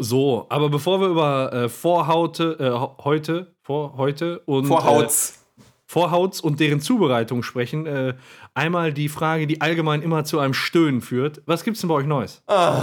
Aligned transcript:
So, 0.00 0.46
aber 0.48 0.68
bevor 0.68 1.00
wir 1.00 1.08
über 1.08 1.52
äh, 1.52 1.68
Vorhaute, 1.68 2.56
äh, 2.58 3.04
heute, 3.04 3.54
vor 3.62 3.96
heute 3.96 4.40
und 4.40 4.66
Vorhauts. 4.66 5.30
Äh, 5.30 5.46
Vorhauts 5.88 6.40
und 6.40 6.58
deren 6.58 6.80
Zubereitung 6.80 7.44
sprechen, 7.44 7.86
äh, 7.86 8.14
einmal 8.54 8.92
die 8.92 9.08
Frage, 9.08 9.46
die 9.46 9.60
allgemein 9.60 10.02
immer 10.02 10.24
zu 10.24 10.40
einem 10.40 10.52
Stöhnen 10.52 11.00
führt. 11.00 11.42
Was 11.46 11.62
gibt's 11.62 11.80
denn 11.80 11.88
bei 11.88 11.94
euch 11.94 12.06
Neues? 12.06 12.42
Ah. 12.48 12.82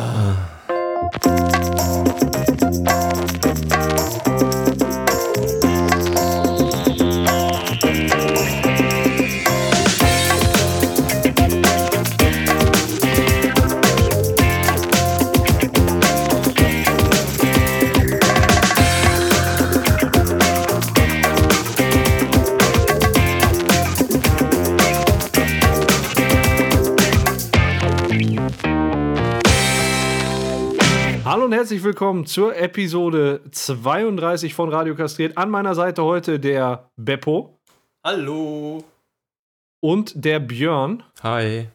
Herzlich 31.73 31.85
willkommen 31.85 32.27
zur 32.27 32.55
Episode 32.55 33.41
32 33.49 34.53
von 34.53 34.69
Radio 34.69 34.93
Kastriert. 34.93 35.39
An 35.39 35.49
meiner 35.49 35.73
Seite 35.73 36.03
heute 36.03 36.39
der 36.39 36.91
Beppo 36.97 37.59
Hallo. 38.03 38.83
und 39.79 40.13
der 40.23 40.39
Björn. 40.39 41.01
Hi. 41.23 41.69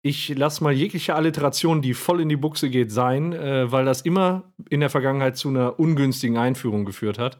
Ich 0.00 0.30
lasse 0.30 0.64
mal 0.64 0.72
jegliche 0.72 1.14
Alliteration, 1.14 1.82
die 1.82 1.92
voll 1.92 2.22
in 2.22 2.30
die 2.30 2.36
Buchse 2.36 2.70
geht, 2.70 2.90
sein, 2.90 3.34
äh, 3.34 3.70
weil 3.70 3.84
das 3.84 4.00
immer 4.00 4.44
in 4.70 4.80
der 4.80 4.88
Vergangenheit 4.88 5.36
zu 5.36 5.50
einer 5.50 5.78
ungünstigen 5.78 6.38
Einführung 6.38 6.86
geführt 6.86 7.18
hat. 7.18 7.38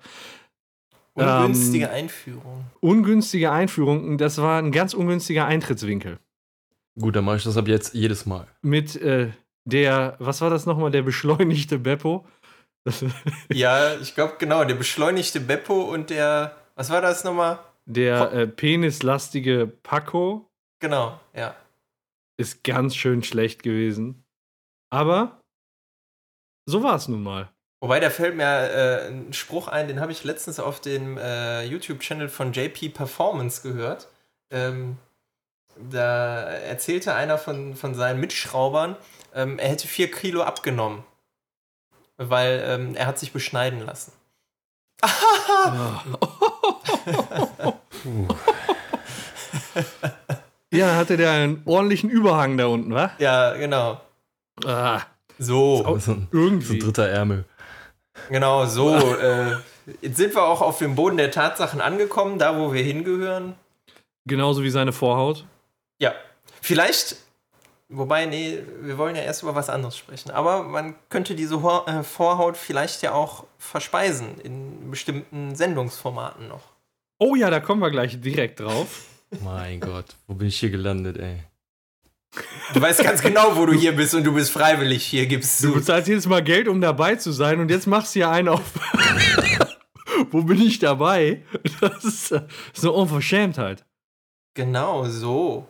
Ungünstige 1.15 1.87
Ähm, 1.87 1.91
Einführung. 1.91 2.65
Ungünstige 2.81 3.51
Einführung, 3.51 4.19
das 4.19 4.37
war 4.37 4.59
ein 4.59 4.73
ganz 4.73 4.93
ungünstiger 4.93 5.47
Eintrittswinkel. 5.47 6.19
Gut, 7.01 7.17
dann 7.17 7.25
mache 7.25 7.37
ich 7.39 7.45
das 7.45 7.57
ab 7.57 7.67
jetzt 7.67 7.95
jedes 7.95 8.27
Mal. 8.27 8.47
Mit 8.61 8.97
äh, 8.97 9.31
der, 9.67 10.17
was 10.19 10.41
war 10.41 10.49
das 10.49 10.65
nochmal, 10.65 10.91
der 10.91 11.03
beschleunigte 11.03 11.79
Beppo? 11.79 12.27
Ja, 13.53 13.97
ich 13.97 14.15
glaube 14.15 14.35
genau, 14.39 14.65
der 14.65 14.77
beschleunigte 14.77 15.41
Beppo 15.41 15.83
und 15.83 16.09
der, 16.09 16.57
was 16.77 16.89
war 16.89 17.01
das 17.01 17.25
nochmal? 17.25 17.59
der 17.87 18.33
äh, 18.33 18.47
penislastige 18.49 19.67
Paco 19.67 20.51
Genau, 20.81 21.19
ja. 21.35 21.57
ist 22.37 22.65
ganz 22.65 22.95
schön 22.95 23.23
schlecht 23.23 23.63
gewesen. 23.63 24.25
Aber 24.91 25.41
so 26.67 26.83
war 26.83 26.97
es 26.97 27.09
nun 27.09 27.23
mal. 27.23 27.51
Wobei, 27.81 28.01
da 28.01 28.11
fällt 28.11 28.37
mir 28.37 28.45
äh, 28.45 29.09
ein 29.09 29.33
Spruch 29.33 29.69
ein, 29.69 29.89
den 29.89 30.01
habe 30.01 30.13
ich 30.13 30.25
letztens 30.25 30.61
auf 30.61 30.81
dem 30.81 31.17
äh, 31.17 31.65
YouTube-Channel 31.65 32.29
von 32.29 32.53
JP 32.53 32.91
Performance 32.91 33.63
gehört. 33.63 34.09
Ähm, 34.51 34.99
da 35.79 36.43
erzählte 36.43 37.15
einer 37.15 37.39
von, 37.39 37.75
von 37.75 37.95
seinen 37.95 38.21
Mitschraubern, 38.21 38.97
ähm, 39.37 39.59
er 39.59 39.69
hätte 39.69 39.87
vier 39.87 40.11
Kilo 40.11 40.43
abgenommen. 40.43 41.05
Weil 42.17 42.65
ähm, 42.67 42.95
er 42.97 43.07
hat 43.07 43.19
sich 43.19 43.33
beschneiden 43.33 43.85
lassen. 43.87 44.13
Ja, 50.73 50.89
dann 50.89 50.97
hatte 50.97 51.17
der 51.17 51.31
einen 51.31 51.63
ordentlichen 51.65 52.11
Überhang 52.11 52.57
da 52.59 52.67
unten, 52.67 52.93
wa? 52.95 53.13
Ja, 53.19 53.55
genau. 53.55 54.01
Ah, 54.65 55.01
So. 55.39 55.83
So 55.85 55.95
ein, 55.95 56.01
so 56.01 56.17
irgendwie. 56.39 56.75
ein 56.75 56.81
dritter 56.81 57.09
Ärmel. 57.09 57.45
Genau, 58.29 58.67
so. 58.67 58.97
äh, 59.21 59.57
jetzt 60.03 60.17
sind 60.17 60.35
wir 60.35 60.45
auch 60.45 60.61
auf 60.63 60.79
dem 60.79 60.95
Boden 60.95 61.17
der 61.17 61.31
Tatsachen 61.31 61.81
angekommen, 61.81 62.39
da 62.39 62.59
wo 62.59 62.73
wir 62.73 62.83
hingehören. 62.83 63.55
Genauso 64.27 64.63
wie 64.63 64.71
seine 64.71 64.93
Vorhaut. 64.93 65.45
Ja, 65.99 66.13
vielleicht, 66.61 67.17
wobei, 67.89 68.27
nee, 68.27 68.59
wir 68.81 68.99
wollen 68.99 69.17
ja 69.17 69.23
erst 69.23 69.43
über 69.43 69.55
was 69.55 69.69
anderes 69.71 69.97
sprechen. 69.97 70.31
Aber 70.31 70.63
man 70.65 70.95
könnte 71.09 71.35
diese 71.35 71.55
äh, 71.55 72.03
Vorhaut 72.03 72.57
vielleicht 72.57 73.03
ja 73.03 73.13
auch 73.13 73.45
verspeisen 73.59 74.41
in 74.43 74.91
bestimmten 74.91 75.55
Sendungsformaten 75.55 76.49
noch. 76.49 76.63
Oh 77.19 77.35
ja, 77.35 77.51
da 77.51 77.61
kommen 77.61 77.81
wir 77.81 77.91
gleich 77.91 78.21
direkt 78.21 78.61
drauf. 78.61 79.05
Mein 79.43 79.81
Gott, 79.81 80.07
wo 80.27 80.35
bin 80.35 80.49
ich 80.49 80.59
hier 80.61 80.71
gelandet, 80.71 81.17
ey? 81.19 81.43
Du 82.75 82.83
weißt 82.83 83.03
ganz 83.03 83.23
genau, 83.23 83.57
wo 83.57 83.65
du 83.65 83.73
hier 83.73 83.93
bist 83.97 84.15
und 84.15 84.25
du 84.25 84.35
bist 84.35 84.51
freiwillig 84.51 85.05
hier, 85.07 85.27
gibst 85.27 85.63
Du 85.63 85.69
du. 85.69 85.75
bezahlst 85.77 86.09
jedes 86.09 86.27
Mal 86.27 86.43
Geld, 86.43 86.69
um 86.69 86.81
dabei 86.83 87.17
zu 87.17 87.33
sein 87.33 87.61
und 87.61 87.71
jetzt 87.71 87.87
machst 87.87 88.15
du 88.15 88.19
hier 88.21 88.29
einen 88.31 88.49
auf. 88.49 88.61
Wo 90.31 90.43
bin 90.43 90.61
ich 90.61 90.79
dabei? 90.79 91.43
Das 91.81 92.05
ist 92.05 92.35
so 92.75 92.95
Unverschämtheit. 92.95 93.85
Genau, 94.55 95.05
so. 95.07 95.67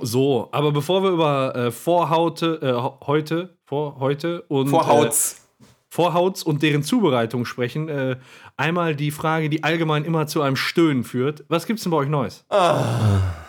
So, 0.00 0.48
aber 0.52 0.72
bevor 0.72 1.02
wir 1.02 1.10
über 1.10 1.54
äh, 1.56 1.70
Vorhaute, 1.70 2.60
äh, 2.62 3.06
heute, 3.06 3.56
vor 3.64 3.98
heute 3.98 4.42
und 4.42 4.68
Vorhauts. 4.68 5.34
Äh, 5.34 5.64
Vorhauts 5.88 6.42
und 6.42 6.62
deren 6.62 6.82
Zubereitung 6.82 7.46
sprechen, 7.46 7.88
äh, 7.88 8.16
einmal 8.56 8.94
die 8.94 9.10
Frage, 9.10 9.48
die 9.48 9.64
allgemein 9.64 10.04
immer 10.04 10.26
zu 10.26 10.42
einem 10.42 10.56
Stöhnen 10.56 11.04
führt. 11.04 11.44
Was 11.48 11.64
gibt's 11.66 11.84
denn 11.84 11.90
bei 11.90 11.98
euch 11.98 12.08
Neues? 12.08 12.44
Ah. 12.48 13.20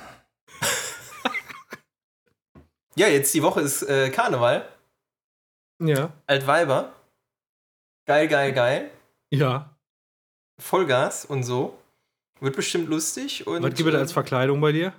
Ja, 2.95 3.07
jetzt 3.07 3.31
die 3.35 3.43
Woche 3.43 3.61
ist 3.61 3.83
äh, 3.83 4.09
Karneval. 4.09 4.67
Ja. 5.79 6.13
Altweiber. 6.25 6.93
Geil, 8.07 8.27
geil, 8.27 8.53
geil. 8.53 8.89
Ja. 9.29 9.77
Vollgas 10.59 11.23
und 11.23 11.43
so. 11.43 11.77
Wird 12.39 12.55
bestimmt 12.55 12.89
lustig. 12.89 13.45
Und, 13.45 13.61
Was 13.61 13.75
gibt 13.75 13.87
es 13.87 13.93
da 13.93 13.99
als 13.99 14.11
Verkleidung 14.13 14.59
bei 14.61 14.71
dir? 14.71 14.93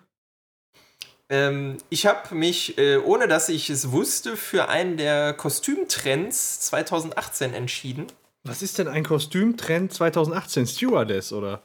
Ähm, 1.30 1.76
ich 1.90 2.06
habe 2.06 2.34
mich, 2.34 2.78
äh, 2.78 2.96
ohne 2.98 3.28
dass 3.28 3.48
ich 3.48 3.68
es 3.68 3.92
wusste, 3.92 4.36
für 4.36 4.68
einen 4.68 4.96
der 4.96 5.34
Kostümtrends 5.34 6.60
2018 6.60 7.54
entschieden. 7.54 8.06
Was 8.44 8.62
ist 8.62 8.78
denn 8.78 8.88
ein 8.88 9.04
Kostümtrend 9.04 9.92
2018? 9.92 10.66
Stewardess, 10.66 11.32
oder? 11.32 11.62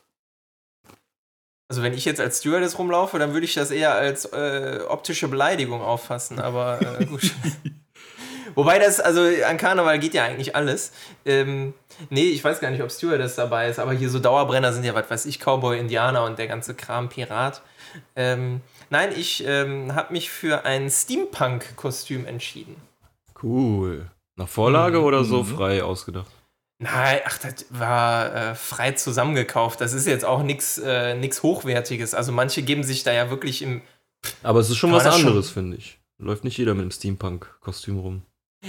Also 1.69 1.81
wenn 1.81 1.93
ich 1.93 2.05
jetzt 2.05 2.19
als 2.19 2.39
Stewardess 2.39 2.77
rumlaufe, 2.77 3.17
dann 3.19 3.33
würde 3.33 3.45
ich 3.45 3.53
das 3.53 3.71
eher 3.71 3.93
als 3.93 4.25
äh, 4.25 4.81
optische 4.87 5.27
Beleidigung 5.27 5.81
auffassen, 5.81 6.39
aber 6.39 6.79
äh, 6.99 7.05
gut. 7.07 7.31
Wobei 8.55 8.77
das, 8.79 8.99
also 8.99 9.21
an 9.47 9.57
Karneval 9.57 9.97
geht 9.97 10.13
ja 10.13 10.25
eigentlich 10.25 10.55
alles. 10.55 10.91
Ähm, 11.25 11.73
nee, 12.09 12.29
ich 12.29 12.43
weiß 12.43 12.59
gar 12.59 12.69
nicht, 12.69 12.83
ob 12.83 12.91
Stewardess 12.91 13.35
dabei 13.35 13.69
ist, 13.69 13.79
aber 13.79 13.93
hier 13.93 14.09
so 14.09 14.19
Dauerbrenner 14.19 14.73
sind 14.73 14.83
ja, 14.83 14.93
was 14.93 15.09
weiß 15.09 15.25
ich, 15.25 15.39
Cowboy, 15.39 15.79
Indianer 15.79 16.25
und 16.25 16.37
der 16.37 16.47
ganze 16.47 16.75
Kram 16.75 17.09
Pirat. 17.09 17.63
Ähm, 18.15 18.61
nein, 18.93 19.11
ich 19.15 19.43
ähm, 19.45 19.95
habe 19.95 20.13
mich 20.13 20.29
für 20.29 20.63
ein 20.65 20.89
Steampunk-Kostüm 20.89 22.25
entschieden. 22.25 22.75
Cool. 23.41 24.09
Nach 24.35 24.47
Vorlage 24.47 24.99
Mhm, 24.99 25.03
oder 25.03 25.23
so 25.23 25.43
mhm. 25.43 25.47
frei 25.57 25.83
ausgedacht? 25.83 26.31
Nein, 26.79 27.19
ach, 27.25 27.37
das 27.39 27.65
war 27.69 28.33
äh, 28.33 28.55
frei 28.55 28.91
zusammengekauft. 28.91 29.81
Das 29.81 29.93
ist 29.93 30.07
jetzt 30.07 30.25
auch 30.25 30.43
nichts 30.43 30.77
äh, 30.77 31.15
nix 31.15 31.43
Hochwertiges. 31.43 32.13
Also 32.13 32.31
manche 32.31 32.61
geben 32.61 32.83
sich 32.83 33.03
da 33.03 33.11
ja 33.11 33.29
wirklich 33.29 33.61
im. 33.61 33.81
Aber 34.41 34.59
es 34.59 34.69
ist 34.69 34.77
schon 34.77 34.91
was 34.91 35.05
anderes, 35.05 35.49
finde 35.49 35.77
ich. 35.77 35.99
Läuft 36.17 36.43
nicht 36.43 36.57
jeder 36.57 36.73
mit 36.73 36.83
einem 36.83 36.91
Steampunk-Kostüm 36.91 37.99
rum. 37.99 38.21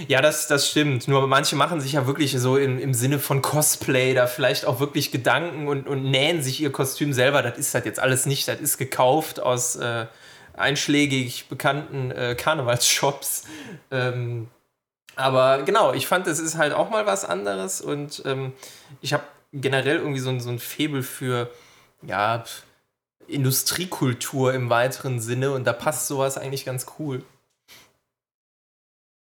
Ja, 0.07 0.21
das, 0.21 0.47
das 0.47 0.69
stimmt. 0.69 1.07
Nur 1.07 1.25
manche 1.27 1.55
machen 1.55 1.79
sich 1.79 1.93
ja 1.93 2.05
wirklich 2.05 2.33
so 2.37 2.57
im, 2.57 2.77
im 2.79 2.93
Sinne 2.93 3.17
von 3.17 3.41
Cosplay 3.41 4.13
da 4.13 4.27
vielleicht 4.27 4.65
auch 4.65 4.79
wirklich 4.81 5.11
Gedanken 5.11 5.67
und, 5.69 5.87
und 5.87 6.03
nähen 6.03 6.43
sich 6.43 6.59
ihr 6.61 6.71
Kostüm 6.71 7.13
selber. 7.13 7.41
Das 7.41 7.57
ist 7.57 7.73
halt 7.73 7.85
jetzt 7.85 7.99
alles 7.99 8.25
nicht. 8.25 8.47
Das 8.47 8.59
ist 8.59 8.77
gekauft 8.77 9.39
aus 9.39 9.77
äh, 9.77 10.05
einschlägig 10.53 11.47
bekannten 11.47 12.11
äh, 12.11 12.35
Karnevalsshops. 12.35 13.43
Ähm, 13.89 14.49
aber 15.15 15.63
genau, 15.63 15.93
ich 15.93 16.07
fand, 16.07 16.27
es 16.27 16.39
ist 16.39 16.57
halt 16.57 16.73
auch 16.73 16.89
mal 16.89 17.05
was 17.05 17.23
anderes 17.23 17.79
und 17.79 18.21
ähm, 18.25 18.51
ich 19.01 19.13
habe 19.13 19.23
generell 19.53 19.97
irgendwie 19.97 20.19
so, 20.19 20.29
ein- 20.29 20.41
so 20.41 20.49
ein 20.49 20.59
Faible 20.59 21.03
für, 21.03 21.49
ja, 22.01 22.43
Industriekultur 23.27 24.53
im 24.53 24.69
weiteren 24.69 25.19
Sinne 25.21 25.51
und 25.51 25.65
da 25.65 25.73
passt 25.73 26.07
sowas 26.07 26.37
eigentlich 26.37 26.65
ganz 26.65 26.85
cool. 26.99 27.23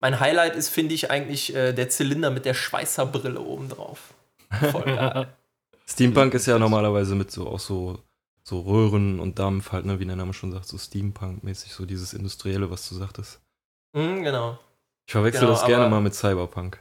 Mein 0.00 0.20
Highlight 0.20 0.54
ist, 0.54 0.68
finde 0.68 0.94
ich, 0.94 1.10
eigentlich 1.10 1.54
äh, 1.54 1.72
der 1.72 1.88
Zylinder 1.88 2.30
mit 2.30 2.44
der 2.44 2.54
Schweißerbrille 2.54 3.40
oben 3.40 3.68
drauf. 3.68 4.14
Voll 4.70 4.84
geil. 4.84 5.28
Steampunk 5.88 6.34
ist 6.34 6.46
ja 6.46 6.58
normalerweise 6.58 7.14
mit 7.14 7.30
so 7.30 7.48
auch 7.48 7.58
so, 7.58 7.98
so 8.44 8.60
Röhren 8.60 9.20
und 9.20 9.38
Dampf, 9.38 9.72
halt, 9.72 9.86
ne, 9.86 9.98
wie 9.98 10.04
der 10.04 10.16
Name 10.16 10.34
schon 10.34 10.52
sagt, 10.52 10.66
so 10.66 10.76
Steampunk-mäßig, 10.76 11.72
so 11.72 11.86
dieses 11.86 12.12
Industrielle, 12.12 12.70
was 12.70 12.88
du 12.88 12.94
sagtest. 12.94 13.40
Mhm, 13.94 14.22
genau. 14.22 14.58
Ich 15.06 15.12
verwechsel 15.12 15.40
Genau, 15.40 15.52
das 15.52 15.64
gerne 15.64 15.88
mal 15.88 16.02
mit 16.02 16.14
Cyberpunk. 16.14 16.78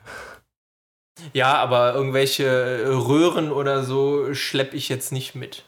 Ja, 1.33 1.55
aber 1.55 1.93
irgendwelche 1.93 2.45
äh, 2.45 2.87
Röhren 2.87 3.51
oder 3.51 3.83
so 3.83 4.33
schleppe 4.33 4.75
ich 4.75 4.89
jetzt 4.89 5.11
nicht 5.11 5.33
mit. 5.33 5.63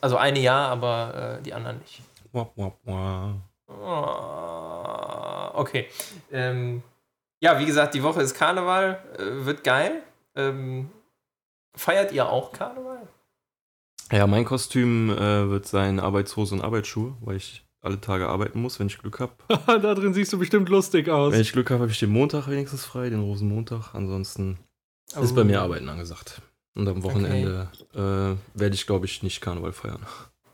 Also 0.00 0.16
eine 0.16 0.38
ja, 0.38 0.68
aber 0.68 1.38
äh, 1.40 1.42
die 1.42 1.52
anderen 1.52 1.78
nicht. 1.78 2.00
Wah, 2.32 2.48
wah, 2.54 2.72
wah. 2.84 3.34
Oh, 3.66 5.47
okay. 5.58 5.86
Ähm, 6.32 6.82
Ja, 7.40 7.58
wie 7.60 7.66
gesagt, 7.66 7.94
die 7.94 8.02
Woche 8.02 8.20
ist 8.20 8.34
Karneval, 8.34 9.00
äh, 9.16 9.46
wird 9.46 9.62
geil. 9.62 10.02
Ähm, 10.34 10.90
feiert 11.74 12.12
ihr 12.12 12.28
auch 12.28 12.52
Karneval? 12.52 13.06
Ja, 14.10 14.26
mein 14.26 14.44
Kostüm 14.44 15.10
äh, 15.10 15.48
wird 15.48 15.66
sein 15.66 16.00
Arbeitshose 16.00 16.54
und 16.54 16.62
Arbeitsschuhe, 16.62 17.14
weil 17.20 17.36
ich 17.36 17.64
alle 17.80 18.00
Tage 18.00 18.28
arbeiten 18.28 18.60
muss, 18.60 18.80
wenn 18.80 18.88
ich 18.88 18.98
Glück 18.98 19.20
habe. 19.20 19.32
da 19.66 19.94
drin 19.94 20.14
siehst 20.14 20.32
du 20.32 20.38
bestimmt 20.38 20.68
lustig 20.68 21.08
aus. 21.08 21.32
Wenn 21.32 21.40
ich 21.40 21.52
Glück 21.52 21.70
habe, 21.70 21.82
habe 21.82 21.92
ich 21.92 21.98
den 22.00 22.10
Montag 22.10 22.48
wenigstens 22.48 22.84
frei, 22.84 23.10
den 23.10 23.20
Rosenmontag. 23.20 23.94
Ansonsten 23.94 24.58
oh. 25.16 25.20
ist 25.20 25.34
bei 25.34 25.44
mir 25.44 25.60
Arbeiten 25.60 25.88
angesagt. 25.88 26.42
Und 26.74 26.88
am 26.88 27.02
Wochenende 27.02 27.70
okay. 27.92 28.32
äh, 28.32 28.36
werde 28.54 28.74
ich, 28.74 28.86
glaube 28.86 29.06
ich, 29.06 29.22
nicht 29.22 29.40
Karneval 29.40 29.72
feiern. 29.72 30.04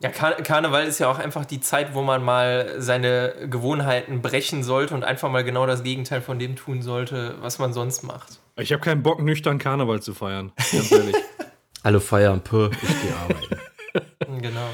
Ja, 0.04 0.10
Kar 0.10 0.34
Karneval 0.34 0.84
ist 0.84 0.98
ja 0.98 1.10
auch 1.10 1.18
einfach 1.18 1.46
die 1.46 1.60
Zeit, 1.60 1.94
wo 1.94 2.02
man 2.02 2.22
mal 2.22 2.74
seine 2.76 3.48
Gewohnheiten 3.48 4.20
brechen 4.20 4.62
sollte 4.62 4.94
und 4.94 5.02
einfach 5.02 5.30
mal 5.30 5.44
genau 5.44 5.66
das 5.66 5.82
Gegenteil 5.82 6.20
von 6.20 6.38
dem 6.38 6.56
tun 6.56 6.82
sollte, 6.82 7.36
was 7.40 7.58
man 7.58 7.72
sonst 7.72 8.02
macht. 8.02 8.38
Ich 8.58 8.70
habe 8.74 8.82
keinen 8.82 9.02
Bock, 9.02 9.22
nüchtern 9.22 9.56
Karneval 9.56 10.02
zu 10.02 10.12
feiern. 10.12 10.52
Ganz 10.70 10.92
ehrlich. 10.92 11.16
Alle 11.82 12.00
feiern, 12.00 12.42
pö, 12.42 12.68
ich 12.70 13.00
gehe 13.00 13.16
arbeiten. 13.16 14.42
genau. 14.42 14.68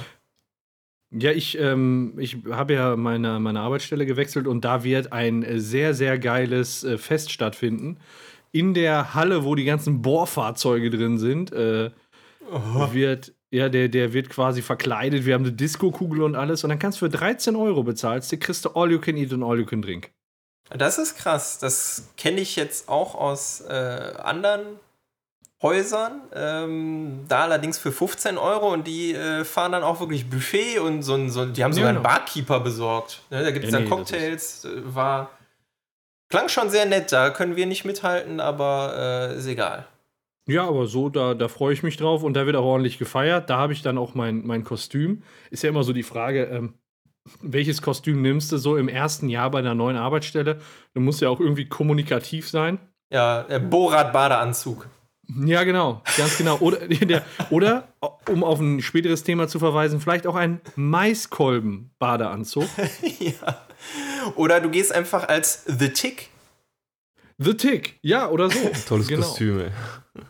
Ja, 1.12 1.31
ich, 1.31 1.56
ähm, 1.61 2.15
ich 2.19 2.38
habe 2.50 2.75
ja 2.75 2.97
meine, 2.97 3.38
meine 3.38 3.61
Arbeitsstelle 3.61 4.06
gewechselt 4.06 4.49
und 4.49 4.65
da 4.65 4.82
wird 4.82 5.12
ein 5.12 5.47
sehr, 5.61 5.94
sehr 5.94 6.19
geiles 6.19 6.82
äh, 6.82 6.99
Fest 6.99 7.31
stattfinden. 7.31 7.99
In 8.50 8.75
der 8.75 9.15
Halle, 9.15 9.44
wo 9.44 9.55
die 9.55 9.65
ganzen 9.65 10.03
Bohrfahrzeuge 10.03 10.91
drin 10.91 11.19
sind, 11.19 11.53
äh, 11.53 11.93
oh. 12.50 12.93
wird, 12.93 13.32
ja, 13.50 13.69
der, 13.69 13.88
der 13.88 14.12
wird 14.12 14.31
quasi 14.31 14.62
verkleidet. 14.62 15.26
Wir 15.26 15.35
haben 15.35 15.44
eine 15.44 15.52
Disco-Kugel 15.52 16.23
und 16.23 16.37
alles. 16.37 16.62
Und 16.62 16.70
dann 16.70 16.79
kannst 16.79 17.00
du 17.00 17.06
für 17.06 17.11
13 17.11 17.56
Euro 17.56 17.82
bezahlst, 17.82 18.38
kriegst 18.41 18.64
du 18.64 18.70
All 18.70 18.91
You 18.91 19.00
Can 19.00 19.17
Eat 19.17 19.32
und 19.32 19.43
All 19.43 19.58
You 19.58 19.67
Can 19.67 19.82
Drink. 19.82 20.11
Das 20.70 20.99
ist 20.99 21.17
krass. 21.17 21.58
Das 21.58 22.11
kenne 22.17 22.41
ich 22.41 22.55
jetzt 22.55 22.88
auch 22.88 23.17
aus 23.17 23.61
äh, 23.62 23.73
anderen 24.23 24.79
Häusern, 25.62 26.23
ähm, 26.35 27.26
da 27.29 27.43
allerdings 27.43 27.76
für 27.76 27.93
15 27.93 28.38
Euro 28.38 28.73
und 28.73 28.87
die 28.87 29.12
äh, 29.12 29.44
fahren 29.44 29.73
dann 29.73 29.82
auch 29.82 30.00
wirklich 30.00 30.31
Buffet 30.31 30.79
und 30.79 31.03
so, 31.03 31.29
so 31.29 31.44
die 31.44 31.62
haben 31.62 31.75
sogar 31.75 31.91
ja, 31.91 31.96
einen 31.96 32.03
Barkeeper 32.03 32.61
besorgt. 32.61 33.20
Ne, 33.29 33.43
da 33.44 33.50
gibt 33.50 33.67
es 33.67 33.70
ja, 33.70 33.79
dann 33.79 33.85
nee, 33.85 33.94
Cocktails, 33.94 34.64
äh, 34.64 34.94
war, 34.94 35.31
klang 36.31 36.49
schon 36.49 36.70
sehr 36.70 36.87
nett, 36.87 37.12
da 37.12 37.29
können 37.29 37.56
wir 37.56 37.67
nicht 37.67 37.85
mithalten, 37.85 38.41
aber 38.41 39.31
äh, 39.32 39.37
ist 39.37 39.46
egal. 39.46 39.87
Ja, 40.48 40.66
aber 40.66 40.87
so, 40.87 41.08
da, 41.08 41.34
da 41.34 41.48
freue 41.48 41.72
ich 41.72 41.82
mich 41.82 41.96
drauf 41.96 42.22
und 42.22 42.34
da 42.34 42.46
wird 42.46 42.56
auch 42.56 42.64
ordentlich 42.64 42.98
gefeiert. 42.98 43.50
Da 43.50 43.58
habe 43.58 43.72
ich 43.72 43.82
dann 43.82 43.98
auch 43.98 44.14
mein, 44.14 44.46
mein 44.46 44.64
Kostüm. 44.64 45.22
Ist 45.50 45.62
ja 45.62 45.69
immer 45.69 45.84
so 45.84 45.92
die 45.92 46.02
Frage, 46.02 46.44
ähm, 46.44 46.75
welches 47.40 47.82
Kostüm 47.82 48.22
nimmst 48.22 48.50
du 48.50 48.56
so 48.56 48.76
im 48.76 48.88
ersten 48.88 49.28
Jahr 49.28 49.50
bei 49.50 49.58
einer 49.58 49.75
neuen 49.75 49.96
Arbeitsstelle? 49.96 50.60
Du 50.94 51.00
musst 51.00 51.20
ja 51.20 51.28
auch 51.28 51.40
irgendwie 51.40 51.69
kommunikativ 51.69 52.48
sein. 52.48 52.78
Ja, 53.12 53.42
der 53.42 53.58
Borat-Badeanzug. 53.58 54.88
Ja, 55.44 55.62
genau, 55.64 56.02
ganz 56.16 56.37
genau. 56.38 56.58
Oder, 56.58 56.78
der, 56.88 57.22
oder, 57.50 57.88
um 58.28 58.43
auf 58.43 58.58
ein 58.60 58.82
späteres 58.82 59.22
Thema 59.22 59.48
zu 59.48 59.58
verweisen, 59.58 60.00
vielleicht 60.00 60.26
auch 60.26 60.34
ein 60.34 60.60
Maiskolben-Badeanzug. 60.76 62.69
ja. 63.19 63.66
Oder 64.36 64.60
du 64.60 64.70
gehst 64.70 64.93
einfach 64.93 65.28
als 65.28 65.64
The 65.66 65.90
Tick. 65.90 66.28
The 67.38 67.54
Tick, 67.54 67.98
ja, 68.02 68.28
oder 68.28 68.50
so. 68.50 68.58
Tolles 68.88 69.08
genau. 69.08 69.26
Kostüm, 69.26 69.60
ey. 69.60 69.70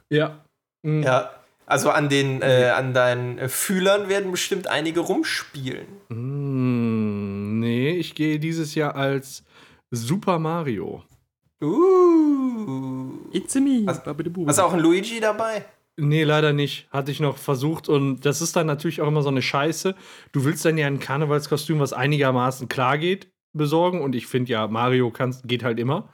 Ja. 0.09 0.45
Mhm. 0.83 1.03
Ja, 1.03 1.31
also 1.67 1.91
an, 1.91 2.09
den, 2.09 2.43
äh, 2.43 2.73
an 2.75 2.95
deinen 2.95 3.49
Fühlern 3.49 4.09
werden 4.09 4.31
bestimmt 4.33 4.67
einige 4.67 5.01
rumspielen. 5.01 5.87
Mm, 6.09 7.61
nee, 7.61 7.91
ich 7.93 8.15
gehe 8.15 8.39
dieses 8.39 8.75
Jahr 8.75 8.97
als 8.97 9.45
Super 9.91 10.39
Mario. 10.39 11.05
Uh. 11.63 13.19
It's 13.33 13.55
me. 13.55 13.85
Hast, 13.87 14.05
hast 14.07 14.59
du 14.59 14.63
auch 14.63 14.73
einen 14.73 14.83
Luigi 14.83 15.21
dabei? 15.21 15.65
Nee, 15.97 16.25
leider 16.25 16.53
nicht. 16.53 16.89
Hatte 16.91 17.11
ich 17.11 17.21
noch 17.21 17.37
versucht. 17.37 17.89
Und 17.89 18.25
das 18.25 18.41
ist 18.41 18.57
dann 18.57 18.67
natürlich 18.67 19.01
auch 19.01 19.09
immer 19.09 19.23
so 19.23 19.29
eine 19.29 19.43
Scheiße. 19.43 19.95
Du 20.33 20.45
willst 20.45 20.65
dann 20.65 20.79
ja 20.79 20.87
ein 20.87 20.99
Karnevalskostüm, 20.99 21.79
was 21.79 21.93
einigermaßen 21.93 22.69
klar 22.69 22.99
geht, 22.99 23.31
besorgen. 23.53 24.01
Und 24.01 24.15
ich 24.15 24.27
finde 24.27 24.53
ja, 24.53 24.67
Mario 24.67 25.11
kann's, 25.11 25.43
geht 25.45 25.63
halt 25.63 25.79
immer. 25.79 26.09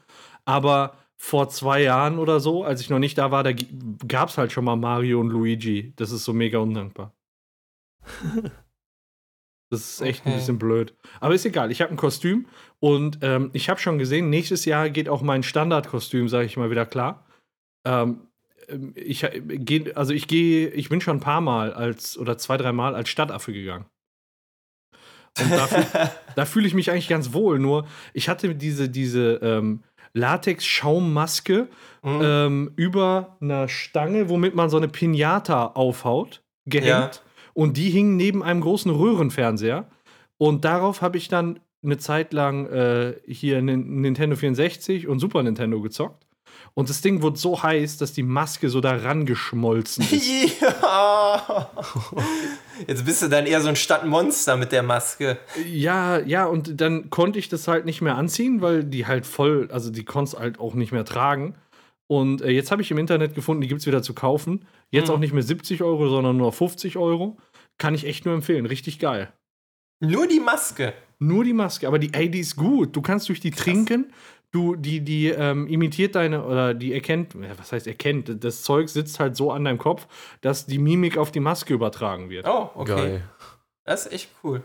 Aber 0.45 0.97
vor 1.17 1.49
zwei 1.49 1.83
Jahren 1.83 2.19
oder 2.19 2.41
so, 2.41 2.65
als 2.65 2.81
ich 2.81 2.91
noch 2.91 2.99
nicht 2.99 3.19
da 3.19 3.31
war, 3.31 3.43
da 3.43 3.53
gab 4.07 4.29
es 4.29 4.39
halt 4.39 4.53
schon 4.53 4.65
mal 4.65 4.77
Mario 4.77 5.21
und 5.21 5.31
Luigi. 5.31 5.93
Das 5.97 6.13
ist 6.13 6.25
so 6.25 6.33
mega 6.33 6.59
undankbar. 6.59 7.13
Das 9.69 9.81
ist 9.81 10.01
echt 10.01 10.21
okay. 10.21 10.31
ein 10.31 10.37
bisschen 10.37 10.59
blöd. 10.59 10.95
Aber 11.21 11.35
ist 11.35 11.45
egal, 11.45 11.73
ich 11.73 11.83
habe 11.83 11.91
ein 11.91 11.97
Kostüm 11.97 12.47
und 12.79 13.19
ähm, 13.23 13.51
ich 13.53 13.69
habe 13.69 13.81
schon 13.81 13.99
gesehen, 13.99 14.31
nächstes 14.31 14.65
Jahr 14.65 14.91
geht 14.91 15.09
auch 15.09 15.23
mein 15.23 15.43
Standardkostüm, 15.43 16.29
sage 16.29 16.47
ich 16.47 16.57
mal, 16.57 16.71
wieder 16.71 16.87
klar. 16.87 17.27
Ähm, 17.85 18.29
ähm 18.69 18.93
ich 18.95 19.25
äh, 19.25 19.41
gehe, 19.41 19.97
also 19.97 20.13
ich 20.13 20.29
gehe, 20.29 20.69
ich 20.69 20.89
bin 20.89 21.01
schon 21.01 21.17
ein 21.17 21.21
paar 21.21 21.41
Mal 21.41 21.73
als 21.73 22.17
oder 22.17 22.39
zwei, 22.39 22.57
drei 22.57 22.73
Mal 22.73 22.95
als 22.95 23.09
Stadtaffe 23.09 23.53
gegangen. 23.53 23.87
Und 25.41 25.51
da, 25.51 26.13
da 26.37 26.45
fühle 26.45 26.69
ich 26.69 26.75
mich 26.75 26.93
eigentlich 26.93 27.09
ganz 27.09 27.33
wohl. 27.33 27.59
Nur 27.59 27.89
ich 28.15 28.29
hatte 28.29 28.55
diese, 28.55 28.89
diese 28.89 29.41
ähm, 29.43 29.83
Latex-Schaummaske 30.17 31.69
mhm. 32.03 32.21
ähm, 32.23 32.71
über 32.77 33.37
einer 33.41 33.69
Stange, 33.69 34.29
womit 34.29 34.55
man 34.55 34.71
so 34.71 34.77
eine 34.77 34.89
Pinata 34.89 35.67
aufhaut, 35.69 36.43
gehängt. 36.65 36.89
Ja. 36.89 37.11
Und 37.55 37.77
die 37.77 37.91
hing 37.91 38.17
neben 38.17 38.43
einem 38.43 38.61
großen 38.61 38.91
Röhrenfernseher. 38.91 39.89
Und 40.39 40.65
darauf 40.65 41.03
habe 41.03 41.17
ich 41.17 41.29
dann 41.29 41.61
eine 41.83 41.99
Zeit 41.99 42.33
lang 42.33 42.67
äh, 42.67 43.15
hier 43.27 43.63
Nintendo 43.63 44.37
64 44.37 45.07
und 45.07 45.21
Super 45.21 45.43
Nintendo 45.43 45.81
gezockt. 45.81 46.27
Und 46.75 46.91
das 46.91 47.01
Ding 47.01 47.23
wurde 47.23 47.39
so 47.39 47.63
heiß, 47.63 47.97
dass 47.97 48.13
die 48.13 48.23
Maske 48.23 48.69
so 48.69 48.81
daran 48.81 49.25
geschmolzen 49.27 50.05
ist. 50.11 50.61
Ja. 50.61 51.71
Jetzt 52.87 53.05
bist 53.05 53.23
du 53.23 53.29
dann 53.29 53.47
eher 53.47 53.61
so 53.61 53.69
ein 53.69 53.77
Stadtmonster 53.77 54.57
mit 54.57 54.73
der 54.73 54.83
Maske. 54.83 55.39
Ja, 55.67 56.19
ja, 56.19 56.47
und 56.47 56.81
dann 56.81 57.11
konnte 57.11 57.39
ich 57.39 57.49
das 57.49 57.69
halt 57.69 57.85
nicht 57.85 58.03
mehr 58.03 58.17
anziehen, 58.17 58.61
weil 58.61 58.85
die 58.85 59.07
halt 59.07 59.27
voll, 59.27 59.69
also 59.73 59.91
die 59.91 60.05
konntest 60.05 60.39
halt 60.39 60.61
auch 60.61 60.75
nicht 60.75 60.93
mehr 60.93 61.05
tragen. 61.05 61.55
Und 62.09 62.43
äh, 62.43 62.51
jetzt 62.51 62.71
habe 62.71 62.83
ich 62.83 62.91
im 62.91 62.99
Internet 62.99 63.35
gefunden, 63.35 63.63
die 63.63 63.69
gibt 63.69 63.81
es 63.81 63.87
wieder 63.87 64.03
zu 64.03 64.15
kaufen. 64.15 64.67
Jetzt 64.91 65.09
mhm. 65.09 65.15
auch 65.15 65.19
nicht 65.19 65.33
mehr 65.33 65.43
70 65.43 65.83
Euro, 65.83 66.09
sondern 66.09 66.37
nur 66.37 66.53
50 66.53 66.97
Euro. 66.97 67.37
Kann 67.79 67.95
ich 67.95 68.07
echt 68.07 68.25
nur 68.25 68.35
empfehlen. 68.35 68.67
Richtig 68.67 68.99
geil. 68.99 69.33
Nur 70.01 70.27
die 70.27 70.41
Maske. 70.41 70.93
Nur 71.19 71.45
die 71.45 71.55
Maske, 71.55 71.89
aber 71.89 71.99
die, 71.99 72.13
ey, 72.13 72.31
die 72.31 72.41
ist 72.41 72.57
gut. 72.57 72.95
Du 72.95 73.01
kannst 73.01 73.29
durch 73.29 73.41
die 73.41 73.51
Krass. 73.51 73.65
trinken. 73.65 74.13
Du, 74.53 74.75
die, 74.77 75.01
die 75.01 75.29
ähm, 75.29 75.67
imitiert 75.67 76.15
deine, 76.15 76.45
oder 76.45 76.73
die 76.73 76.93
erkennt, 76.93 77.35
was 77.59 77.73
heißt 77.73 77.87
erkennt, 77.87 78.43
das 78.43 78.63
Zeug 78.63 78.89
sitzt 78.89 79.21
halt 79.21 79.37
so 79.37 79.51
an 79.51 79.65
deinem 79.65 79.79
Kopf, 79.79 80.07
dass 80.41 80.67
die 80.67 80.79
Mimik 80.79 81.19
auf 81.19 81.31
die 81.31 81.41
Maske 81.41 81.75
übertragen 81.75 82.31
wird. 82.31 82.47
Oh, 82.47 82.71
okay. 82.75 82.95
Geil. 82.95 83.31
Das 83.85 84.07
ist 84.07 84.13
echt 84.13 84.31
cool. 84.43 84.63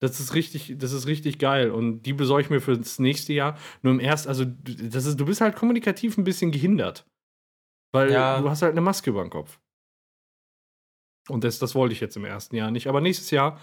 Das 0.00 0.20
ist 0.20 0.34
richtig, 0.34 0.74
das 0.78 0.92
ist 0.92 1.06
richtig 1.06 1.38
geil. 1.38 1.70
Und 1.70 2.02
die 2.02 2.12
besorge 2.12 2.42
ich 2.42 2.50
mir 2.50 2.60
für 2.60 2.76
das 2.76 2.98
nächste 2.98 3.32
Jahr. 3.32 3.58
Nur 3.82 3.94
im 3.94 4.00
ersten, 4.00 4.28
also 4.28 4.44
das 4.44 5.06
ist, 5.06 5.18
du 5.18 5.24
bist 5.24 5.40
halt 5.40 5.56
kommunikativ 5.56 6.18
ein 6.18 6.24
bisschen 6.24 6.52
gehindert. 6.52 7.06
Weil 7.92 8.12
ja. 8.12 8.40
du 8.40 8.50
hast 8.50 8.62
halt 8.62 8.72
eine 8.72 8.82
Maske 8.82 9.10
über 9.10 9.22
dem 9.22 9.30
Kopf. 9.30 9.58
Und 11.28 11.44
das, 11.44 11.58
das 11.58 11.74
wollte 11.74 11.94
ich 11.94 12.00
jetzt 12.00 12.16
im 12.16 12.24
ersten 12.24 12.54
Jahr 12.56 12.70
nicht. 12.70 12.88
Aber 12.88 13.00
nächstes 13.00 13.30
Jahr 13.30 13.58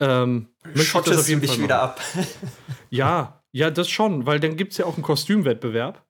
ähm, 0.00 0.48
Schottest 0.74 1.28
du 1.28 1.36
dich 1.36 1.60
wieder 1.60 1.82
ab. 1.82 2.00
ja, 2.90 3.41
ja, 3.52 3.70
das 3.70 3.88
schon, 3.88 4.26
weil 4.26 4.40
dann 4.40 4.56
gibt 4.56 4.72
es 4.72 4.78
ja 4.78 4.86
auch 4.86 4.94
einen 4.94 5.02
Kostümwettbewerb. 5.02 6.04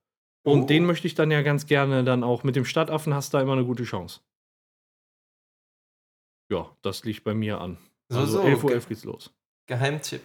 Und 0.44 0.62
oh. 0.62 0.66
den 0.66 0.86
möchte 0.86 1.06
ich 1.06 1.14
dann 1.14 1.30
ja 1.30 1.42
ganz 1.42 1.66
gerne 1.66 2.02
dann 2.02 2.24
auch. 2.24 2.42
Mit 2.42 2.56
dem 2.56 2.64
Stadtaffen 2.64 3.14
hast 3.14 3.32
du 3.32 3.38
da 3.38 3.42
immer 3.42 3.52
eine 3.52 3.64
gute 3.64 3.84
Chance. 3.84 4.20
Ja, 6.50 6.70
das 6.82 7.04
liegt 7.04 7.24
bei 7.24 7.34
mir 7.34 7.60
an. 7.60 7.78
So, 8.08 8.18
also 8.18 8.32
so. 8.38 8.46
11 8.46 8.64
Uhr 8.64 8.72
11 8.72 8.88
geht's 8.88 9.04
los. 9.04 9.32
Geheimtipp. 9.66 10.22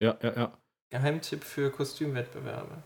Ja, 0.00 0.16
ja, 0.22 0.32
ja. 0.34 0.58
Geheimtipp 0.90 1.44
für 1.44 1.70
Kostümwettbewerbe. 1.70 2.82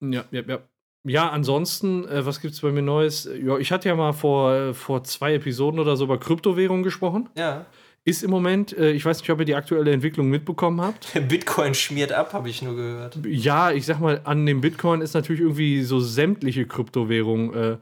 Ja, 0.00 0.24
ja, 0.30 0.42
ja. 0.42 0.58
Ja, 1.04 1.30
ansonsten, 1.30 2.06
äh, 2.08 2.26
was 2.26 2.40
gibt's 2.40 2.60
bei 2.60 2.70
mir 2.70 2.82
Neues? 2.82 3.28
Ja, 3.40 3.56
ich 3.56 3.72
hatte 3.72 3.88
ja 3.88 3.94
mal 3.94 4.12
vor, 4.12 4.52
äh, 4.52 4.74
vor 4.74 5.04
zwei 5.04 5.34
Episoden 5.34 5.80
oder 5.80 5.96
so 5.96 6.04
über 6.04 6.18
Kryptowährungen 6.18 6.82
gesprochen. 6.82 7.30
Ja. 7.36 7.66
Ist 8.08 8.22
im 8.22 8.30
Moment, 8.30 8.74
äh, 8.74 8.92
ich 8.92 9.04
weiß 9.04 9.20
nicht, 9.20 9.28
ob 9.28 9.38
ihr 9.40 9.44
die 9.44 9.54
aktuelle 9.54 9.92
Entwicklung 9.92 10.30
mitbekommen 10.30 10.80
habt. 10.80 11.12
Bitcoin 11.28 11.74
schmiert 11.74 12.10
ab, 12.10 12.32
habe 12.32 12.48
ich 12.48 12.62
nur 12.62 12.74
gehört. 12.74 13.18
Ja, 13.26 13.70
ich 13.70 13.84
sag 13.84 14.00
mal, 14.00 14.22
an 14.24 14.46
dem 14.46 14.62
Bitcoin 14.62 15.02
ist 15.02 15.12
natürlich 15.12 15.42
irgendwie 15.42 15.82
so 15.82 16.00
sämtliche 16.00 16.64
Kryptowährungen 16.64 17.52
äh, 17.52 17.76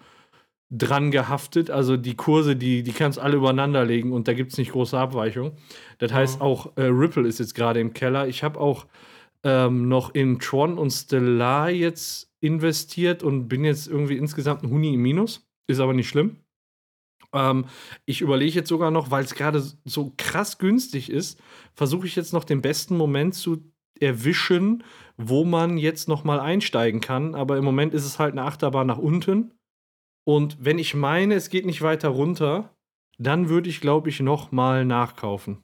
dran 0.69 1.13
gehaftet. 1.13 1.71
Also 1.71 1.97
die 1.97 2.17
Kurse, 2.17 2.57
die, 2.57 2.83
die 2.83 2.91
kannst 2.91 3.21
alle 3.21 3.37
übereinander 3.37 3.85
legen 3.85 4.13
und 4.13 4.27
da 4.27 4.33
gibt 4.33 4.51
es 4.51 4.59
nicht 4.59 4.73
große 4.73 4.99
Abweichungen. 4.99 5.53
Das 5.99 6.13
heißt, 6.13 6.41
auch 6.41 6.77
äh, 6.77 6.83
Ripple 6.83 7.29
ist 7.29 7.39
jetzt 7.39 7.55
gerade 7.55 7.79
im 7.79 7.93
Keller. 7.93 8.27
Ich 8.27 8.43
habe 8.43 8.59
auch 8.59 8.87
ähm, 9.45 9.87
noch 9.87 10.13
in 10.13 10.41
Tron 10.41 10.77
und 10.77 10.91
Stellar 10.91 11.71
jetzt 11.71 12.33
investiert 12.41 13.23
und 13.23 13.47
bin 13.47 13.65
jetzt 13.65 13.87
irgendwie 13.87 14.17
insgesamt 14.17 14.65
ein 14.65 14.71
Huni 14.71 14.95
im 14.95 15.03
Minus. 15.03 15.47
Ist 15.69 15.79
aber 15.79 15.95
nicht 15.95 16.09
schlimm. 16.09 16.41
Ähm, 17.37 17.67
ich 18.07 18.21
überlege 18.21 18.55
jetzt 18.55 18.69
sogar 18.69 18.91
noch, 18.91 19.11
weil 19.11 19.25
es 19.25 19.35
gerade 19.35 19.63
so 19.85 20.13
krass 20.17 20.59
günstig 20.59 21.11
ist, 21.11 21.41
versuche 21.75 22.07
ich 22.07 22.17
jetzt 22.17 22.33
noch 22.33 22.45
den 22.45 22.63
besten 22.63 22.97
Moment 22.97 23.35
zu 23.35 23.63
erwischen, 24.01 24.85
wo 25.17 25.45
man 25.45 25.79
jetzt 25.79 26.09
noch 26.09 26.25
mal 26.25 26.41
einsteigen 26.41 27.01
kann. 27.01 27.35
Aber 27.35 27.57
im 27.57 27.65
Moment 27.65 27.95
ist 27.95 28.05
es 28.05 28.19
halt 28.19 28.33
eine 28.33 28.43
Achterbahn 28.43 28.87
nach 28.87 28.99
unten. 28.99 29.53
Und 30.25 30.57
wenn 30.61 30.79
ich 30.79 30.95
meine, 30.95 31.35
es 31.35 31.51
geht 31.51 31.67
nicht 31.67 31.83
weiter 31.83 32.09
runter, 32.09 32.75
dann 33.19 33.49
würde 33.49 33.69
ich, 33.69 33.81
glaube 33.81 34.09
ich, 34.09 34.21
noch 34.21 34.53
mal 34.53 34.85
nachkaufen. 34.85 35.63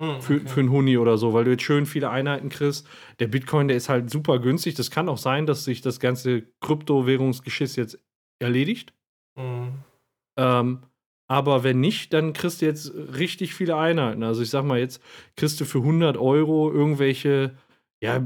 Hm, 0.00 0.20
für, 0.20 0.36
okay. 0.36 0.48
für 0.48 0.60
einen 0.60 0.70
Huni 0.70 0.96
oder 0.96 1.18
so, 1.18 1.32
weil 1.32 1.44
du 1.44 1.50
jetzt 1.52 1.64
schön 1.64 1.86
viele 1.86 2.10
Einheiten 2.10 2.50
kriegst. 2.50 2.86
Der 3.18 3.26
Bitcoin, 3.26 3.66
der 3.66 3.76
ist 3.76 3.88
halt 3.88 4.10
super 4.10 4.38
günstig. 4.38 4.74
Das 4.74 4.90
kann 4.90 5.08
auch 5.08 5.18
sein, 5.18 5.46
dass 5.46 5.64
sich 5.64 5.80
das 5.80 5.98
ganze 5.98 6.42
Kryptowährungsgeschiss 6.60 7.74
jetzt 7.74 7.98
erledigt. 8.38 8.94
Mhm. 9.36 9.72
Ähm, 10.38 10.82
aber 11.28 11.62
wenn 11.62 11.80
nicht, 11.80 12.12
dann 12.14 12.32
kriegst 12.32 12.62
du 12.62 12.66
jetzt 12.66 12.92
richtig 12.94 13.54
viele 13.54 13.76
Einheiten. 13.76 14.22
Also 14.22 14.42
ich 14.42 14.50
sag 14.50 14.64
mal, 14.64 14.78
jetzt 14.78 15.02
kriegst 15.36 15.60
du 15.60 15.66
für 15.66 15.78
100 15.78 16.16
Euro 16.16 16.72
irgendwelche, 16.72 17.54
ja, 18.02 18.24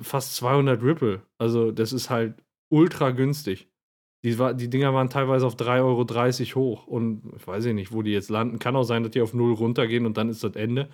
fast 0.00 0.36
200 0.36 0.82
Ripple. 0.82 1.22
Also 1.38 1.72
das 1.72 1.92
ist 1.92 2.10
halt 2.10 2.42
ultra 2.70 3.10
günstig. 3.10 3.68
Die, 4.24 4.36
die 4.56 4.70
Dinger 4.70 4.94
waren 4.94 5.10
teilweise 5.10 5.46
auf 5.46 5.56
3,30 5.56 6.56
Euro 6.56 6.60
hoch. 6.60 6.86
Und 6.86 7.32
ich 7.36 7.46
weiß 7.46 7.66
nicht, 7.66 7.92
wo 7.92 8.02
die 8.02 8.12
jetzt 8.12 8.30
landen. 8.30 8.58
Kann 8.60 8.76
auch 8.76 8.84
sein, 8.84 9.02
dass 9.02 9.12
die 9.12 9.20
auf 9.20 9.34
null 9.34 9.52
runtergehen 9.52 10.06
und 10.06 10.16
dann 10.16 10.28
ist 10.28 10.44
das 10.44 10.54
Ende. 10.56 10.88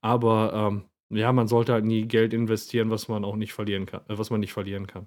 Aber 0.00 0.52
ähm, 0.54 0.84
ja, 1.16 1.32
man 1.32 1.48
sollte 1.48 1.74
halt 1.74 1.84
nie 1.84 2.06
Geld 2.06 2.32
investieren, 2.34 2.90
was 2.90 3.08
man 3.08 3.24
auch 3.24 3.36
nicht 3.36 3.52
verlieren 3.52 3.86
kann, 3.86 4.02
äh, 4.08 4.18
was 4.18 4.30
man 4.30 4.40
nicht 4.40 4.52
verlieren 4.52 4.86
kann. 4.86 5.06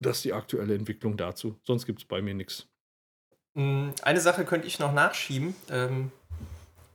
Das 0.00 0.18
ist 0.18 0.24
die 0.24 0.32
aktuelle 0.32 0.74
Entwicklung 0.74 1.16
dazu. 1.16 1.58
Sonst 1.62 1.86
gibt 1.86 2.00
es 2.00 2.04
bei 2.04 2.20
mir 2.20 2.34
nichts. 2.34 2.68
Hm, 3.54 3.92
eine 4.02 4.20
Sache 4.20 4.44
könnte 4.44 4.66
ich 4.66 4.78
noch 4.78 4.92
nachschieben. 4.92 5.54
Ähm, 5.70 6.10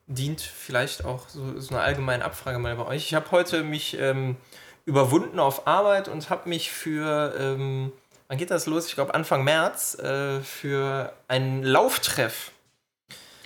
dient 0.08 0.42
vielleicht 0.42 1.06
auch 1.06 1.30
so, 1.30 1.60
so 1.60 1.76
eine 1.76 1.84
allgemeine 1.84 2.26
Abfrage 2.26 2.60
mal 2.60 2.76
bei 2.76 2.86
euch. 2.86 3.06
Ich 3.06 3.14
habe 3.14 3.32
heute 3.32 3.64
mich 3.64 3.98
ähm, 4.00 4.36
überwunden 4.86 5.40
auf 5.40 5.68
Arbeit 5.68 6.08
und 6.08 6.30
habe 6.30 6.50
mich 6.50 6.72
für, 6.72 7.34
ähm, 7.40 7.92
wann 8.28 8.38
geht 8.38 8.52
das 8.52 8.66
los? 8.66 8.88
Ich 8.88 8.96
glaube 8.96 9.14
Anfang 9.14 9.44
März, 9.44 9.98
äh, 10.00 10.42
für 10.42 11.14
einen 11.28 11.64
Lauftreff 11.64 12.52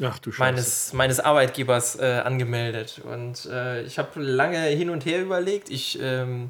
Ach, 0.01 0.19
meines, 0.37 0.93
meines 0.93 1.19
Arbeitgebers 1.19 1.97
äh, 1.99 2.21
angemeldet. 2.23 3.01
Und 3.03 3.45
äh, 3.45 3.83
ich 3.83 3.99
habe 3.99 4.21
lange 4.21 4.61
hin 4.67 4.89
und 4.89 5.05
her 5.05 5.21
überlegt. 5.21 5.69
Ich 5.69 5.99
ähm, 6.01 6.49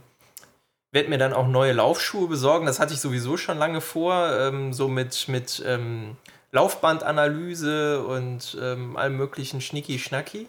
werde 0.92 1.10
mir 1.10 1.18
dann 1.18 1.34
auch 1.34 1.48
neue 1.48 1.74
Laufschuhe 1.74 2.28
besorgen. 2.28 2.68
Das 2.68 2.80
hatte 2.80 2.94
ich 2.94 3.02
sowieso 3.02 3.36
schon 3.36 3.58
lange 3.58 3.82
vor, 3.82 4.32
ähm, 4.40 4.74
so 4.74 4.88
mit, 4.88 5.28
mit 5.28 5.62
ähm, 5.66 6.16
Laufbandanalyse 6.54 8.06
und 8.06 8.58
ähm, 8.62 8.96
allem 8.96 9.18
möglichen 9.18 9.60
Schnicki-Schnacki. 9.60 10.48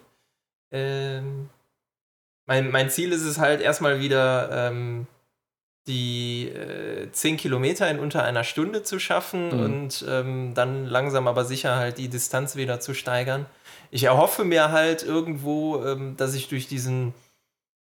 Ähm, 0.70 1.49
mein, 2.46 2.70
mein 2.70 2.90
Ziel 2.90 3.11
ist 3.12 3.23
es 3.25 3.38
halt 3.38 3.62
erstmal 3.62 4.00
wieder 4.00 4.68
ähm, 4.68 5.06
die 5.87 6.49
äh, 6.49 7.11
10 7.11 7.38
Kilometer 7.38 7.90
in 7.90 7.99
unter 7.99 8.23
einer 8.23 8.44
Stunde 8.44 8.82
zu 8.82 8.99
schaffen 8.99 9.49
mhm. 9.49 9.64
und 9.64 10.04
ähm, 10.06 10.52
dann 10.54 10.84
langsam 10.84 11.26
aber 11.26 11.46
sicher 11.46 11.76
halt 11.76 11.96
die 11.96 12.08
Distanz 12.08 12.54
wieder 12.54 12.80
zu 12.80 12.92
steigern. 12.92 13.46
Ich 13.90 14.04
erhoffe 14.04 14.44
mir 14.44 14.73
halt 14.73 15.02
irgendwo, 15.04 15.82
ähm, 15.84 16.18
dass 16.18 16.34
ich 16.34 16.49
durch 16.49 16.68
diesen, 16.68 17.14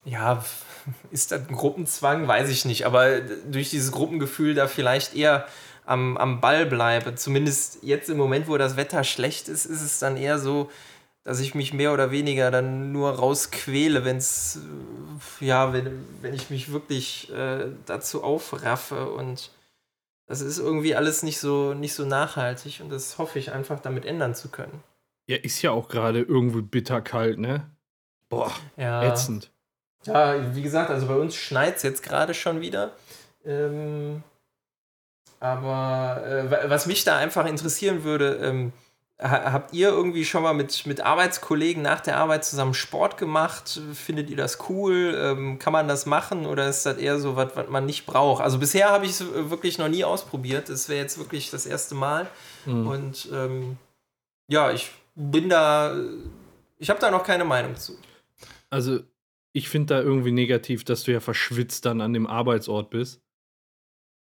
ja, 0.05 0.45
ist 1.11 1.33
das 1.33 1.41
ein 1.49 1.55
Gruppenzwang, 1.55 2.25
weiß 2.25 2.49
ich 2.49 2.63
nicht, 2.63 2.85
aber 2.85 3.19
durch 3.19 3.69
dieses 3.69 3.91
Gruppengefühl 3.91 4.53
da 4.53 4.67
vielleicht 4.67 5.13
eher 5.13 5.45
am, 5.85 6.17
am 6.17 6.41
Ball 6.41 6.65
bleibe. 6.65 7.15
Zumindest 7.15 7.79
jetzt 7.81 8.09
im 8.09 8.17
Moment, 8.17 8.47
wo 8.47 8.57
das 8.57 8.77
Wetter 8.77 9.03
schlecht 9.03 9.47
ist, 9.47 9.65
ist 9.65 9.81
es 9.81 9.99
dann 9.99 10.17
eher 10.17 10.39
so, 10.39 10.69
dass 11.23 11.39
ich 11.39 11.55
mich 11.55 11.73
mehr 11.73 11.93
oder 11.93 12.11
weniger 12.11 12.51
dann 12.51 12.91
nur 12.91 13.11
rausquäle, 13.11 14.03
wenn 14.03 14.17
es, 14.17 14.59
ja, 15.39 15.71
wenn, 15.73 16.05
wenn 16.21 16.33
ich 16.33 16.49
mich 16.49 16.71
wirklich 16.71 17.31
äh, 17.31 17.67
dazu 17.85 18.23
aufraffe 18.23 19.09
und 19.09 19.51
das 20.25 20.41
ist 20.41 20.59
irgendwie 20.59 20.95
alles 20.95 21.23
nicht 21.23 21.39
so, 21.39 21.73
nicht 21.73 21.93
so 21.93 22.05
nachhaltig 22.05 22.81
und 22.81 22.89
das 22.89 23.17
hoffe 23.17 23.39
ich 23.39 23.51
einfach 23.51 23.79
damit 23.79 24.05
ändern 24.05 24.35
zu 24.35 24.49
können. 24.49 24.83
Ja, 25.27 25.37
ist 25.37 25.61
ja 25.61 25.71
auch 25.71 25.87
gerade 25.87 26.21
irgendwie 26.21 26.61
bitterkalt, 26.61 27.39
ne? 27.39 27.69
Boah, 28.27 28.51
ja. 28.75 29.03
ätzend. 29.03 29.51
Ja, 30.05 30.55
wie 30.55 30.61
gesagt, 30.61 30.89
also 30.89 31.07
bei 31.07 31.15
uns 31.15 31.35
schneit 31.35 31.77
es 31.77 31.83
jetzt 31.83 32.03
gerade 32.03 32.33
schon 32.33 32.59
wieder. 32.59 32.91
Ähm, 33.45 34.23
aber 35.43 36.23
äh, 36.25 36.69
was 36.69 36.85
mich 36.85 37.03
da 37.03 37.17
einfach 37.17 37.45
interessieren 37.45 38.05
würde, 38.05 38.35
ähm, 38.41 38.71
habt 39.19 39.73
ihr 39.73 39.89
irgendwie 39.89 40.23
schon 40.23 40.41
mal 40.41 40.53
mit, 40.53 40.85
mit 40.85 41.01
Arbeitskollegen 41.01 41.83
nach 41.83 41.99
der 41.99 42.15
Arbeit 42.15 42.45
zusammen 42.45 42.73
Sport 42.73 43.17
gemacht? 43.17 43.81
Findet 43.93 44.29
ihr 44.29 44.37
das 44.37 44.69
cool? 44.69 45.13
Ähm, 45.17 45.59
kann 45.59 45.73
man 45.73 45.89
das 45.89 46.05
machen 46.05 46.45
oder 46.45 46.69
ist 46.69 46.85
das 46.85 46.97
eher 46.97 47.19
so 47.19 47.35
was, 47.35 47.57
was 47.57 47.67
man 47.67 47.85
nicht 47.85 48.05
braucht? 48.05 48.41
Also 48.41 48.57
bisher 48.57 48.89
habe 48.89 49.03
ich 49.03 49.11
es 49.11 49.25
wirklich 49.49 49.77
noch 49.77 49.89
nie 49.89 50.05
ausprobiert. 50.05 50.69
Das 50.69 50.87
wäre 50.87 51.01
jetzt 51.01 51.17
wirklich 51.17 51.51
das 51.51 51.65
erste 51.65 51.93
Mal. 51.93 52.27
Mhm. 52.65 52.87
Und 52.87 53.29
ähm, 53.33 53.77
ja, 54.47 54.71
ich 54.71 54.91
bin 55.13 55.49
da, 55.49 55.93
ich 56.79 56.89
habe 56.89 57.01
da 57.01 57.11
noch 57.11 57.25
keine 57.25 57.43
Meinung 57.43 57.75
zu. 57.75 57.97
Also 58.69 59.01
ich 59.51 59.67
finde 59.67 59.95
da 59.95 60.01
irgendwie 60.01 60.31
negativ, 60.31 60.85
dass 60.85 61.03
du 61.03 61.11
ja 61.11 61.19
verschwitzt 61.19 61.85
dann 61.85 61.99
an 61.99 62.13
dem 62.13 62.27
Arbeitsort 62.27 62.89
bist. 62.91 63.22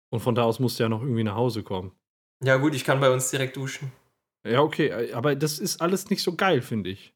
Und 0.10 0.22
von 0.22 0.36
da 0.36 0.44
aus 0.44 0.60
musst 0.60 0.80
du 0.80 0.84
ja 0.84 0.90
noch 0.90 1.02
irgendwie 1.02 1.24
nach 1.24 1.36
Hause 1.36 1.64
kommen. 1.64 1.92
Ja, 2.44 2.58
gut, 2.58 2.74
ich 2.74 2.86
kann 2.86 3.00
bei 3.00 3.12
uns 3.12 3.30
direkt 3.30 3.58
duschen. 3.58 3.92
Ja, 4.46 4.62
okay, 4.62 4.88
äh, 4.88 5.14
aber 5.14 5.36
das 5.36 5.60
ist 5.60 5.82
alles 5.82 6.10
nicht 6.10 6.24
so 6.24 6.36
geil, 6.36 6.62
finde 6.62 6.90
ich. 6.90 7.14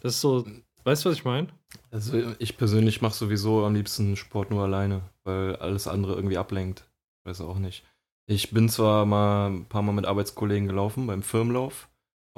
Das 0.00 0.14
ist 0.14 0.20
so, 0.22 0.46
weißt 0.84 1.04
du, 1.04 1.10
was 1.10 1.16
ich 1.16 1.24
meine? 1.24 1.48
Also, 1.90 2.34
ich 2.38 2.56
persönlich 2.56 3.02
mache 3.02 3.14
sowieso 3.14 3.64
am 3.64 3.74
liebsten 3.74 4.16
Sport 4.16 4.50
nur 4.50 4.64
alleine, 4.64 5.02
weil 5.24 5.56
alles 5.56 5.86
andere 5.86 6.14
irgendwie 6.14 6.38
ablenkt. 6.38 6.88
Weiß 7.24 7.42
auch 7.42 7.58
nicht. 7.58 7.84
Ich 8.26 8.50
bin 8.50 8.68
zwar 8.68 9.04
mal 9.06 9.50
ein 9.50 9.66
paar 9.66 9.82
Mal 9.82 9.92
mit 9.92 10.06
Arbeitskollegen 10.06 10.66
gelaufen 10.66 11.06
beim 11.06 11.22
Firmenlauf, 11.22 11.89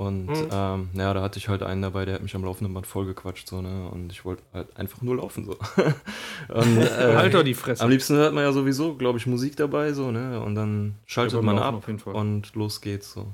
und 0.03 0.27
mhm. 0.27 0.49
ähm, 0.51 0.91
ja, 0.95 1.15
da 1.15 1.23
hatte 1.23 1.39
ich 1.39 1.49
halt 1.49 1.63
einen 1.63 1.83
dabei, 1.83 2.05
der 2.05 2.15
hat 2.17 2.23
mich 2.23 2.35
am 2.35 2.45
laufenden 2.45 2.75
Band 2.75 2.87
vollgequatscht, 2.87 3.49
so, 3.49 3.63
ne? 3.63 3.89
Und 3.89 4.11
ich 4.11 4.25
wollte 4.25 4.43
halt 4.53 4.77
einfach 4.77 5.01
nur 5.01 5.17
laufen, 5.17 5.45
so. 5.45 5.53
und, 6.49 6.79
äh, 6.79 7.17
halt 7.17 7.35
doch 7.35 7.45
die 7.45 7.55
Fresse. 7.55 7.85
Am 7.85 7.91
liebsten 7.91 8.17
hört 8.17 8.35
man 8.35 8.43
ja 8.43 8.53
sowieso, 8.53 8.97
glaube 8.97 9.19
ich, 9.19 9.27
Musik 9.27 9.57
dabei, 9.57 9.93
so, 9.93 10.11
ne? 10.11 10.41
Und 10.41 10.57
dann 10.57 10.97
schaltet 11.07 11.35
ja, 11.35 11.43
man 11.43 11.59
ab 11.59 11.87
und 12.07 12.55
los 12.55 12.81
geht's, 12.81 13.13
so. 13.13 13.33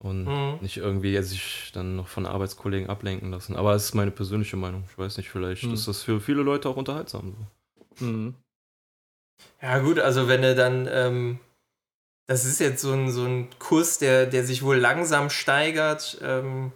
Und 0.00 0.26
mhm. 0.26 0.58
nicht 0.60 0.76
irgendwie 0.76 1.20
sich 1.22 1.72
dann 1.74 1.96
noch 1.96 2.06
von 2.06 2.24
Arbeitskollegen 2.24 2.88
ablenken 2.88 3.32
lassen. 3.32 3.56
Aber 3.56 3.74
es 3.74 3.86
ist 3.86 3.94
meine 3.94 4.12
persönliche 4.12 4.56
Meinung. 4.56 4.84
Ich 4.88 4.96
weiß 4.96 5.16
nicht, 5.16 5.28
vielleicht 5.28 5.64
mhm. 5.64 5.74
ist 5.74 5.88
das 5.88 6.04
für 6.04 6.20
viele 6.20 6.42
Leute 6.42 6.68
auch 6.68 6.76
unterhaltsam. 6.76 7.34
So. 7.96 8.04
Mhm. 8.04 8.34
Ja, 9.60 9.78
gut, 9.80 9.98
also 9.98 10.28
wenn 10.28 10.42
du 10.42 10.54
dann 10.54 10.88
ähm, 10.90 11.40
das 12.28 12.44
ist 12.44 12.60
jetzt 12.60 12.82
so 12.82 12.92
ein, 12.92 13.10
so 13.10 13.24
ein 13.24 13.48
Kurs, 13.58 13.98
der, 13.98 14.26
der 14.26 14.44
sich 14.44 14.62
wohl 14.62 14.76
langsam 14.76 15.30
steigert. 15.30 16.18
Ähm, 16.22 16.72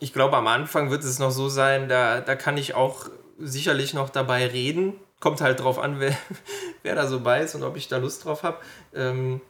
ich 0.00 0.14
glaube, 0.14 0.38
am 0.38 0.46
Anfang 0.46 0.90
wird 0.90 1.04
es 1.04 1.18
noch 1.18 1.30
so 1.30 1.50
sein, 1.50 1.88
da, 1.88 2.22
da 2.22 2.34
kann 2.34 2.56
ich 2.56 2.74
auch 2.74 3.10
sicherlich 3.38 3.92
noch 3.92 4.08
dabei 4.08 4.46
reden. 4.46 4.94
Kommt 5.20 5.42
halt 5.42 5.60
drauf 5.60 5.78
an, 5.78 6.00
wer, 6.00 6.16
wer 6.82 6.94
da 6.94 7.06
so 7.06 7.20
bei 7.20 7.42
ist 7.42 7.54
und 7.54 7.62
ob 7.62 7.76
ich 7.76 7.88
da 7.88 7.98
Lust 7.98 8.24
drauf 8.24 8.42
habe. 8.42 8.56
Ähm, 8.94 9.42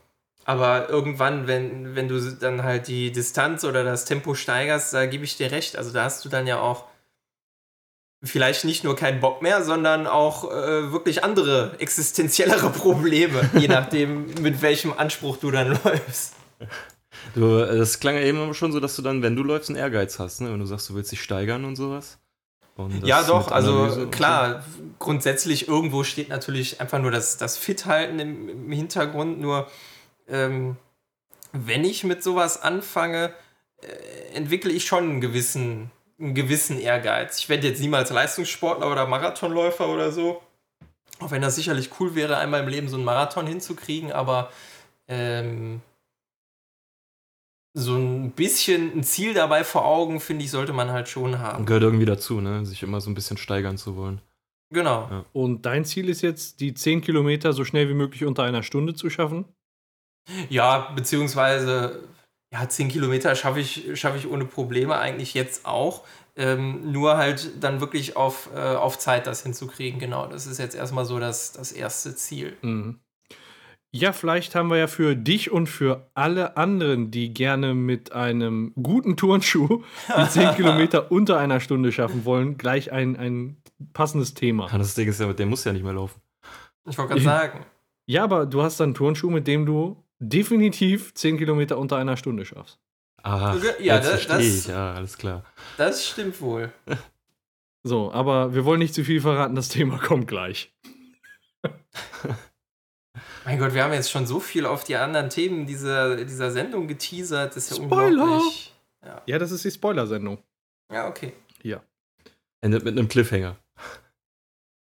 aber 0.44 0.88
irgendwann, 0.88 1.46
wenn, 1.46 1.94
wenn 1.94 2.08
du 2.08 2.20
dann 2.32 2.64
halt 2.64 2.88
die 2.88 3.12
Distanz 3.12 3.62
oder 3.62 3.84
das 3.84 4.04
Tempo 4.04 4.34
steigerst, 4.34 4.94
da 4.94 5.06
gebe 5.06 5.22
ich 5.22 5.36
dir 5.36 5.52
recht. 5.52 5.76
Also 5.76 5.92
da 5.92 6.04
hast 6.04 6.24
du 6.24 6.28
dann 6.28 6.48
ja 6.48 6.58
auch 6.58 6.86
vielleicht 8.22 8.64
nicht 8.64 8.84
nur 8.84 8.96
keinen 8.96 9.20
Bock 9.20 9.42
mehr, 9.42 9.62
sondern 9.62 10.06
auch 10.06 10.50
äh, 10.50 10.92
wirklich 10.92 11.22
andere 11.22 11.76
existenziellere 11.78 12.70
Probleme, 12.70 13.48
je 13.58 13.68
nachdem, 13.68 14.26
mit 14.40 14.60
welchem 14.62 14.92
Anspruch 14.92 15.36
du 15.36 15.50
dann 15.50 15.78
läufst. 15.84 16.34
Du, 17.34 17.58
das 17.58 18.00
klang 18.00 18.16
ja 18.16 18.22
eben 18.22 18.54
schon 18.54 18.72
so, 18.72 18.80
dass 18.80 18.96
du 18.96 19.02
dann, 19.02 19.22
wenn 19.22 19.36
du 19.36 19.42
läufst, 19.42 19.70
einen 19.70 19.78
Ehrgeiz 19.78 20.18
hast, 20.18 20.40
ne? 20.40 20.52
wenn 20.52 20.58
du 20.58 20.66
sagst, 20.66 20.88
du 20.88 20.94
willst 20.94 21.12
dich 21.12 21.22
steigern 21.22 21.64
und 21.64 21.76
sowas. 21.76 22.18
Und 22.76 23.04
ja, 23.04 23.24
doch, 23.24 23.50
also 23.50 24.06
klar, 24.08 24.62
so. 24.62 24.84
grundsätzlich 25.00 25.66
irgendwo 25.66 26.04
steht 26.04 26.28
natürlich 26.28 26.80
einfach 26.80 27.00
nur 27.00 27.10
das, 27.10 27.36
das 27.36 27.56
Fit-Halten 27.56 28.20
im, 28.20 28.48
im, 28.48 28.70
Hintergrund, 28.70 29.40
nur 29.40 29.68
ähm, 30.28 30.76
wenn 31.52 31.84
ich 31.84 32.04
mit 32.04 32.22
sowas 32.22 32.62
anfange, 32.62 33.34
äh, 33.82 34.36
entwickle 34.36 34.70
ich 34.70 34.86
schon 34.86 35.04
einen 35.04 35.20
gewissen 35.20 35.90
einen 36.20 36.34
gewissen 36.34 36.78
Ehrgeiz. 36.78 37.38
Ich 37.38 37.48
werde 37.48 37.68
jetzt 37.68 37.80
niemals 37.80 38.10
Leistungssportler 38.10 38.90
oder 38.90 39.06
Marathonläufer 39.06 39.88
oder 39.88 40.10
so. 40.10 40.42
Auch 41.20 41.30
wenn 41.30 41.42
das 41.42 41.56
sicherlich 41.56 41.90
cool 41.98 42.14
wäre, 42.14 42.36
einmal 42.36 42.62
im 42.62 42.68
Leben 42.68 42.88
so 42.88 42.96
einen 42.96 43.04
Marathon 43.04 43.46
hinzukriegen, 43.46 44.12
aber 44.12 44.50
ähm, 45.08 45.80
so 47.74 47.96
ein 47.96 48.32
bisschen 48.32 48.98
ein 48.98 49.04
Ziel 49.04 49.34
dabei 49.34 49.64
vor 49.64 49.84
Augen, 49.84 50.20
finde 50.20 50.44
ich, 50.44 50.50
sollte 50.50 50.72
man 50.72 50.90
halt 50.90 51.08
schon 51.08 51.38
haben. 51.38 51.64
Gehört 51.66 51.82
irgendwie 51.82 52.04
dazu, 52.04 52.40
ne? 52.40 52.64
Sich 52.66 52.82
immer 52.82 53.00
so 53.00 53.10
ein 53.10 53.14
bisschen 53.14 53.36
steigern 53.36 53.78
zu 53.78 53.96
wollen. 53.96 54.20
Genau. 54.70 55.08
Ja. 55.10 55.24
Und 55.32 55.62
dein 55.62 55.84
Ziel 55.84 56.08
ist 56.08 56.22
jetzt, 56.22 56.60
die 56.60 56.74
10 56.74 57.00
Kilometer 57.00 57.52
so 57.52 57.64
schnell 57.64 57.88
wie 57.88 57.94
möglich 57.94 58.24
unter 58.24 58.42
einer 58.42 58.62
Stunde 58.62 58.94
zu 58.94 59.08
schaffen? 59.10 59.46
Ja, 60.50 60.90
beziehungsweise 60.94 62.02
ja, 62.52 62.68
10 62.68 62.88
Kilometer 62.88 63.34
schaffe 63.34 63.60
ich, 63.60 63.90
schaff 63.94 64.16
ich 64.16 64.28
ohne 64.28 64.44
Probleme 64.44 64.96
eigentlich 64.98 65.34
jetzt 65.34 65.66
auch. 65.66 66.04
Ähm, 66.36 66.92
nur 66.92 67.16
halt 67.16 67.50
dann 67.62 67.80
wirklich 67.80 68.16
auf, 68.16 68.48
äh, 68.54 68.58
auf 68.58 68.98
Zeit 68.98 69.26
das 69.26 69.42
hinzukriegen, 69.42 69.98
genau. 69.98 70.26
Das 70.28 70.46
ist 70.46 70.58
jetzt 70.58 70.76
erstmal 70.76 71.04
so 71.04 71.18
das, 71.18 71.52
das 71.52 71.72
erste 71.72 72.14
Ziel. 72.14 72.56
Mhm. 72.62 73.00
Ja, 73.90 74.12
vielleicht 74.12 74.54
haben 74.54 74.68
wir 74.68 74.76
ja 74.76 74.86
für 74.86 75.16
dich 75.16 75.50
und 75.50 75.66
für 75.66 76.10
alle 76.14 76.58
anderen, 76.58 77.10
die 77.10 77.32
gerne 77.32 77.74
mit 77.74 78.12
einem 78.12 78.72
guten 78.80 79.16
Turnschuh 79.16 79.82
die 80.16 80.28
10 80.28 80.56
Kilometer 80.56 81.10
unter 81.10 81.38
einer 81.38 81.58
Stunde 81.58 81.90
schaffen 81.90 82.24
wollen, 82.26 82.58
gleich 82.58 82.92
ein, 82.92 83.16
ein 83.16 83.56
passendes 83.94 84.34
Thema. 84.34 84.68
Das 84.68 84.94
Ding 84.94 85.08
ist 85.08 85.20
ja, 85.20 85.32
der 85.32 85.46
muss 85.46 85.64
ja 85.64 85.72
nicht 85.72 85.84
mehr 85.84 85.94
laufen. 85.94 86.20
Ich 86.86 86.98
wollte 86.98 87.14
gerade 87.14 87.24
sagen. 87.24 87.66
Ja, 88.06 88.24
aber 88.24 88.46
du 88.46 88.62
hast 88.62 88.78
dann 88.78 88.88
einen 88.88 88.94
Turnschuh, 88.94 89.30
mit 89.30 89.46
dem 89.46 89.66
du 89.66 90.02
definitiv 90.18 91.14
10 91.14 91.38
Kilometer 91.38 91.78
unter 91.78 91.96
einer 91.96 92.16
Stunde 92.16 92.44
schaffst. 92.44 92.78
Ah, 93.22 93.56
Ja, 93.80 93.98
das- 93.98 94.08
verstehe 94.24 94.38
ich. 94.40 94.56
das- 94.64 94.66
Ja, 94.66 94.94
alles 94.94 95.18
klar. 95.18 95.44
Das 95.76 96.06
stimmt 96.06 96.40
wohl. 96.40 96.72
So, 97.84 98.12
aber 98.12 98.54
wir 98.54 98.64
wollen 98.64 98.80
nicht 98.80 98.94
zu 98.94 99.04
viel 99.04 99.20
verraten, 99.20 99.54
das 99.54 99.68
Thema 99.68 99.98
kommt 99.98 100.28
gleich. 100.28 100.72
Mein 103.44 103.58
Gott, 103.58 103.72
wir 103.74 103.82
haben 103.84 103.92
jetzt 103.94 104.10
schon 104.10 104.26
so 104.26 104.40
viel 104.40 104.66
auf 104.66 104.84
die 104.84 104.96
anderen 104.96 105.30
Themen 105.30 105.66
dieser, 105.66 106.16
dieser 106.24 106.50
Sendung 106.50 106.86
geteasert. 106.86 107.56
Das 107.56 107.70
ist 107.70 107.78
ja 107.78 107.84
Spoiler! 107.84 108.22
unglaublich. 108.22 108.74
Ja, 109.26 109.38
das 109.38 109.52
ist 109.52 109.64
die 109.64 109.70
Spoiler-Sendung. 109.70 110.42
Ja, 110.92 111.08
okay. 111.08 111.32
Endet 112.60 112.82
mit 112.84 112.98
einem 112.98 113.06
Cliffhanger. 113.08 113.56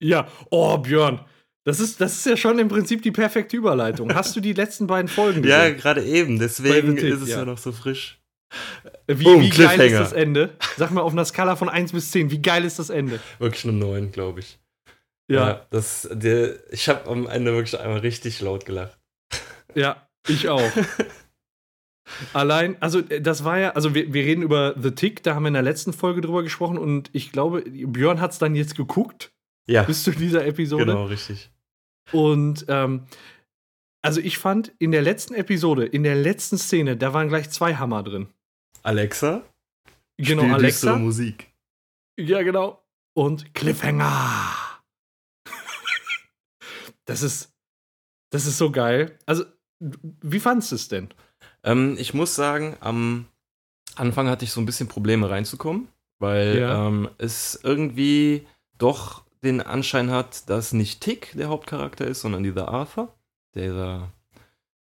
Ja, 0.00 0.28
oh, 0.50 0.78
Björn. 0.78 1.24
Das 1.68 1.80
ist, 1.80 2.00
das 2.00 2.14
ist 2.16 2.24
ja 2.24 2.34
schon 2.34 2.58
im 2.58 2.68
Prinzip 2.68 3.02
die 3.02 3.10
perfekte 3.10 3.54
Überleitung. 3.54 4.14
Hast 4.14 4.34
du 4.34 4.40
die 4.40 4.54
letzten 4.54 4.86
beiden 4.86 5.06
Folgen 5.06 5.44
Ja, 5.44 5.64
gesehen? 5.64 5.76
gerade 5.78 6.02
eben. 6.02 6.38
Deswegen 6.38 6.96
Tick, 6.96 7.12
ist 7.12 7.20
es 7.20 7.28
ja. 7.28 7.40
ja. 7.40 7.44
noch 7.44 7.58
so 7.58 7.72
frisch. 7.72 8.18
wie 9.06 9.24
Boom, 9.24 9.42
wie 9.42 9.50
geil 9.50 9.78
ist 9.78 9.98
das 9.98 10.14
Ende? 10.14 10.56
Sag 10.78 10.92
mal 10.92 11.02
auf 11.02 11.12
einer 11.12 11.26
Skala 11.26 11.56
von 11.56 11.68
1 11.68 11.92
bis 11.92 12.10
10, 12.10 12.30
wie 12.30 12.40
geil 12.40 12.64
ist 12.64 12.78
das 12.78 12.88
Ende? 12.88 13.20
Wirklich 13.38 13.64
eine 13.64 13.74
9, 13.74 14.12
glaube 14.12 14.40
ich. 14.40 14.58
Ja, 15.30 15.66
das, 15.68 16.08
der, 16.10 16.54
ich 16.72 16.88
habe 16.88 17.06
am 17.10 17.26
Ende 17.26 17.52
wirklich 17.52 17.78
einmal 17.78 17.98
richtig 17.98 18.40
laut 18.40 18.64
gelacht. 18.64 18.98
ja, 19.74 20.08
ich 20.26 20.48
auch. 20.48 20.72
Allein, 22.32 22.80
also 22.80 23.00
äh, 23.00 23.20
das 23.20 23.44
war 23.44 23.58
ja, 23.58 23.72
also 23.72 23.94
wir, 23.94 24.10
wir 24.14 24.24
reden 24.24 24.40
über 24.42 24.74
The 24.80 24.92
Tick, 24.92 25.22
da 25.22 25.34
haben 25.34 25.42
wir 25.42 25.48
in 25.48 25.52
der 25.52 25.62
letzten 25.62 25.92
Folge 25.92 26.22
drüber 26.22 26.42
gesprochen 26.42 26.78
und 26.78 27.10
ich 27.12 27.30
glaube, 27.30 27.60
Björn 27.60 28.22
hat 28.22 28.32
es 28.32 28.38
dann 28.38 28.54
jetzt 28.54 28.74
geguckt 28.74 29.32
Ja, 29.66 29.82
bis 29.82 30.04
zu 30.04 30.12
dieser 30.12 30.46
Episode. 30.46 30.86
genau, 30.86 31.04
richtig. 31.04 31.50
Und 32.12 32.64
ähm, 32.68 33.02
also 34.02 34.20
ich 34.20 34.38
fand 34.38 34.72
in 34.78 34.92
der 34.92 35.02
letzten 35.02 35.34
Episode, 35.34 35.84
in 35.84 36.02
der 36.02 36.14
letzten 36.14 36.56
Szene, 36.58 36.96
da 36.96 37.12
waren 37.12 37.28
gleich 37.28 37.50
zwei 37.50 37.74
Hammer 37.76 38.02
drin. 38.02 38.28
Alexa, 38.82 39.42
Genau, 40.16 40.42
spiel 40.42 40.54
Alexa. 40.54 40.96
Musik. 40.96 41.52
Ja, 42.18 42.42
genau. 42.42 42.82
Und 43.14 43.54
Cliffhanger. 43.54 44.52
das 47.04 47.22
ist, 47.22 47.52
das 48.30 48.46
ist 48.46 48.58
so 48.58 48.70
geil. 48.70 49.16
Also, 49.26 49.44
wie 49.80 50.40
fandest 50.40 50.72
du 50.72 50.76
es 50.76 50.88
denn? 50.88 51.08
Ähm, 51.62 51.96
ich 51.98 52.14
muss 52.14 52.34
sagen, 52.34 52.76
am 52.80 53.26
Anfang 53.94 54.28
hatte 54.28 54.44
ich 54.44 54.52
so 54.52 54.60
ein 54.60 54.66
bisschen 54.66 54.88
Probleme 54.88 55.30
reinzukommen, 55.30 55.88
weil 56.18 56.58
Ja. 56.58 56.86
ähm, 56.88 57.08
es 57.18 57.58
irgendwie 57.62 58.46
doch 58.76 59.24
den 59.42 59.60
Anschein 59.60 60.10
hat, 60.10 60.48
dass 60.50 60.72
nicht 60.72 61.00
Tick 61.00 61.32
der 61.34 61.48
Hauptcharakter 61.48 62.06
ist, 62.06 62.20
sondern 62.20 62.42
dieser 62.42 62.68
Arthur. 62.68 63.14
Der, 63.54 64.12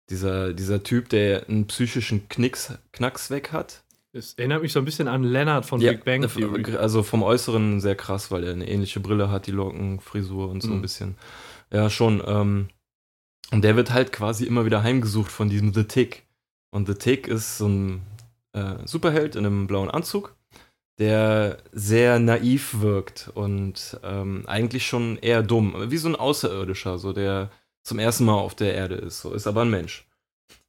dieser, 0.09 0.53
dieser 0.53 0.83
Typ, 0.83 1.09
der 1.09 1.47
einen 1.47 1.67
psychischen 1.67 2.27
Knicks, 2.29 2.73
Knacks 2.91 3.29
weg 3.29 3.51
hat. 3.51 3.83
Es 4.11 4.33
erinnert 4.35 4.61
mich 4.61 4.71
so 4.73 4.79
ein 4.79 4.85
bisschen 4.85 5.07
an 5.07 5.23
Leonard 5.23 5.65
von 5.65 5.81
Ja, 5.81 5.91
Big 5.91 6.05
Bang 6.05 6.27
Theory. 6.27 6.75
Also 6.77 7.01
vom 7.03 7.23
Äußeren 7.23 7.81
sehr 7.81 7.95
krass, 7.95 8.29
weil 8.29 8.43
er 8.43 8.53
eine 8.53 8.67
ähnliche 8.69 8.99
Brille 8.99 9.31
hat, 9.31 9.47
die 9.47 9.51
Locken, 9.51 9.99
Frisur 9.99 10.49
und 10.49 10.61
so 10.61 10.69
Mhm. 10.69 10.75
ein 10.75 10.81
bisschen. 10.81 11.17
Ja, 11.71 11.89
schon. 11.89 12.21
Ähm, 12.25 12.69
und 13.51 13.63
der 13.63 13.75
wird 13.75 13.91
halt 13.91 14.11
quasi 14.13 14.45
immer 14.45 14.65
wieder 14.65 14.83
heimgesucht 14.83 15.31
von 15.31 15.49
diesem 15.49 15.73
The 15.73 15.85
Tick. 15.85 16.23
Und 16.69 16.87
The 16.87 16.93
Tick 16.95 17.27
ist 17.27 17.57
so 17.57 17.67
ein 17.67 18.01
äh, 18.53 18.75
Superheld 18.85 19.35
in 19.35 19.45
einem 19.47 19.65
blauen 19.65 19.89
Anzug, 19.89 20.35
der 20.99 21.57
sehr 21.71 22.19
naiv 22.19 22.81
wirkt 22.81 23.31
und 23.33 23.99
ähm, 24.03 24.43
eigentlich 24.47 24.85
schon 24.85 25.17
eher 25.17 25.43
dumm. 25.43 25.73
Wie 25.91 25.97
so 25.97 26.07
ein 26.07 26.15
Außerirdischer, 26.15 26.97
so 26.99 27.13
der 27.13 27.49
zum 27.83 27.99
ersten 27.99 28.25
Mal 28.25 28.35
auf 28.35 28.55
der 28.55 28.73
Erde 28.73 28.95
ist. 28.95 29.21
So 29.21 29.33
ist 29.33 29.47
aber 29.47 29.61
ein 29.61 29.69
Mensch. 29.69 30.07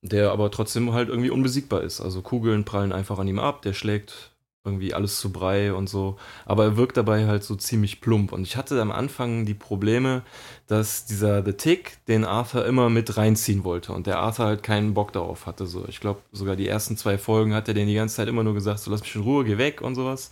Der 0.02 0.30
aber 0.32 0.50
trotzdem 0.50 0.92
halt 0.92 1.08
irgendwie 1.08 1.30
unbesiegbar 1.30 1.82
ist. 1.82 2.00
Also 2.00 2.22
Kugeln 2.22 2.64
prallen 2.64 2.92
einfach 2.92 3.18
an 3.18 3.28
ihm 3.28 3.38
ab, 3.38 3.62
der 3.62 3.72
schlägt 3.72 4.33
irgendwie 4.64 4.94
alles 4.94 5.20
zu 5.20 5.30
Brei 5.30 5.74
und 5.74 5.88
so. 5.88 6.16
Aber 6.46 6.64
er 6.64 6.76
wirkt 6.78 6.96
dabei 6.96 7.26
halt 7.26 7.44
so 7.44 7.54
ziemlich 7.54 8.00
plump. 8.00 8.32
Und 8.32 8.42
ich 8.42 8.56
hatte 8.56 8.80
am 8.80 8.90
Anfang 8.90 9.44
die 9.44 9.52
Probleme, 9.52 10.22
dass 10.66 11.04
dieser 11.04 11.44
The 11.44 11.52
Tick 11.52 11.98
den 12.08 12.24
Arthur 12.24 12.64
immer 12.64 12.88
mit 12.88 13.18
reinziehen 13.18 13.62
wollte 13.64 13.92
und 13.92 14.06
der 14.06 14.18
Arthur 14.20 14.46
halt 14.46 14.62
keinen 14.62 14.94
Bock 14.94 15.12
darauf 15.12 15.44
hatte. 15.44 15.66
So, 15.66 15.84
ich 15.86 16.00
glaube, 16.00 16.20
sogar 16.32 16.56
die 16.56 16.66
ersten 16.66 16.96
zwei 16.96 17.18
Folgen 17.18 17.52
hat 17.52 17.68
er 17.68 17.74
den 17.74 17.86
die 17.86 17.94
ganze 17.94 18.16
Zeit 18.16 18.28
immer 18.28 18.42
nur 18.42 18.54
gesagt, 18.54 18.80
so 18.80 18.90
lass 18.90 19.02
mich 19.02 19.14
in 19.14 19.22
Ruhe, 19.22 19.44
geh 19.44 19.58
weg 19.58 19.82
und 19.82 19.96
sowas. 19.96 20.30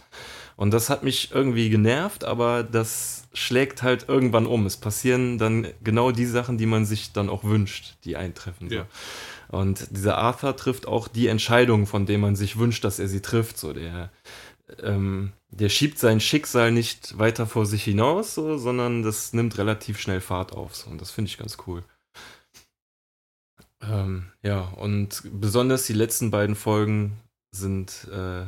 Und 0.57 0.73
das 0.73 0.89
hat 0.89 1.03
mich 1.03 1.31
irgendwie 1.33 1.69
genervt, 1.69 2.25
aber 2.25 2.63
das 2.63 3.25
schlägt 3.35 3.83
halt 3.83 4.09
irgendwann 4.09 4.47
um. 4.47 4.65
Es 4.65 4.77
passieren 4.79 5.37
dann 5.37 5.67
genau 5.83 6.11
die 6.11 6.27
Sachen, 6.27 6.57
die 6.57 6.67
man 6.67 6.87
sich 6.87 7.13
dann 7.13 7.29
auch 7.29 7.45
wünscht, 7.45 7.97
die 8.05 8.17
eintreffen. 8.17 8.69
So. 8.69 8.77
Und 9.53 9.87
dieser 9.91 10.17
Arthur 10.17 10.57
trifft 10.57 10.89
auch 10.89 11.09
die 11.09 11.27
Entscheidungen, 11.29 11.87
von 11.87 12.07
denen 12.07 12.23
man 12.23 12.37
sich 12.37 12.59
wünscht, 12.59 12.85
dass 12.85 12.99
er 12.99 13.07
sie 13.07 13.21
trifft. 13.21 13.59
So, 13.59 13.75
der, 13.75 14.11
ähm, 14.83 15.33
der 15.51 15.69
schiebt 15.69 15.99
sein 15.99 16.21
Schicksal 16.21 16.73
nicht 16.73 17.19
weiter 17.19 17.47
vor 17.47 17.67
sich 17.67 17.85
hinaus, 17.85 18.35
so, 18.35 18.57
sondern 18.57 19.03
das 19.03 19.35
nimmt 19.35 19.59
relativ 19.59 20.01
schnell 20.01 20.23
Fahrt 20.23 20.53
auf. 20.53 20.75
So, 20.75 20.91
und 20.91 21.03
das 21.03 21.11
finde 21.11 21.29
ich 21.29 21.37
ganz 21.37 21.59
cool. 21.67 21.85
Ähm, 23.83 24.33
ja, 24.43 24.61
und 24.61 25.23
besonders 25.33 25.87
die 25.87 25.93
letzten 25.93 26.31
beiden 26.31 26.57
Folgen 26.57 27.21
sind 27.55 28.09
äh, 28.11 28.47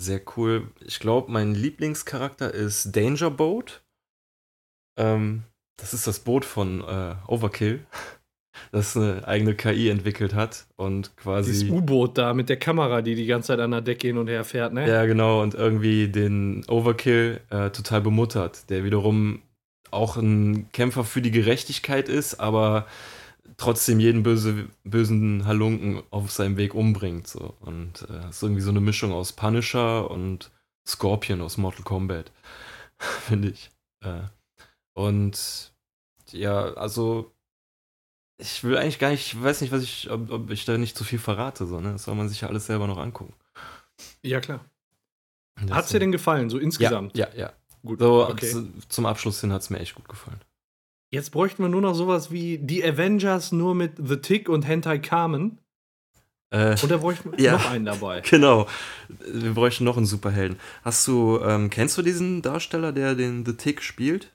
sehr 0.00 0.20
cool. 0.36 0.70
Ich 0.80 1.00
glaube, 1.00 1.32
mein 1.32 1.56
Lieblingscharakter 1.56 2.54
ist 2.54 2.94
Danger 2.94 3.30
Boat. 3.32 3.82
Ähm, 4.96 5.42
das 5.78 5.94
ist 5.94 6.06
das 6.06 6.20
Boot 6.20 6.44
von 6.44 6.80
äh, 6.82 7.16
Overkill, 7.26 7.84
das 8.72 8.96
eine 8.96 9.26
eigene 9.26 9.54
KI 9.54 9.88
entwickelt 9.88 10.34
hat 10.34 10.66
und 10.76 11.16
quasi. 11.16 11.52
Dieses 11.52 11.70
U-Boot 11.70 12.18
da 12.18 12.34
mit 12.34 12.48
der 12.48 12.58
Kamera, 12.58 13.02
die 13.02 13.14
die 13.14 13.26
ganze 13.26 13.48
Zeit 13.48 13.60
an 13.60 13.70
der 13.70 13.80
Decke 13.80 14.08
hin 14.08 14.18
und 14.18 14.28
her 14.28 14.44
fährt, 14.44 14.72
ne? 14.72 14.88
Ja, 14.88 15.04
genau, 15.06 15.42
und 15.42 15.54
irgendwie 15.54 16.08
den 16.08 16.64
Overkill 16.68 17.40
äh, 17.50 17.70
total 17.70 18.00
bemuttert, 18.00 18.70
der 18.70 18.84
wiederum 18.84 19.42
auch 19.90 20.16
ein 20.16 20.68
Kämpfer 20.72 21.04
für 21.04 21.22
die 21.22 21.30
Gerechtigkeit 21.30 22.08
ist, 22.08 22.40
aber 22.40 22.86
trotzdem 23.56 24.00
jeden 24.00 24.22
böse, 24.22 24.68
bösen 24.84 25.46
Halunken 25.46 26.02
auf 26.10 26.30
seinem 26.30 26.56
Weg 26.56 26.74
umbringt. 26.74 27.28
So. 27.28 27.54
Und 27.60 28.06
äh, 28.10 28.28
ist 28.28 28.42
irgendwie 28.42 28.62
so 28.62 28.70
eine 28.70 28.80
Mischung 28.80 29.12
aus 29.12 29.32
Punisher 29.32 30.10
und 30.10 30.50
Scorpion 30.86 31.40
aus 31.40 31.56
Mortal 31.56 31.84
Kombat, 31.84 32.32
finde 32.98 33.48
ich. 33.48 33.70
Äh, 34.04 34.22
und 34.94 35.72
ja, 36.30 36.74
also 36.74 37.33
ich 38.44 38.62
will 38.64 38.76
eigentlich 38.76 38.98
gar 38.98 39.10
nicht, 39.10 39.32
ich 39.32 39.42
weiß 39.42 39.60
nicht, 39.60 39.72
was 39.72 39.82
ich, 39.82 40.10
ob, 40.10 40.30
ob 40.30 40.50
ich 40.50 40.64
da 40.64 40.76
nicht 40.78 40.96
zu 40.96 41.04
viel 41.04 41.18
verrate, 41.18 41.66
so, 41.66 41.80
ne? 41.80 41.92
Das 41.92 42.04
soll 42.04 42.14
man 42.14 42.28
sich 42.28 42.40
ja 42.42 42.48
alles 42.48 42.66
selber 42.66 42.86
noch 42.86 42.98
angucken. 42.98 43.34
Ja, 44.22 44.40
klar. 44.40 44.64
Hat 45.70 45.84
es 45.84 45.90
dir 45.90 46.00
denn 46.00 46.12
gefallen, 46.12 46.50
so 46.50 46.58
insgesamt? 46.58 47.16
Ja, 47.16 47.28
ja, 47.34 47.40
ja. 47.40 47.52
Gut. 47.84 48.00
So, 48.00 48.28
okay. 48.28 48.46
zu, 48.50 48.72
zum 48.88 49.06
Abschluss 49.06 49.40
hin 49.40 49.52
hat 49.52 49.62
es 49.62 49.70
mir 49.70 49.78
echt 49.78 49.94
gut 49.94 50.08
gefallen. 50.08 50.40
Jetzt 51.12 51.30
bräuchten 51.30 51.62
wir 51.62 51.68
nur 51.68 51.80
noch 51.82 51.94
sowas 51.94 52.30
wie 52.32 52.58
die 52.58 52.84
Avengers 52.84 53.52
nur 53.52 53.74
mit 53.74 53.92
The 54.02 54.16
Tick 54.16 54.48
und 54.48 54.66
Hentai 54.66 54.98
Carmen. 54.98 55.58
Äh, 56.50 56.76
Und 56.82 56.90
da 56.90 56.96
bräuchten 56.96 57.32
wir 57.32 57.38
Ja. 57.44 57.52
noch 57.52 57.70
einen 57.70 57.84
dabei. 57.84 58.20
genau. 58.28 58.66
Wir 59.24 59.54
bräuchten 59.54 59.84
noch 59.84 59.96
einen 59.96 60.06
Superhelden. 60.06 60.58
Hast 60.82 61.06
du, 61.06 61.38
ähm, 61.40 61.70
kennst 61.70 61.96
du 61.98 62.02
diesen 62.02 62.42
Darsteller, 62.42 62.92
der 62.92 63.14
den 63.14 63.46
The 63.46 63.54
Tick 63.54 63.82
spielt? 63.82 64.32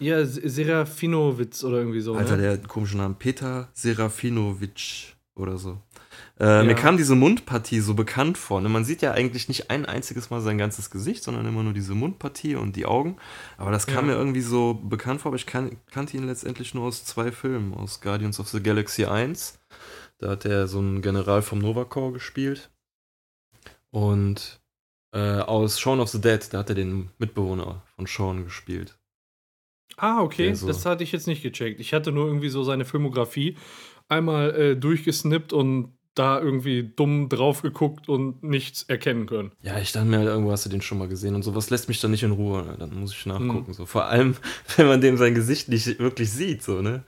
Ja, 0.00 0.24
Serafinowitz 0.24 1.62
oder 1.64 1.78
irgendwie 1.78 2.00
so. 2.00 2.14
Alter, 2.14 2.36
ne? 2.36 2.42
der 2.42 2.52
hat 2.52 2.58
einen 2.60 2.68
komischen 2.68 2.98
Namen. 2.98 3.16
Peter 3.16 3.68
Serafinovic 3.74 5.14
oder 5.34 5.56
so. 5.58 5.78
Äh, 6.38 6.62
Mir 6.64 6.70
Ja. 6.70 6.74
kam 6.74 6.96
diese 6.96 7.14
Mundpartie 7.14 7.80
so 7.80 7.94
bekannt 7.94 8.36
vor. 8.38 8.60
Ne? 8.60 8.68
Man 8.68 8.84
sieht 8.84 9.02
ja 9.02 9.12
eigentlich 9.12 9.48
nicht 9.48 9.70
ein 9.70 9.84
einziges 9.86 10.30
Mal 10.30 10.40
sein 10.40 10.58
ganzes 10.58 10.90
Gesicht, 10.90 11.22
sondern 11.22 11.46
immer 11.46 11.62
nur 11.62 11.72
diese 11.74 11.94
Mundpartie 11.94 12.56
und 12.56 12.76
die 12.76 12.86
Augen. 12.86 13.16
Aber 13.58 13.70
das 13.70 13.86
kam 13.86 14.06
Ja. 14.08 14.12
mir 14.14 14.18
irgendwie 14.18 14.40
so 14.40 14.74
bekannt 14.74 15.20
vor, 15.20 15.30
aber 15.30 15.36
ich 15.36 15.46
kan 15.46 15.76
kannte 15.90 16.16
ihn 16.16 16.24
letztendlich 16.26 16.74
nur 16.74 16.84
aus 16.84 17.04
zwei 17.04 17.30
Filmen. 17.30 17.74
Aus 17.74 18.00
Guardians 18.00 18.40
of 18.40 18.48
the 18.48 18.62
Galaxy 18.62 19.04
1. 19.04 19.58
Da 20.18 20.30
hat 20.30 20.44
er 20.44 20.66
so 20.66 20.78
einen 20.78 21.02
General 21.02 21.42
vom 21.42 21.58
Nova 21.58 21.84
Corps 21.84 22.12
gespielt. 22.12 22.70
Und 23.90 24.60
äh, 25.12 25.40
aus 25.40 25.80
Shaun 25.80 26.00
of 26.00 26.08
the 26.08 26.20
Dead, 26.20 26.40
da 26.52 26.58
hat 26.58 26.68
er 26.70 26.74
den 26.76 27.10
Mitbewohner 27.18 27.82
von 27.96 28.06
Shaun 28.06 28.44
gespielt. 28.44 28.96
Ah, 30.00 30.22
okay. 30.22 30.54
So- 30.54 30.66
Das 30.66 30.86
hatte 30.86 31.04
ich 31.04 31.12
jetzt 31.12 31.26
nicht 31.26 31.42
gecheckt. 31.42 31.80
Ich 31.80 31.92
hatte 31.92 32.12
nur 32.12 32.26
irgendwie 32.26 32.48
so 32.48 32.62
seine 32.64 32.84
Filmografie 32.84 33.56
einmal 34.08 34.50
äh, 34.54 34.76
durchgesnippt 34.76 35.52
und 35.52 35.92
da 36.14 36.40
irgendwie 36.40 36.82
dumm 36.96 37.28
drauf 37.28 37.62
geguckt 37.62 38.08
und 38.08 38.42
nichts 38.42 38.82
erkennen 38.82 39.26
können. 39.26 39.52
Ja, 39.62 39.78
ich 39.78 39.92
dachte 39.92 40.06
mir 40.08 40.18
halt, 40.18 40.28
irgendwo 40.28 40.50
hast 40.50 40.66
du 40.66 40.68
den 40.70 40.82
schon 40.82 40.98
mal 40.98 41.06
gesehen 41.08 41.34
und 41.36 41.42
sowas 41.44 41.70
lässt 41.70 41.86
mich 41.88 42.00
dann 42.00 42.10
nicht 42.10 42.24
in 42.24 42.32
Ruhe. 42.32 42.62
Ne? 42.64 42.76
Dann 42.78 42.98
muss 42.98 43.12
ich 43.12 43.26
nachgucken. 43.26 43.64
Mhm. 43.68 43.72
So. 43.72 43.86
Vor 43.86 44.06
allem, 44.06 44.34
wenn 44.76 44.86
man 44.88 45.00
dem 45.00 45.16
sein 45.16 45.34
Gesicht 45.34 45.68
nicht 45.68 45.98
wirklich 46.00 46.30
sieht, 46.32 46.62
so, 46.64 46.82
ne? 46.82 47.04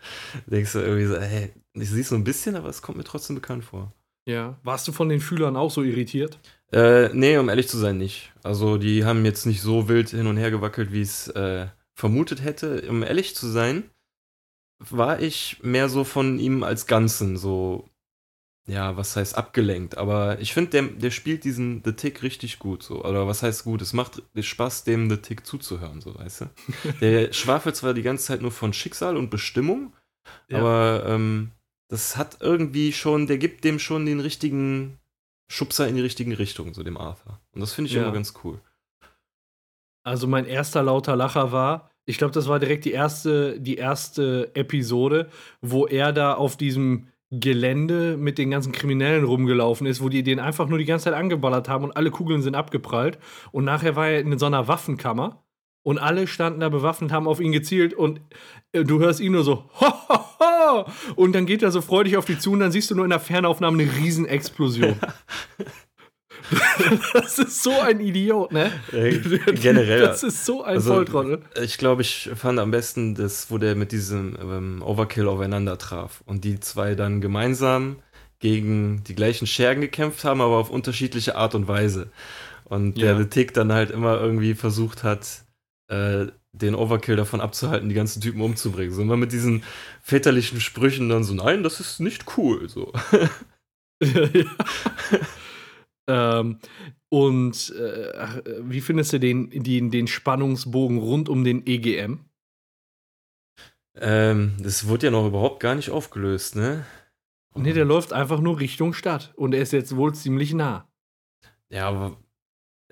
Denkst 0.47 0.73
du 0.75 0.79
irgendwie 0.79 1.07
so, 1.07 1.17
ey, 1.17 1.51
ich 1.75 1.91
sehe 1.91 2.05
so 2.05 2.15
ein 2.15 2.23
bisschen, 2.25 2.55
aber 2.55 2.69
es 2.69 2.81
kommt 2.81 2.97
mir 2.99 3.05
trotzdem 3.05 3.35
bekannt 3.37 3.65
vor. 3.65 3.93
Ja. 4.25 4.57
Warst 4.63 4.87
du 4.87 4.93
von 4.93 5.09
den 5.09 5.19
Fühlern 5.21 5.57
auch 5.57 5.71
so 5.73 5.83
irritiert? 5.83 6.39
Äh, 6.73 7.09
nee, 7.13 7.37
um 7.39 7.49
ehrlich 7.49 7.69
zu 7.69 7.79
sein, 7.79 7.99
nicht. 7.99 8.33
Also, 8.45 8.79
die 8.79 9.05
haben 9.05 9.25
jetzt 9.25 9.47
nicht 9.47 9.61
so 9.63 9.89
wild 9.89 10.11
hin 10.11 10.29
und 10.29 10.37
her 10.37 10.51
gewackelt, 10.53 10.93
wie 10.93 11.03
es 11.03 11.27
äh, 11.29 11.67
vermutet 12.03 12.43
hätte. 12.43 12.83
Um 12.89 13.05
ehrlich 13.05 13.37
zu 13.37 13.47
sein, 13.47 13.89
war 14.81 15.21
ich 15.21 15.63
mehr 15.63 15.89
so 15.89 16.03
von 16.03 16.41
ihm 16.41 16.65
als 16.65 16.89
Ganzen 16.89 17.37
so, 17.37 17.89
ja, 18.67 18.97
was 18.97 19.15
heißt 19.15 19.37
abgelenkt. 19.37 19.97
Aber 19.97 20.41
ich 20.41 20.53
finde, 20.53 20.71
der, 20.73 20.83
der 20.83 21.13
spielt 21.13 21.45
diesen 21.45 21.81
The 21.85 21.93
Tick 21.93 22.25
richtig 22.25 22.59
gut 22.59 22.83
so. 22.83 23.05
Oder 23.05 23.29
was 23.29 23.45
heißt 23.45 23.63
gut? 23.63 23.83
Es 23.83 23.93
macht 23.93 24.21
Spaß, 24.37 24.83
dem 24.83 25.09
The 25.11 25.19
Tick 25.19 25.47
zuzuhören, 25.47 26.01
so, 26.01 26.17
weißt 26.17 26.41
du? 26.41 26.47
der 27.01 27.33
schwafelt 27.33 27.77
zwar 27.77 27.95
die 27.95 28.03
ganze 28.03 28.25
Zeit 28.25 28.43
nur 28.43 28.51
von 28.51 28.73
Schicksal 28.73 29.17
und 29.17 29.31
Bestimmung, 29.31 29.95
ja. 30.49 30.59
aber 30.59 31.05
ähm, 31.07 31.53
das 31.89 32.17
hat 32.17 32.39
irgendwie 32.41 32.93
schon, 32.93 33.29
der 33.29 33.39
gibt 33.39 33.63
dem 33.63 33.79
schon 33.79 34.07
den 34.07 34.19
richtigen 34.19 34.99
Schubser 35.49 35.87
in 35.87 35.95
die 35.95 36.03
richtigen 36.03 36.33
Richtung, 36.33 36.75
so 36.75 36.83
dem 36.83 36.97
Arthur. 36.97 37.39
Und 37.53 37.61
das 37.61 37.73
finde 37.75 37.91
ich 37.91 37.95
ja. 37.95 38.03
immer 38.03 38.13
ganz 38.13 38.35
cool. 38.43 38.61
Also 40.05 40.27
mein 40.27 40.47
erster 40.47 40.83
lauter 40.83 41.15
Lacher 41.15 41.53
war, 41.53 41.92
ich 42.05 42.19
glaube, 42.19 42.33
das 42.33 42.49
war 42.49 42.59
direkt 42.59 42.85
die 42.85 42.93
erste, 42.93 43.61
die 43.61 43.77
erste 43.77 44.51
Episode, 44.55 45.29
wo 45.61 45.87
er 45.87 46.13
da 46.13 46.35
auf 46.35 46.57
diesem 46.57 47.09
Gelände 47.31 48.17
mit 48.19 48.37
den 48.37 48.51
ganzen 48.51 48.73
Kriminellen 48.73 49.25
rumgelaufen 49.25 49.87
ist, 49.87 50.03
wo 50.03 50.09
die 50.09 50.23
den 50.23 50.39
einfach 50.39 50.69
nur 50.69 50.79
die 50.79 50.85
ganze 50.85 51.05
Zeit 51.05 51.15
angeballert 51.15 51.69
haben 51.69 51.85
und 51.85 51.97
alle 51.97 52.11
Kugeln 52.11 52.43
sind 52.43 52.55
abgeprallt. 52.55 53.19
Und 53.53 53.65
nachher 53.65 53.97
war 53.97 54.09
er 54.09 54.21
in 54.21 54.39
so 54.39 54.47
einer 54.47 54.69
Waffenkammer 54.69 55.43
und 55.83 55.99
alle 55.99 56.27
standen 56.27 56.61
da 56.61 56.69
bewaffnet, 56.69 57.11
haben 57.11 57.27
auf 57.27 57.41
ihn 57.41 57.53
gezielt 57.53 57.95
und 57.95 58.21
äh, 58.73 58.85
du 58.85 59.01
hörst 59.01 59.21
ihn 59.21 59.33
nur 59.33 59.45
so, 59.45 59.71
ho, 59.81 59.93
ho, 60.09 60.19
ho! 60.41 60.85
und 61.17 61.33
dann 61.33 61.47
geht 61.47 61.63
er 61.63 61.71
so 61.71 61.81
freudig 61.81 62.17
auf 62.17 62.27
die 62.27 62.39
zu 62.39 62.53
und 62.53 62.61
dann 62.61 62.73
siehst 62.73 62.91
du 62.91 62.95
nur 62.95 63.05
in 63.05 63.11
der 63.11 63.21
Fernaufnahme 63.21 63.83
eine 63.83 63.97
Riesenexplosion. 63.97 64.97
das 67.13 67.39
ist 67.39 67.63
so 67.63 67.81
ein 67.81 68.01
Idiot, 68.01 68.53
ne? 68.53 68.71
generell. 68.91 70.01
Das 70.01 70.23
ist 70.23 70.45
so 70.45 70.63
ein 70.63 70.77
also, 70.77 70.95
Volltrottel. 70.95 71.43
Ich 71.63 71.79
glaube, 71.79 72.03
ich 72.03 72.31
fand 72.35 72.59
am 72.59 72.71
besten 72.71 73.15
das, 73.15 73.51
wo 73.51 73.59
der 73.59 73.75
mit 73.75 73.93
diesem 73.93 74.37
ähm, 74.41 74.83
Overkill 74.83 75.29
aufeinander 75.29 75.79
traf 75.79 76.23
und 76.27 76.45
die 76.45 76.61
zwei 76.61 76.95
dann 76.95 77.21
gemeinsam 77.21 77.97
gegen 78.39 79.05
die 79.05 79.15
gleichen 79.15 79.47
Schergen 79.47 79.81
gekämpft 79.81 80.25
haben, 80.25 80.41
aber 80.41 80.57
auf 80.57 80.71
unterschiedliche 80.71 81.37
Art 81.37 81.55
und 81.55 81.69
Weise. 81.69 82.11
Und 82.65 82.99
ja. 82.99 83.15
der 83.15 83.31
Tick 83.31 83.55
dann 83.55 83.73
halt 83.73 83.91
immer 83.91 84.21
irgendwie 84.21 84.55
versucht 84.55 85.05
hat, 85.05 85.45
äh, 85.89 86.27
den 86.53 86.75
Overkill 86.75 87.17
davon 87.17 87.41
abzuhalten, 87.41 87.89
die 87.89 87.95
ganzen 87.95 88.21
Typen 88.21 88.43
umzubringen. 88.43 88.95
So 88.95 89.03
immer 89.03 89.17
mit 89.17 89.33
diesen 89.33 89.63
väterlichen 90.03 90.61
Sprüchen 90.61 91.09
dann 91.09 91.25
so, 91.25 91.35
nein, 91.35 91.63
das 91.63 91.81
ist 91.81 92.01
nicht 92.01 92.37
cool. 92.37 92.69
So. 92.69 92.93
ja. 94.03 94.45
Ähm, 96.09 96.59
und 97.09 97.75
äh, 97.79 98.43
wie 98.63 98.81
findest 98.81 99.13
du 99.13 99.21
den, 99.21 99.51
den, 99.51 99.91
den 99.91 100.07
Spannungsbogen 100.07 100.99
rund 100.99 101.29
um 101.29 101.45
den 101.45 101.67
EGM? 101.67 102.21
Ähm, 103.95 104.57
das 104.59 104.89
wurde 104.89 105.07
ja 105.07 105.11
noch 105.11 105.27
überhaupt 105.27 105.61
gar 105.61 105.75
nicht 105.75 105.91
aufgelöst, 105.91 106.57
ne? 106.57 106.87
Ne, 107.55 107.75
der 107.75 107.85
läuft 107.85 108.15
einfach 108.15 108.41
nur 108.41 108.61
Richtung 108.61 108.95
Stadt 108.95 109.35
und 109.37 109.55
er 109.55 109.61
ist 109.61 109.73
jetzt 109.73 109.95
wohl 109.95 110.15
ziemlich 110.15 110.55
nah. 110.55 110.91
Ja, 111.69 111.89
aber 111.89 112.17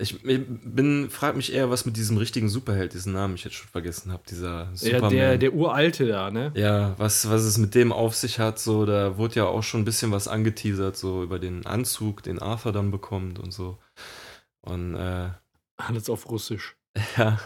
ich, 0.00 0.24
ich 0.24 0.40
bin, 0.46 1.10
frag 1.10 1.36
mich 1.36 1.52
eher, 1.52 1.70
was 1.70 1.84
mit 1.84 1.96
diesem 1.96 2.16
richtigen 2.16 2.48
Superheld, 2.48 2.94
diesen 2.94 3.12
Namen 3.12 3.34
ich 3.34 3.44
jetzt 3.44 3.54
schon 3.54 3.68
vergessen 3.68 4.12
habe, 4.12 4.22
dieser 4.28 4.68
Superman. 4.74 5.12
Ja, 5.12 5.28
der, 5.28 5.38
der 5.38 5.54
uralte 5.54 6.06
da, 6.06 6.30
ne? 6.30 6.52
Ja, 6.54 6.94
was, 6.98 7.28
was 7.28 7.42
es 7.42 7.58
mit 7.58 7.74
dem 7.74 7.92
auf 7.92 8.14
sich 8.14 8.38
hat, 8.38 8.58
so, 8.58 8.86
da 8.86 9.18
wurde 9.18 9.36
ja 9.36 9.44
auch 9.44 9.62
schon 9.62 9.82
ein 9.82 9.84
bisschen 9.84 10.12
was 10.12 10.28
angeteasert, 10.28 10.96
so 10.96 11.22
über 11.22 11.38
den 11.38 11.66
Anzug, 11.66 12.22
den 12.22 12.40
Arthur 12.40 12.72
dann 12.72 12.90
bekommt 12.90 13.38
und 13.38 13.52
so. 13.52 13.78
Und, 14.62 14.94
äh. 14.94 15.30
Alles 15.76 16.10
auf 16.10 16.28
Russisch. 16.28 16.76
Ja. 17.16 17.38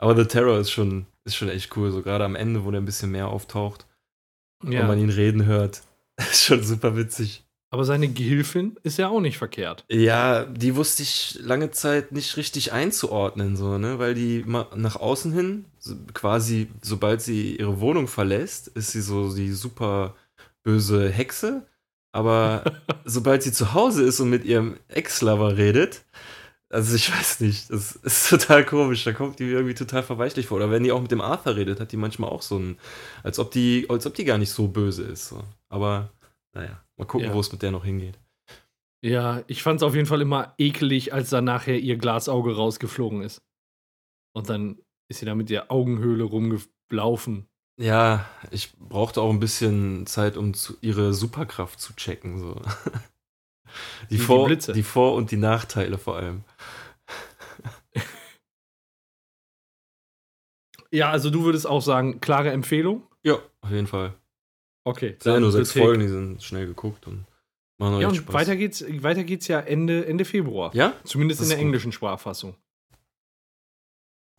Aber 0.00 0.14
The 0.14 0.26
Terror 0.26 0.58
ist 0.58 0.70
schon, 0.70 1.06
ist 1.24 1.34
schon 1.34 1.48
echt 1.48 1.76
cool, 1.76 1.90
so 1.90 2.02
gerade 2.02 2.24
am 2.24 2.36
Ende, 2.36 2.64
wo 2.64 2.70
der 2.70 2.80
ein 2.80 2.84
bisschen 2.84 3.10
mehr 3.10 3.28
auftaucht. 3.28 3.86
Ja. 4.62 4.82
Und 4.82 4.88
man 4.88 4.98
ihn 5.00 5.10
reden 5.10 5.44
hört. 5.44 5.82
ist 6.16 6.44
schon 6.44 6.62
super 6.62 6.96
witzig. 6.96 7.47
Aber 7.70 7.84
seine 7.84 8.08
Gehilfin 8.08 8.76
ist 8.82 8.98
ja 8.98 9.08
auch 9.08 9.20
nicht 9.20 9.36
verkehrt. 9.36 9.84
Ja, 9.90 10.44
die 10.44 10.74
wusste 10.74 11.02
ich 11.02 11.38
lange 11.42 11.70
Zeit 11.70 12.12
nicht 12.12 12.36
richtig 12.38 12.72
einzuordnen, 12.72 13.56
so, 13.56 13.76
ne? 13.76 13.98
Weil 13.98 14.14
die 14.14 14.44
nach 14.46 14.96
außen 14.96 15.32
hin, 15.32 15.66
quasi, 16.14 16.68
sobald 16.80 17.20
sie 17.20 17.56
ihre 17.56 17.80
Wohnung 17.80 18.08
verlässt, 18.08 18.68
ist 18.68 18.92
sie 18.92 19.02
so 19.02 19.34
die 19.34 19.52
super 19.52 20.14
böse 20.62 21.10
Hexe. 21.10 21.66
Aber 22.12 22.64
sobald 23.04 23.42
sie 23.42 23.52
zu 23.52 23.74
Hause 23.74 24.02
ist 24.02 24.20
und 24.20 24.30
mit 24.30 24.46
ihrem 24.46 24.78
Ex-Lover 24.88 25.58
redet, 25.58 26.04
also 26.70 26.94
ich 26.94 27.10
weiß 27.10 27.40
nicht, 27.40 27.70
das 27.70 27.96
ist 27.96 28.28
total 28.28 28.64
komisch. 28.64 29.04
Da 29.04 29.12
kommt 29.12 29.38
die 29.38 29.44
irgendwie 29.44 29.74
total 29.74 30.02
verweichlich 30.02 30.46
vor. 30.46 30.58
Oder 30.58 30.70
wenn 30.70 30.84
die 30.84 30.92
auch 30.92 31.00
mit 31.00 31.10
dem 31.10 31.20
Arthur 31.22 31.56
redet, 31.56 31.80
hat 31.80 31.92
die 31.92 31.96
manchmal 31.96 32.30
auch 32.30 32.42
so 32.42 32.58
ein, 32.58 32.78
als 33.22 33.38
ob 33.38 33.50
die, 33.50 33.86
als 33.88 34.06
ob 34.06 34.14
die 34.14 34.24
gar 34.24 34.38
nicht 34.38 34.50
so 34.50 34.68
böse 34.68 35.04
ist. 35.04 35.28
So. 35.28 35.42
Aber 35.70 36.10
naja. 36.58 36.84
Mal 36.96 37.06
gucken, 37.06 37.28
ja. 37.28 37.34
wo 37.34 37.40
es 37.40 37.52
mit 37.52 37.62
der 37.62 37.70
noch 37.70 37.84
hingeht. 37.84 38.18
Ja, 39.00 39.44
ich 39.46 39.62
fand 39.62 39.80
es 39.80 39.84
auf 39.84 39.94
jeden 39.94 40.06
Fall 40.06 40.20
immer 40.20 40.54
ekelig, 40.58 41.12
als 41.12 41.30
dann 41.30 41.44
nachher 41.44 41.78
ihr 41.78 41.96
Glasauge 41.96 42.56
rausgeflogen 42.56 43.22
ist. 43.22 43.42
Und 44.32 44.48
dann 44.50 44.78
ist 45.08 45.20
sie 45.20 45.26
da 45.26 45.34
mit 45.34 45.50
der 45.50 45.70
Augenhöhle 45.70 46.24
rumgelaufen. 46.24 47.46
Ja, 47.80 48.28
ich 48.50 48.76
brauchte 48.76 49.22
auch 49.22 49.30
ein 49.30 49.38
bisschen 49.38 50.06
Zeit, 50.06 50.36
um 50.36 50.52
zu, 50.52 50.76
ihre 50.80 51.14
Superkraft 51.14 51.80
zu 51.80 51.94
checken. 51.94 52.38
So. 52.38 52.60
Die, 54.10 54.16
die, 54.16 54.18
Vor-, 54.18 54.48
die, 54.48 54.72
die 54.72 54.82
Vor- 54.82 55.14
und 55.14 55.30
die 55.30 55.36
Nachteile 55.36 55.98
vor 55.98 56.16
allem. 56.16 56.42
Ja, 60.90 61.10
also 61.10 61.28
du 61.28 61.44
würdest 61.44 61.66
auch 61.66 61.82
sagen, 61.82 62.18
klare 62.22 62.50
Empfehlung? 62.50 63.02
Ja, 63.22 63.38
auf 63.60 63.70
jeden 63.70 63.86
Fall. 63.86 64.14
Okay. 64.88 65.16
Es 65.18 65.24
sind 65.24 65.40
nur 65.40 65.52
sechs 65.52 65.72
Folgen, 65.72 66.00
die 66.00 66.08
sind 66.08 66.42
schnell 66.42 66.66
geguckt 66.66 67.06
und 67.06 67.26
machen 67.78 68.00
Ja, 68.00 68.08
und 68.08 68.16
Spaß. 68.16 68.34
weiter 68.34 68.56
geht's, 68.56 68.84
weiter 69.02 69.24
geht's 69.24 69.46
ja 69.48 69.60
Ende, 69.60 70.06
Ende 70.06 70.24
Februar. 70.24 70.74
Ja? 70.74 70.94
Zumindest 71.04 71.42
in 71.42 71.48
der 71.50 71.58
englischen 71.58 71.92
Sprachfassung. 71.92 72.56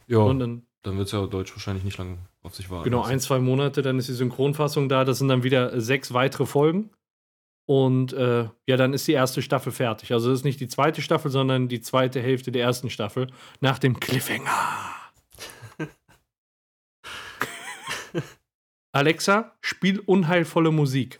Ja. 0.07 0.17
Und 0.19 0.39
dann, 0.39 0.63
dann 0.81 0.97
wird 0.97 1.05
es 1.07 1.11
ja 1.11 1.25
Deutsch 1.27 1.51
wahrscheinlich 1.53 1.83
nicht 1.83 1.97
lange 1.97 2.17
auf 2.41 2.55
sich 2.55 2.69
warten. 2.71 2.85
Genau, 2.85 3.03
ein, 3.03 3.19
zwei 3.19 3.39
Monate, 3.39 3.81
dann 3.81 3.99
ist 3.99 4.09
die 4.09 4.13
Synchronfassung 4.13 4.89
da. 4.89 5.05
Das 5.05 5.19
sind 5.19 5.27
dann 5.27 5.43
wieder 5.43 5.79
sechs 5.79 6.13
weitere 6.13 6.45
Folgen. 6.45 6.89
Und 7.65 8.13
äh, 8.13 8.49
ja, 8.65 8.77
dann 8.77 8.93
ist 8.93 9.07
die 9.07 9.11
erste 9.11 9.43
Staffel 9.43 9.71
fertig. 9.71 10.11
Also 10.11 10.31
das 10.31 10.39
ist 10.39 10.43
nicht 10.45 10.59
die 10.59 10.67
zweite 10.67 11.03
Staffel, 11.03 11.29
sondern 11.29 11.67
die 11.67 11.81
zweite 11.81 12.19
Hälfte 12.19 12.51
der 12.51 12.63
ersten 12.63 12.89
Staffel 12.89 13.27
nach 13.61 13.77
dem 13.77 13.99
Cliffhanger. 13.99 14.49
Alexa, 18.91 19.55
spiel 19.61 19.99
unheilvolle 19.99 20.71
Musik. 20.71 21.19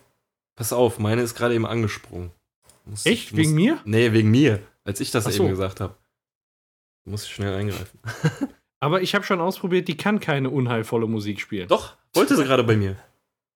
Pass 0.56 0.74
auf, 0.74 1.00
meine 1.00 1.22
ist 1.22 1.36
gerade 1.36 1.54
eben 1.54 1.66
angesprungen. 1.66 2.32
Muss, 2.86 3.06
Echt? 3.06 3.32
Muss, 3.32 3.40
wegen 3.40 3.54
mir? 3.54 3.80
Nee, 3.86 4.12
wegen 4.12 4.32
mir, 4.32 4.62
als 4.84 5.00
ich 5.00 5.12
das 5.12 5.26
so. 5.26 5.44
eben 5.44 5.50
gesagt 5.50 5.80
habe. 5.80 5.96
Muss 7.06 7.26
ich 7.26 7.34
schnell 7.34 7.54
eingreifen. 7.56 8.00
Aber 8.82 9.02
ich 9.02 9.14
habe 9.14 9.24
schon 9.26 9.42
ausprobiert, 9.42 9.88
die 9.88 9.98
kann 9.98 10.20
keine 10.20 10.50
unheilvolle 10.50 11.08
Musik 11.08 11.42
spielen. 11.42 11.68
Doch, 11.68 11.98
wollte 12.14 12.36
sie 12.36 12.44
gerade 12.44 12.64
bei 12.64 12.76
mir. 12.76 12.96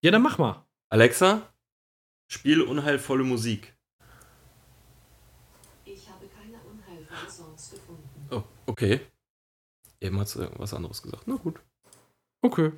Ja, 0.03 0.11
dann 0.11 0.21
mach 0.21 0.37
mal. 0.37 0.65
Alexa, 0.89 1.53
spiel 2.27 2.61
unheilvolle 2.61 3.23
Musik. 3.23 3.73
Ich 5.85 6.09
habe 6.09 6.27
keine 6.27 6.59
unheilvollen 6.61 7.29
Songs 7.29 7.71
gefunden. 7.71 8.27
Oh, 8.31 8.43
okay. 8.67 9.01
Eben 10.01 10.19
hat 10.19 10.27
sie 10.27 10.49
was 10.57 10.73
anderes 10.73 11.01
gesagt. 11.01 11.23
Na 11.25 11.35
gut. 11.35 11.59
Okay. 12.43 12.73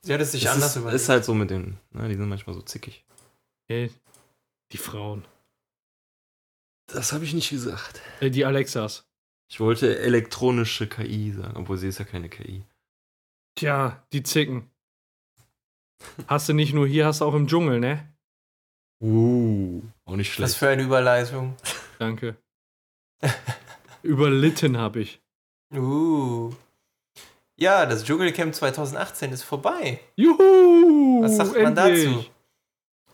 Sie 0.00 0.14
hat 0.14 0.20
es 0.20 0.32
sich 0.32 0.44
das 0.44 0.54
anders 0.54 0.70
ist, 0.70 0.76
überlegt. 0.76 1.02
Ist 1.02 1.08
halt 1.10 1.24
so 1.24 1.34
mit 1.34 1.50
den, 1.50 1.76
ne, 1.92 2.08
die 2.08 2.14
sind 2.14 2.28
manchmal 2.28 2.54
so 2.54 2.62
zickig. 2.62 3.04
Hey, 3.68 3.90
die 4.72 4.78
Frauen. 4.78 5.26
Das 6.86 7.12
habe 7.12 7.24
ich 7.24 7.34
nicht 7.34 7.50
gesagt. 7.50 8.00
Äh, 8.20 8.30
die 8.30 8.46
Alexas. 8.46 9.06
Ich 9.50 9.60
wollte 9.60 9.98
elektronische 9.98 10.88
KI 10.88 11.32
sagen, 11.32 11.56
obwohl 11.56 11.76
sie 11.76 11.88
ist 11.88 11.98
ja 11.98 12.06
keine 12.06 12.30
KI. 12.30 12.64
Tja, 13.56 14.02
die 14.12 14.22
Zicken. 14.22 14.70
Hast 16.26 16.48
du 16.48 16.54
nicht 16.54 16.72
nur 16.72 16.86
hier, 16.86 17.04
hast 17.04 17.20
du 17.20 17.26
auch 17.26 17.34
im 17.34 17.46
Dschungel, 17.46 17.78
ne? 17.78 18.08
Uh, 19.02 19.82
auch 20.06 20.16
nicht 20.16 20.32
schlecht. 20.32 20.50
Was 20.50 20.56
für 20.56 20.68
eine 20.68 20.82
Überleitung. 20.82 21.56
Danke. 21.98 22.36
Überlitten 24.02 24.78
habe 24.78 25.00
ich. 25.00 25.20
Uh. 25.74 26.54
Ja, 27.60 27.84
das 27.84 28.04
Dschungelcamp 28.04 28.54
2018 28.54 29.32
ist 29.32 29.42
vorbei. 29.42 30.00
Juhu! 30.16 31.22
Was 31.22 31.36
sagt 31.36 31.60
man 31.60 31.74
dazu? 31.74 32.24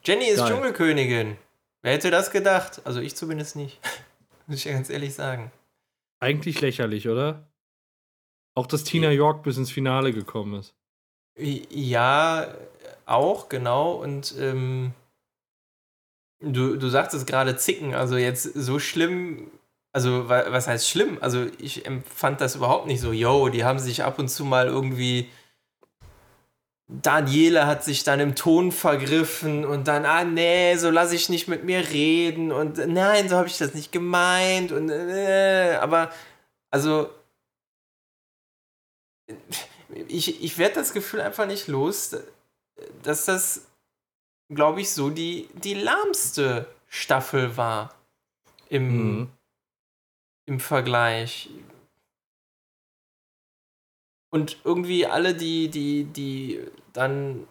Jenny 0.04 0.26
ist 0.26 0.38
Geil. 0.38 0.52
Dschungelkönigin. 0.52 1.36
Wer 1.82 1.92
hätte 1.92 2.12
das 2.12 2.30
gedacht? 2.30 2.80
Also 2.84 3.00
ich 3.00 3.16
zumindest 3.16 3.56
nicht. 3.56 3.80
Muss 4.46 4.58
ich 4.58 4.64
ja 4.66 4.72
ganz 4.72 4.88
ehrlich 4.88 5.14
sagen. 5.14 5.50
Eigentlich 6.20 6.60
lächerlich, 6.60 7.08
oder? 7.08 7.48
Auch, 8.54 8.68
dass 8.68 8.84
Tina 8.84 9.10
York 9.10 9.42
bis 9.42 9.56
ins 9.56 9.72
Finale 9.72 10.12
gekommen 10.12 10.60
ist. 10.60 10.74
Ja, 11.36 12.54
auch, 13.04 13.48
genau. 13.48 13.94
Und 13.94 14.34
ähm, 14.38 14.94
du, 16.40 16.76
du 16.76 16.88
sagtest 16.88 17.26
gerade 17.26 17.56
zicken. 17.56 17.94
Also 17.94 18.16
jetzt 18.16 18.44
so 18.44 18.78
schlimm. 18.78 19.50
Also, 19.96 20.28
was 20.28 20.68
heißt 20.68 20.90
schlimm? 20.90 21.16
Also, 21.22 21.46
ich 21.56 21.86
empfand 21.86 22.42
das 22.42 22.56
überhaupt 22.56 22.86
nicht 22.86 23.00
so. 23.00 23.12
Yo, 23.12 23.48
die 23.48 23.64
haben 23.64 23.78
sich 23.78 24.04
ab 24.04 24.18
und 24.18 24.28
zu 24.28 24.44
mal 24.44 24.66
irgendwie 24.66 25.30
Daniele 26.88 27.66
hat 27.66 27.82
sich 27.82 28.04
dann 28.04 28.20
im 28.20 28.34
Ton 28.34 28.70
vergriffen 28.72 29.64
und 29.64 29.88
dann, 29.88 30.04
ah 30.04 30.22
nee, 30.22 30.76
so 30.76 30.90
lasse 30.90 31.16
ich 31.16 31.30
nicht 31.30 31.48
mit 31.48 31.64
mir 31.64 31.78
reden 31.90 32.52
und 32.52 32.76
nein, 32.86 33.28
so 33.28 33.36
habe 33.36 33.48
ich 33.48 33.58
das 33.58 33.74
nicht 33.74 33.90
gemeint 33.90 34.70
und 34.70 34.90
äh, 34.90 35.78
aber 35.80 36.12
also 36.70 37.10
ich, 40.08 40.44
ich 40.44 40.58
werde 40.58 40.76
das 40.76 40.92
Gefühl 40.92 41.22
einfach 41.22 41.46
nicht 41.46 41.68
los, 41.68 42.16
dass 43.02 43.24
das, 43.24 43.66
glaube 44.54 44.80
ich, 44.80 44.90
so 44.90 45.10
die, 45.10 45.48
die 45.54 45.74
lahmste 45.74 46.66
Staffel 46.88 47.56
war 47.56 47.94
im, 48.68 49.18
mhm. 49.18 49.30
Im 50.46 50.60
Vergleich. 50.60 51.50
Und 54.30 54.58
irgendwie 54.64 55.06
alle, 55.06 55.34
die, 55.34 55.68
die, 55.68 56.04
die 56.04 56.60
dann 56.92 57.46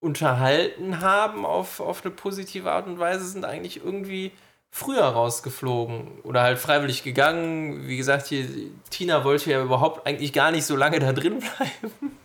unterhalten 0.00 1.00
haben 1.00 1.44
auf, 1.44 1.80
auf 1.80 2.04
eine 2.04 2.14
positive 2.14 2.70
Art 2.70 2.86
und 2.86 2.98
Weise, 2.98 3.26
sind 3.26 3.44
eigentlich 3.44 3.84
irgendwie 3.84 4.32
früher 4.70 5.04
rausgeflogen 5.04 6.20
oder 6.22 6.42
halt 6.42 6.58
freiwillig 6.58 7.02
gegangen. 7.02 7.86
Wie 7.86 7.96
gesagt, 7.96 8.28
hier, 8.28 8.46
Tina 8.88 9.24
wollte 9.24 9.50
ja 9.50 9.62
überhaupt 9.62 10.06
eigentlich 10.06 10.32
gar 10.32 10.50
nicht 10.50 10.64
so 10.64 10.76
lange 10.76 11.00
da 11.00 11.12
drin 11.12 11.40
bleiben. 11.40 12.18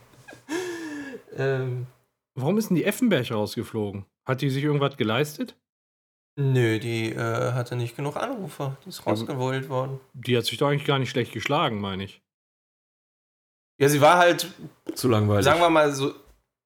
ähm, 1.38 1.88
Warum 2.36 2.58
ist 2.58 2.70
denn 2.70 2.76
die 2.76 2.86
Effenberg 2.86 3.32
rausgeflogen? 3.32 4.06
Hat 4.26 4.42
die 4.42 4.50
sich 4.50 4.64
irgendwas 4.64 4.98
geleistet? 4.98 5.56
Nö, 6.38 6.80
die 6.80 7.12
äh, 7.12 7.54
hatte 7.54 7.76
nicht 7.78 7.96
genug 7.96 8.18
Anrufer. 8.18 8.78
Die 8.84 8.90
ist 8.90 9.06
rausgewollt 9.06 9.70
worden. 9.70 10.02
Die 10.14 10.38
hat 10.38 10.46
sich 10.46 10.58
doch 10.58 10.68
eigentlich 10.68 10.86
gar 10.86 11.00
nicht 11.00 11.10
schlecht 11.10 11.32
geschlagen, 11.32 11.80
meine 11.80 12.04
ich. 12.04 12.22
Ja, 13.78 13.88
sie 13.88 14.02
war 14.02 14.18
halt. 14.18 14.48
Zu 14.96 15.08
langweilig. 15.08 15.46
Sagen 15.46 15.62
wir 15.62 15.70
mal 15.70 15.94
so. 15.94 16.14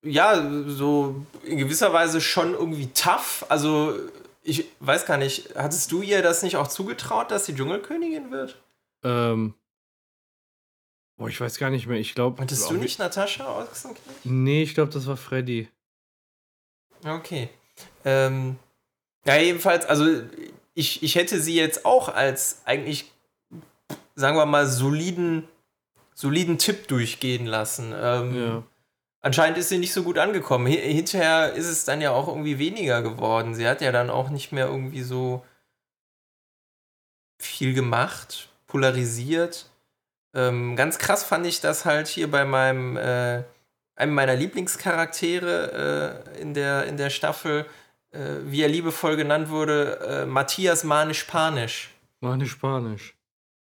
Ja, 0.04 0.50
so 0.68 1.26
in 1.44 1.58
gewisser 1.58 1.92
Weise 1.92 2.22
schon 2.22 2.54
irgendwie 2.54 2.88
tough. 2.94 3.46
Also, 3.50 3.96
ich 4.44 4.66
weiß 4.80 5.06
gar 5.06 5.18
nicht, 5.18 5.56
hattest 5.56 5.92
du 5.92 6.02
ihr 6.02 6.22
das 6.22 6.42
nicht 6.42 6.56
auch 6.56 6.68
zugetraut, 6.68 7.32
dass 7.32 7.46
sie 7.46 7.54
Dschungelkönigin 7.54 8.32
wird? 8.32 8.60
Ähm. 9.04 9.54
Boah, 11.18 11.28
ich 11.28 11.40
weiß 11.40 11.58
gar 11.60 11.70
nicht 11.70 11.86
mehr. 11.86 12.00
Ich 12.00 12.16
glaube. 12.16 12.42
Hattest 12.42 12.70
du 12.72 12.76
nicht 12.76 12.98
Natascha 12.98 13.46
ausgekriegt? 13.46 14.00
Nee, 14.24 14.64
ich 14.64 14.74
glaube, 14.74 14.92
das 14.92 15.06
war 15.06 15.18
Freddy. 15.18 15.70
Okay. 17.06 17.50
Ähm. 18.04 18.58
Ja, 19.30 19.38
jedenfalls, 19.38 19.86
also 19.86 20.08
ich, 20.74 21.04
ich 21.04 21.14
hätte 21.14 21.40
sie 21.40 21.56
jetzt 21.56 21.86
auch 21.86 22.10
als 22.10 22.64
eigentlich, 22.66 23.12
sagen 24.16 24.38
wir 24.38 24.48
mal, 24.48 24.66
soliden 24.66 25.48
soliden 26.16 26.58
Tipp 26.58 26.88
durchgehen 26.88 27.46
lassen. 27.46 27.94
Ähm, 27.96 28.36
ja. 28.36 28.64
Anscheinend 29.22 29.60
ist 29.60 29.70
sie 29.70 29.78
nicht 29.78 29.94
so 29.94 30.02
gut 30.02 30.18
angekommen. 30.18 30.66
Hinterher 30.66 31.54
ist 31.54 31.68
es 31.68 31.86
dann 31.86 32.02
ja 32.02 32.10
auch 32.10 32.28
irgendwie 32.28 32.58
weniger 32.58 33.04
geworden. 33.04 33.54
Sie 33.54 33.68
hat 33.68 33.82
ja 33.82 33.92
dann 33.92 34.10
auch 34.10 34.30
nicht 34.30 34.52
mehr 34.52 34.66
irgendwie 34.66 35.04
so 35.04 35.46
viel 37.38 37.76
gemacht, 37.76 38.50
polarisiert. 38.66 39.68
Ähm, 40.34 40.76
ganz 40.76 40.98
krass 40.98 41.24
fand 41.24 41.46
ich 41.46 41.62
das 41.62 41.86
halt 41.86 42.08
hier 42.08 42.32
bei 42.32 42.46
meinem, 42.46 42.98
äh, 42.98 43.44
einem 43.96 44.16
meiner 44.16 44.36
Lieblingscharaktere 44.36 46.24
äh, 46.36 46.42
in, 46.42 46.56
der, 46.56 46.88
in 46.88 46.98
der 46.98 47.12
Staffel, 47.12 47.68
wie 48.46 48.62
er 48.62 48.68
liebevoll 48.68 49.16
genannt 49.16 49.50
wurde, 49.50 50.00
äh, 50.00 50.26
Matthias 50.26 50.84
Manisch-Panisch. 50.84 51.90
Manisch-Panisch. 52.22 53.16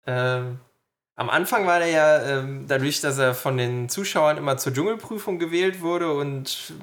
Ähm, 0.07 0.59
am 1.15 1.29
Anfang 1.29 1.67
war 1.67 1.81
er 1.81 1.87
ja 1.87 2.23
ähm, 2.23 2.65
dadurch, 2.67 3.01
dass 3.01 3.17
er 3.17 3.35
von 3.35 3.57
den 3.57 3.89
Zuschauern 3.89 4.37
immer 4.37 4.57
zur 4.57 4.73
Dschungelprüfung 4.73 5.37
gewählt 5.37 5.81
wurde 5.81 6.13
und 6.13 6.73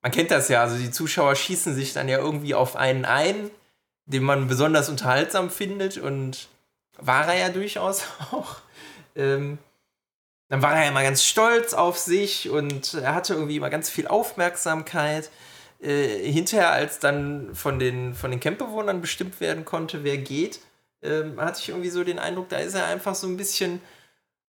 man 0.00 0.12
kennt 0.12 0.30
das 0.30 0.48
ja, 0.48 0.62
also 0.62 0.76
die 0.76 0.90
Zuschauer 0.90 1.34
schießen 1.34 1.74
sich 1.74 1.92
dann 1.92 2.08
ja 2.08 2.18
irgendwie 2.18 2.54
auf 2.54 2.76
einen 2.76 3.04
ein, 3.04 3.50
den 4.06 4.22
man 4.22 4.46
besonders 4.46 4.88
unterhaltsam 4.88 5.50
findet 5.50 5.98
und 5.98 6.48
war 6.98 7.26
er 7.26 7.38
ja 7.38 7.48
durchaus 7.48 8.04
auch. 8.30 8.58
Ähm, 9.16 9.58
dann 10.48 10.62
war 10.62 10.76
er 10.76 10.84
ja 10.84 10.90
immer 10.90 11.02
ganz 11.02 11.24
stolz 11.24 11.72
auf 11.72 11.98
sich 11.98 12.50
und 12.50 12.94
er 12.94 13.14
hatte 13.14 13.34
irgendwie 13.34 13.56
immer 13.56 13.70
ganz 13.70 13.90
viel 13.90 14.06
Aufmerksamkeit. 14.06 15.30
Äh, 15.84 16.32
hinterher, 16.32 16.72
als 16.72 16.98
dann 16.98 17.54
von 17.54 17.78
den, 17.78 18.14
von 18.14 18.30
den 18.30 18.40
Campbewohnern 18.40 19.02
bestimmt 19.02 19.40
werden 19.40 19.66
konnte, 19.66 20.02
wer 20.02 20.16
geht, 20.16 20.60
ähm, 21.02 21.38
hatte 21.38 21.60
ich 21.60 21.68
irgendwie 21.68 21.90
so 21.90 22.04
den 22.04 22.18
Eindruck, 22.18 22.48
da 22.48 22.56
ist 22.56 22.74
er 22.74 22.86
einfach 22.86 23.14
so 23.14 23.26
ein 23.26 23.36
bisschen 23.36 23.82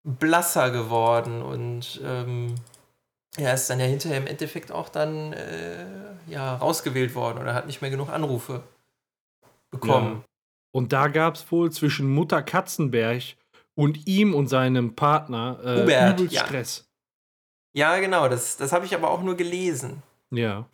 blasser 0.02 0.70
geworden 0.70 1.40
und 1.40 1.98
ähm, 2.04 2.56
er 3.38 3.54
ist 3.54 3.70
dann 3.70 3.80
ja 3.80 3.86
hinterher 3.86 4.18
im 4.18 4.26
Endeffekt 4.26 4.70
auch 4.70 4.90
dann 4.90 5.32
äh, 5.32 5.86
ja, 6.26 6.56
rausgewählt 6.56 7.14
worden 7.14 7.38
oder 7.38 7.54
hat 7.54 7.66
nicht 7.66 7.80
mehr 7.80 7.90
genug 7.90 8.10
Anrufe 8.10 8.62
bekommen. 9.70 10.16
Ja. 10.16 10.24
Und 10.72 10.92
da 10.92 11.08
gab 11.08 11.36
es 11.36 11.50
wohl 11.50 11.72
zwischen 11.72 12.12
Mutter 12.12 12.42
Katzenberg 12.42 13.22
und 13.74 14.06
ihm 14.06 14.34
und 14.34 14.48
seinem 14.48 14.94
Partner 14.94 15.58
äh, 15.64 15.82
Hubert, 15.82 16.20
übel 16.20 16.36
Stress. 16.36 16.86
Ja. 17.72 17.94
ja, 17.94 18.00
genau, 18.00 18.28
das, 18.28 18.58
das 18.58 18.72
habe 18.72 18.84
ich 18.84 18.94
aber 18.94 19.10
auch 19.10 19.22
nur 19.22 19.36
gelesen. 19.36 20.02
Ja. 20.30 20.66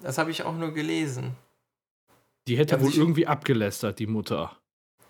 Das 0.00 0.18
habe 0.18 0.30
ich 0.30 0.42
auch 0.42 0.54
nur 0.54 0.72
gelesen. 0.72 1.34
Die 2.46 2.56
hätte 2.56 2.80
wohl 2.80 2.94
irgendwie 2.94 3.26
abgelästert, 3.26 3.98
die 3.98 4.06
Mutter. 4.06 4.56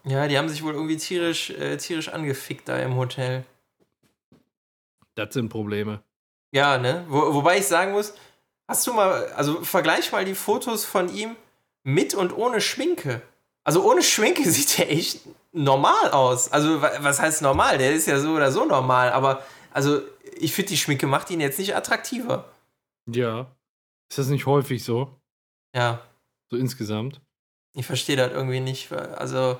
Ja, 0.04 0.26
die 0.26 0.38
haben 0.38 0.48
sich 0.48 0.62
wohl 0.62 0.74
irgendwie 0.74 0.96
tierisch, 0.96 1.50
äh, 1.50 1.76
tierisch 1.76 2.08
angefickt 2.08 2.68
da 2.68 2.78
im 2.78 2.96
Hotel. 2.96 3.44
Das 5.14 5.34
sind 5.34 5.48
Probleme. 5.48 6.02
Ja, 6.52 6.78
ne? 6.78 7.04
Wo, 7.08 7.34
wobei 7.34 7.58
ich 7.58 7.66
sagen 7.66 7.92
muss, 7.92 8.14
hast 8.66 8.86
du 8.86 8.92
mal, 8.92 9.26
also 9.32 9.62
vergleich 9.62 10.10
mal 10.12 10.24
die 10.24 10.34
Fotos 10.34 10.84
von 10.84 11.14
ihm 11.14 11.36
mit 11.82 12.14
und 12.14 12.36
ohne 12.36 12.60
Schminke. 12.60 13.22
Also 13.64 13.84
ohne 13.88 14.02
Schminke 14.02 14.48
sieht 14.50 14.78
er 14.78 14.90
echt 14.90 15.20
normal 15.52 16.10
aus. 16.10 16.50
Also 16.52 16.80
was 16.80 17.20
heißt 17.20 17.42
normal? 17.42 17.78
Der 17.78 17.92
ist 17.92 18.06
ja 18.06 18.18
so 18.18 18.30
oder 18.30 18.50
so 18.50 18.64
normal, 18.64 19.10
aber 19.10 19.42
also 19.72 20.00
ich 20.38 20.54
finde, 20.54 20.70
die 20.70 20.76
Schminke 20.76 21.06
macht 21.06 21.30
ihn 21.30 21.40
jetzt 21.40 21.58
nicht 21.58 21.74
attraktiver. 21.74 22.46
Ja. 23.06 23.46
Ist 24.08 24.18
das 24.18 24.28
nicht 24.28 24.46
häufig 24.46 24.84
so? 24.84 25.20
Ja. 25.74 26.02
So 26.50 26.56
insgesamt? 26.56 27.20
Ich 27.74 27.86
verstehe 27.86 28.16
das 28.16 28.32
irgendwie 28.32 28.60
nicht. 28.60 28.90
Also 28.92 29.58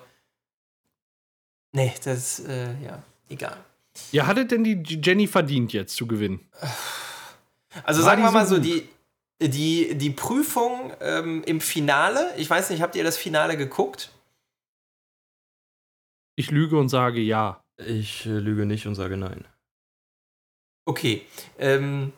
Nee, 1.72 1.94
das, 2.04 2.40
äh, 2.40 2.74
ja, 2.82 3.02
egal. 3.28 3.56
Ja, 4.12 4.26
hatte 4.26 4.46
denn 4.46 4.64
die 4.64 4.82
Jenny 4.82 5.26
verdient 5.26 5.72
jetzt 5.72 5.96
zu 5.96 6.06
gewinnen? 6.06 6.48
Also 7.84 8.00
War 8.00 8.11
sagen 8.11 8.22
wir 8.22 8.30
mal 8.30 8.46
so, 8.46 8.58
die, 8.58 8.88
die, 9.40 9.94
die 9.96 10.11
Prüfung 10.11 10.92
ähm, 11.00 11.42
im 11.44 11.61
Finale, 11.61 12.32
ich 12.37 12.48
weiß 12.48 12.70
nicht, 12.70 12.80
habt 12.80 12.96
ihr 12.96 13.04
das 13.04 13.16
Finale 13.18 13.56
geguckt? 13.56 14.11
Ich 16.37 16.50
lüge 16.50 16.78
und 16.78 16.88
sage 16.88 17.20
ja. 17.20 17.62
Ich 17.76 18.26
äh, 18.26 18.30
lüge 18.30 18.66
nicht 18.66 18.87
und 18.87 18.94
sage 18.94 19.16
nein. 19.16 19.44
Okay. 20.87 21.26
Ähm, 21.58 22.12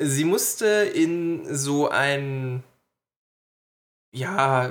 sie 0.00 0.24
musste 0.24 0.66
in 0.66 1.54
so 1.54 1.88
ein, 1.88 2.64
ja, 4.12 4.70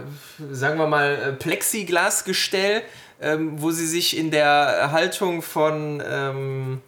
sagen 0.52 0.78
wir 0.78 0.88
mal, 0.88 1.16
äh, 1.16 1.34
Plexiglasgestell 1.34 2.84
ähm, 3.22 3.62
wo 3.62 3.72
sie 3.72 3.86
sich 3.86 4.18
in 4.18 4.32
der 4.32 4.92
Haltung 4.92 5.42
von, 5.42 6.02
ähm, 6.06 6.82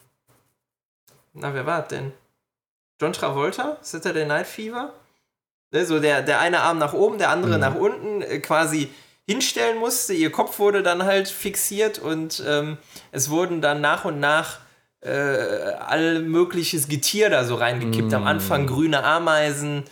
na, 1.34 1.54
wer 1.54 1.66
war 1.66 1.82
das 1.82 1.90
denn? 1.90 2.14
John 3.00 3.14
Travolta? 3.14 3.78
Saturday 3.82 4.26
Night 4.26 4.48
Fever? 4.48 4.94
Ne, 5.72 5.86
so 5.86 6.00
der, 6.00 6.22
der 6.22 6.40
eine 6.40 6.62
Arm 6.62 6.78
nach 6.78 6.94
oben, 6.94 7.18
der 7.18 7.30
andere 7.30 7.56
mhm. 7.56 7.60
nach 7.60 7.76
unten, 7.76 8.22
äh, 8.22 8.40
quasi 8.40 8.90
hinstellen 9.28 9.78
musste. 9.78 10.14
Ihr 10.14 10.32
Kopf 10.32 10.60
wurde 10.60 10.84
dann 10.84 11.04
halt 11.04 11.28
fixiert 11.28 12.00
und 12.00 12.44
ähm, 12.46 12.78
es 13.12 13.30
wurden 13.30 13.62
dann 13.62 13.82
nach 13.82 14.06
und 14.06 14.20
nach 14.20 14.60
äh, 15.02 15.10
all 15.10 16.22
mögliches 16.22 16.88
Getier 16.88 17.30
da 17.30 17.44
so 17.44 17.56
reingekippt. 17.56 18.10
Mhm. 18.10 18.14
Am 18.14 18.24
Anfang 18.28 18.68
grüne 18.68 19.04
Ameisen. 19.04 19.84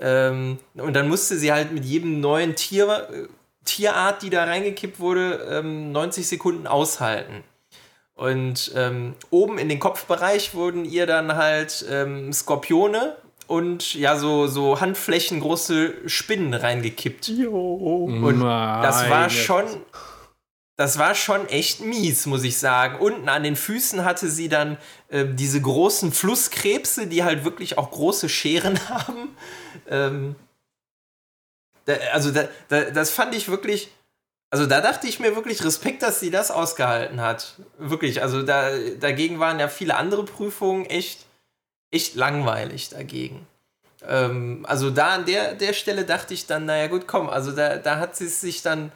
Ähm, 0.00 0.58
und 0.74 0.94
dann 0.94 1.08
musste 1.08 1.36
sie 1.36 1.52
halt 1.52 1.72
mit 1.72 1.84
jedem 1.84 2.20
neuen 2.20 2.54
Tier 2.54 3.08
äh, 3.12 3.26
Tierart, 3.64 4.22
die 4.22 4.30
da 4.30 4.44
reingekippt 4.44 5.00
wurde, 5.00 5.46
ähm, 5.50 5.92
90 5.92 6.26
Sekunden 6.26 6.66
aushalten. 6.66 7.42
Und 8.14 8.72
ähm, 8.74 9.14
oben 9.30 9.58
in 9.58 9.68
den 9.68 9.78
Kopfbereich 9.78 10.54
wurden 10.54 10.84
ihr 10.86 11.06
dann 11.06 11.34
halt 11.34 11.84
ähm, 11.90 12.32
Skorpione 12.32 13.16
und 13.46 13.94
ja, 13.94 14.16
so, 14.16 14.46
so 14.46 14.80
handflächengroße 14.80 16.08
Spinnen 16.08 16.54
reingekippt. 16.54 17.28
Und 18.24 18.40
das 18.40 19.10
war 19.10 19.28
schon. 19.28 19.64
Das 20.76 20.98
war 20.98 21.14
schon 21.14 21.48
echt 21.48 21.80
mies, 21.80 22.26
muss 22.26 22.44
ich 22.44 22.58
sagen. 22.58 22.98
Unten 22.98 23.30
an 23.30 23.42
den 23.42 23.56
Füßen 23.56 24.04
hatte 24.04 24.28
sie 24.28 24.50
dann 24.50 24.76
äh, 25.08 25.24
diese 25.26 25.60
großen 25.60 26.12
Flusskrebse, 26.12 27.06
die 27.06 27.24
halt 27.24 27.44
wirklich 27.44 27.78
auch 27.78 27.90
große 27.90 28.28
Scheren 28.28 28.78
haben. 28.88 29.36
Ähm, 29.88 30.36
da, 31.86 31.94
also 32.12 32.30
da, 32.30 32.48
da, 32.68 32.90
das 32.90 33.10
fand 33.10 33.34
ich 33.34 33.48
wirklich, 33.48 33.90
also 34.50 34.66
da 34.66 34.82
dachte 34.82 35.06
ich 35.06 35.18
mir 35.18 35.34
wirklich 35.34 35.64
Respekt, 35.64 36.02
dass 36.02 36.20
sie 36.20 36.30
das 36.30 36.50
ausgehalten 36.50 37.22
hat. 37.22 37.54
Wirklich, 37.78 38.20
also 38.20 38.42
da, 38.42 38.70
dagegen 39.00 39.40
waren 39.40 39.58
ja 39.58 39.68
viele 39.68 39.96
andere 39.96 40.24
Prüfungen 40.24 40.84
echt, 40.84 41.24
echt 41.90 42.16
langweilig 42.16 42.90
dagegen. 42.90 43.46
Ähm, 44.06 44.66
also 44.68 44.90
da 44.90 45.14
an 45.14 45.24
der, 45.24 45.54
der 45.54 45.72
Stelle 45.72 46.04
dachte 46.04 46.34
ich 46.34 46.46
dann, 46.46 46.66
naja 46.66 46.88
gut, 46.88 47.06
komm, 47.06 47.30
also 47.30 47.52
da, 47.52 47.76
da 47.76 47.98
hat 47.98 48.14
sie 48.14 48.26
es 48.26 48.42
sich 48.42 48.60
dann 48.60 48.92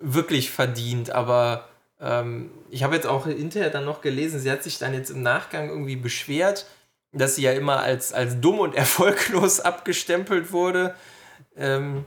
wirklich 0.00 0.50
verdient, 0.50 1.10
aber 1.10 1.68
ähm, 2.00 2.50
ich 2.70 2.82
habe 2.82 2.94
jetzt 2.94 3.06
auch 3.06 3.26
hinterher 3.26 3.70
dann 3.70 3.84
noch 3.84 4.00
gelesen, 4.00 4.40
sie 4.40 4.50
hat 4.50 4.62
sich 4.62 4.78
dann 4.78 4.94
jetzt 4.94 5.10
im 5.10 5.22
Nachgang 5.22 5.68
irgendwie 5.68 5.96
beschwert, 5.96 6.66
dass 7.12 7.36
sie 7.36 7.42
ja 7.42 7.52
immer 7.52 7.80
als, 7.80 8.12
als 8.12 8.40
dumm 8.40 8.58
und 8.58 8.74
erfolglos 8.74 9.60
abgestempelt 9.60 10.52
wurde. 10.52 10.94
Ähm, 11.56 12.04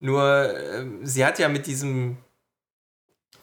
nur 0.00 0.54
ähm, 0.72 1.00
sie 1.04 1.24
hat 1.24 1.38
ja 1.38 1.48
mit 1.48 1.66
diesem 1.66 2.16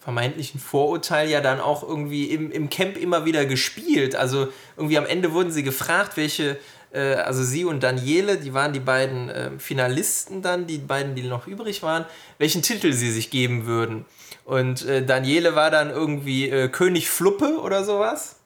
vermeintlichen 0.00 0.58
Vorurteil 0.58 1.28
ja 1.28 1.40
dann 1.40 1.60
auch 1.60 1.84
irgendwie 1.84 2.26
im, 2.26 2.50
im 2.50 2.68
Camp 2.70 2.96
immer 2.96 3.24
wieder 3.24 3.46
gespielt. 3.46 4.16
Also 4.16 4.48
irgendwie 4.76 4.98
am 4.98 5.06
Ende 5.06 5.32
wurden 5.32 5.52
sie 5.52 5.62
gefragt, 5.62 6.16
welche, 6.16 6.58
äh, 6.92 7.14
also 7.14 7.42
sie 7.42 7.64
und 7.64 7.82
Daniele, 7.82 8.38
die 8.38 8.54
waren 8.54 8.72
die 8.72 8.80
beiden 8.80 9.28
äh, 9.28 9.50
Finalisten 9.58 10.42
dann, 10.42 10.66
die 10.66 10.78
beiden, 10.78 11.14
die 11.14 11.22
noch 11.22 11.46
übrig 11.46 11.82
waren, 11.82 12.04
welchen 12.38 12.62
Titel 12.62 12.92
sie 12.92 13.10
sich 13.10 13.30
geben 13.30 13.66
würden. 13.66 14.04
Und 14.44 14.84
äh, 14.86 15.04
Daniele 15.04 15.54
war 15.54 15.70
dann 15.70 15.90
irgendwie 15.90 16.48
äh, 16.48 16.68
König 16.68 17.08
Fluppe 17.08 17.60
oder 17.60 17.84
sowas. 17.84 18.36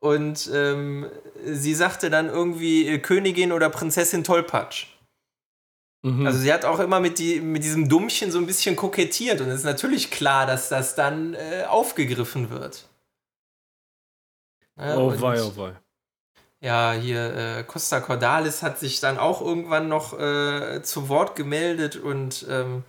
Und 0.00 0.48
ähm, 0.54 1.06
sie 1.44 1.74
sagte 1.74 2.08
dann 2.08 2.28
irgendwie 2.28 2.86
äh, 2.86 2.98
Königin 2.98 3.52
oder 3.52 3.68
Prinzessin 3.68 4.22
Tollpatsch. 4.22 4.86
Mhm. 6.02 6.26
Also 6.26 6.38
sie 6.38 6.52
hat 6.52 6.64
auch 6.64 6.78
immer 6.78 7.00
mit, 7.00 7.18
die, 7.18 7.40
mit 7.40 7.64
diesem 7.64 7.88
Dummchen 7.88 8.30
so 8.30 8.38
ein 8.38 8.46
bisschen 8.46 8.76
kokettiert 8.76 9.40
und 9.40 9.48
es 9.48 9.60
ist 9.60 9.64
natürlich 9.64 10.10
klar, 10.10 10.46
dass 10.46 10.68
das 10.68 10.94
dann 10.94 11.34
äh, 11.34 11.64
aufgegriffen 11.68 12.50
wird. 12.50 12.88
Ja, 14.78 14.96
oh 14.96 15.20
wei, 15.20 15.42
oh 15.42 15.56
wei. 15.56 15.72
Ja, 16.60 16.92
hier 16.92 17.34
äh, 17.34 17.64
Costa 17.64 18.00
Cordalis 18.00 18.62
hat 18.62 18.80
sich 18.80 19.00
dann 19.00 19.16
auch 19.16 19.40
irgendwann 19.40 19.88
noch 19.88 20.18
äh, 20.18 20.82
zu 20.82 21.08
Wort 21.08 21.36
gemeldet 21.36 21.96
und 21.96 22.46
ähm, 22.48 22.82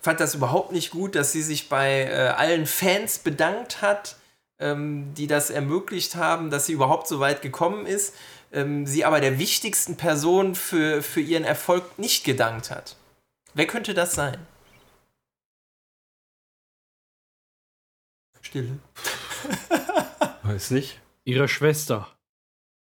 fand 0.00 0.18
das 0.18 0.34
überhaupt 0.34 0.72
nicht 0.72 0.90
gut, 0.90 1.14
dass 1.14 1.30
sie 1.30 1.42
sich 1.42 1.68
bei 1.68 2.04
äh, 2.04 2.32
allen 2.36 2.66
Fans 2.66 3.20
bedankt 3.20 3.80
hat, 3.80 4.16
ähm, 4.58 5.14
die 5.14 5.28
das 5.28 5.50
ermöglicht 5.50 6.16
haben, 6.16 6.50
dass 6.50 6.66
sie 6.66 6.72
überhaupt 6.72 7.06
so 7.06 7.20
weit 7.20 7.42
gekommen 7.42 7.86
ist 7.86 8.14
ähm, 8.52 8.86
sie 8.86 9.04
aber 9.04 9.20
der 9.20 9.38
wichtigsten 9.38 9.96
Person 9.96 10.54
für, 10.54 11.02
für 11.02 11.20
ihren 11.20 11.44
Erfolg 11.44 11.98
nicht 11.98 12.24
gedankt 12.24 12.70
hat. 12.70 12.96
Wer 13.54 13.66
könnte 13.66 13.94
das 13.94 14.14
sein? 14.14 14.46
Stille. 18.40 18.78
Weiß 20.42 20.70
nicht. 20.70 21.00
Ihre 21.24 21.48
Schwester. 21.48 22.08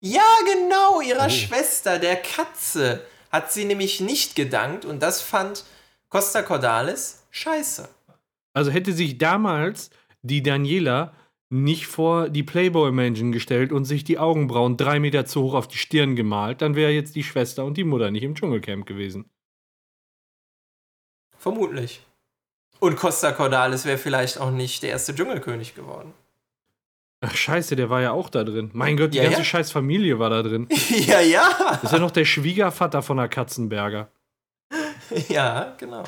Ja, 0.00 0.26
genau, 0.44 1.00
ihrer 1.00 1.26
oh. 1.26 1.30
Schwester, 1.30 1.98
der 1.98 2.16
Katze, 2.16 3.04
hat 3.30 3.52
sie 3.52 3.64
nämlich 3.64 4.00
nicht 4.00 4.36
gedankt 4.36 4.84
und 4.84 5.02
das 5.02 5.20
fand 5.20 5.64
Costa 6.08 6.42
Cordalis 6.42 7.26
scheiße. 7.30 7.88
Also 8.54 8.70
hätte 8.70 8.92
sich 8.92 9.18
damals 9.18 9.90
die 10.22 10.42
Daniela 10.42 11.12
nicht 11.50 11.86
vor 11.86 12.28
die 12.28 12.42
Playboy-Menschen 12.42 13.32
gestellt 13.32 13.72
und 13.72 13.84
sich 13.84 14.04
die 14.04 14.18
Augenbrauen 14.18 14.76
drei 14.76 14.98
Meter 14.98 15.26
zu 15.26 15.42
hoch 15.42 15.54
auf 15.54 15.68
die 15.68 15.78
Stirn 15.78 16.16
gemalt, 16.16 16.62
dann 16.62 16.74
wäre 16.74 16.90
jetzt 16.90 17.14
die 17.14 17.22
Schwester 17.22 17.64
und 17.64 17.76
die 17.76 17.84
Mutter 17.84 18.10
nicht 18.10 18.24
im 18.24 18.34
Dschungelcamp 18.34 18.86
gewesen. 18.86 19.30
Vermutlich. 21.36 22.00
Und 22.80 22.96
Costa 22.96 23.32
Cordalis 23.32 23.84
wäre 23.84 23.98
vielleicht 23.98 24.38
auch 24.38 24.50
nicht 24.50 24.82
der 24.82 24.90
erste 24.90 25.14
Dschungelkönig 25.14 25.74
geworden. 25.74 26.12
Ach 27.20 27.34
scheiße, 27.34 27.76
der 27.76 27.88
war 27.90 28.02
ja 28.02 28.12
auch 28.12 28.28
da 28.28 28.44
drin. 28.44 28.70
Mein 28.74 28.96
Gott, 28.96 29.12
die 29.14 29.18
Ja, 29.18 29.24
ganze 29.24 29.38
ja. 29.38 29.44
scheiß 29.44 29.70
Familie 29.72 30.18
war 30.18 30.30
da 30.30 30.42
drin. 30.42 30.68
ja, 31.06 31.20
ja. 31.20 31.48
Das 31.80 31.84
ist 31.84 31.92
ja 31.92 31.98
noch 31.98 32.10
der 32.10 32.24
Schwiegervater 32.26 33.02
von 33.02 33.16
der 33.16 33.28
Katzenberger. 33.28 34.08
Ja, 35.28 35.74
genau. 35.78 36.02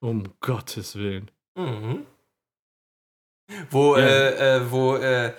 Um 0.00 0.22
Gottes 0.40 0.94
Willen. 0.96 1.30
Mhm. 1.56 2.06
Wo, 3.70 3.96
Ja. 3.96 4.04
äh, 4.06 4.56
äh, 4.56 4.70
wo 4.70 4.94
äh, 4.96 5.32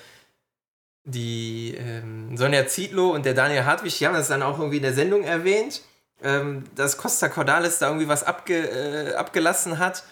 die 1.05 1.73
ähm, 1.77 2.35
Sonja 2.35 2.67
Zietlow 2.67 3.11
und 3.13 3.25
der 3.25 3.33
Daniel 3.33 3.63
Hartwig, 3.63 3.97
die 3.97 4.05
haben 4.05 4.13
das 4.13 4.27
dann 4.27 4.43
auch 4.43 4.57
irgendwie 4.59 4.77
in 4.77 4.83
der 4.83 4.93
Sendung 4.93 5.23
erwähnt, 5.23 5.81
ähm, 6.21 6.65
dass 6.75 6.97
Costa 6.97 7.29
Cordalis 7.29 7.79
da 7.79 7.87
irgendwie 7.87 8.09
was 8.09 8.23
abge, 8.23 8.55
äh, 9.11 9.13
abgelassen 9.15 9.79
hat. 9.79 10.03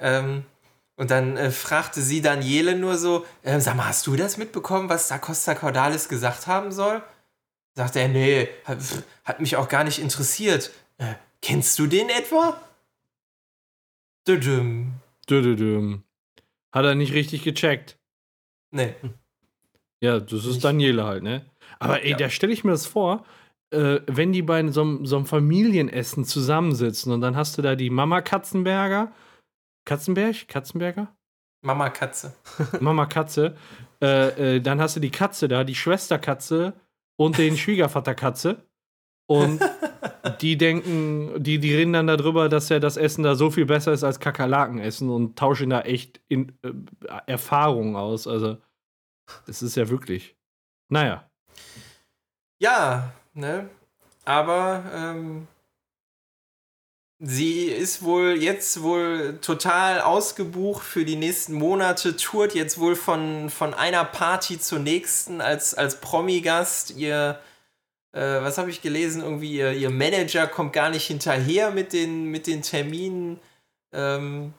Ähm, 0.00 0.44
und 1.00 1.10
dann 1.10 1.38
äh, 1.38 1.50
fragte 1.50 2.02
sie 2.02 2.20
Daniele 2.20 2.76
nur 2.76 2.98
so, 2.98 3.24
äh, 3.42 3.58
sag 3.58 3.74
mal, 3.74 3.86
hast 3.86 4.06
du 4.06 4.16
das 4.16 4.36
mitbekommen, 4.36 4.90
was 4.90 5.08
da 5.08 5.16
Costa 5.16 5.54
Cordalis 5.54 6.10
gesagt 6.10 6.46
haben 6.46 6.72
soll? 6.72 7.02
Sagt 7.74 7.96
er, 7.96 8.08
nee, 8.08 8.48
hat, 8.66 8.78
hat 9.24 9.40
mich 9.40 9.56
auch 9.56 9.68
gar 9.70 9.82
nicht 9.82 9.98
interessiert. 9.98 10.70
Äh, 10.98 11.14
kennst 11.40 11.78
du 11.78 11.86
den 11.86 12.10
etwa? 12.10 12.60
Düdüm. 14.28 14.92
Dödödüm. 15.28 16.02
Hat 16.70 16.84
er 16.84 16.94
nicht 16.94 17.14
richtig 17.14 17.44
gecheckt. 17.44 17.96
Nee. 18.70 18.94
Ja, 20.02 20.20
das 20.20 20.44
ist. 20.44 20.62
Daniele 20.62 21.04
halt, 21.04 21.22
ne? 21.22 21.46
Aber 21.78 22.02
ey, 22.02 22.10
Ja. 22.10 22.16
da 22.18 22.28
stelle 22.28 22.52
ich 22.52 22.62
mir 22.62 22.72
das 22.72 22.84
vor, 22.86 23.24
äh, 23.70 24.00
wenn 24.06 24.32
die 24.32 24.42
bei 24.42 24.66
so, 24.68 25.04
so 25.06 25.16
einem 25.16 25.26
Familienessen 25.26 26.26
zusammensitzen 26.26 27.10
und 27.10 27.22
dann 27.22 27.36
hast 27.36 27.56
du 27.56 27.62
da 27.62 27.74
die 27.74 27.88
Mama 27.90 28.20
Katzenberger. 28.20 29.12
Katzenberg? 29.84 30.48
Katzenberger? 30.48 31.14
Mama 31.62 31.90
Katze. 31.90 32.34
Mama 32.80 33.06
Katze. 33.06 33.56
Äh, 34.02 34.56
äh, 34.56 34.60
dann 34.60 34.80
hast 34.80 34.96
du 34.96 35.00
die 35.00 35.10
Katze 35.10 35.48
da, 35.48 35.64
die 35.64 35.74
Schwesterkatze 35.74 36.74
und 37.16 37.38
den 37.38 37.56
Schwiegervater 37.58 38.14
Katze. 38.14 38.64
Und 39.26 39.60
die 40.40 40.56
denken, 40.56 41.42
die, 41.42 41.58
die 41.58 41.74
reden 41.74 41.92
dann 41.92 42.06
darüber, 42.06 42.48
dass 42.48 42.68
ja 42.68 42.80
das 42.80 42.96
Essen 42.96 43.22
da 43.22 43.34
so 43.34 43.50
viel 43.50 43.66
besser 43.66 43.92
ist 43.92 44.02
als 44.02 44.18
Kakerlakenessen 44.18 45.08
und 45.08 45.38
tauschen 45.38 45.70
da 45.70 45.82
echt 45.82 46.20
in, 46.28 46.52
äh, 46.62 46.72
Erfahrungen 47.26 47.94
aus. 47.94 48.26
Also, 48.26 48.56
das 49.46 49.62
ist 49.62 49.76
ja 49.76 49.88
wirklich. 49.88 50.36
Naja. 50.88 51.30
Ja, 52.58 53.12
ne? 53.34 53.70
Aber 54.24 54.84
ähm, 54.92 55.46
sie 57.20 57.64
ist 57.64 58.02
wohl 58.02 58.36
jetzt 58.42 58.82
wohl 58.82 59.38
total 59.42 60.00
ausgebucht 60.00 60.82
für 60.82 61.04
die 61.04 61.16
nächsten 61.16 61.52
Monate, 61.52 62.16
tourt 62.16 62.54
jetzt 62.54 62.80
wohl 62.80 62.96
von, 62.96 63.50
von 63.50 63.74
einer 63.74 64.04
Party 64.04 64.58
zur 64.58 64.78
nächsten 64.78 65.40
als, 65.40 65.74
als 65.74 66.00
Promi-Gast. 66.00 66.96
Ihr, 66.96 67.38
äh, 68.12 68.20
was 68.20 68.56
habe 68.56 68.70
ich 68.70 68.80
gelesen, 68.80 69.22
irgendwie 69.22 69.52
ihr, 69.52 69.72
ihr 69.72 69.90
Manager 69.90 70.46
kommt 70.46 70.72
gar 70.72 70.88
nicht 70.88 71.06
hinterher 71.06 71.70
mit 71.70 71.92
den, 71.92 72.24
mit 72.24 72.46
den 72.46 72.62
Terminen. 72.62 73.38
Ähm, 73.92 74.54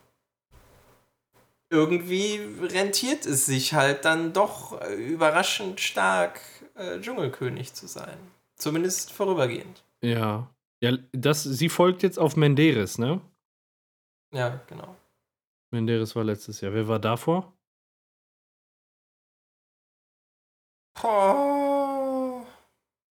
irgendwie 1.71 2.41
rentiert 2.61 3.25
es 3.25 3.45
sich 3.47 3.73
halt 3.73 4.05
dann 4.05 4.33
doch 4.33 4.79
überraschend 4.91 5.79
stark, 5.79 6.41
äh, 6.75 6.99
Dschungelkönig 6.99 7.73
zu 7.73 7.87
sein. 7.87 8.17
Zumindest 8.55 9.11
vorübergehend. 9.11 9.81
Ja. 10.01 10.47
Ja, 10.83 10.97
das, 11.11 11.43
sie 11.43 11.69
folgt 11.69 12.01
jetzt 12.03 12.17
auf 12.17 12.35
Menderes, 12.35 12.97
ne? 12.97 13.21
Ja, 14.33 14.61
genau. 14.67 14.95
Menderes 15.71 16.15
war 16.15 16.23
letztes 16.23 16.61
Jahr. 16.61 16.73
Wer 16.73 16.87
war 16.87 16.99
davor? 16.99 17.53
Oh. 21.03 22.45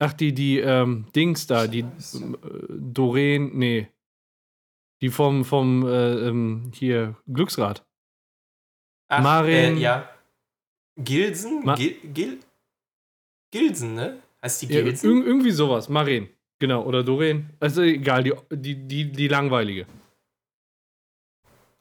Ach, 0.01 0.13
die, 0.13 0.33
die, 0.33 0.59
ähm, 0.61 1.07
Dings 1.15 1.47
da, 1.47 1.67
die 1.67 1.81
äh, 1.81 1.87
Doreen, 2.71 3.57
nee. 3.59 3.89
Die 5.01 5.11
vom, 5.11 5.45
vom, 5.45 5.87
äh, 5.87 6.29
ähm, 6.29 6.71
hier, 6.75 7.17
Glücksrad. 7.27 7.85
Ach, 9.09 9.23
Marin- 9.23 9.77
Äh, 9.77 9.81
ja. 9.81 10.11
Gilsen? 10.97 11.65
Ma- 11.65 11.77
Gil, 11.77 11.97
Gil, 12.13 12.41
Gilsen, 13.53 13.95
ne? 13.95 14.23
Heißt 14.43 14.63
die 14.63 14.67
Ja, 14.67 14.83
Gilsen? 14.83 15.11
irg 15.11 15.27
irgendwie 15.27 15.51
sowas. 15.53 15.89
Maren. 15.89 16.29
Genau, 16.59 16.83
oder 16.83 17.03
Doreen. 17.03 17.51
Also 17.61 17.83
egal, 17.83 18.25
die, 18.25 18.35
die, 18.51 18.75
die, 18.75 19.13
die 19.13 19.29
langweilige. 19.29 19.87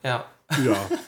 Ja. 0.04 0.26
Ja. 0.64 0.90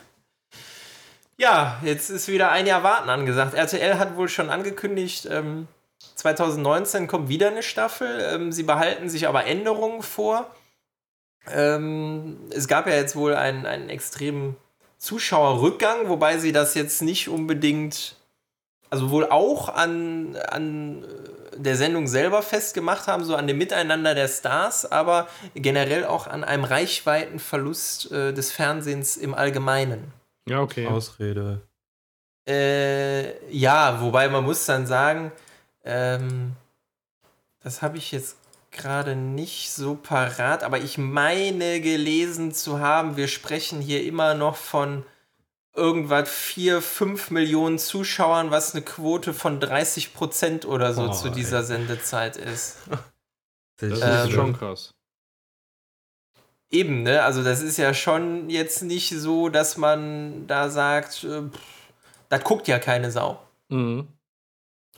Ja, 1.41 1.79
jetzt 1.85 2.09
ist 2.09 2.27
wieder 2.27 2.51
ein 2.51 2.67
Jahr 2.67 2.83
Warten 2.83 3.09
angesagt. 3.09 3.53
RTL 3.53 3.97
hat 3.97 4.17
wohl 4.17 4.27
schon 4.27 4.49
angekündigt, 4.49 5.25
ähm, 5.31 5.69
2019 6.15 7.07
kommt 7.07 7.29
wieder 7.29 7.47
eine 7.47 7.63
Staffel. 7.63 8.19
Ähm, 8.33 8.51
sie 8.51 8.63
behalten 8.63 9.09
sich 9.09 9.25
aber 9.25 9.45
Änderungen 9.45 10.01
vor. 10.01 10.53
Ähm, 11.49 12.37
es 12.53 12.67
gab 12.67 12.87
ja 12.87 12.95
jetzt 12.95 13.15
wohl 13.15 13.35
einen, 13.35 13.65
einen 13.65 13.89
extremen 13.89 14.57
Zuschauerrückgang, 14.97 16.09
wobei 16.09 16.37
sie 16.37 16.51
das 16.51 16.73
jetzt 16.75 17.01
nicht 17.01 17.29
unbedingt, 17.29 18.17
also 18.89 19.09
wohl 19.09 19.25
auch 19.29 19.69
an, 19.69 20.35
an 20.35 21.05
der 21.63 21.75
Sendung 21.75 22.07
selber 22.07 22.41
festgemacht 22.41 23.07
haben, 23.07 23.23
so 23.23 23.35
an 23.35 23.47
dem 23.47 23.57
Miteinander 23.57 24.15
der 24.15 24.27
Stars, 24.27 24.89
aber 24.89 25.27
generell 25.55 26.05
auch 26.05 26.27
an 26.27 26.43
einem 26.43 26.63
Reichweitenverlust 26.63 28.11
äh, 28.11 28.33
des 28.33 28.51
Fernsehens 28.51 29.17
im 29.17 29.33
Allgemeinen. 29.33 30.11
Ja, 30.47 30.61
okay. 30.61 30.87
Ausrede. 30.87 31.61
Äh, 32.47 33.47
ja, 33.51 34.01
wobei 34.01 34.29
man 34.29 34.43
muss 34.43 34.65
dann 34.65 34.87
sagen, 34.87 35.31
ähm, 35.83 36.53
das 37.61 37.81
habe 37.81 37.97
ich 37.97 38.11
jetzt 38.11 38.37
gerade 38.71 39.15
nicht 39.15 39.71
so 39.71 39.95
parat, 39.95 40.63
aber 40.63 40.79
ich 40.79 40.97
meine 40.97 41.81
gelesen 41.81 42.53
zu 42.53 42.79
haben, 42.79 43.17
wir 43.17 43.27
sprechen 43.27 43.81
hier 43.81 44.03
immer 44.03 44.33
noch 44.33 44.55
von 44.55 45.05
irgendwas 45.75 46.29
4, 46.29 46.81
5 46.81 47.31
Millionen 47.31 47.77
Zuschauern, 47.79 48.51
was 48.51 48.73
eine 48.73 48.83
Quote 48.83 49.33
von 49.33 49.59
30 49.59 50.13
Prozent 50.13 50.65
oder 50.65 50.93
so 50.93 51.07
Oh, 51.07 51.11
zu 51.11 51.29
dieser 51.29 51.63
Sendezeit 51.63 52.37
ist. 52.37 52.77
Das 53.77 54.01
Ähm, 54.01 54.27
ist 54.27 54.31
schon 54.33 54.53
krass. 54.53 54.91
Eben, 56.71 57.03
ne? 57.03 57.23
Also 57.23 57.43
das 57.43 57.61
ist 57.61 57.77
ja 57.77 57.93
schon 57.93 58.49
jetzt 58.49 58.83
nicht 58.83 59.09
so, 59.09 59.49
dass 59.49 59.77
man 59.77 60.45
da 60.47 60.69
sagt, 60.69 61.23
äh, 61.23 61.43
das 62.29 62.43
guckt 62.43 62.67
ja 62.67 62.77
keine 62.77 63.11
Sau. 63.11 63.39
Mhm. 63.69 64.07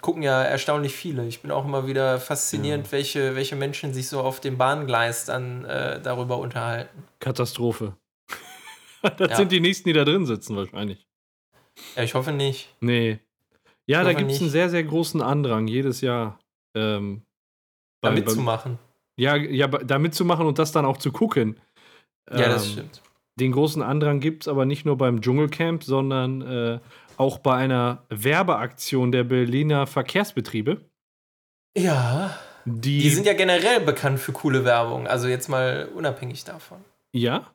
Gucken 0.01 0.23
ja 0.23 0.41
erstaunlich 0.41 0.95
viele. 0.95 1.27
Ich 1.27 1.41
bin 1.43 1.51
auch 1.51 1.63
immer 1.63 1.85
wieder 1.85 2.19
faszinierend, 2.19 2.91
welche, 2.91 3.35
welche 3.35 3.55
Menschen 3.55 3.93
sich 3.93 4.09
so 4.09 4.19
auf 4.21 4.39
dem 4.39 4.57
Bahngleis 4.57 5.25
dann 5.25 5.63
äh, 5.65 6.01
darüber 6.01 6.39
unterhalten. 6.39 7.03
Katastrophe. 7.19 7.95
das 9.17 9.31
Ja. 9.31 9.35
sind 9.37 9.51
die 9.51 9.59
nächsten, 9.59 9.89
die 9.89 9.93
da 9.93 10.03
drin 10.05 10.25
sitzen, 10.25 10.55
wahrscheinlich. 10.55 11.05
Ja, 11.95 12.03
ich 12.03 12.13
hoffe 12.13 12.31
nicht. 12.31 12.69
Nee. 12.81 13.19
Ja, 13.87 14.03
da 14.03 14.13
gibt 14.13 14.31
es 14.31 14.39
einen 14.41 14.49
sehr, 14.49 14.69
sehr 14.69 14.83
großen 14.83 15.21
Andrang 15.21 15.67
jedes 15.67 16.01
Jahr. 16.01 16.39
Ähm, 16.75 17.23
Da 18.01 18.09
bei- 18.09 18.15
mitzumachen. 18.15 18.77
Ja, 19.17 19.35
ja, 19.35 19.67
ba- 19.67 19.79
da 19.83 19.99
mitzumachen 19.99 20.45
und 20.45 20.57
das 20.59 20.71
dann 20.71 20.85
auch 20.85 20.97
zu 20.97 21.11
gucken. 21.11 21.59
Ja, 22.29 22.47
das 22.49 22.65
Ähm, 22.67 22.71
stimmt. 22.73 23.01
Den 23.39 23.51
großen 23.53 23.81
Andrang 23.81 24.19
gibt 24.19 24.43
es 24.43 24.47
aber 24.47 24.65
nicht 24.65 24.85
nur 24.85 24.97
beim 24.97 25.21
Dschungelcamp, 25.21 25.83
sondern 25.83 26.41
äh, 26.41 26.79
auch 27.17 27.39
bei 27.39 27.55
einer 27.55 28.03
Werbeaktion 28.09 29.11
der 29.11 29.23
Berliner 29.23 29.87
Verkehrsbetriebe. 29.87 30.81
Ja. 31.77 32.37
Die, 32.65 32.99
Die 32.99 33.09
sind 33.09 33.25
ja 33.25 33.33
generell 33.33 33.79
bekannt 33.81 34.19
für 34.19 34.33
coole 34.33 34.65
Werbung. 34.65 35.07
Also 35.07 35.27
jetzt 35.27 35.47
mal 35.49 35.89
unabhängig 35.95 36.43
davon. 36.43 36.77
Ja? 37.13 37.51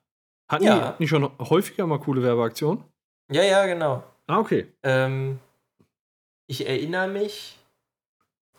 Hatten 0.48 0.64
Ja. 0.64 0.92
die 0.92 1.02
nicht 1.02 1.10
schon 1.10 1.30
häufiger 1.38 1.86
mal 1.86 1.98
coole 1.98 2.22
Werbeaktionen? 2.22 2.84
Ja, 3.32 3.42
ja, 3.42 3.66
genau. 3.66 4.04
Ah, 4.28 4.38
okay. 4.38 4.72
Ähm, 4.82 5.40
ich 6.46 6.66
erinnere 6.68 7.08
mich 7.08 7.58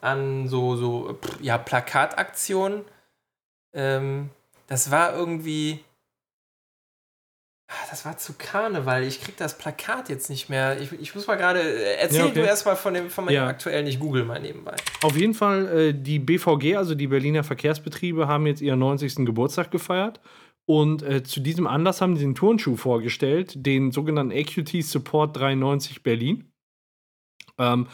an 0.01 0.47
so, 0.47 0.75
so 0.75 1.17
ja, 1.41 1.57
Plakataktionen. 1.57 2.83
Ähm, 3.73 4.29
das 4.67 4.91
war 4.91 5.13
irgendwie. 5.15 5.79
Ah, 7.69 7.73
Das 7.89 8.05
war 8.05 8.17
zu 8.17 8.33
Karneval. 8.37 9.03
Ich 9.03 9.21
krieg 9.21 9.35
das 9.37 9.57
Plakat 9.57 10.07
jetzt 10.09 10.29
nicht 10.29 10.49
mehr. 10.49 10.79
Ich, 10.79 10.91
ich 10.93 11.15
muss 11.15 11.27
mal 11.27 11.35
gerade. 11.35 11.59
äh, 11.61 11.95
Erzähl 11.99 12.19
Ja, 12.19 12.25
okay. 12.27 12.33
du 12.41 12.45
erstmal 12.45 12.75
von 12.77 12.93
dem 12.93 13.09
von 13.09 13.25
meinem 13.25 13.33
Ja. 13.35 13.47
aktuellen, 13.47 13.87
ich 13.87 13.99
google 13.99 14.23
mal 14.23 14.39
nebenbei. 14.39 14.75
Auf 15.03 15.17
jeden 15.17 15.33
Fall, 15.33 15.67
äh, 15.67 15.93
die 15.93 16.19
BVG, 16.19 16.75
also 16.77 16.95
die 16.95 17.07
Berliner 17.07 17.43
Verkehrsbetriebe, 17.43 18.27
haben 18.27 18.47
jetzt 18.47 18.61
ihren 18.61 18.79
90. 18.79 19.25
Geburtstag 19.25 19.69
gefeiert. 19.71 20.19
Und 20.69 21.01
äh, 21.01 21.23
zu 21.23 21.39
diesem 21.39 21.65
Anlass 21.65 22.01
haben 22.01 22.17
sie 22.17 22.25
den 22.25 22.35
Turnschuh 22.35 22.75
vorgestellt, 22.75 23.53
den 23.65 23.91
sogenannten 23.91 24.37
AQT 24.37 24.83
Support 24.83 25.37
93 25.37 26.03
Berlin. 26.03 26.51
Ähm, 27.57 27.87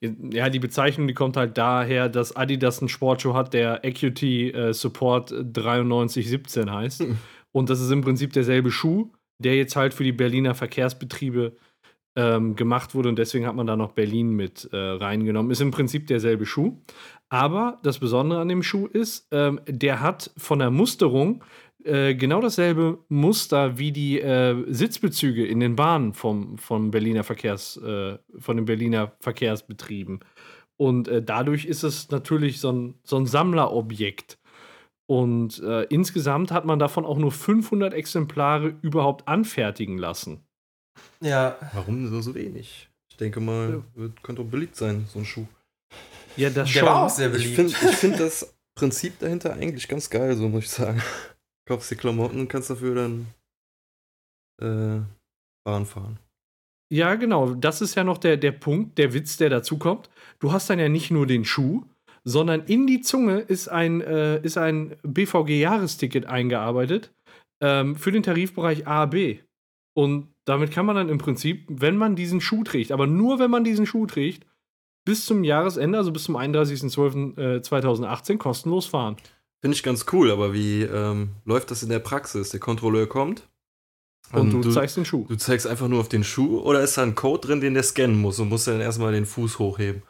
ja, 0.00 0.50
die 0.50 0.58
Bezeichnung, 0.58 1.06
die 1.06 1.14
kommt 1.14 1.36
halt 1.36 1.56
daher, 1.56 2.08
dass 2.08 2.36
Adidas 2.36 2.80
einen 2.80 2.88
Sportschuh 2.88 3.34
hat, 3.34 3.54
der 3.54 3.84
AQT 3.84 4.22
äh, 4.22 4.72
Support 4.74 5.30
9317 5.30 6.70
heißt. 6.70 7.04
Und 7.52 7.70
das 7.70 7.80
ist 7.80 7.90
im 7.90 8.02
Prinzip 8.02 8.32
derselbe 8.32 8.70
Schuh, 8.70 9.10
der 9.42 9.56
jetzt 9.56 9.76
halt 9.76 9.94
für 9.94 10.04
die 10.04 10.12
Berliner 10.12 10.54
Verkehrsbetriebe 10.54 11.56
ähm, 12.16 12.56
gemacht 12.56 12.94
wurde 12.94 13.10
und 13.10 13.18
deswegen 13.18 13.46
hat 13.46 13.54
man 13.54 13.66
da 13.66 13.76
noch 13.76 13.92
Berlin 13.92 14.30
mit 14.30 14.68
äh, 14.72 14.76
reingenommen. 14.76 15.52
Ist 15.52 15.60
im 15.60 15.70
Prinzip 15.70 16.06
derselbe 16.06 16.46
Schuh. 16.46 16.78
Aber 17.28 17.78
das 17.82 17.98
Besondere 17.98 18.40
an 18.40 18.48
dem 18.48 18.62
Schuh 18.62 18.86
ist, 18.86 19.28
ähm, 19.32 19.60
der 19.66 20.00
hat 20.00 20.30
von 20.36 20.58
der 20.58 20.70
Musterung 20.70 21.44
äh, 21.86 22.14
genau 22.14 22.40
dasselbe 22.40 22.98
Muster 23.08 23.78
wie 23.78 23.92
die 23.92 24.20
äh, 24.20 24.64
Sitzbezüge 24.68 25.46
in 25.46 25.60
den 25.60 25.76
Bahnen 25.76 26.12
vom, 26.12 26.58
vom 26.58 26.90
Berliner 26.90 27.24
Verkehrs, 27.24 27.76
äh, 27.78 28.18
von 28.38 28.56
den 28.56 28.66
Berliner 28.66 29.12
Verkehrsbetrieben. 29.20 30.20
Und 30.76 31.08
äh, 31.08 31.22
dadurch 31.22 31.64
ist 31.64 31.82
es 31.84 32.10
natürlich 32.10 32.60
so 32.60 32.70
ein, 32.72 32.94
so 33.04 33.16
ein 33.16 33.26
Sammlerobjekt. 33.26 34.38
Und 35.06 35.62
äh, 35.62 35.84
insgesamt 35.84 36.50
hat 36.50 36.64
man 36.64 36.78
davon 36.78 37.06
auch 37.06 37.18
nur 37.18 37.32
500 37.32 37.94
Exemplare 37.94 38.74
überhaupt 38.82 39.28
anfertigen 39.28 39.98
lassen. 39.98 40.40
Ja. 41.20 41.56
Warum 41.72 42.08
so, 42.08 42.20
so 42.20 42.34
wenig? 42.34 42.88
Ich 43.10 43.16
denke 43.16 43.40
mal, 43.40 43.82
wird, 43.94 44.22
könnte 44.22 44.42
auch 44.42 44.46
beliebt 44.46 44.76
sein, 44.76 45.06
so 45.08 45.20
ein 45.20 45.24
Schuh. 45.24 45.46
Ja, 46.36 46.50
das 46.50 46.72
Der 46.72 46.84
war 46.84 47.04
auch 47.04 47.08
sehr 47.08 47.28
Ich 47.28 47.54
beliebt. 47.54 47.54
finde 47.54 47.72
ich 47.72 47.96
find 47.96 48.20
das 48.20 48.54
Prinzip 48.74 49.18
dahinter 49.20 49.54
eigentlich 49.54 49.88
ganz 49.88 50.10
geil, 50.10 50.36
so 50.36 50.48
muss 50.48 50.64
ich 50.64 50.70
sagen. 50.70 51.00
Kaufst 51.68 51.90
die 51.90 51.96
Klamotten 51.96 52.40
und 52.40 52.48
kannst 52.48 52.70
dafür 52.70 52.94
dann 52.94 53.26
äh, 54.62 55.00
Bahn 55.64 55.86
fahren. 55.86 56.18
Ja, 56.92 57.16
genau. 57.16 57.54
Das 57.54 57.80
ist 57.80 57.96
ja 57.96 58.04
noch 58.04 58.18
der, 58.18 58.36
der 58.36 58.52
Punkt, 58.52 58.98
der 58.98 59.12
Witz, 59.12 59.36
der 59.36 59.50
dazu 59.50 59.76
kommt. 59.76 60.08
Du 60.38 60.52
hast 60.52 60.70
dann 60.70 60.78
ja 60.78 60.88
nicht 60.88 61.10
nur 61.10 61.26
den 61.26 61.44
Schuh, 61.44 61.82
sondern 62.22 62.64
in 62.66 62.86
die 62.86 63.00
Zunge 63.00 63.40
ist 63.40 63.68
ein, 63.68 64.00
äh, 64.00 64.40
ist 64.42 64.58
ein 64.58 64.96
BVG-Jahresticket 65.02 66.26
eingearbeitet 66.26 67.12
ähm, 67.60 67.96
für 67.96 68.12
den 68.12 68.22
Tarifbereich 68.22 68.86
A, 68.86 69.06
B. 69.06 69.40
Und 69.96 70.28
damit 70.44 70.70
kann 70.70 70.86
man 70.86 70.96
dann 70.96 71.08
im 71.08 71.18
Prinzip, 71.18 71.64
wenn 71.68 71.96
man 71.96 72.14
diesen 72.14 72.40
Schuh 72.40 72.62
trägt, 72.62 72.92
aber 72.92 73.06
nur 73.06 73.38
wenn 73.38 73.50
man 73.50 73.64
diesen 73.64 73.86
Schuh 73.86 74.06
trägt, 74.06 74.46
bis 75.04 75.24
zum 75.24 75.44
Jahresende, 75.44 75.98
also 75.98 76.12
bis 76.12 76.24
zum 76.24 76.36
31.12.2018, 76.36 78.38
kostenlos 78.38 78.86
fahren. 78.86 79.16
Finde 79.66 79.74
ich 79.74 79.82
ganz 79.82 80.06
cool, 80.12 80.30
aber 80.30 80.52
wie 80.52 80.82
ähm, 80.82 81.30
läuft 81.44 81.72
das 81.72 81.82
in 81.82 81.88
der 81.88 81.98
Praxis? 81.98 82.50
Der 82.50 82.60
Kontrolleur 82.60 83.08
kommt 83.08 83.48
Und 84.30 84.54
Ähm, 84.54 84.62
du, 84.62 84.70
zeigst 84.70 84.96
den 84.96 85.04
Schuh. 85.04 85.26
Du 85.28 85.34
zeigst 85.34 85.66
einfach 85.66 85.88
nur 85.88 85.98
auf 85.98 86.08
den 86.08 86.22
Schuh 86.22 86.60
oder 86.60 86.82
ist 86.82 86.96
da 86.96 87.02
ein 87.02 87.16
Code 87.16 87.48
drin, 87.48 87.60
den 87.60 87.74
der 87.74 87.82
scannen 87.82 88.16
muss 88.16 88.38
und 88.38 88.48
muss 88.48 88.66
dann 88.66 88.80
erstmal 88.80 89.10
den 89.12 89.26
Fuß 89.26 89.58
hochheben? 89.58 90.02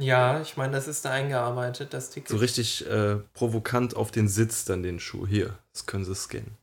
Ja, 0.00 0.40
ich 0.40 0.56
meine, 0.56 0.72
das 0.72 0.88
ist 0.88 1.04
da 1.04 1.12
eingearbeitet, 1.12 1.94
das 1.94 2.10
Ticket. 2.10 2.28
So 2.28 2.38
richtig 2.38 2.84
äh, 2.90 3.18
provokant 3.34 3.94
auf 3.94 4.10
den 4.10 4.26
Sitz 4.26 4.64
dann 4.64 4.82
den 4.82 4.98
Schuh. 4.98 5.28
Hier, 5.28 5.56
das 5.72 5.86
können 5.86 6.04
sie 6.04 6.16
scannen. 6.16 6.56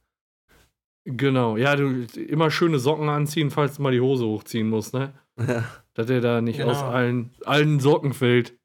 Genau. 1.05 1.55
Ja, 1.55 1.77
du 1.77 2.05
immer 2.17 2.51
schöne 2.51 2.79
Socken 2.79 3.07
anziehen, 3.07 3.49
falls 3.49 3.77
du 3.77 3.81
mal 3.83 3.93
die 3.93 4.01
Hose 4.01 4.25
hochziehen 4.25 4.69
musst, 4.69 4.93
ne? 4.93 5.13
Ja. 5.47 5.63
Dass 5.93 6.07
der 6.07 6.19
da 6.19 6.41
nicht 6.41 6.57
Genau. 6.57 6.71
aus 6.71 6.83
allen, 6.83 7.31
allen 7.45 7.79
Socken 7.79 8.13
fällt. 8.13 8.57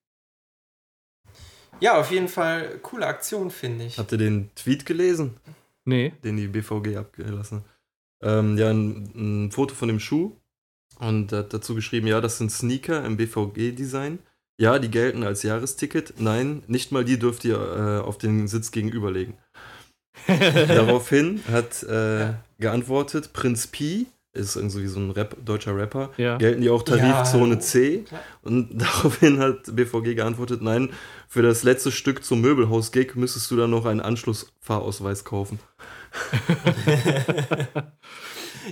Ja, 1.80 1.98
auf 2.00 2.10
jeden 2.10 2.28
Fall 2.28 2.78
coole 2.82 3.06
Aktion, 3.06 3.50
finde 3.50 3.84
ich. 3.86 3.98
Habt 3.98 4.12
ihr 4.12 4.18
den 4.18 4.50
Tweet 4.54 4.86
gelesen, 4.86 5.36
Nee. 5.84 6.12
den 6.24 6.36
die 6.36 6.48
BVG 6.48 6.96
abgelassen 6.96 7.58
hat? 7.58 7.64
Ähm, 8.22 8.56
ja, 8.56 8.70
ein, 8.70 9.10
ein 9.46 9.50
Foto 9.52 9.74
von 9.74 9.88
dem 9.88 10.00
Schuh 10.00 10.32
und 10.98 11.32
hat 11.32 11.52
dazu 11.52 11.74
geschrieben, 11.74 12.06
ja, 12.06 12.20
das 12.20 12.38
sind 12.38 12.50
Sneaker 12.50 13.04
im 13.04 13.16
BVG-Design. 13.18 14.18
Ja, 14.58 14.78
die 14.78 14.90
gelten 14.90 15.22
als 15.22 15.42
Jahresticket. 15.42 16.14
Nein, 16.18 16.62
nicht 16.66 16.92
mal 16.92 17.04
die 17.04 17.18
dürft 17.18 17.44
ihr 17.44 17.56
äh, 17.58 18.06
auf 18.06 18.16
den 18.16 18.48
Sitz 18.48 18.70
gegenüberlegen. 18.70 19.34
Daraufhin 20.26 21.42
hat 21.52 21.82
äh, 21.82 22.20
Ja. 22.20 22.34
geantwortet, 22.58 23.34
Prinz 23.34 23.66
Pi, 23.66 24.06
ist 24.32 24.56
irgendwie 24.56 24.86
so 24.86 24.98
ein 24.98 25.10
Rap, 25.10 25.36
deutscher 25.44 25.76
Rapper, 25.76 26.10
Ja. 26.16 26.38
gelten 26.38 26.62
die 26.62 26.70
auch 26.70 26.82
Tarifzone 26.82 27.54
Ja, 27.54 27.60
C? 27.60 27.98
klar. 28.08 28.22
Und 28.42 28.70
daraufhin 28.80 29.38
hat 29.38 29.74
BVG 29.76 30.14
geantwortet, 30.14 30.62
nein, 30.62 30.88
für 31.28 31.42
das 31.42 31.62
letzte 31.62 31.92
Stück 31.92 32.24
zum 32.24 32.40
Möbelhaus-Gig 32.40 33.14
müsstest 33.14 33.50
du 33.50 33.56
dann 33.56 33.70
noch 33.70 33.86
einen 33.86 34.00
Anschlussfahrausweis 34.00 35.24
kaufen. 35.24 35.60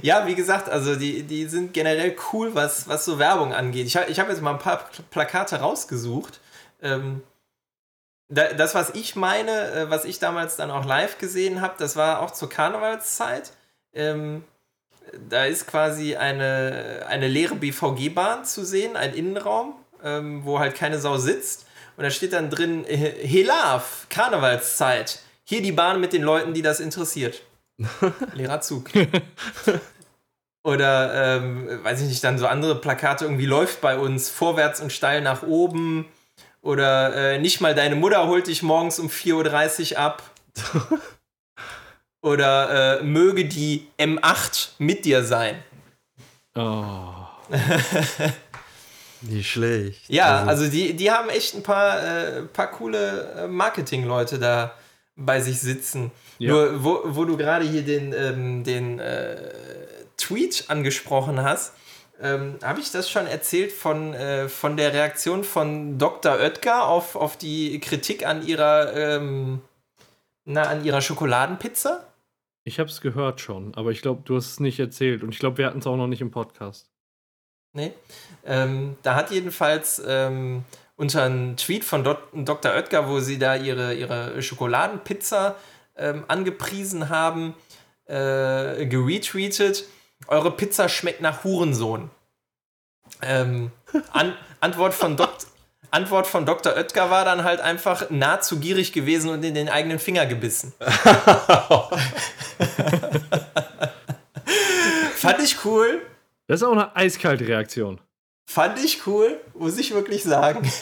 Ja, 0.03 0.27
wie 0.27 0.35
gesagt, 0.35 0.69
also 0.69 0.97
die, 0.97 1.23
die 1.23 1.47
sind 1.47 1.73
generell 1.73 2.17
cool, 2.33 2.55
was, 2.55 2.89
was 2.89 3.05
so 3.05 3.19
Werbung 3.19 3.53
angeht. 3.53 3.87
Ich, 3.87 3.97
ich 3.97 4.19
habe 4.19 4.33
jetzt 4.33 4.43
mal 4.43 4.53
ein 4.53 4.59
paar 4.59 4.89
Plakate 5.11 5.61
rausgesucht. 5.61 6.41
Ähm, 6.83 7.23
da, 8.29 8.53
das, 8.55 8.75
was 8.75 8.91
ich 8.91 9.15
meine, 9.15 9.73
äh, 9.73 9.91
was 9.91 10.05
ich 10.05 10.19
damals 10.19 10.57
dann 10.57 10.71
auch 10.71 10.85
live 10.85 11.19
gesehen 11.19 11.61
habe, 11.61 11.75
das 11.79 11.97
war 11.97 12.23
auch 12.23 12.33
zur 12.33 12.49
Karnevalszeit. 12.49 13.53
Ähm, 13.93 14.43
da 15.29 15.45
ist 15.45 15.69
quasi 15.69 16.17
eine, 16.17 17.07
eine 17.09 17.29
leere 17.29 17.55
BVG-Bahn 17.55 18.45
zu 18.45 18.65
sehen, 18.65 18.97
ein 18.97 19.15
Innenraum. 19.15 19.75
ähm, 20.03 20.45
wo 20.45 20.59
halt 20.59 20.75
keine 20.75 20.99
Sau 20.99 21.17
sitzt. 21.17 21.64
Und 21.97 22.05
da 22.05 22.11
steht 22.11 22.33
dann 22.33 22.51
drin, 22.51 22.85
äh, 22.87 22.97
Helaf, 22.97 24.07
Karnevalszeit. 24.09 25.21
Hier 25.45 25.63
die 25.63 25.73
Bahn 25.73 26.01
mit 26.01 26.13
den 26.13 26.23
Leuten, 26.23 26.55
die 26.55 26.63
das 26.63 26.81
interessiert. 26.81 27.43
Leerer 28.35 28.61
Zug. 28.61 28.91
Oder, 30.65 31.37
ähm, 31.37 31.69
weiß 31.83 32.01
ich 32.01 32.09
nicht, 32.09 32.25
dann 32.25 32.39
so 32.39 32.47
andere 32.47 32.81
Plakate, 32.81 33.27
irgendwie 33.27 33.47
läuft 33.47 33.83
bei 33.83 33.99
uns 33.99 34.31
vorwärts 34.31 34.81
und 34.81 34.93
steil 34.93 35.21
nach 35.21 35.43
oben. 35.43 36.07
Oder 36.63 37.35
äh, 37.35 37.39
nicht 37.39 37.61
mal 37.61 37.75
deine 37.75 37.95
Mutter 37.95 38.27
holt 38.27 38.47
dich 38.47 38.63
morgens 38.63 38.99
um 38.99 39.09
4.30 39.09 39.93
Uhr 39.93 39.99
ab. 39.99 40.23
Oder 42.23 43.01
äh, 43.01 43.03
möge 43.03 43.45
die 43.45 43.87
M8 43.99 44.71
mit 44.79 45.05
dir 45.05 45.23
sein. 45.25 45.63
Oh. 46.55 47.13
Nicht 49.29 49.51
schlecht. 49.51 50.09
Ja, 50.09 50.45
also, 50.45 50.69
die, 50.69 50.95
die 50.95 51.11
haben 51.11 51.29
echt 51.29 51.55
ein 51.55 51.63
paar, 51.63 52.03
äh, 52.03 52.43
paar 52.43 52.71
coole 52.71 53.33
äh, 53.37 53.47
Marketing-Leute 53.47 54.39
da 54.39 54.75
bei 55.17 55.41
sich 55.41 55.61
sitzen. 55.61 56.11
Ja. 56.39 56.53
Nur, 56.53 56.85
wo, 56.85 57.01
wo 57.05 57.25
du 57.25 57.37
gerade 57.37 57.65
hier 57.65 57.83
den, 57.83 58.13
ähm, 58.13 58.65
den 58.65 58.99
äh, 58.99 59.37
Tweet 60.17 60.65
angesprochen 60.69 61.43
hast, 61.43 61.73
ähm, 62.21 62.59
habe 62.63 62.81
ich 62.81 62.91
das 62.91 63.11
schon 63.11 63.27
erzählt 63.27 63.73
von, 63.73 64.15
äh, 64.15 64.49
von 64.49 64.77
der 64.77 64.93
Reaktion 64.93 65.45
von 65.45 65.99
Dr. 65.99 66.35
Oetker 66.35 66.87
auf, 66.87 67.17
auf 67.17 67.37
die 67.37 67.81
Kritik 67.81 68.27
an 68.27 68.47
ihrer, 68.47 68.95
ähm, 68.95 69.61
na, 70.45 70.63
an 70.63 70.85
ihrer 70.85 71.01
Schokoladenpizza? 71.01 72.07
Ich 72.65 72.79
habe 72.79 72.89
es 72.89 73.01
gehört 73.01 73.41
schon, 73.41 73.75
aber 73.75 73.91
ich 73.91 74.01
glaube, 74.01 74.23
du 74.25 74.37
hast 74.37 74.53
es 74.53 74.61
nicht 74.61 74.79
erzählt. 74.79 75.23
Und 75.23 75.31
ich 75.35 75.39
glaube, 75.39 75.59
wir 75.59 75.67
hatten 75.67 75.81
es 75.81 75.87
auch 75.87 75.97
noch 75.97 76.07
nicht 76.07 76.23
im 76.23 76.31
Podcast. 76.31 76.89
Nee. 77.75 77.93
Ähm, 78.47 78.97
da 79.03 79.17
hat 79.17 79.31
jedenfalls 79.31 80.01
ähm, 80.07 80.65
unter 80.97 81.25
einem 81.25 81.57
Tweet 81.57 81.85
von 81.85 82.05
Dok 82.05 82.29
Dr. 82.33 82.73
Oetker, 82.73 83.09
wo 83.09 83.19
sie 83.21 83.39
da 83.39 83.57
ihre, 83.57 83.95
ihre 83.95 84.41
Schokoladenpizza 84.41 85.57
ähm, 85.97 86.25
angepriesen 86.29 87.09
haben, 87.09 87.55
äh, 88.07 88.87
geretweetet, 88.87 89.85
eure 90.29 90.53
Pizza 90.53 90.89
schmeckt 90.89 91.21
nach 91.21 91.45
Hurensohn. 91.45 92.11
Ähm, 93.23 93.73
an 94.13 94.35
Antwort, 94.61 94.95
von 94.95 95.17
Antwort 95.91 96.27
von 96.29 96.47
Dr. 96.47 96.75
Oetker 96.77 97.11
war 97.11 97.25
dann 97.25 97.43
halt 97.45 97.61
einfach 97.61 98.09
nahezu 98.11 98.61
gierig 98.61 98.93
gewesen 98.93 99.31
und 99.31 99.45
in 99.45 99.55
den 99.55 99.69
eigenen 99.69 99.99
Finger 99.99 100.27
gebissen. 100.27 100.73
Fand 105.17 105.43
ich 105.43 105.65
cool. 105.65 106.03
Das 106.47 106.61
ist 106.61 106.67
auch 106.67 106.73
eine 106.73 106.95
eiskalte 106.95 107.47
Reaktion. 107.49 108.01
Fand 108.51 108.79
ich 108.85 109.07
cool, 109.07 109.41
muss 109.55 109.79
ich 109.79 109.95
wirklich 109.95 110.23
sagen. 110.23 110.71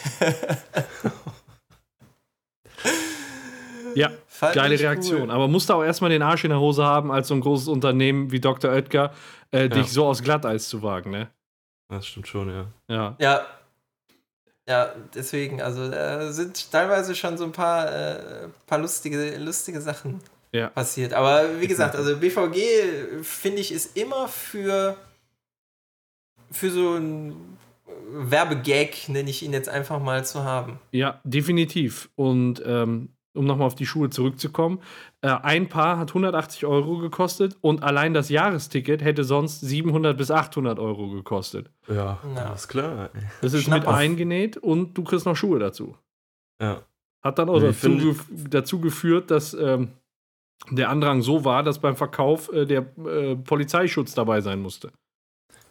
Ja, 3.95 4.09
Fand 4.27 4.55
geile 4.55 4.79
Reaktion. 4.79 5.21
cool. 5.23 5.31
Aber 5.31 5.47
musst 5.47 5.69
du 5.69 5.73
auch 5.73 5.83
erstmal 5.83 6.09
den 6.09 6.21
Arsch 6.23 6.43
in 6.43 6.49
der 6.49 6.59
Hose 6.59 6.83
haben, 6.83 7.11
als 7.11 7.27
so 7.27 7.35
ein 7.35 7.41
großes 7.41 7.67
Unternehmen 7.67 8.31
wie 8.31 8.39
Dr. 8.39 8.71
Oetker, 8.71 9.13
äh, 9.51 9.69
dich 9.69 9.91
so 9.91 10.05
aus 10.07 10.23
Glatteis 10.23 10.67
zu 10.67 10.81
wagen, 10.81 11.11
ne? 11.11 11.29
Das 11.89 12.07
stimmt 12.07 12.27
schon, 12.27 12.49
ja. 12.49 12.65
Ja. 12.87 13.15
Ja. 13.19 13.45
Ja, 14.67 14.95
deswegen, 15.13 15.61
also 15.61 15.91
da 15.91 16.31
sind 16.31 16.71
teilweise 16.71 17.13
schon 17.15 17.37
so 17.37 17.43
ein 17.43 17.51
paar, 17.51 17.91
äh, 17.93 18.47
paar 18.65 18.79
lustige, 18.79 19.37
lustige 19.37 19.81
Sachen 19.81 20.21
Ja. 20.53 20.69
passiert. 20.69 21.13
Aber 21.13 21.59
wie 21.59 21.67
gesagt, 21.67 21.95
also 21.95 22.15
BVG 22.17 23.21
finde 23.23 23.59
ich 23.59 23.73
ist 23.73 23.97
immer 23.97 24.27
für, 24.29 24.95
für 26.53 26.69
so 26.69 26.93
ein 26.95 27.35
Werbegag, 28.11 29.09
nenne 29.09 29.29
ich 29.29 29.43
ihn 29.43 29.53
jetzt 29.53 29.69
einfach 29.69 29.99
mal, 30.01 30.23
zu 30.25 30.43
haben. 30.43 30.79
Ja, 30.91 31.19
definitiv. 31.23 32.09
Und 32.15 32.61
ähm, 32.65 33.09
um 33.35 33.45
nochmal 33.45 33.65
auf 33.67 33.75
die 33.75 33.87
Schuhe 33.87 34.09
zurückzukommen, 34.11 34.79
äh, 35.21 35.27
ein 35.29 35.67
Paar 35.67 35.97
hat 35.97 36.09
180 36.11 36.65
Euro 36.65 36.99
gekostet 36.99 37.57
und 37.61 37.81
allein 37.81 38.13
das 38.13 38.29
Jahresticket 38.29 39.03
hätte 39.03 39.23
sonst 39.23 39.61
700 39.61 40.15
bis 40.15 40.29
800 40.29 40.77
Euro 40.79 41.09
gekostet. 41.09 41.71
Ja, 41.87 42.19
Ja. 42.35 42.45
alles 42.45 42.67
klar. 42.67 43.09
ey. 43.13 43.21
Das 43.41 43.53
ist 43.53 43.63
Schnapp 43.63 43.79
mit 43.79 43.87
auf. 43.87 43.95
eingenäht 43.95 44.57
und 44.57 44.93
du 44.95 45.03
kriegst 45.03 45.25
noch 45.25 45.35
Schuhe 45.35 45.57
dazu. 45.59 45.97
Ja. 46.61 46.83
Hat 47.23 47.39
dann 47.39 47.49
auch 47.49 47.61
ich 47.63 47.79
dazu, 47.81 47.97
gef 47.97 48.25
dazu 48.49 48.79
geführt, 48.79 49.31
dass 49.31 49.53
ähm, 49.55 49.89
der 50.69 50.89
Andrang 50.89 51.21
so 51.23 51.43
war, 51.43 51.63
dass 51.63 51.79
beim 51.79 51.95
Verkauf 51.95 52.51
äh, 52.53 52.65
der 52.65 52.85
äh, 53.05 53.35
Polizeischutz 53.35 54.13
dabei 54.13 54.41
sein 54.41 54.61
musste. 54.61 54.91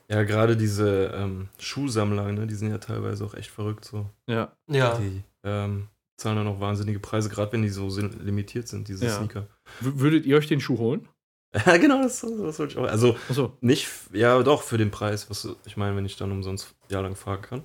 Ja, 0.08 0.22
gerade 0.24 0.56
diese 0.56 1.12
ähm, 1.14 1.48
Schuhsammler, 1.58 2.30
ne, 2.32 2.46
die 2.46 2.54
sind 2.54 2.70
ja 2.70 2.78
teilweise 2.78 3.24
auch 3.24 3.34
echt 3.34 3.50
verrückt 3.50 3.84
so. 3.84 4.06
Ja. 4.28 4.52
Ja. 4.70 4.98
Die 4.98 5.22
ähm, 5.44 5.88
zahlen 6.18 6.36
dann 6.36 6.46
auch 6.48 6.60
wahnsinnige 6.60 6.98
Preise, 7.00 7.28
gerade 7.28 7.52
wenn 7.52 7.62
die 7.62 7.68
so 7.70 7.88
sin- 7.90 8.24
limitiert 8.24 8.68
sind, 8.68 8.88
diese 8.88 9.06
Ja. 9.06 9.16
Sneaker. 9.16 9.46
W 9.80 9.92
würdet 10.00 10.26
ihr 10.26 10.36
euch 10.36 10.46
den 10.48 10.60
Schuh 10.60 10.78
holen? 10.78 11.08
Ja, 11.66 11.76
genau, 11.76 12.02
das, 12.02 12.20
das 12.22 12.58
wollte 12.58 12.72
ich 12.72 12.78
auch. 12.78 12.84
Also 12.88 13.14
Achso. 13.28 13.54
nicht, 13.60 13.86
ja 14.14 14.42
doch, 14.42 14.62
für 14.62 14.78
den 14.78 14.90
Preis, 14.90 15.28
was 15.28 15.46
ich 15.66 15.76
meine, 15.76 15.94
wenn 15.94 16.06
ich 16.06 16.16
dann 16.16 16.32
umsonst 16.32 16.74
jahrelang 16.88 17.14
fahren 17.14 17.42
kann. 17.42 17.64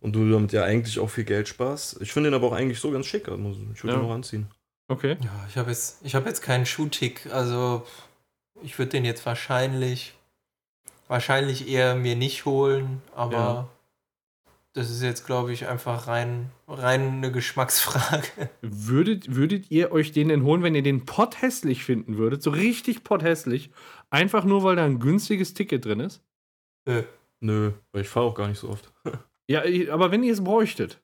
Und 0.00 0.12
du 0.14 0.30
damit 0.30 0.52
ja 0.52 0.62
eigentlich 0.62 1.00
auch 1.00 1.10
viel 1.10 1.24
Geld 1.24 1.48
sparst. 1.48 2.00
Ich 2.00 2.12
finde 2.12 2.30
den 2.30 2.34
aber 2.34 2.46
auch 2.46 2.52
eigentlich 2.52 2.78
so 2.78 2.92
ganz 2.92 3.06
schick. 3.06 3.26
Also 3.28 3.56
ich 3.74 3.82
würde 3.82 3.96
Ja. 3.96 4.00
ihn 4.02 4.06
auch 4.08 4.14
anziehen. 4.14 4.46
Okay. 4.86 5.16
Ja, 5.20 5.46
ich 5.48 5.56
habe 5.58 5.70
jetzt, 5.70 5.98
ich 6.04 6.14
hab 6.14 6.26
jetzt 6.26 6.42
keinen 6.42 6.64
Schuhtick. 6.64 7.26
Also 7.32 7.84
ich 8.62 8.78
würde 8.78 8.90
den 8.92 9.04
jetzt 9.04 9.26
wahrscheinlich, 9.26 10.14
wahrscheinlich 11.08 11.68
eher 11.68 11.94
mir 11.94 12.16
nicht 12.16 12.44
holen. 12.44 13.02
Aber 13.14 13.32
Ja. 13.36 13.68
das 14.72 14.90
ist 14.90 15.02
jetzt, 15.02 15.26
glaube 15.26 15.52
ich, 15.52 15.66
einfach 15.66 16.06
rein, 16.08 16.50
rein 16.68 17.08
eine 17.18 17.30
Geschmacksfrage. 17.32 18.26
Würdet, 18.62 19.34
würdet 19.34 19.70
ihr 19.70 19.92
euch 19.92 20.12
den 20.12 20.28
denn 20.28 20.42
holen, 20.44 20.62
wenn 20.62 20.74
ihr 20.74 20.82
den 20.82 21.04
Pott 21.06 21.40
hässlich 21.42 21.84
finden 21.84 22.16
würdet? 22.18 22.42
So 22.42 22.50
richtig 22.50 23.04
Pott 23.04 23.22
hässlich. 23.22 23.70
Einfach 24.10 24.44
nur, 24.44 24.62
weil 24.62 24.76
da 24.76 24.84
ein 24.84 25.00
günstiges 25.00 25.54
Ticket 25.54 25.84
drin 25.84 26.00
ist? 26.00 26.22
Nö. 26.86 27.02
Nö, 27.40 27.72
weil 27.92 28.02
ich 28.02 28.08
fahre 28.08 28.26
auch 28.26 28.34
gar 28.34 28.48
nicht 28.48 28.58
so 28.58 28.68
oft. 28.70 28.92
Ja, 29.46 29.62
aber 29.92 30.10
wenn 30.10 30.22
ihr 30.22 30.32
es 30.32 30.42
bräuchtet. 30.42 31.02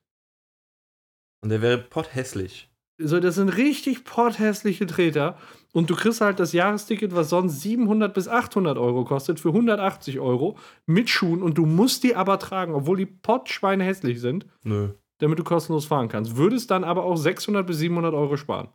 Und 1.43 1.49
der 1.49 1.61
wäre 1.61 1.77
potthässlich. 1.77 2.70
So, 3.03 3.19
das 3.19 3.35
sind 3.35 3.49
richtig 3.49 4.03
potthässliche 4.03 4.85
Treter. 4.85 5.37
Und 5.73 5.89
du 5.89 5.95
kriegst 5.95 6.19
halt 6.21 6.39
das 6.39 6.51
Jahresticket, 6.53 7.15
was 7.15 7.29
sonst 7.29 7.61
700 7.61 8.13
bis 8.13 8.27
800 8.27 8.77
Euro 8.77 9.05
kostet, 9.05 9.39
für 9.39 9.49
180 9.49 10.19
Euro 10.19 10.57
mit 10.85 11.09
Schuhen. 11.09 11.41
Und 11.41 11.57
du 11.57 11.65
musst 11.65 12.03
die 12.03 12.15
aber 12.15 12.39
tragen, 12.39 12.73
obwohl 12.73 12.97
die 12.97 13.05
Pottschweine 13.05 13.83
hässlich 13.85 14.19
sind, 14.19 14.45
Nö, 14.63 14.89
damit 15.19 15.39
du 15.39 15.43
kostenlos 15.43 15.85
fahren 15.85 16.09
kannst. 16.09 16.35
Würdest 16.35 16.71
dann 16.71 16.83
aber 16.83 17.03
auch 17.05 17.15
600 17.15 17.65
bis 17.65 17.77
700 17.77 18.13
Euro 18.13 18.35
sparen. 18.37 18.69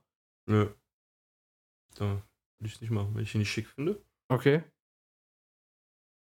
nö. 0.48 0.68
Da 1.96 2.04
würde 2.04 2.22
ich 2.66 2.74
es 2.74 2.80
nicht 2.80 2.90
machen, 2.90 3.10
wenn 3.14 3.22
ich 3.22 3.34
ihn 3.34 3.38
nicht 3.40 3.50
schick 3.50 3.66
finde. 3.68 4.02
Okay. 4.28 4.62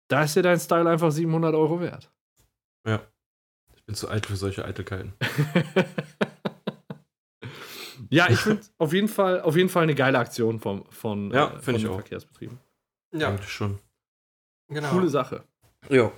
Da 0.09 0.23
ist 0.23 0.35
dir 0.35 0.41
dein 0.43 0.59
Style 0.59 0.89
einfach 0.89 1.11
700 1.11 1.53
Euro 1.55 1.79
wert. 1.81 2.11
Ja. 2.85 3.01
Ich 3.75 3.83
bin 3.85 3.95
zu 3.95 4.09
eitel 4.09 4.29
für 4.29 4.35
solche 4.37 4.63
Eitelkeiten. 4.65 5.13
ja, 8.11 8.29
ich 8.29 8.39
finde 8.39 8.61
auf 8.77 8.93
jeden 8.93 9.07
Fall 9.07 9.41
auf 9.41 9.55
jeden 9.55 9.69
Fall 9.69 9.83
eine 9.83 9.95
geile 9.95 10.19
Aktion 10.19 10.59
vom, 10.59 10.85
von, 10.89 11.31
Ja, 11.31 11.53
äh, 11.55 11.59
von 11.59 11.75
ich 11.75 11.81
den 11.81 11.91
auch. 11.91 11.95
Verkehrsbetrieben. 11.95 12.59
Ja, 13.13 13.29
Eigentlich 13.29 13.49
schon. 13.49 13.79
genau. 14.69 14.89
Coole 14.91 15.09
Sache. 15.09 15.43
Ja. 15.89 16.11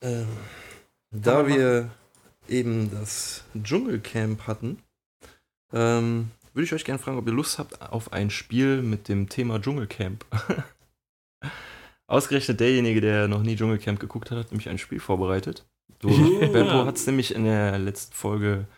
Ähm, 0.00 0.28
da 1.10 1.46
wir 1.48 1.90
eben 2.48 2.90
das 2.90 3.44
Dschungelcamp 3.60 4.46
hatten, 4.46 4.78
ähm, 5.72 6.30
würde 6.54 6.64
ich 6.64 6.72
euch 6.72 6.84
gerne 6.84 6.98
fragen, 6.98 7.18
ob 7.18 7.26
ihr 7.26 7.32
Lust 7.32 7.58
habt 7.58 7.80
auf 7.82 8.12
ein 8.12 8.30
Spiel 8.30 8.80
mit 8.82 9.08
dem 9.08 9.28
Thema 9.28 9.60
Dschungelcamp. 9.60 10.24
Ausgerechnet 12.06 12.60
derjenige, 12.60 13.00
der 13.02 13.28
noch 13.28 13.42
nie 13.42 13.54
Dschungelcamp 13.56 14.00
geguckt 14.00 14.30
hat, 14.30 14.38
hat 14.38 14.50
nämlich 14.50 14.68
ein 14.68 14.78
Spiel 14.78 15.00
vorbereitet. 15.00 15.66
Du, 16.00 16.10
Ja. 16.10 16.46
Beppo 16.48 16.84
hat 16.84 16.96
es 16.96 17.06
nämlich 17.06 17.34
in 17.34 17.42
der 17.44 17.76
letzten 17.78 18.12
Folge 18.14 18.68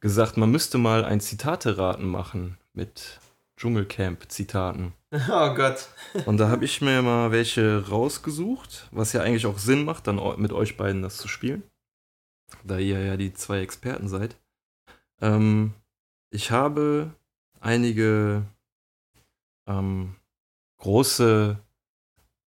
gesagt, 0.00 0.36
man 0.36 0.50
müsste 0.50 0.78
mal 0.78 1.04
ein 1.04 1.20
Zitate-Raten 1.20 2.06
machen 2.06 2.58
mit 2.72 3.20
Dschungelcamp-Zitaten. 3.58 4.92
Oh 5.30 5.54
Gott. 5.54 5.88
Und 6.26 6.36
da 6.36 6.50
habe 6.50 6.66
ich 6.66 6.82
mir 6.82 7.00
mal 7.00 7.32
welche 7.32 7.88
rausgesucht, 7.88 8.88
was 8.90 9.14
ja 9.14 9.22
eigentlich 9.22 9.46
auch 9.46 9.56
Sinn 9.56 9.84
macht, 9.84 10.06
dann 10.06 10.20
mit 10.38 10.52
euch 10.52 10.76
beiden 10.76 11.00
das 11.00 11.16
zu 11.16 11.28
spielen. 11.28 11.62
Da 12.62 12.76
ihr 12.76 13.02
ja 13.02 13.16
die 13.16 13.32
zwei 13.32 13.60
Experten 13.60 14.08
seid. 14.08 14.36
Ähm, 15.22 15.72
ich 16.30 16.50
habe 16.50 17.14
einige 17.60 18.44
ähm, 19.66 20.16
große 20.78 21.58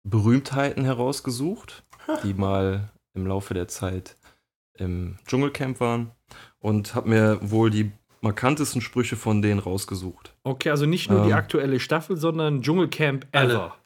Berühmtheiten 0.07 0.84
herausgesucht, 0.84 1.84
die 2.22 2.34
mal 2.34 2.90
im 3.14 3.26
Laufe 3.26 3.55
der 3.55 3.68
Zeit 3.68 4.16
im 4.83 5.16
Dschungelcamp 5.26 5.80
waren 5.80 6.11
und 6.59 6.95
habe 6.95 7.09
mir 7.09 7.39
wohl 7.43 7.70
die 7.70 7.93
markantesten 8.20 8.80
Sprüche 8.80 9.16
von 9.16 9.43
denen 9.43 9.59
rausgesucht. 9.61 10.35
Okay, 10.45 10.70
also 10.70 10.87
nicht 10.87 11.11
nur 11.11 11.22
die 11.24 11.30
Ähm. 11.30 11.37
aktuelle 11.37 11.80
Staffel, 11.80 12.16
sondern 12.16 12.62
Dschungelcamp 12.62 13.26
ever. 13.33 13.76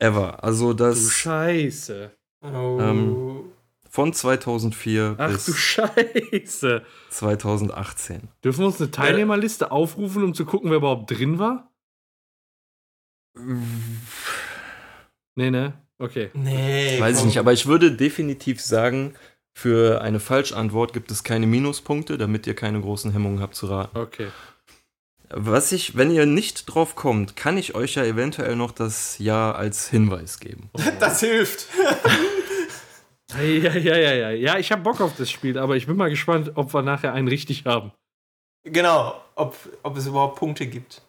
Ever. 0.00 0.42
Also 0.42 0.72
Du 0.72 0.84
das 0.84 1.10
Scheiße. 1.12 2.10
Oh. 2.42 2.78
Ähm, 2.80 3.44
von 3.90 4.12
2004 4.12 5.14
Ach 5.18 5.26
du 5.28 5.32
bis 5.34 5.56
Scheiße. 5.56 6.82
2018. 7.10 8.28
Dürfen 8.44 8.60
wir 8.60 8.66
uns 8.66 8.80
eine 8.80 8.90
Teilnehmerliste 8.90 9.70
aufrufen, 9.72 10.22
um 10.24 10.34
zu 10.34 10.44
gucken, 10.44 10.70
wer 10.70 10.76
überhaupt 10.78 11.10
drin 11.10 11.38
war? 11.38 11.70
Nee, 15.36 15.50
ne? 15.50 15.72
Okay. 15.98 16.30
Nee. 16.34 17.00
Weiß 17.00 17.20
ich 17.20 17.24
nicht, 17.24 17.38
aber 17.38 17.52
ich 17.52 17.66
würde 17.66 17.92
definitiv 17.92 18.60
sagen, 18.60 19.14
für 19.58 20.02
eine 20.02 20.20
Falschantwort 20.20 20.92
gibt 20.92 21.10
es 21.10 21.24
keine 21.24 21.48
Minuspunkte, 21.48 22.16
damit 22.16 22.46
ihr 22.46 22.54
keine 22.54 22.80
großen 22.80 23.10
Hemmungen 23.10 23.40
habt 23.40 23.56
zu 23.56 23.66
raten. 23.66 23.98
Okay. 23.98 24.28
Was 25.30 25.72
ich, 25.72 25.96
wenn 25.96 26.12
ihr 26.12 26.26
nicht 26.26 26.66
drauf 26.66 26.94
kommt, 26.94 27.34
kann 27.34 27.58
ich 27.58 27.74
euch 27.74 27.96
ja 27.96 28.04
eventuell 28.04 28.54
noch 28.54 28.70
das 28.70 29.18
Ja 29.18 29.50
als 29.50 29.88
Hinweis 29.88 30.38
geben. 30.38 30.70
Das 31.00 31.20
hilft. 31.20 31.66
Ja, 33.36 33.42
ja, 33.42 33.96
ja, 33.96 34.14
ja. 34.14 34.30
Ja, 34.30 34.58
ich 34.58 34.70
habe 34.70 34.82
Bock 34.82 35.00
auf 35.00 35.16
das 35.16 35.28
Spiel, 35.28 35.58
aber 35.58 35.76
ich 35.76 35.86
bin 35.86 35.96
mal 35.96 36.08
gespannt, 36.08 36.52
ob 36.54 36.72
wir 36.72 36.82
nachher 36.82 37.12
einen 37.12 37.28
richtig 37.28 37.66
haben. 37.66 37.92
Genau, 38.62 39.20
ob, 39.34 39.56
ob 39.82 39.96
es 39.96 40.06
überhaupt 40.06 40.38
Punkte 40.38 40.66
gibt. 40.66 41.02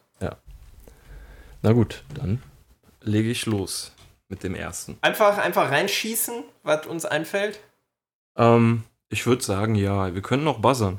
Na 1.62 1.72
gut, 1.72 2.02
dann 2.14 2.42
lege 3.00 3.30
ich 3.30 3.46
los 3.46 3.92
mit 4.28 4.42
dem 4.42 4.54
ersten. 4.54 4.98
Einfach, 5.02 5.38
einfach 5.38 5.70
reinschießen, 5.70 6.42
was 6.62 6.86
uns 6.86 7.04
einfällt. 7.04 7.60
Ähm, 8.40 8.84
ich 9.10 9.26
würde 9.26 9.42
sagen, 9.44 9.74
ja, 9.74 10.14
wir 10.14 10.22
können 10.22 10.44
noch 10.44 10.60
buzzern. 10.60 10.98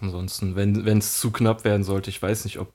Ansonsten, 0.00 0.56
wenn 0.56 0.98
es 0.98 1.18
zu 1.18 1.30
knapp 1.30 1.64
werden 1.64 1.84
sollte, 1.84 2.10
ich 2.10 2.20
weiß 2.20 2.44
nicht, 2.44 2.58
ob, 2.58 2.72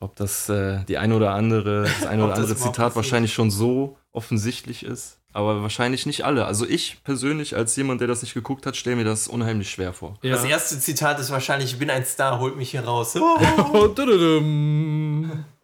ob 0.00 0.16
das 0.16 0.48
äh, 0.48 0.84
die 0.84 0.98
eine 0.98 1.14
oder 1.16 1.32
andere, 1.32 1.82
das 2.00 2.06
eine 2.06 2.22
Ob 2.24 2.30
oder 2.30 2.36
andere 2.40 2.56
Zitat 2.56 2.94
wahrscheinlich 2.96 3.32
schon 3.32 3.50
so 3.50 3.96
offensichtlich 4.12 4.84
ist. 4.84 5.18
Aber 5.32 5.62
wahrscheinlich 5.62 6.06
nicht 6.06 6.24
alle. 6.24 6.46
Also 6.46 6.64
ich 6.64 7.02
persönlich, 7.02 7.56
als 7.56 7.74
jemand, 7.74 8.00
der 8.00 8.06
das 8.06 8.22
nicht 8.22 8.34
geguckt 8.34 8.66
hat, 8.66 8.76
stelle 8.76 8.94
mir 8.94 9.04
das 9.04 9.26
unheimlich 9.26 9.68
schwer 9.68 9.92
vor. 9.92 10.16
Ja. 10.22 10.32
Das 10.32 10.44
erste 10.44 10.78
Zitat 10.78 11.18
ist 11.18 11.30
wahrscheinlich, 11.32 11.72
ich 11.72 11.78
bin 11.78 11.90
ein 11.90 12.04
Star, 12.06 12.38
holt 12.38 12.56
mich 12.56 12.70
hier 12.70 12.84
raus. 12.84 13.16
Oh. 13.20 13.94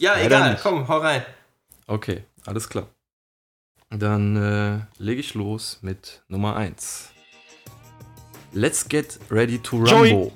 Ja, 0.00 0.14
Leider 0.14 0.26
egal, 0.26 0.50
nicht. 0.52 0.62
komm, 0.62 0.88
hau 0.88 0.98
rein. 0.98 1.22
Okay, 1.86 2.24
alles 2.46 2.68
klar. 2.68 2.88
Dann 3.98 4.36
äh, 4.36 4.80
lege 5.02 5.20
ich 5.20 5.34
los 5.34 5.78
mit 5.82 6.22
Nummer 6.28 6.56
1. 6.56 7.10
Let's 8.52 8.88
get 8.88 9.18
ready 9.30 9.58
to 9.58 9.76
rumble. 9.76 9.90
Joey. 10.10 10.32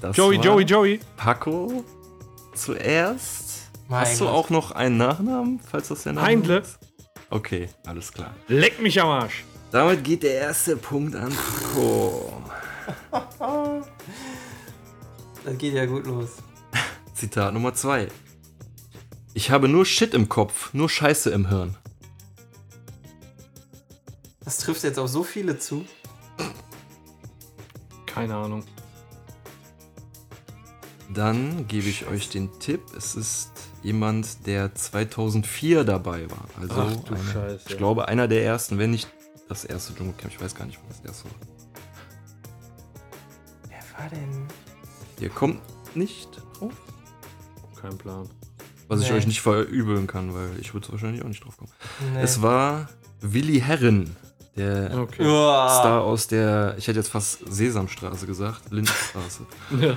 Das 0.00 0.16
Joey, 0.16 0.36
war 0.38 0.44
Joey, 0.44 0.64
Joey. 0.64 1.00
Paco 1.16 1.84
zuerst. 2.54 3.70
Mein 3.88 4.02
Hast 4.02 4.20
du 4.20 4.24
Gott. 4.24 4.34
auch 4.34 4.50
noch 4.50 4.70
einen 4.72 4.96
Nachnamen, 4.96 5.60
falls 5.60 5.88
das 5.88 6.04
der 6.04 6.14
Name 6.14 6.26
Heindle. 6.26 6.58
ist? 6.60 6.78
Okay, 7.30 7.68
alles 7.86 8.12
klar. 8.12 8.34
Leck 8.48 8.80
mich 8.80 9.00
am 9.00 9.08
Arsch. 9.08 9.44
Damit 9.70 10.04
geht 10.04 10.22
der 10.22 10.34
erste 10.34 10.76
Punkt 10.76 11.14
an 11.16 11.32
Paco. 11.32 12.42
Das 15.44 15.58
geht 15.58 15.74
ja 15.74 15.86
gut 15.86 16.06
los. 16.06 16.30
Zitat 17.14 17.52
Nummer 17.54 17.74
2. 17.74 18.08
Ich 19.34 19.50
habe 19.50 19.68
nur 19.68 19.84
Shit 19.86 20.14
im 20.14 20.28
Kopf, 20.28 20.72
nur 20.74 20.88
Scheiße 20.88 21.30
im 21.30 21.48
Hirn. 21.48 21.76
Das 24.44 24.58
trifft 24.58 24.82
jetzt 24.82 24.98
auf 24.98 25.08
so 25.08 25.22
viele 25.24 25.58
zu. 25.58 25.84
Keine 28.06 28.36
Ahnung. 28.36 28.64
Dann 31.14 31.66
gebe 31.68 31.88
ich 31.88 32.06
euch 32.06 32.28
den 32.28 32.58
Tipp. 32.58 32.80
Es 32.96 33.14
ist 33.14 33.50
jemand, 33.82 34.46
der 34.46 34.74
2004 34.74 35.84
dabei 35.84 36.30
war. 36.30 36.44
Also 36.60 36.74
Ach 36.74 36.96
du 37.04 37.14
einer- 37.14 37.32
Scheiße. 37.32 37.64
ich 37.68 37.76
glaube 37.76 38.08
einer 38.08 38.28
der 38.28 38.44
ersten, 38.44 38.78
wenn 38.78 38.90
nicht 38.90 39.08
das 39.48 39.64
erste 39.64 39.94
Dschungelcamp. 39.94 40.32
Ich 40.32 40.40
weiß 40.40 40.54
gar 40.54 40.66
nicht, 40.66 40.78
wann 40.82 40.88
das 40.90 41.00
erste 41.04 41.24
war. 41.24 41.36
Wer 43.68 43.98
war 43.98 44.08
denn? 44.10 44.46
Ihr 45.20 45.30
kommt 45.30 45.60
nicht 45.94 46.28
drauf? 46.58 46.72
Kein 47.80 47.96
Plan. 47.98 48.28
Was 48.92 49.00
ich 49.02 49.10
Nee. 49.10 49.16
euch 49.16 49.26
nicht 49.26 49.40
verübeln 49.40 50.06
kann, 50.06 50.34
weil 50.34 50.50
ich 50.60 50.74
würde 50.74 50.90
wahrscheinlich 50.92 51.22
auch 51.22 51.28
nicht 51.28 51.44
drauf 51.44 51.56
kommen. 51.56 51.70
Nee. 52.14 52.20
Es 52.22 52.42
war 52.42 52.88
Willi 53.20 53.60
Herren, 53.60 54.16
der 54.56 54.98
Okay. 54.98 55.22
Star 55.22 56.02
aus 56.02 56.26
der, 56.26 56.74
ich 56.76 56.86
hätte 56.88 56.98
jetzt 56.98 57.08
fast 57.10 57.38
Sesamstraße 57.50 58.26
gesagt, 58.26 58.62
Lindenstraße. 58.70 59.46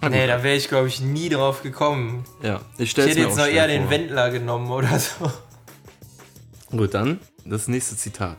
Ja. 0.00 0.08
Nee, 0.10 0.28
da 0.28 0.42
wäre 0.44 0.56
ich, 0.56 0.68
glaube 0.68 0.86
ich, 0.86 1.00
nie 1.00 1.28
drauf 1.28 1.62
gekommen. 1.62 2.24
ja, 2.40 2.60
ich 2.74 2.84
Ich 2.84 2.90
stelle 2.92 3.08
hätte 3.10 3.20
jetzt 3.20 3.36
noch 3.36 3.46
eher 3.46 3.66
den 3.66 3.90
Wendler 3.90 4.30
genommen 4.30 4.70
oder 4.70 4.96
so. 4.98 5.30
Gut, 6.70 6.94
dann 6.94 7.18
das 7.44 7.66
nächste 7.66 7.96
Zitat. 7.96 8.36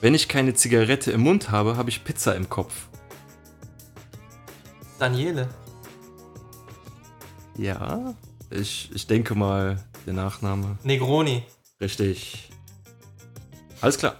Wenn 0.00 0.14
ich 0.14 0.26
keine 0.28 0.54
Zigarette 0.54 1.12
im 1.12 1.20
Mund 1.20 1.50
habe, 1.52 1.76
habe 1.76 1.90
ich 1.90 2.02
Pizza 2.02 2.34
im 2.34 2.48
Kopf. 2.48 2.74
Daniele. 4.98 5.48
Ja, 7.58 8.14
ich, 8.50 8.90
ich 8.94 9.06
denke 9.08 9.34
mal, 9.34 9.84
der 10.06 10.14
Nachname. 10.14 10.78
Negroni. 10.84 11.42
Richtig. 11.80 12.50
Alles 13.80 13.98
klar. 13.98 14.14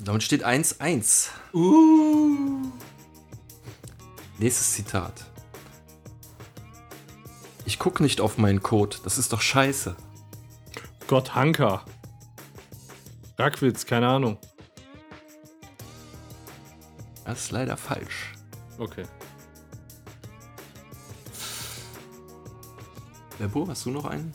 Damit 0.00 0.22
steht 0.22 0.44
1-1. 0.44 1.28
Uh. 1.54 2.70
Nächstes 4.38 4.72
Zitat. 4.74 5.24
Ich 7.64 7.78
guck 7.78 8.00
nicht 8.00 8.20
auf 8.20 8.38
meinen 8.38 8.62
Code, 8.62 8.96
das 9.02 9.18
ist 9.18 9.32
doch 9.32 9.40
scheiße. 9.40 9.96
Gott, 11.06 11.34
Hanker. 11.34 11.84
Rackwitz, 13.38 13.86
keine 13.86 14.08
Ahnung. 14.08 14.38
Das 17.24 17.44
ist 17.44 17.50
leider 17.50 17.76
falsch. 17.76 18.34
Okay. 18.78 19.04
Lebo, 23.38 23.66
hast 23.68 23.84
du 23.86 23.90
noch 23.90 24.04
einen? 24.06 24.32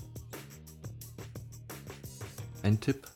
Ein 2.63 2.79
Tipp? 2.79 3.07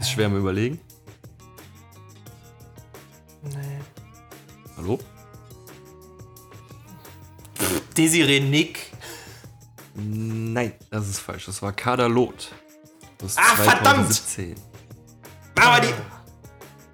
Ist 0.00 0.10
schwer 0.10 0.26
am 0.26 0.36
Überlegen. 0.36 0.80
Nee. 3.42 3.80
Hallo? 4.76 4.98
Desiree 7.96 8.40
Nick. 8.40 8.90
Nein, 9.94 10.72
das 10.90 11.08
ist 11.08 11.20
falsch. 11.20 11.46
Das 11.46 11.62
war 11.62 11.72
Kader 11.72 12.08
Lot. 12.08 12.52
Das 13.18 13.32
ist 13.32 13.38
Ah, 13.38 13.54
verdammt! 13.56 14.12
2017. 14.12 14.54
Aber 15.60 15.80
die, 15.80 15.94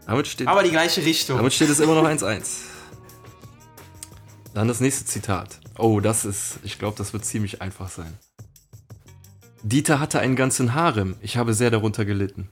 Damit 0.07 0.27
steht, 0.27 0.49
aber 0.49 0.63
die 0.63 0.71
gleiche 0.71 1.05
Richtung. 1.05 1.37
damit 1.37 1.53
steht 1.53 1.69
es 1.71 1.79
immer 1.81 1.95
noch 1.95 2.05
1-1. 2.09 2.63
Dann 4.55 4.67
das 4.69 4.81
nächste 4.81 5.05
Zitat. 5.05 5.61
Oh, 5.79 6.01
das 6.01 6.25
ist, 6.25 6.59
ich 6.65 6.79
glaube, 6.79 6.97
das 6.99 7.13
wird 7.13 7.25
ziemlich 7.25 7.63
einfach 7.63 7.89
sein. 7.89 8.19
Dieter 9.63 10.01
hatte 10.01 10.21
einen 10.21 10.37
ganzen 10.37 10.75
Harem. 10.75 11.17
Ich 11.21 11.37
habe 11.37 11.55
sehr 11.55 11.71
darunter 11.71 12.05
gelitten. 12.05 12.51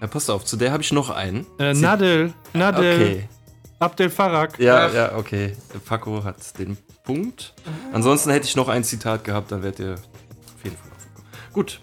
Ja, 0.00 0.06
passt 0.08 0.30
auf, 0.30 0.44
zu 0.44 0.56
der 0.56 0.72
habe 0.72 0.82
ich 0.82 0.92
noch 0.92 1.10
einen. 1.10 1.46
Äh, 1.58 1.74
Nadel, 1.74 2.32
Nadel, 2.52 2.94
Okay. 2.94 3.28
Abdel 3.78 4.10
Farag. 4.10 4.58
Ja, 4.60 4.86
Ach. 4.86 4.94
ja, 4.94 5.16
okay. 5.16 5.56
Paco 5.84 6.22
hat 6.22 6.58
den 6.58 6.76
Punkt. 7.04 7.54
Ansonsten 7.92 8.30
hätte 8.30 8.46
ich 8.46 8.54
noch 8.54 8.68
ein 8.68 8.84
Zitat 8.84 9.24
gehabt, 9.24 9.50
dann 9.50 9.62
wärt 9.62 9.80
ihr 9.80 9.96
Gut. 11.52 11.80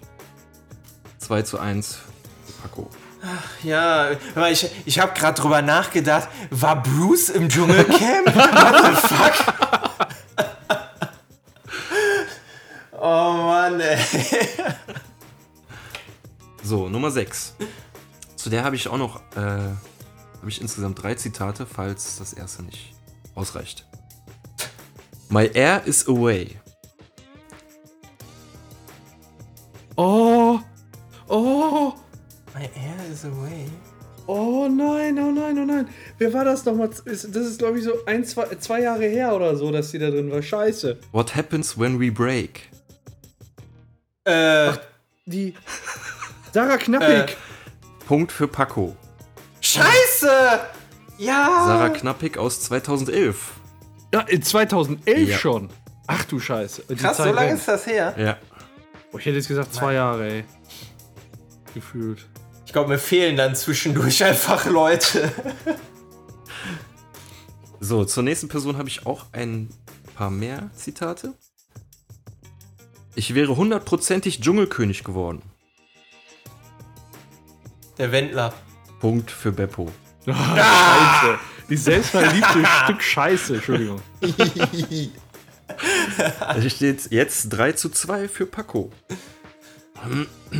2 1.18 1.42
zu 1.42 1.58
1 1.58 1.96
für 2.46 2.52
Paco. 2.62 2.90
Ja, 3.62 4.12
aber 4.34 4.50
ich, 4.50 4.70
ich 4.86 4.98
habe 4.98 5.12
gerade 5.12 5.40
drüber 5.40 5.60
nachgedacht, 5.62 6.28
war 6.50 6.82
Bruce 6.82 7.28
im 7.28 7.48
Dschungelcamp? 7.48 8.26
What 8.34 8.86
the 8.86 9.08
fuck? 9.08 9.54
oh 13.00 13.32
Mann, 13.32 13.80
ey. 13.80 13.98
So, 16.62 16.88
Nummer 16.88 17.10
6. 17.10 17.54
Zu 18.36 18.48
der 18.48 18.64
habe 18.64 18.76
ich 18.76 18.88
auch 18.88 18.96
noch, 18.96 19.20
äh, 19.36 19.40
habe 19.40 20.48
ich 20.48 20.60
insgesamt 20.60 21.02
drei 21.02 21.14
Zitate, 21.14 21.66
falls 21.66 22.16
das 22.18 22.32
erste 22.32 22.62
nicht 22.62 22.94
ausreicht. 23.34 23.86
My 25.28 25.50
air 25.52 25.82
is 25.84 26.08
away. 26.08 26.59
Oh, 30.02 30.58
oh, 31.28 31.92
My 32.54 32.62
air 32.62 33.12
is 33.12 33.24
away. 33.26 33.66
oh 34.26 34.66
nein, 34.66 35.18
oh 35.18 35.30
nein, 35.30 35.58
oh 35.58 35.64
nein. 35.66 35.88
Wer 36.16 36.32
war 36.32 36.46
das 36.46 36.64
nochmal? 36.64 36.88
Das 37.04 37.04
ist, 37.24 37.58
glaube 37.58 37.78
ich, 37.78 37.84
so 37.84 37.92
ein, 38.06 38.24
zwei, 38.24 38.46
zwei 38.60 38.80
Jahre 38.80 39.04
her 39.04 39.34
oder 39.36 39.54
so, 39.56 39.70
dass 39.70 39.90
die 39.90 39.98
da 39.98 40.08
drin 40.08 40.30
war. 40.32 40.40
Scheiße. 40.40 40.98
What 41.12 41.36
happens 41.36 41.78
when 41.78 42.00
we 42.00 42.10
break? 42.10 42.70
Äh, 44.24 44.72
Die 45.26 45.52
Sarah 46.54 46.78
Knappig. 46.78 47.36
Punkt 48.06 48.32
für 48.32 48.48
Paco. 48.48 48.96
Scheiße! 49.60 50.60
Ja! 51.18 51.64
Sarah 51.66 51.90
Knappig 51.90 52.38
aus 52.38 52.62
2011. 52.62 53.52
Ja, 54.14 54.20
in 54.22 54.42
2011 54.42 55.28
Ja. 55.28 55.36
schon. 55.36 55.68
Ach 56.06 56.24
du 56.24 56.40
Scheiße. 56.40 56.84
Die 56.88 56.96
Krass, 56.96 57.18
so 57.18 57.24
Zeit 57.24 57.34
lange 57.34 57.48
rennt. 57.48 57.58
ist 57.60 57.68
das 57.68 57.86
her. 57.86 58.14
Ja. 58.18 58.38
Oh, 59.12 59.18
ich 59.18 59.26
hätte 59.26 59.36
jetzt 59.36 59.48
gesagt 59.48 59.74
zwei 59.74 59.94
Jahre, 59.94 60.28
ey. 60.28 60.44
Gefühlt. 61.74 62.26
Ich 62.66 62.72
glaube, 62.72 62.88
mir 62.90 62.98
fehlen 62.98 63.36
dann 63.36 63.56
zwischendurch 63.56 64.22
einfach 64.24 64.66
Leute. 64.66 65.32
So, 67.80 68.04
zur 68.04 68.22
nächsten 68.22 68.48
Person 68.48 68.76
habe 68.76 68.88
ich 68.88 69.06
auch 69.06 69.26
ein 69.32 69.70
paar 70.14 70.30
mehr 70.30 70.70
Zitate. 70.74 71.34
Ich 73.16 73.34
wäre 73.34 73.56
hundertprozentig 73.56 74.40
Dschungelkönig 74.40 75.02
geworden. 75.02 75.42
Der 77.98 78.12
Wendler. 78.12 78.54
Punkt 79.00 79.30
für 79.30 79.50
Beppo. 79.50 79.90
Scheiße. 80.26 81.38
Die 81.68 81.76
selbstverliebte 81.76 82.64
Stück 82.84 83.02
Scheiße, 83.02 83.54
Entschuldigung. 83.56 84.00
Es 86.56 86.72
steht 86.72 87.10
jetzt 87.10 87.50
3 87.50 87.72
zu 87.72 87.88
2 87.90 88.28
für 88.28 88.46
Paco. 88.46 88.90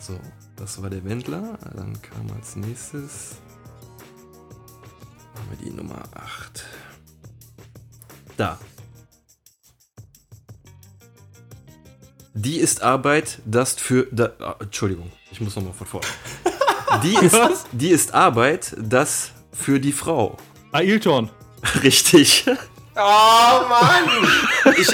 So, 0.00 0.18
das 0.56 0.82
war 0.82 0.90
der 0.90 1.04
Wendler. 1.04 1.56
Dann 1.76 1.96
kam 2.02 2.28
als 2.36 2.56
nächstes. 2.56 3.36
Haben 5.34 5.50
wir 5.50 5.64
die 5.64 5.70
Nummer 5.70 6.02
8. 6.12 6.64
Da. 8.36 8.58
Die 12.34 12.56
ist 12.56 12.82
Arbeit, 12.82 13.40
das 13.44 13.74
für. 13.74 14.08
Da, 14.10 14.32
ah, 14.40 14.56
Entschuldigung, 14.58 15.12
ich 15.30 15.40
muss 15.40 15.54
nochmal 15.54 15.74
von 15.74 15.86
vorne. 15.86 16.06
Die 17.02 17.14
ist, 17.14 17.66
die 17.72 17.88
ist 17.88 18.12
Arbeit, 18.12 18.76
das 18.78 19.30
für 19.50 19.80
die 19.80 19.92
Frau. 19.92 20.36
Ailton. 20.72 21.30
Richtig. 21.82 22.44
Oh 22.94 23.68
Mann! 23.68 24.04
Ich, 24.76 24.88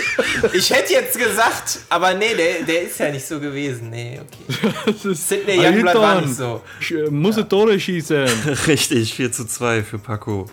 ich 0.54 0.70
hätte 0.70 0.92
jetzt 0.92 1.18
gesagt, 1.18 1.80
aber 1.88 2.14
nee, 2.14 2.34
der, 2.36 2.62
der 2.62 2.82
ist 2.82 2.98
ja 3.00 3.10
nicht 3.10 3.26
so 3.26 3.40
gewesen. 3.40 3.90
Nee, 3.90 4.20
okay. 4.20 4.92
Sidney 5.14 5.58
Youngblood 5.58 5.94
war 5.96 6.20
nicht 6.20 6.34
so. 6.36 6.62
Sch- 6.80 7.10
Muss 7.10 7.36
Tore 7.48 7.78
schießen. 7.80 8.26
Richtig, 8.68 9.14
4 9.14 9.32
zu 9.32 9.46
2 9.46 9.82
für 9.82 9.98
Paco. 9.98 10.46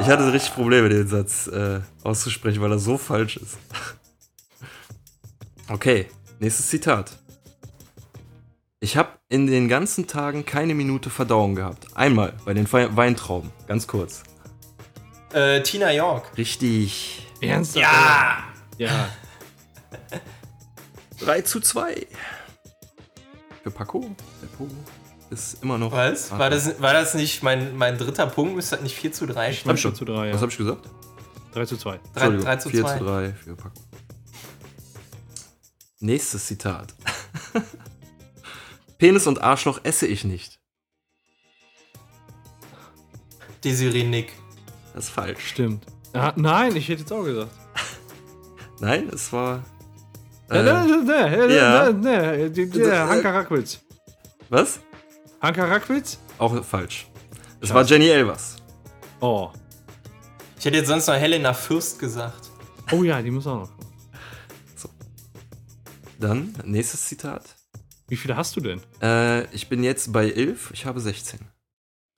Ich 0.00 0.06
hatte 0.06 0.32
richtig 0.32 0.54
Probleme, 0.54 0.88
den 0.88 1.08
Satz 1.08 1.46
äh, 1.48 1.80
auszusprechen, 2.04 2.60
weil 2.60 2.70
er 2.72 2.78
so 2.78 2.98
falsch 2.98 3.36
ist. 3.36 3.56
Okay, 5.68 6.06
nächstes 6.40 6.68
Zitat. 6.68 7.12
Ich 8.80 8.96
habe 8.96 9.10
in 9.28 9.46
den 9.46 9.68
ganzen 9.68 10.06
Tagen 10.06 10.44
keine 10.44 10.74
Minute 10.74 11.08
Verdauung 11.08 11.54
gehabt. 11.54 11.86
Einmal 11.94 12.34
bei 12.44 12.52
den 12.52 12.70
Weintrauben, 12.70 13.50
ganz 13.66 13.86
kurz. 13.86 14.22
Äh, 15.32 15.62
Tina 15.62 15.92
York. 15.92 16.36
Richtig. 16.36 17.26
Ernsthaft? 17.40 17.84
Ja! 17.84 18.44
Ja. 18.78 19.08
3 21.20 21.42
zu 21.42 21.60
2. 21.60 22.06
Für 23.62 23.70
Paco. 23.70 24.14
Der 24.42 24.46
Paco 24.48 24.68
ist 25.30 25.62
immer 25.62 25.78
noch. 25.78 25.92
Was? 25.92 26.30
War 26.32 26.50
das, 26.50 26.80
war 26.80 26.92
das 26.92 27.14
nicht 27.14 27.42
mein, 27.42 27.76
mein 27.76 27.96
dritter 27.96 28.26
Punkt? 28.26 28.54
Müsste 28.54 28.76
das 28.76 28.82
nicht 28.82 28.96
4 28.96 29.12
zu 29.12 29.26
3 29.26 29.52
stehen? 29.52 29.68
Hab 29.68 29.76
ich 29.76 29.82
3 29.82 29.88
schon. 29.88 29.94
zu 29.94 30.04
3, 30.04 30.26
ja. 30.26 30.34
Was 30.34 30.42
habe 30.42 30.52
ich 30.52 30.58
gesagt? 30.58 30.88
3 31.54 31.64
zu 31.66 31.76
2. 31.76 31.90
3, 31.90 31.98
Entschuldigung, 32.14 32.44
3 32.46 32.56
zu 32.56 32.70
4 32.70 32.82
2. 32.82 32.98
zu 32.98 33.04
3 33.04 33.32
für 33.32 33.56
Paco. 33.56 33.74
Nächstes 36.00 36.46
Zitat. 36.46 36.94
Penis 38.98 39.26
und 39.26 39.40
Arschloch 39.40 39.80
esse 39.84 40.06
ich 40.06 40.24
nicht. 40.24 40.58
Desiree 43.62 44.02
Nick. 44.02 44.32
Das 44.94 45.04
ist 45.04 45.10
falsch. 45.10 45.46
Stimmt. 45.46 45.86
Ah, 46.12 46.32
nein, 46.36 46.76
ich 46.76 46.88
hätte 46.88 47.00
jetzt 47.00 47.12
auch 47.12 47.24
gesagt. 47.24 47.50
Nein, 48.80 49.08
es 49.12 49.32
war. 49.32 49.62
Äh, 50.50 50.58
Äh, 50.58 50.62
ne, 50.62 51.04
ne, 51.04 51.56
ja. 51.56 51.92
ne, 51.92 52.50
ne, 52.50 53.08
Hanka 53.08 53.30
Rackwitz. 53.30 53.80
was? 54.50 54.80
Hanka 55.40 55.64
Rackwitz? 55.64 56.18
Auch 56.38 56.62
falsch. 56.64 57.06
Es 57.60 57.72
war 57.72 57.84
Jenny 57.84 58.08
Elvers. 58.08 58.56
Oh. 59.20 59.50
Ich 60.58 60.64
hätte 60.64 60.76
jetzt 60.76 60.88
sonst 60.88 61.06
noch 61.06 61.14
Helena 61.14 61.54
Fürst 61.54 61.98
gesagt. 61.98 62.50
Oh 62.90 63.02
ja, 63.04 63.22
die 63.22 63.30
muss 63.30 63.46
auch 63.46 63.60
noch. 63.60 63.70
kommen. 63.70 63.82
Dann, 66.18 66.54
nächstes 66.64 67.06
Zitat. 67.06 67.42
Wie 68.08 68.16
viele 68.16 68.36
hast 68.36 68.56
du 68.56 68.60
denn? 68.60 68.80
Äh, 69.00 69.44
ich 69.54 69.68
bin 69.68 69.82
jetzt 69.82 70.12
bei 70.12 70.30
11, 70.30 70.70
ich 70.74 70.84
habe 70.86 71.00
16. 71.00 71.40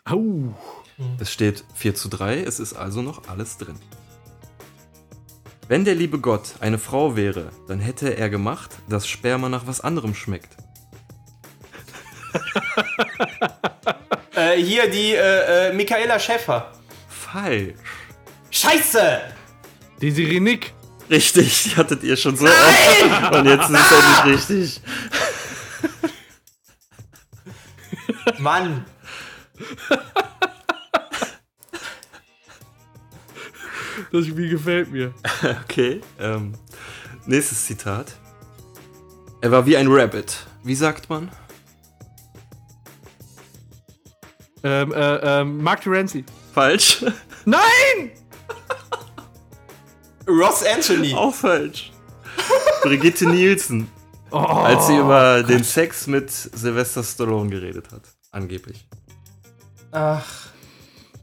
Au. 0.07 0.55
Es 1.19 1.33
steht 1.33 1.65
4 1.75 1.95
zu 1.95 2.09
3, 2.09 2.41
es 2.43 2.61
ist 2.61 2.75
also 2.75 3.03
noch 3.03 3.29
alles 3.29 3.59
drin. 3.59 3.79
Wenn 5.67 5.85
der 5.85 5.95
liebe 5.95 6.19
Gott 6.19 6.55
eine 6.61 6.79
Frau 6.79 7.17
wäre, 7.17 7.51
dann 7.69 7.81
hätte 7.81 8.17
er 8.17 8.29
gemacht, 8.29 8.71
dass 8.89 9.09
Sperma 9.09 9.49
nach 9.49 9.67
was 9.67 9.81
anderem 9.81 10.15
schmeckt. 10.15 10.57
Äh, 14.37 14.57
hier 14.57 14.91
die 14.91 15.13
äh, 15.15 15.69
äh, 15.69 15.73
Michaela 15.73 16.19
Schäffer. 16.19 16.73
Falsch. 17.09 17.77
Scheiße! 18.51 19.21
Desiree 20.03 20.41
Nick. 20.41 20.75
Richtig, 21.09 21.63
die 21.63 21.77
hattet 21.77 22.03
ihr 22.03 22.17
schon 22.17 22.37
so 22.37 22.45
oft. 22.47 23.33
Und 23.33 23.47
jetzt 23.47 23.71
ist 23.71 23.79
es 23.79 23.93
endlich 23.93 24.49
richtig. 24.49 24.81
Mann! 28.39 28.85
Das 34.13 34.27
Spiel 34.27 34.49
gefällt 34.51 34.91
mir. 34.91 35.13
Okay. 35.65 36.01
Ähm, 36.19 36.55
nächstes 37.27 37.67
Zitat. 37.67 38.15
Er 39.41 39.51
war 39.51 39.67
wie 39.67 39.77
ein 39.77 39.89
Rabbit. 39.89 40.47
Wie 40.63 40.75
sagt 40.75 41.11
man? 41.11 41.31
Ähm, 44.63 44.93
äh, 44.93 45.17
ähm, 45.41 45.63
Mark 45.63 45.83
Terenzi. 45.83 46.25
Falsch. 46.55 47.05
Nein! 47.45 48.11
Ross 50.27 50.65
Anthony. 50.65 51.13
Auch 51.15 51.35
falsch. 51.35 51.93
Brigitte 52.83 53.29
Nielsen. 53.29 53.91
Oh, 54.31 54.39
Als 54.39 54.87
sie 54.87 54.97
über 54.97 55.43
den 55.43 55.63
Sex 55.63 56.07
mit 56.07 56.31
Sylvester 56.31 57.05
Stallone 57.05 57.51
geredet 57.51 57.93
hat. 57.93 58.03
Angeblich. 58.31 58.89
Ach. 59.93 60.25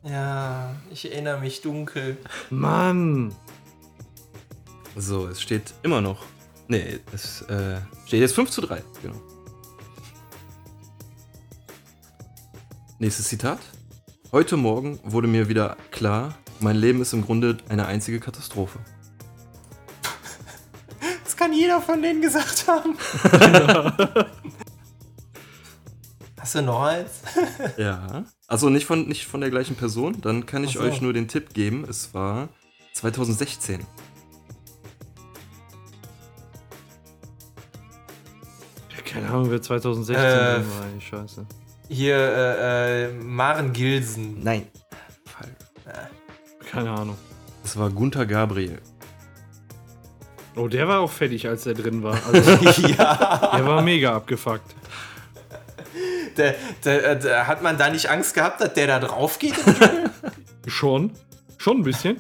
Ja, 0.04 0.76
ich 0.89 1.12
erinnere 1.12 1.39
mich 1.39 1.62
dunkel. 1.62 2.18
Mann. 2.49 3.36
So, 4.95 5.28
es 5.28 5.41
steht 5.41 5.74
immer 5.84 6.02
noch. 6.02 6.26
Nee, 6.68 6.99
es 7.14 7.43
äh, 7.43 7.78
steht 8.08 8.22
jetzt 8.22 8.34
5 8.34 8.49
zu 8.49 8.62
3. 8.62 8.82
Genau. 9.04 9.22
Nächstes 12.97 13.28
Zitat. 13.28 13.60
Heute 14.32 14.58
Morgen 14.58 14.99
wurde 15.04 15.28
mir 15.28 15.49
wieder 15.49 15.78
klar, 15.91 16.36
mein 16.60 16.78
Leben 16.78 17.02
ist 17.02 17.14
im 17.14 17.24
Grunde 17.24 17.58
eine 17.70 17.86
einzige 17.86 18.20
Katastrophe. 18.20 18.80
Das 21.24 21.38
kann 21.38 21.54
jeder 21.54 21.82
von 21.82 22.02
denen 22.02 22.22
gesagt 22.22 22.68
haben. 22.68 22.95
Hast 26.39 26.56
du 26.56 26.62
noch 26.62 26.84
eins? 26.84 27.12
Ja. 27.78 28.26
Also 28.52 28.70
nicht 28.70 28.86
von, 28.86 29.08
nicht 29.08 29.28
von 29.28 29.39
der 29.39 29.49
gleichen 29.49 29.78
Person. 29.78 30.20
Dann 30.20 30.45
kann 30.45 30.66
ich 30.66 30.74
so. 30.74 30.82
euch 30.82 30.99
nur 30.99 31.14
den 31.14 31.30
Tipp 31.30 31.54
geben. 31.54 31.86
Es 31.89 32.14
war 32.14 32.49
2016. 32.91 33.80
Keine 39.06 39.30
Ahnung, 39.30 39.52
wer 39.52 39.62
2016 39.62 40.26
Äh, 40.26 40.56
drin 40.56 40.66
war. 40.66 41.02
Scheiße. 41.02 41.45
Hier, 41.88 42.18
äh, 42.18 43.04
äh, 43.06 43.14
Maren 43.14 43.72
Gilsen. 43.72 44.43
Nein. 44.43 44.68
Falsch. 45.24 45.52
Keine 46.70 46.91
Ahnung. 46.91 47.16
Es 47.64 47.78
war 47.78 47.89
Gunther 47.89 48.26
Gabriel. 48.26 48.82
Oh, 50.58 50.68
der 50.68 50.89
war 50.89 50.99
auch 50.99 51.12
fertig, 51.12 51.47
als 51.47 51.64
der 51.64 51.74
drin 51.74 52.04
war. 52.04 52.20
Also, 52.34 52.86
ja. 52.86 53.56
der 53.56 53.66
war 53.66 53.82
mega 53.82 54.14
abgefuckt. 54.14 54.76
Der, 56.38 56.55
der, 56.84 57.15
der, 57.15 57.47
hat 57.47 57.61
man 57.61 57.77
da 57.77 57.89
nicht 57.89 58.09
Angst 58.09 58.34
gehabt, 58.34 58.61
dass 58.61 58.73
der 58.73 58.88
da 58.88 58.99
drauf 58.99 59.39
geht? 59.39 59.55
Schon. 60.67 61.11
Schon 61.57 61.77
ein 61.77 61.84
bisschen. 61.84 62.19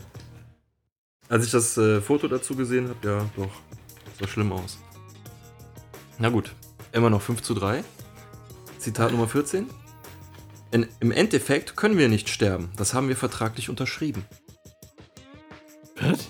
Als 1.29 1.45
ich 1.45 1.51
das 1.51 1.77
äh, 1.77 2.01
Foto 2.01 2.27
dazu 2.27 2.55
gesehen 2.55 2.89
habe, 2.89 3.07
ja, 3.07 3.25
doch. 3.35 3.51
Das 4.05 4.19
sah 4.19 4.27
schlimm 4.27 4.51
aus. 4.51 4.77
Na 6.17 6.29
gut. 6.29 6.53
Immer 6.91 7.09
noch 7.09 7.21
5 7.21 7.41
zu 7.41 7.53
3. 7.53 7.83
Zitat 8.77 9.11
Nummer 9.11 9.27
14. 9.27 9.69
In, 10.71 10.87
Im 10.99 11.11
Endeffekt 11.11 11.75
können 11.75 11.97
wir 11.97 12.09
nicht 12.09 12.29
sterben. 12.29 12.71
Das 12.77 12.93
haben 12.93 13.07
wir 13.07 13.15
vertraglich 13.15 13.69
unterschrieben. 13.69 14.25
Was? 15.99 16.27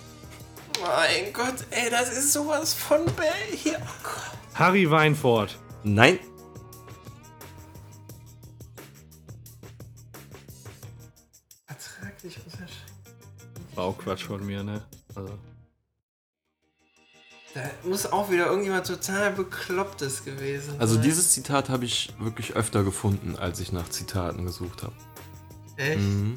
mein 0.81 1.33
Gott, 1.33 1.65
ey, 1.69 1.89
das 1.89 2.11
ist 2.11 2.33
sowas 2.33 2.73
von 2.73 3.05
Bell 3.05 3.55
hier. 3.55 3.77
Oh. 3.81 4.55
Harry 4.55 4.89
Weinfurt. 4.89 5.57
Nein. 5.83 6.19
War 13.75 13.85
auch 13.85 13.97
Quatsch 13.97 14.23
von 14.23 14.45
mir, 14.45 14.63
ne? 14.63 14.81
Also. 15.15 15.37
Da 17.53 17.69
muss 17.83 18.05
auch 18.05 18.29
wieder 18.31 18.45
irgendjemand 18.47 18.87
total 18.87 19.33
Beklopptes 19.33 20.23
gewesen 20.23 20.75
Also 20.79 20.95
sein. 20.95 21.03
dieses 21.03 21.31
Zitat 21.31 21.69
habe 21.69 21.83
ich 21.83 22.13
wirklich 22.19 22.53
öfter 22.55 22.83
gefunden, 22.83 23.35
als 23.35 23.59
ich 23.59 23.73
nach 23.73 23.89
Zitaten 23.89 24.45
gesucht 24.45 24.83
habe. 24.83 24.93
Echt? 25.75 25.99
Mhm. 25.99 26.35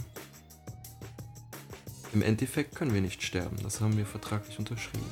Im 2.13 2.23
Endeffekt 2.23 2.75
können 2.75 2.95
wir 2.95 3.01
nicht 3.01 3.23
sterben, 3.23 3.57
das 3.63 3.81
haben 3.81 3.97
wir 3.97 4.07
vertraglich 4.07 4.59
unterschrieben. 4.59 5.05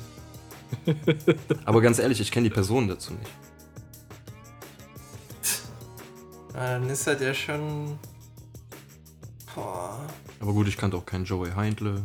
Aber 1.65 1.81
ganz 1.81 1.99
ehrlich, 1.99 2.19
ich 2.19 2.31
kenne 2.31 2.49
die 2.49 2.53
Person 2.53 2.87
dazu 2.87 3.13
nicht. 3.13 3.31
Dann 6.53 6.89
ist 6.89 7.07
das 7.07 7.21
ja 7.21 7.33
schon. 7.33 7.97
Aber 10.43 10.51
gut, 10.51 10.67
ich 10.67 10.75
kannte 10.75 10.97
auch 10.97 11.05
keinen 11.05 11.23
Joey 11.23 11.51
Heindle. 11.51 12.03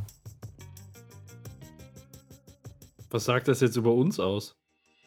Was 3.11 3.24
sagt 3.24 3.49
das 3.49 3.59
jetzt 3.59 3.74
über 3.74 3.93
uns 3.93 4.20
aus? 4.20 4.55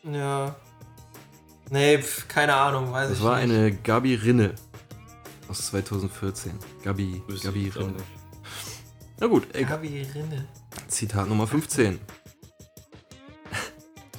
Ja. 0.03 0.57
Nee, 1.69 1.97
pf, 1.99 2.27
keine 2.27 2.53
Ahnung, 2.55 2.91
weiß 2.91 3.07
Das 3.07 3.19
ich 3.19 3.23
war 3.23 3.37
nicht. 3.41 3.55
eine 3.55 3.71
Gabi 3.73 4.15
Rinne 4.15 4.53
aus 5.47 5.67
2014. 5.67 6.59
Gabi, 6.83 7.23
Wüsste 7.25 7.47
Gabi 7.47 7.69
Rinne. 7.69 8.03
Na 9.21 9.27
gut, 9.27 9.47
egal. 9.55 9.77
Gabi 9.77 10.01
Rinne. 10.13 10.49
Zitat 10.89 11.29
Nummer 11.29 11.47
15. 11.47 12.01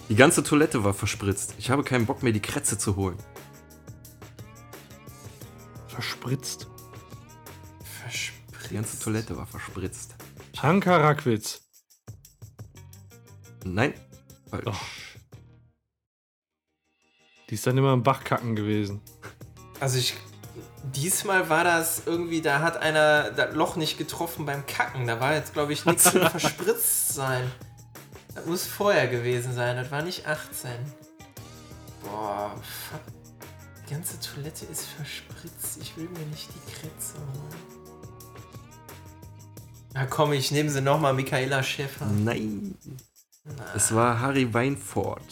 Die 0.09 0.17
ganze 0.17 0.43
Toilette 0.43 0.85
war 0.85 0.95
verspritzt. 0.95 1.55
Ich 1.59 1.69
habe 1.69 1.85
keinen 1.85 2.07
Bock 2.07 2.23
mehr, 2.23 2.33
die 2.33 2.41
Krätze 2.41 2.79
zu 2.79 2.97
holen. 2.97 3.19
Verspritzt. 5.89 6.67
Die 8.73 8.77
ganze 8.77 8.99
Toilette 8.99 9.37
war 9.37 9.47
verspritzt. 9.47 10.14
Hanka 10.57 10.97
Rackwitz. 10.97 11.61
Nein, 13.64 13.93
falsch. 14.49 14.64
Oh. 14.66 14.73
Die 17.51 17.55
ist 17.55 17.66
dann 17.66 17.77
immer 17.77 17.93
im 17.93 18.03
Bachkacken 18.03 18.57
gewesen. 18.57 19.03
Also 19.79 19.99
ich. 19.99 20.14
Diesmal 20.95 21.51
war 21.51 21.64
das 21.64 22.05
irgendwie, 22.07 22.41
da 22.41 22.61
hat 22.61 22.79
einer 22.79 23.31
das 23.33 23.55
Loch 23.55 23.77
nicht 23.77 23.99
getroffen 23.99 24.47
beim 24.47 24.64
Kacken. 24.64 25.07
Da 25.07 25.20
war 25.20 25.35
jetzt, 25.35 25.53
glaube 25.53 25.75
ich, 25.75 25.85
nichts 25.85 26.14
mit 26.14 26.25
verspritzt 26.31 27.12
sein. 27.12 27.53
Das 28.35 28.47
muss 28.47 28.66
vorher 28.66 29.07
gewesen 29.07 29.53
sein, 29.53 29.77
das 29.77 29.91
war 29.91 30.01
nicht 30.01 30.27
18. 30.27 30.70
Boah, 32.03 32.59
fuck. 32.62 33.03
Die 33.87 33.93
ganze 33.93 34.18
Toilette 34.18 34.64
ist 34.64 34.87
verspritzt. 34.87 35.77
Ich 35.83 35.95
will 35.99 36.09
mir 36.09 36.25
nicht 36.31 36.49
die 36.55 36.73
Krätze 36.73 37.18
holen. 37.18 37.72
Na 39.95 40.07
komm, 40.07 40.32
ich 40.32 40.51
nehme 40.51 40.70
sie 40.70 40.80
nochmal, 40.80 41.12
Michaela 41.14 41.62
Schäfer. 41.62 42.07
Nein. 42.07 42.74
Es 43.74 43.95
war 43.95 44.20
Harry 44.20 44.53
Weinfurt. 44.53 45.22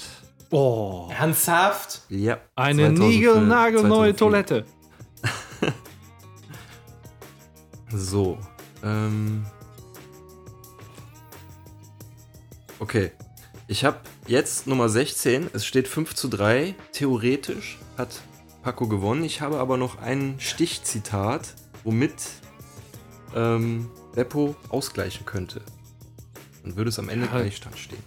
Oh. 0.50 1.08
Ernsthaft? 1.16 2.02
Ja. 2.08 2.38
Eine 2.56 2.94
2004, 2.94 3.08
niegelnagelneue 3.08 4.14
2004. 4.14 4.16
Toilette. 4.16 4.64
So. 7.92 8.38
Ähm. 8.84 9.44
Okay. 12.78 13.10
Ich 13.66 13.84
habe 13.84 13.98
jetzt 14.26 14.66
Nummer 14.66 14.88
16. 14.88 15.50
Es 15.52 15.66
steht 15.66 15.88
5 15.88 16.14
zu 16.14 16.28
3. 16.28 16.74
Theoretisch 16.92 17.78
hat 17.96 18.20
Paco 18.62 18.86
gewonnen. 18.88 19.24
Ich 19.24 19.40
habe 19.40 19.58
aber 19.58 19.76
noch 19.76 20.00
ein 20.00 20.36
Stichzitat, 20.38 21.54
womit 21.84 22.14
ähm, 23.34 23.90
Beppo 24.14 24.54
ausgleichen 24.68 25.24
könnte. 25.26 25.60
Dann 26.64 26.76
würde 26.76 26.90
es 26.90 26.98
am 26.98 27.08
Ende 27.08 27.26
Ja. 27.26 27.32
Gleichstand 27.38 27.78
stehen. 27.78 28.02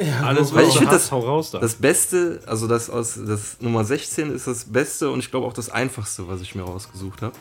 Ja, 0.00 0.22
Alles, 0.26 0.52
Weil 0.52 0.62
was 0.62 0.68
ich 0.68 0.72
du 0.74 0.78
find 0.80 0.90
hast, 0.90 1.04
das- 1.04 1.12
hau 1.12 1.20
raus 1.20 1.50
da. 1.52 1.58
Das 1.60 1.76
Beste, 1.76 2.42
also 2.46 2.66
das 2.66 2.90
aus 2.90 3.18
das 3.26 3.60
Nummer 3.60 3.84
16 3.84 4.30
ist 4.32 4.46
das 4.46 4.64
Beste 4.64 5.10
und 5.10 5.20
ich 5.20 5.30
glaube 5.30 5.46
auch 5.46 5.52
das 5.52 5.70
einfachste, 5.70 6.26
was 6.28 6.40
ich 6.40 6.54
mir 6.54 6.62
rausgesucht 6.62 7.22
habe. 7.22 7.34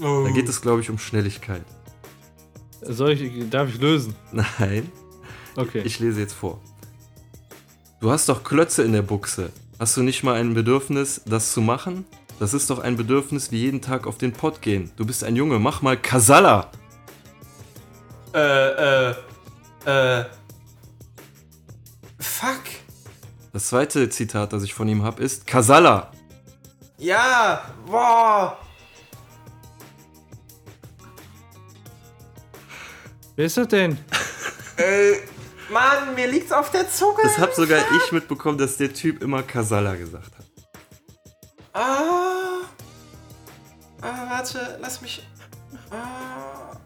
Oh. 0.00 0.22
Da 0.24 0.30
geht 0.30 0.48
es, 0.48 0.60
glaube 0.62 0.80
ich, 0.80 0.88
um 0.88 0.98
Schnelligkeit. 0.98 1.62
Soll 2.82 3.10
ich, 3.12 3.50
darf 3.50 3.68
ich 3.68 3.78
lösen? 3.80 4.14
Nein. 4.32 4.90
Okay. 5.56 5.82
Ich 5.84 5.98
lese 5.98 6.20
jetzt 6.20 6.32
vor. 6.32 6.60
Du 8.00 8.10
hast 8.10 8.28
doch 8.28 8.44
Klötze 8.44 8.82
in 8.84 8.92
der 8.92 9.02
Buchse. 9.02 9.50
Hast 9.78 9.96
du 9.96 10.02
nicht 10.02 10.22
mal 10.22 10.36
ein 10.36 10.54
Bedürfnis, 10.54 11.20
das 11.26 11.52
zu 11.52 11.60
machen? 11.60 12.06
Das 12.38 12.54
ist 12.54 12.70
doch 12.70 12.78
ein 12.78 12.96
Bedürfnis 12.96 13.50
wie 13.52 13.58
jeden 13.58 13.82
Tag 13.82 14.06
auf 14.06 14.16
den 14.16 14.32
Pott 14.32 14.62
gehen. 14.62 14.90
Du 14.96 15.04
bist 15.04 15.24
ein 15.24 15.36
Junge, 15.36 15.58
mach 15.58 15.82
mal 15.82 15.96
Kasala. 15.98 16.70
Äh, 18.34 19.10
äh, 19.10 19.14
äh. 19.86 20.24
Fuck. 22.18 22.62
Das 23.52 23.68
zweite 23.68 24.08
Zitat, 24.08 24.52
das 24.52 24.62
ich 24.62 24.72
von 24.74 24.88
ihm 24.88 25.02
habe, 25.02 25.22
ist 25.22 25.46
Kasala. 25.46 26.12
Ja, 26.98 27.64
boah. 27.86 28.58
Wer 33.36 33.46
ist 33.46 33.56
das 33.56 33.68
denn? 33.68 33.98
Äh, 34.76 35.16
Mann, 35.70 36.14
mir 36.14 36.26
liegt's 36.26 36.52
auf 36.52 36.70
der 36.70 36.88
Zunge. 36.88 37.22
Das 37.22 37.38
habe 37.38 37.52
sogar 37.54 37.80
ich 37.96 38.12
mitbekommen, 38.12 38.58
dass 38.58 38.76
der 38.76 38.92
Typ 38.92 39.22
immer 39.22 39.42
Kasala 39.42 39.94
gesagt 39.94 40.32
hat. 40.36 40.46
Ah. 41.72 42.60
Ah, 44.02 44.30
warte, 44.30 44.78
lass 44.80 45.00
mich. 45.00 45.26
Ah. 45.90 46.76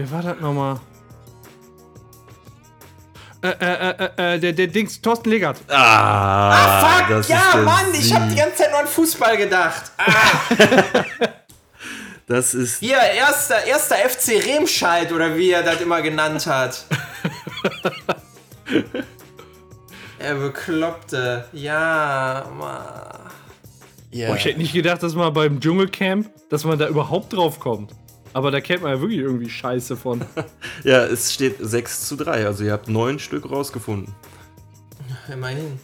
Wer 0.00 0.10
war 0.12 0.22
das 0.22 0.40
nochmal? 0.40 0.80
Äh, 3.42 3.48
äh, 3.48 3.90
äh, 3.90 4.34
äh, 4.34 4.40
der, 4.40 4.52
der 4.54 4.66
Dings, 4.68 4.98
Thorsten 5.02 5.28
Legert. 5.28 5.60
Ah, 5.68 6.80
Fuck, 6.80 7.08
das 7.10 7.20
ist 7.20 7.28
ja, 7.28 7.56
Mann, 7.56 7.84
ich 7.92 8.14
hab 8.14 8.22
die 8.24 8.30
Sieg. 8.30 8.38
ganze 8.38 8.56
Zeit 8.56 8.70
nur 8.70 8.80
an 8.80 8.86
Fußball 8.86 9.36
gedacht. 9.36 9.92
Ah, 9.98 11.04
Das 12.26 12.54
ist 12.54 12.78
hier, 12.78 12.96
erster, 12.96 13.62
erster 13.66 13.96
FC 13.96 14.42
Remscheid 14.46 15.12
oder 15.12 15.36
wie 15.36 15.50
er 15.50 15.64
das 15.64 15.82
immer 15.82 16.00
genannt 16.00 16.46
hat. 16.46 16.86
er 20.18 20.34
bekloppte. 20.36 21.44
Ja, 21.52 22.46
Mann. 22.56 23.30
Boah, 24.12 24.36
ich 24.36 24.44
hätte 24.46 24.60
nicht 24.60 24.72
gedacht, 24.72 25.02
dass 25.02 25.14
man 25.14 25.30
beim 25.34 25.60
Dschungelcamp, 25.60 26.30
dass 26.48 26.64
man 26.64 26.78
da 26.78 26.88
überhaupt 26.88 27.34
drauf 27.34 27.60
kommt. 27.60 27.92
Aber 28.32 28.50
da 28.50 28.60
kennt 28.60 28.82
man 28.82 28.92
ja 28.92 29.00
wirklich 29.00 29.20
irgendwie 29.20 29.50
Scheiße 29.50 29.96
von. 29.96 30.24
Ja, 30.84 31.04
es 31.04 31.32
steht 31.32 31.56
6 31.58 32.06
zu 32.06 32.16
3. 32.16 32.46
Also 32.46 32.64
ihr 32.64 32.72
habt 32.72 32.88
neun 32.88 33.18
Stück 33.18 33.50
rausgefunden. 33.50 34.14
Immerhin. 35.30 35.78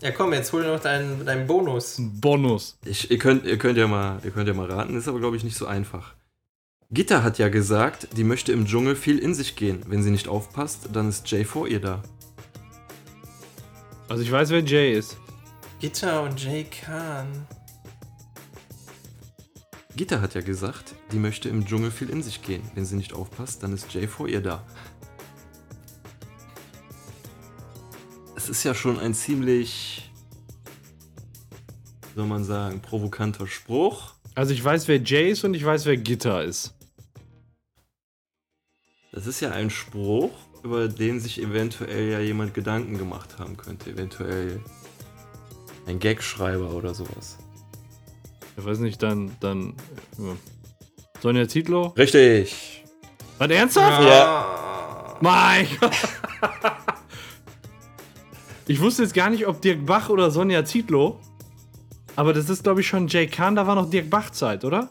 Ja, 0.00 0.10
komm, 0.10 0.34
jetzt 0.34 0.52
hol 0.52 0.66
noch 0.66 0.80
deinen, 0.80 1.24
deinen 1.24 1.46
Bonus. 1.46 1.96
Bonus. 1.98 2.76
Ich, 2.84 3.10
ihr, 3.10 3.18
könnt, 3.18 3.46
ihr, 3.46 3.56
könnt 3.56 3.78
ja 3.78 3.86
mal, 3.86 4.18
ihr 4.22 4.32
könnt 4.32 4.48
ja 4.48 4.54
mal 4.54 4.70
raten, 4.70 4.96
ist 4.96 5.08
aber, 5.08 5.18
glaube 5.18 5.36
ich, 5.36 5.44
nicht 5.44 5.56
so 5.56 5.66
einfach. 5.66 6.14
Gitta 6.90 7.22
hat 7.22 7.38
ja 7.38 7.48
gesagt, 7.48 8.08
die 8.16 8.24
möchte 8.24 8.52
im 8.52 8.66
Dschungel 8.66 8.96
viel 8.96 9.18
in 9.18 9.34
sich 9.34 9.56
gehen. 9.56 9.82
Wenn 9.86 10.02
sie 10.02 10.10
nicht 10.10 10.28
aufpasst, 10.28 10.90
dann 10.92 11.08
ist 11.08 11.30
Jay 11.30 11.44
vor 11.44 11.66
ihr 11.68 11.80
da. 11.80 12.02
Also 14.08 14.22
ich 14.22 14.30
weiß, 14.30 14.50
wer 14.50 14.60
Jay 14.60 14.92
ist. 14.92 15.16
Gitter 15.80 16.22
und 16.22 16.42
Jay 16.42 16.64
Khan. 16.64 17.46
Gitta 19.96 20.20
hat 20.20 20.34
ja 20.34 20.40
gesagt, 20.40 20.96
die 21.12 21.18
möchte 21.18 21.48
im 21.48 21.66
Dschungel 21.66 21.92
viel 21.92 22.10
in 22.10 22.22
sich 22.22 22.42
gehen. 22.42 22.62
Wenn 22.74 22.84
sie 22.84 22.96
nicht 22.96 23.12
aufpasst, 23.12 23.62
dann 23.62 23.72
ist 23.72 23.94
Jay 23.94 24.08
vor 24.08 24.28
ihr 24.28 24.40
da. 24.40 24.66
Es 28.34 28.48
ist 28.48 28.64
ja 28.64 28.74
schon 28.74 28.98
ein 28.98 29.14
ziemlich, 29.14 30.10
soll 32.16 32.26
man 32.26 32.42
sagen, 32.42 32.80
provokanter 32.80 33.46
Spruch. 33.46 34.14
Also 34.34 34.52
ich 34.52 34.64
weiß, 34.64 34.88
wer 34.88 35.00
Jay 35.00 35.30
ist 35.30 35.44
und 35.44 35.54
ich 35.54 35.64
weiß, 35.64 35.86
wer 35.86 35.96
Gitter 35.96 36.42
ist. 36.42 36.74
Das 39.12 39.28
ist 39.28 39.38
ja 39.38 39.52
ein 39.52 39.70
Spruch, 39.70 40.32
über 40.64 40.88
den 40.88 41.20
sich 41.20 41.40
eventuell 41.40 42.10
ja 42.10 42.18
jemand 42.18 42.52
Gedanken 42.52 42.98
gemacht 42.98 43.38
haben 43.38 43.56
könnte. 43.56 43.90
Eventuell 43.90 44.60
ein 45.86 46.00
Gagschreiber 46.00 46.74
oder 46.74 46.94
sowas. 46.94 47.38
Ich 48.56 48.64
weiß 48.64 48.78
nicht, 48.78 49.02
dann, 49.02 49.36
dann. 49.40 49.74
Ja. 50.18 50.36
Sonja 51.20 51.48
Zietlow? 51.48 51.88
Richtig. 51.96 52.84
Was, 53.38 53.50
ernsthaft? 53.50 54.02
Ja. 54.04 55.16
Mein 55.20 55.66
Gott. 55.80 55.92
Ich 58.66 58.80
wusste 58.80 59.02
jetzt 59.02 59.14
gar 59.14 59.30
nicht, 59.30 59.46
ob 59.46 59.60
Dirk 59.60 59.84
Bach 59.84 60.08
oder 60.08 60.30
Sonja 60.30 60.64
Zietlow. 60.64 61.20
Aber 62.16 62.32
das 62.32 62.48
ist, 62.48 62.62
glaube 62.62 62.80
ich, 62.80 62.86
schon 62.86 63.08
Jay 63.08 63.26
Kahn, 63.26 63.54
da 63.56 63.66
war 63.66 63.74
noch 63.74 63.90
Dirk 63.90 64.08
Bach-Zeit, 64.08 64.64
oder? 64.64 64.90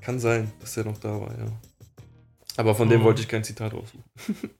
Kann 0.00 0.18
sein, 0.18 0.52
dass 0.60 0.76
er 0.76 0.84
noch 0.84 0.98
da 0.98 1.18
war, 1.20 1.30
ja. 1.38 1.46
Aber 2.56 2.74
von 2.74 2.88
dem 2.88 3.00
Oh. 3.00 3.04
wollte 3.04 3.22
ich 3.22 3.28
kein 3.28 3.44
Zitat 3.44 3.72
aussuchen. 3.74 4.04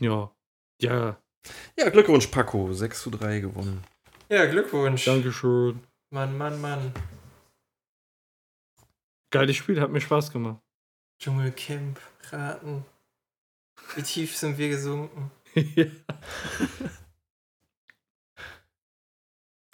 Ja. 0.00 0.30
Ja, 0.80 1.16
Ja, 1.78 1.88
Glückwunsch, 1.88 2.26
Paco. 2.26 2.72
6 2.72 3.00
zu 3.02 3.10
3 3.10 3.38
gewonnen. 3.40 3.84
Ja, 4.28 4.44
Glückwunsch. 4.46 5.04
Dankeschön. 5.04 5.80
Mann, 6.14 6.38
Mann, 6.38 6.60
Mann. 6.60 6.92
Geiles 9.32 9.56
Spiel, 9.56 9.80
hat 9.80 9.90
mir 9.90 10.00
Spaß 10.00 10.30
gemacht. 10.30 10.62
Dschungelcamp, 11.20 11.98
raten. 12.30 12.84
Wie 13.96 14.02
tief 14.02 14.36
sind 14.36 14.56
wir 14.56 14.68
gesunken? 14.68 15.32
Ja. 15.76 15.86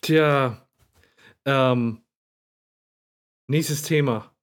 Tja, 0.03 0.67
ähm, 1.45 2.03
nächstes 3.51 3.83
Thema. 3.83 4.35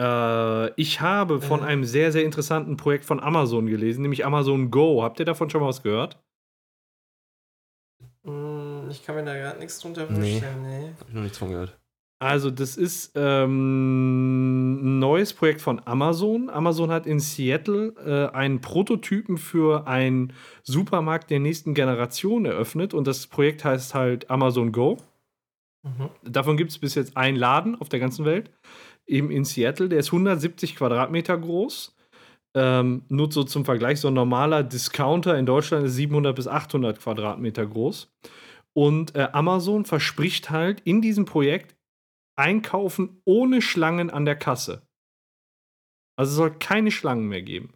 Äh, 0.00 0.72
ich 0.80 1.02
habe 1.02 1.42
von 1.42 1.60
Äh. 1.60 1.64
einem 1.64 1.84
sehr, 1.84 2.10
sehr 2.12 2.24
interessanten 2.24 2.78
Projekt 2.78 3.04
von 3.04 3.20
Amazon 3.20 3.66
gelesen, 3.66 4.00
nämlich 4.02 4.24
Amazon 4.24 4.70
Go. 4.70 5.02
Habt 5.02 5.20
ihr 5.20 5.26
davon 5.26 5.50
schon 5.50 5.60
mal 5.60 5.68
was 5.68 5.82
gehört? 5.82 6.22
Ich 8.92 9.04
kann 9.04 9.16
mir 9.16 9.24
da 9.24 9.34
gerade 9.34 9.58
nichts 9.58 9.80
drunter 9.80 10.06
Nee. 10.10 10.38
vorstellen, 10.38 10.62
nee. 10.62 10.90
Hab 11.00 11.08
ich 11.08 11.14
noch 11.14 11.22
nichts 11.22 11.38
von 11.38 11.48
gehört. 11.50 11.78
Also, 12.20 12.50
das 12.52 12.76
ist 12.76 13.12
ähm, 13.16 14.74
ein 14.74 14.98
neues 15.00 15.32
Projekt 15.32 15.60
von 15.60 15.80
Amazon. 15.84 16.50
Amazon 16.50 16.90
hat 16.90 17.04
in 17.04 17.18
Seattle 17.18 17.94
äh, 18.04 18.32
einen 18.36 18.60
Prototypen 18.60 19.38
für 19.38 19.88
einen 19.88 20.32
Supermarkt 20.62 21.30
der 21.30 21.40
nächsten 21.40 21.74
Generation 21.74 22.44
eröffnet 22.44 22.94
und 22.94 23.08
das 23.08 23.26
Projekt 23.26 23.64
heißt 23.64 23.94
halt 23.94 24.30
Amazon 24.30 24.70
Go. 24.70 24.98
Mhm. 25.82 26.10
Davon 26.22 26.56
gibt 26.56 26.70
es 26.70 26.78
bis 26.78 26.94
jetzt 26.94 27.16
einen 27.16 27.36
Laden 27.36 27.74
auf 27.80 27.88
der 27.88 27.98
ganzen 27.98 28.24
Welt, 28.24 28.50
eben 29.04 29.32
in 29.32 29.44
Seattle. 29.44 29.88
Der 29.88 29.98
ist 29.98 30.12
170 30.12 30.76
Quadratmeter 30.76 31.36
groß. 31.36 31.96
Ähm, 32.54 33.02
nur 33.08 33.32
so 33.32 33.42
zum 33.44 33.64
Vergleich, 33.64 33.98
so 33.98 34.08
ein 34.08 34.14
normaler 34.14 34.62
Discounter 34.62 35.36
in 35.38 35.46
Deutschland 35.46 35.86
ist 35.86 35.94
700 35.94 36.36
bis 36.36 36.46
800 36.46 37.00
Quadratmeter 37.00 37.66
groß. 37.66 38.12
Und 38.74 39.14
äh, 39.14 39.28
Amazon 39.32 39.84
verspricht 39.84 40.50
halt 40.50 40.80
in 40.80 41.02
diesem 41.02 41.24
Projekt 41.24 41.76
Einkaufen 42.36 43.20
ohne 43.24 43.60
Schlangen 43.60 44.08
an 44.10 44.24
der 44.24 44.36
Kasse. 44.36 44.82
Also 46.16 46.30
es 46.30 46.36
soll 46.36 46.58
keine 46.58 46.90
Schlangen 46.90 47.28
mehr 47.28 47.42
geben. 47.42 47.74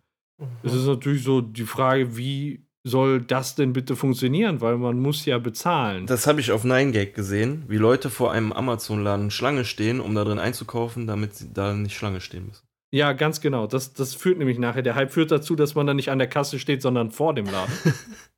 Es 0.63 0.73
Mhm. 0.73 0.79
ist 0.79 0.87
natürlich 0.87 1.23
so 1.23 1.41
die 1.41 1.65
Frage, 1.65 2.17
wie 2.17 2.67
soll 2.87 3.21
das 3.21 3.55
denn 3.57 3.73
bitte 3.73 3.97
funktionieren? 3.97 4.61
Weil 4.61 4.79
man 4.79 5.01
muss 5.01 5.25
ja 5.27 5.39
bezahlen. 5.39 6.07
Das 6.07 6.27
habe 6.27 6.41
ich 6.41 6.53
auf 6.53 6.65
9gag 6.65 7.13
gesehen, 7.15 7.65
wie 7.69 7.77
Leute 7.79 8.11
vor 8.11 8.33
einem 8.33 8.53
Amazon-Laden 8.53 9.31
Schlange 9.31 9.65
stehen, 9.65 10.01
um 10.01 10.15
da 10.15 10.25
drin 10.25 10.39
einzukaufen, 10.39 11.07
damit 11.07 11.35
sie 11.35 11.53
da 11.53 11.75
nicht 11.75 11.97
Schlange 11.97 12.21
stehen 12.21 12.47
müssen. 12.47 12.65
Ja, 12.95 13.13
ganz 13.13 13.41
genau. 13.41 13.67
Das, 13.67 13.93
das 13.95 14.15
führt 14.15 14.39
nämlich 14.39 14.59
nachher. 14.59 14.83
Der 14.83 14.95
Hype 14.95 15.11
führt 15.13 15.31
dazu, 15.33 15.57
dass 15.57 15.75
man 15.75 15.87
dann 15.87 15.97
nicht 15.97 16.11
an 16.11 16.19
der 16.19 16.29
Kasse 16.29 16.59
steht, 16.59 16.81
sondern 16.81 17.11
vor 17.11 17.35
dem 17.35 17.47
Laden. 17.47 17.73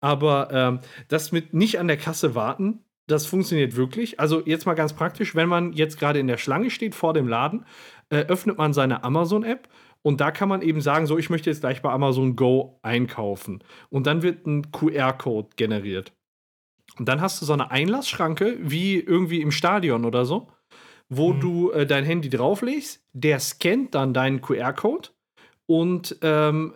Aber 0.00 0.48
ähm, 0.52 0.80
das 1.08 1.32
mit 1.32 1.54
nicht 1.54 1.78
an 1.78 1.88
der 1.88 1.96
Kasse 1.96 2.34
warten, 2.34 2.84
das 3.06 3.26
funktioniert 3.26 3.74
wirklich. 3.76 4.20
Also 4.20 4.42
jetzt 4.44 4.66
mal 4.66 4.74
ganz 4.74 4.92
praktisch, 4.92 5.34
wenn 5.34 5.48
man 5.48 5.72
jetzt 5.72 5.98
gerade 5.98 6.18
in 6.18 6.26
der 6.26 6.36
Schlange 6.36 6.70
steht 6.70 6.94
vor 6.94 7.14
dem 7.14 7.26
Laden, 7.26 7.64
äh, 8.10 8.18
öffnet 8.26 8.58
man 8.58 8.72
seine 8.72 9.02
Amazon-App 9.02 9.68
und 10.02 10.20
da 10.20 10.30
kann 10.30 10.48
man 10.48 10.62
eben 10.62 10.80
sagen, 10.80 11.06
so, 11.06 11.18
ich 11.18 11.30
möchte 11.30 11.50
jetzt 11.50 11.60
gleich 11.60 11.82
bei 11.82 11.90
Amazon 11.90 12.36
Go 12.36 12.78
einkaufen. 12.82 13.64
Und 13.90 14.06
dann 14.06 14.22
wird 14.22 14.46
ein 14.46 14.70
QR-Code 14.70 15.48
generiert. 15.56 16.12
Und 16.98 17.08
dann 17.08 17.20
hast 17.20 17.40
du 17.40 17.46
so 17.46 17.52
eine 17.52 17.70
Einlassschranke, 17.70 18.56
wie 18.60 18.98
irgendwie 19.00 19.40
im 19.40 19.50
Stadion 19.50 20.04
oder 20.04 20.24
so, 20.24 20.48
wo 21.08 21.32
Mhm. 21.32 21.40
du 21.40 21.70
äh, 21.72 21.86
dein 21.86 22.04
Handy 22.04 22.28
drauflegst, 22.28 23.02
der 23.12 23.40
scannt 23.40 23.94
dann 23.94 24.14
deinen 24.14 24.40
QR-Code 24.40 25.08
und 25.66 26.16
ähm, 26.22 26.74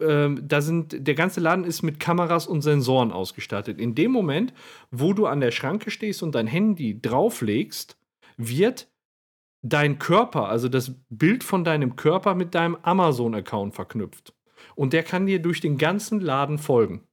ähm, 0.00 0.40
da 0.46 0.60
sind, 0.60 1.06
der 1.06 1.14
ganze 1.14 1.40
Laden 1.40 1.64
ist 1.64 1.82
mit 1.82 2.00
Kameras 2.00 2.46
und 2.46 2.62
Sensoren 2.62 3.12
ausgestattet. 3.12 3.78
In 3.80 3.94
dem 3.94 4.10
Moment, 4.10 4.52
wo 4.90 5.12
du 5.12 5.26
an 5.26 5.40
der 5.40 5.50
Schranke 5.50 5.90
stehst 5.90 6.22
und 6.22 6.34
dein 6.34 6.46
Handy 6.46 7.00
drauflegst, 7.00 7.96
wird 8.36 8.88
dein 9.62 9.98
Körper, 9.98 10.48
also 10.48 10.68
das 10.68 10.92
Bild 11.08 11.42
von 11.42 11.64
deinem 11.64 11.96
Körper 11.96 12.34
mit 12.34 12.54
deinem 12.54 12.76
Amazon-Account 12.82 13.74
verknüpft. 13.74 14.34
Und 14.74 14.92
der 14.92 15.02
kann 15.02 15.26
dir 15.26 15.40
durch 15.40 15.60
den 15.60 15.78
ganzen 15.78 16.20
Laden 16.20 16.58
folgen. 16.58 17.06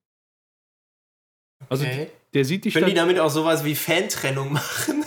Also 1.70 1.86
Okay. 1.86 2.10
der 2.34 2.46
sieht 2.46 2.66
dich 2.66 2.74
Können 2.74 2.88
die 2.88 2.94
damit 2.94 3.20
auch 3.20 3.30
sowas 3.30 3.64
wie 3.64 3.76
Fantrennung 3.76 4.54
machen? 4.54 5.06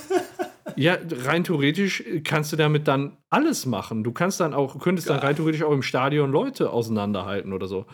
Ja, 0.77 0.97
rein 1.25 1.45
theoretisch 1.45 2.05
kannst 2.25 2.53
du 2.53 2.57
damit 2.57 2.89
dann 2.89 3.17
alles 3.31 3.67
machen. 3.67 4.05
Du 4.05 4.13
kannst 4.13 4.41
dann 4.41 4.55
auch, 4.55 4.79
könntest 4.79 5.11
dann 5.11 5.19
rein 5.19 5.37
theoretisch 5.37 5.63
auch 5.63 5.73
im 5.73 5.83
Stadion 5.83 6.31
Leute 6.31 6.71
auseinanderhalten 6.71 7.53
oder 7.53 7.67
so. 7.67 7.87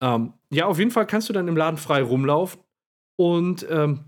Ähm, 0.00 0.32
ja, 0.50 0.66
auf 0.66 0.78
jeden 0.78 0.90
Fall 0.90 1.06
kannst 1.06 1.28
du 1.28 1.32
dann 1.32 1.48
im 1.48 1.56
Laden 1.56 1.76
frei 1.76 2.02
rumlaufen 2.02 2.60
und 3.16 3.66
ähm, 3.70 4.04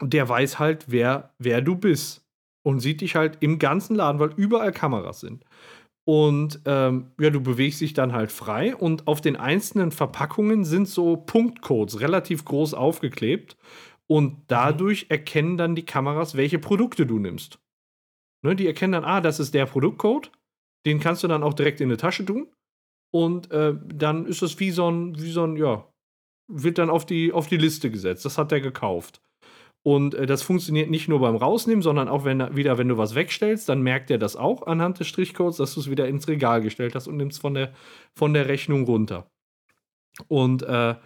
der 0.00 0.28
weiß 0.28 0.58
halt, 0.58 0.86
wer, 0.88 1.34
wer 1.38 1.60
du 1.60 1.76
bist. 1.76 2.26
Und 2.62 2.80
sieht 2.80 3.00
dich 3.00 3.16
halt 3.16 3.38
im 3.40 3.58
ganzen 3.58 3.96
Laden, 3.96 4.20
weil 4.20 4.34
überall 4.36 4.70
Kameras 4.70 5.20
sind. 5.20 5.44
Und 6.04 6.60
ähm, 6.64 7.12
ja, 7.20 7.30
du 7.30 7.40
bewegst 7.40 7.80
dich 7.80 7.94
dann 7.94 8.12
halt 8.12 8.32
frei 8.32 8.74
und 8.74 9.06
auf 9.06 9.20
den 9.20 9.36
einzelnen 9.36 9.92
Verpackungen 9.92 10.64
sind 10.64 10.88
so 10.88 11.16
Punktcodes 11.16 12.00
relativ 12.00 12.44
groß 12.44 12.74
aufgeklebt. 12.74 13.56
Und 14.10 14.42
dadurch 14.48 15.06
erkennen 15.08 15.56
dann 15.56 15.76
die 15.76 15.84
Kameras, 15.84 16.36
welche 16.36 16.58
Produkte 16.58 17.06
du 17.06 17.20
nimmst. 17.20 17.60
Ne, 18.42 18.56
die 18.56 18.66
erkennen 18.66 18.94
dann, 18.94 19.04
ah, 19.04 19.20
das 19.20 19.38
ist 19.38 19.54
der 19.54 19.66
Produktcode. 19.66 20.32
Den 20.84 20.98
kannst 20.98 21.22
du 21.22 21.28
dann 21.28 21.44
auch 21.44 21.54
direkt 21.54 21.80
in 21.80 21.88
eine 21.88 21.96
Tasche 21.96 22.24
tun. 22.24 22.48
Und 23.12 23.52
äh, 23.52 23.74
dann 23.86 24.26
ist 24.26 24.42
es 24.42 24.58
wie 24.58 24.72
so 24.72 24.90
ein, 24.90 25.16
wie 25.16 25.30
so 25.30 25.44
ein, 25.44 25.56
ja, 25.56 25.86
wird 26.48 26.78
dann 26.78 26.90
auf 26.90 27.06
die, 27.06 27.32
auf 27.32 27.46
die 27.46 27.56
Liste 27.56 27.88
gesetzt. 27.88 28.24
Das 28.24 28.36
hat 28.36 28.50
er 28.50 28.60
gekauft. 28.60 29.22
Und 29.84 30.16
äh, 30.16 30.26
das 30.26 30.42
funktioniert 30.42 30.90
nicht 30.90 31.06
nur 31.06 31.20
beim 31.20 31.36
Rausnehmen, 31.36 31.82
sondern 31.82 32.08
auch 32.08 32.24
wenn 32.24 32.56
wieder, 32.56 32.78
wenn 32.78 32.88
du 32.88 32.98
was 32.98 33.14
wegstellst, 33.14 33.68
dann 33.68 33.80
merkt 33.80 34.10
er 34.10 34.18
das 34.18 34.34
auch 34.34 34.66
anhand 34.66 34.98
des 34.98 35.06
Strichcodes, 35.06 35.58
dass 35.58 35.74
du 35.74 35.80
es 35.80 35.90
wieder 35.90 36.08
ins 36.08 36.26
Regal 36.26 36.62
gestellt 36.62 36.96
hast 36.96 37.06
und 37.06 37.16
nimmst 37.16 37.40
von 37.40 37.54
der, 37.54 37.72
von 38.16 38.34
der 38.34 38.48
Rechnung 38.48 38.86
runter. 38.86 39.30
Und 40.26 40.64
äh, 40.64 40.96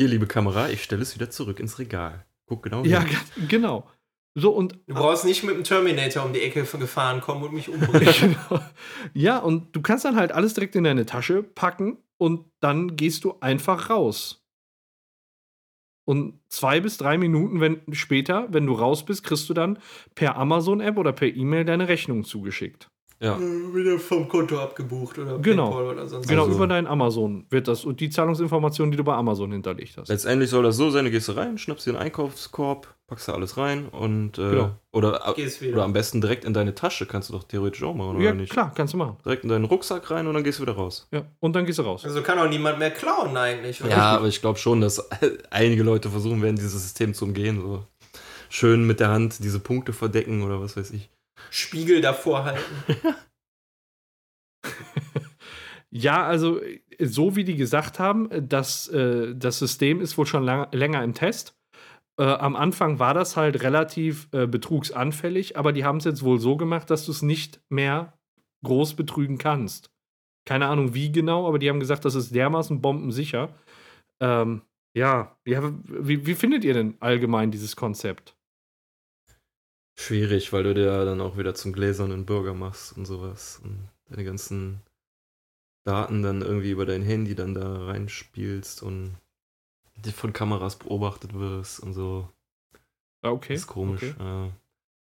Hier, 0.00 0.08
liebe 0.08 0.26
Kamera, 0.26 0.70
ich 0.70 0.82
stelle 0.82 1.02
es 1.02 1.14
wieder 1.14 1.28
zurück 1.28 1.60
ins 1.60 1.78
Regal. 1.78 2.24
Guck 2.46 2.62
genau 2.62 2.82
ja, 2.86 3.02
hin. 3.02 3.18
g- 3.36 3.46
genau. 3.48 3.86
So, 4.34 4.50
und 4.50 4.78
Du 4.86 4.94
brauchst 4.94 5.26
nicht 5.26 5.42
mit 5.42 5.54
dem 5.56 5.62
Terminator 5.62 6.24
um 6.24 6.32
die 6.32 6.40
Ecke 6.40 6.62
gefahren 6.64 7.20
kommen 7.20 7.42
und 7.42 7.52
mich 7.52 7.68
umbringen. 7.68 8.14
Genau. 8.48 8.62
Ja, 9.12 9.36
und 9.40 9.76
du 9.76 9.82
kannst 9.82 10.06
dann 10.06 10.16
halt 10.16 10.32
alles 10.32 10.54
direkt 10.54 10.74
in 10.74 10.84
deine 10.84 11.04
Tasche 11.04 11.42
packen 11.42 11.98
und 12.16 12.46
dann 12.60 12.96
gehst 12.96 13.24
du 13.24 13.34
einfach 13.40 13.90
raus. 13.90 14.42
Und 16.08 16.40
zwei 16.48 16.80
bis 16.80 16.96
drei 16.96 17.18
Minuten 17.18 17.60
wenn, 17.60 17.82
später, 17.92 18.48
wenn 18.50 18.64
du 18.64 18.72
raus 18.72 19.04
bist, 19.04 19.22
kriegst 19.22 19.50
du 19.50 19.52
dann 19.54 19.78
per 20.14 20.34
Amazon-App 20.36 20.96
oder 20.96 21.12
per 21.12 21.28
E-Mail 21.28 21.66
deine 21.66 21.88
Rechnung 21.88 22.24
zugeschickt. 22.24 22.88
Ja. 23.22 23.38
Wieder 23.38 23.98
vom 23.98 24.28
Konto 24.28 24.58
abgebucht 24.58 25.18
oder 25.18 25.38
Genau. 25.38 25.66
PayPal 25.70 25.84
oder 25.92 26.08
sonst 26.08 26.26
Genau, 26.26 26.44
Also- 26.44 26.56
über 26.56 26.66
dein 26.66 26.86
Amazon 26.86 27.44
wird 27.50 27.68
das 27.68 27.84
und 27.84 28.00
die 28.00 28.08
Zahlungsinformationen, 28.08 28.90
die 28.90 28.96
du 28.96 29.04
bei 29.04 29.12
Amazon 29.14 29.52
hinterlegt 29.52 29.98
hast. 29.98 30.08
Letztendlich 30.08 30.48
soll 30.48 30.62
das 30.62 30.76
so 30.78 30.88
sein, 30.90 31.04
du 31.04 31.10
gehst 31.10 31.34
rein, 31.36 31.58
schnappst 31.58 31.86
dir 31.86 31.90
einen 31.90 31.98
Einkaufskorb, 32.00 32.88
packst 33.06 33.28
da 33.28 33.34
alles 33.34 33.58
rein 33.58 33.88
und 33.88 34.38
äh, 34.38 34.50
Genau. 34.50 34.70
oder, 34.92 35.32
Gehst 35.36 35.60
wieder. 35.60 35.74
oder 35.74 35.84
am 35.84 35.92
besten 35.92 36.22
direkt 36.22 36.46
in 36.46 36.54
deine 36.54 36.74
Tasche, 36.74 37.04
kannst 37.04 37.28
du 37.28 37.34
doch 37.34 37.44
theoretisch 37.44 37.82
auch 37.82 37.94
machen, 37.94 38.16
oder 38.16 38.24
Ja, 38.24 38.32
nicht? 38.32 38.52
klar, 38.52 38.72
kannst 38.74 38.94
du 38.94 38.98
machen. 38.98 39.18
Direkt 39.22 39.42
in 39.44 39.50
deinen 39.50 39.66
Rucksack 39.66 40.10
rein 40.10 40.26
und 40.26 40.32
dann 40.32 40.42
gehst 40.42 40.58
du 40.58 40.62
wieder 40.62 40.72
raus. 40.76 41.06
Ja, 41.12 41.24
und 41.40 41.54
dann 41.54 41.66
gehst 41.66 41.78
du 41.78 41.82
raus. 41.82 42.04
Also 42.06 42.22
kann 42.22 42.38
auch 42.38 42.48
niemand 42.48 42.78
mehr 42.78 42.90
klauen 42.90 43.36
eigentlich. 43.36 43.82
oder? 43.82 43.90
Ja, 43.90 44.16
aber 44.16 44.28
ich 44.28 44.40
glaube 44.40 44.58
schon, 44.58 44.80
dass 44.80 45.06
einige 45.50 45.82
Leute 45.82 46.08
versuchen 46.08 46.40
werden, 46.40 46.56
dieses 46.56 46.72
System 46.72 47.12
zu 47.12 47.26
umgehen. 47.26 47.60
So 47.60 47.84
schön 48.48 48.86
mit 48.86 48.98
der 48.98 49.08
Hand 49.10 49.44
diese 49.44 49.60
Punkte 49.60 49.92
verdecken 49.92 50.42
oder 50.42 50.60
was 50.62 50.76
weiß 50.78 50.90
ich. 50.92 51.10
Spiegel 51.50 52.00
davor 52.00 52.44
halten. 52.44 52.84
Ja, 55.92 56.24
also 56.24 56.60
so 57.00 57.34
wie 57.34 57.44
die 57.44 57.56
gesagt 57.56 57.98
haben, 57.98 58.28
das, 58.48 58.88
äh, 58.88 59.34
das 59.34 59.58
System 59.58 60.00
ist 60.00 60.16
wohl 60.16 60.26
schon 60.26 60.44
lang, 60.44 60.68
länger 60.72 61.02
im 61.02 61.14
Test. 61.14 61.58
Äh, 62.18 62.24
am 62.24 62.54
Anfang 62.54 62.98
war 63.00 63.12
das 63.12 63.36
halt 63.36 63.62
relativ 63.62 64.28
äh, 64.32 64.46
betrugsanfällig, 64.46 65.56
aber 65.56 65.72
die 65.72 65.84
haben 65.84 65.98
es 65.98 66.04
jetzt 66.04 66.22
wohl 66.22 66.38
so 66.38 66.56
gemacht, 66.56 66.90
dass 66.90 67.06
du 67.06 67.12
es 67.12 67.22
nicht 67.22 67.60
mehr 67.70 68.16
groß 68.64 68.94
betrügen 68.94 69.38
kannst. 69.38 69.90
Keine 70.46 70.68
Ahnung 70.68 70.94
wie 70.94 71.10
genau, 71.10 71.48
aber 71.48 71.58
die 71.58 71.68
haben 71.68 71.80
gesagt, 71.80 72.04
das 72.04 72.14
ist 72.14 72.34
dermaßen 72.34 72.80
bombensicher. 72.80 73.54
Ähm, 74.20 74.62
ja, 74.96 75.36
ja 75.44 75.72
wie, 75.84 76.26
wie 76.26 76.34
findet 76.34 76.64
ihr 76.64 76.74
denn 76.74 76.96
allgemein 77.00 77.50
dieses 77.50 77.74
Konzept? 77.74 78.36
Schwierig, 80.00 80.50
weil 80.54 80.62
du 80.62 80.72
dir 80.72 81.04
dann 81.04 81.20
auch 81.20 81.36
wieder 81.36 81.54
zum 81.54 81.74
gläsernen 81.74 82.24
Bürger 82.24 82.54
machst 82.54 82.96
und 82.96 83.04
sowas. 83.04 83.60
Und 83.62 83.86
deine 84.08 84.24
ganzen 84.24 84.80
Daten 85.84 86.22
dann 86.22 86.40
irgendwie 86.40 86.70
über 86.70 86.86
dein 86.86 87.02
Handy 87.02 87.34
dann 87.34 87.52
da 87.52 87.84
reinspielst 87.84 88.82
und 88.82 89.16
von 90.14 90.32
Kameras 90.32 90.76
beobachtet 90.76 91.34
wirst 91.34 91.80
und 91.80 91.92
so. 91.92 92.26
Ah, 93.22 93.30
okay. 93.30 93.54
ist 93.54 93.66
komisch. 93.66 94.02
okay. 94.02 94.14
Ja. 94.18 94.50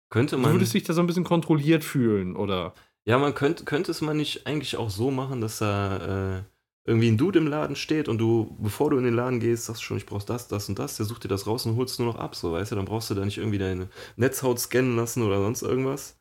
Könnte 0.09 0.37
Du 0.37 0.43
man. 0.43 0.53
würdest 0.53 0.73
dich 0.73 0.85
da 0.85 0.95
so 0.95 1.03
ein 1.03 1.07
bisschen 1.07 1.25
kontrolliert 1.25 1.85
fühlen, 1.85 2.35
oder? 2.35 2.73
Ja, 3.05 3.19
man 3.19 3.35
könnte, 3.35 3.65
könnte 3.67 3.91
es 3.91 4.01
man 4.01 4.17
nicht 4.17 4.47
eigentlich 4.47 4.79
auch 4.79 4.89
so 4.89 5.11
machen, 5.11 5.43
dass 5.43 5.59
da 5.59 6.39
äh, 6.39 6.43
irgendwie 6.85 7.09
ein 7.09 7.19
Dude 7.19 7.39
im 7.39 7.47
Laden 7.47 7.77
steht 7.77 8.09
und 8.09 8.19
du, 8.19 8.57
bevor 8.59 8.91
du 8.91 8.99
in 8.99 9.05
den 9.05 9.15
Laden 9.15 9.41
gehst, 9.41 9.67
sagst 9.67 9.83
schon, 9.83 9.97
ich 9.97 10.07
brauch 10.07 10.23
das, 10.23 10.49
das 10.49 10.69
und 10.69 10.79
das, 10.79 10.97
der 10.97 11.07
sucht 11.07 11.25
dir 11.25 11.29
das 11.29 11.47
raus 11.47 11.67
und 11.67 11.77
holst 11.77 11.99
nur 11.99 12.09
noch 12.09 12.19
ab, 12.19 12.35
so, 12.35 12.53
weißt 12.53 12.73
du, 12.73 12.77
dann 12.77 12.87
brauchst 12.87 13.11
du 13.11 13.15
da 13.15 13.25
nicht 13.25 13.39
irgendwie 13.39 13.59
deine 13.59 13.89
Netzhaut 14.17 14.59
scannen 14.59 14.97
lassen 14.97 15.23
oder 15.23 15.41
sonst 15.41 15.63
irgendwas. 15.63 16.17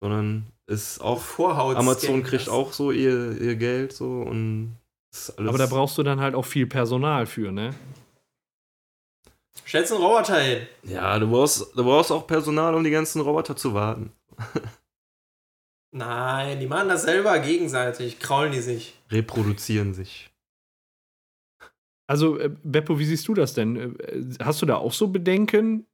sondern 0.00 0.46
ist 0.66 1.00
auch 1.00 1.20
Vorhaut 1.20 1.76
Amazon 1.76 2.22
kriegt 2.22 2.48
auch 2.48 2.72
so 2.72 2.90
ihr, 2.90 3.40
ihr 3.40 3.56
Geld 3.56 3.92
so 3.92 4.22
und 4.22 4.76
ist 5.12 5.36
alles. 5.38 5.48
Aber 5.48 5.58
da 5.58 5.66
brauchst 5.66 5.96
du 5.98 6.02
dann 6.02 6.20
halt 6.20 6.34
auch 6.34 6.44
viel 6.44 6.66
Personal 6.66 7.26
für, 7.26 7.52
ne? 7.52 7.74
Stellst 9.66 9.92
einen 9.92 10.02
Roboter 10.02 10.38
hin. 10.38 10.66
Ja, 10.84 11.18
du 11.18 11.28
brauchst, 11.28 11.76
du 11.76 11.84
brauchst 11.84 12.12
auch 12.12 12.26
Personal, 12.26 12.74
um 12.74 12.84
die 12.84 12.90
ganzen 12.90 13.20
Roboter 13.20 13.56
zu 13.56 13.74
warten. 13.74 14.12
Nein, 15.96 16.60
die 16.60 16.66
machen 16.66 16.90
das 16.90 17.04
selber 17.04 17.38
gegenseitig, 17.38 18.18
kraulen 18.18 18.52
die 18.52 18.60
sich. 18.60 18.94
Reproduzieren 19.10 19.94
sich. 19.94 20.30
Also, 22.06 22.38
äh, 22.38 22.50
Beppo, 22.62 22.98
wie 22.98 23.06
siehst 23.06 23.26
du 23.26 23.34
das 23.34 23.54
denn? 23.54 23.98
Äh, 23.98 24.44
Hast 24.44 24.60
du 24.60 24.66
da 24.66 24.76
auch 24.76 24.92
so 24.92 25.08
Bedenken 25.08 25.86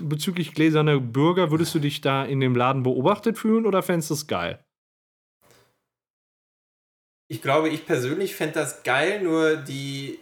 bezüglich 0.00 0.54
gläserner 0.54 1.00
Bürger? 1.00 1.50
Würdest 1.50 1.74
du 1.74 1.80
dich 1.80 2.00
da 2.00 2.24
in 2.24 2.38
dem 2.38 2.54
Laden 2.54 2.84
beobachtet 2.84 3.36
fühlen 3.36 3.66
oder 3.66 3.82
fändest 3.82 4.10
du 4.10 4.14
es 4.14 4.26
geil? 4.28 4.64
Ich 7.28 7.42
glaube, 7.42 7.68
ich 7.70 7.86
persönlich 7.86 8.36
fände 8.36 8.54
das 8.54 8.84
geil, 8.84 9.20
nur 9.20 9.56
die 9.56 10.20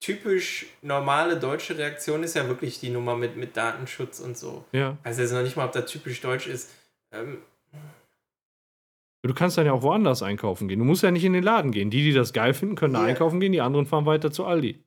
typisch 0.00 0.66
normale 0.80 1.38
deutsche 1.38 1.76
Reaktion 1.76 2.22
ist 2.22 2.34
ja 2.34 2.48
wirklich 2.48 2.80
die 2.80 2.90
Nummer 2.90 3.14
mit, 3.14 3.36
mit 3.36 3.56
Datenschutz 3.56 4.20
und 4.20 4.38
so. 4.38 4.64
Ja. 4.72 4.96
Also 5.02 5.20
jetzt 5.20 5.32
noch 5.32 5.42
nicht 5.42 5.56
mal, 5.56 5.66
ob 5.66 5.72
das 5.72 5.90
typisch 5.90 6.22
deutsch 6.22 6.46
ist. 6.46 6.70
Ähm, 7.12 7.42
Du 9.26 9.34
kannst 9.34 9.56
dann 9.58 9.66
ja 9.66 9.72
auch 9.72 9.82
woanders 9.82 10.22
einkaufen 10.22 10.68
gehen. 10.68 10.78
Du 10.78 10.84
musst 10.84 11.02
ja 11.02 11.10
nicht 11.10 11.24
in 11.24 11.32
den 11.32 11.42
Laden 11.44 11.72
gehen. 11.72 11.90
Die, 11.90 12.02
die 12.02 12.12
das 12.12 12.32
geil 12.32 12.54
finden, 12.54 12.74
können 12.76 12.94
da 12.94 13.00
Ja. 13.02 13.06
einkaufen 13.06 13.40
gehen, 13.40 13.52
die 13.52 13.60
anderen 13.60 13.86
fahren 13.86 14.06
weiter 14.06 14.30
zu 14.30 14.44
Aldi. 14.44 14.82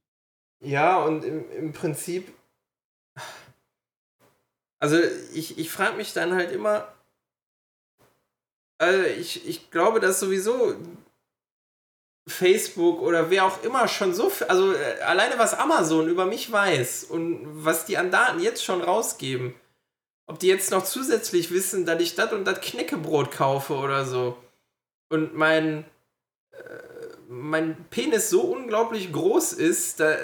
Ja, 0.61 1.03
und 1.03 1.23
im, 1.23 1.43
im 1.51 1.73
Prinzip. 1.73 2.31
Also, 4.79 4.97
ich, 5.33 5.57
ich 5.57 5.69
frage 5.69 5.97
mich 5.97 6.13
dann 6.13 6.33
halt 6.33 6.51
immer. 6.51 6.87
Also, 8.77 9.03
ich, 9.03 9.47
ich 9.47 9.71
glaube, 9.71 9.99
dass 9.99 10.19
sowieso 10.19 10.75
Facebook 12.27 13.01
oder 13.01 13.29
wer 13.29 13.45
auch 13.45 13.63
immer 13.63 13.87
schon 13.87 14.13
so. 14.13 14.31
Also, 14.47 14.73
äh, 14.73 15.01
alleine 15.01 15.37
was 15.37 15.53
Amazon 15.53 16.07
über 16.07 16.25
mich 16.25 16.51
weiß 16.51 17.05
und 17.05 17.45
was 17.65 17.85
die 17.85 17.97
an 17.97 18.11
Daten 18.11 18.39
jetzt 18.39 18.63
schon 18.63 18.81
rausgeben. 18.81 19.53
Ob 20.29 20.37
die 20.39 20.47
jetzt 20.47 20.69
noch 20.71 20.83
zusätzlich 20.85 21.51
wissen, 21.51 21.85
dass 21.85 21.99
ich 22.01 22.13
das 22.15 22.31
und 22.33 22.45
das 22.45 22.61
Knäckebrot 22.61 23.31
kaufe 23.31 23.73
oder 23.73 24.05
so. 24.05 24.37
Und 25.09 25.35
mein. 25.35 25.85
äh, 26.51 26.57
Mein 27.27 27.75
Penis 27.89 28.29
so 28.29 28.41
unglaublich 28.41 29.11
groß 29.11 29.53
ist, 29.53 29.99
da, 29.99 30.15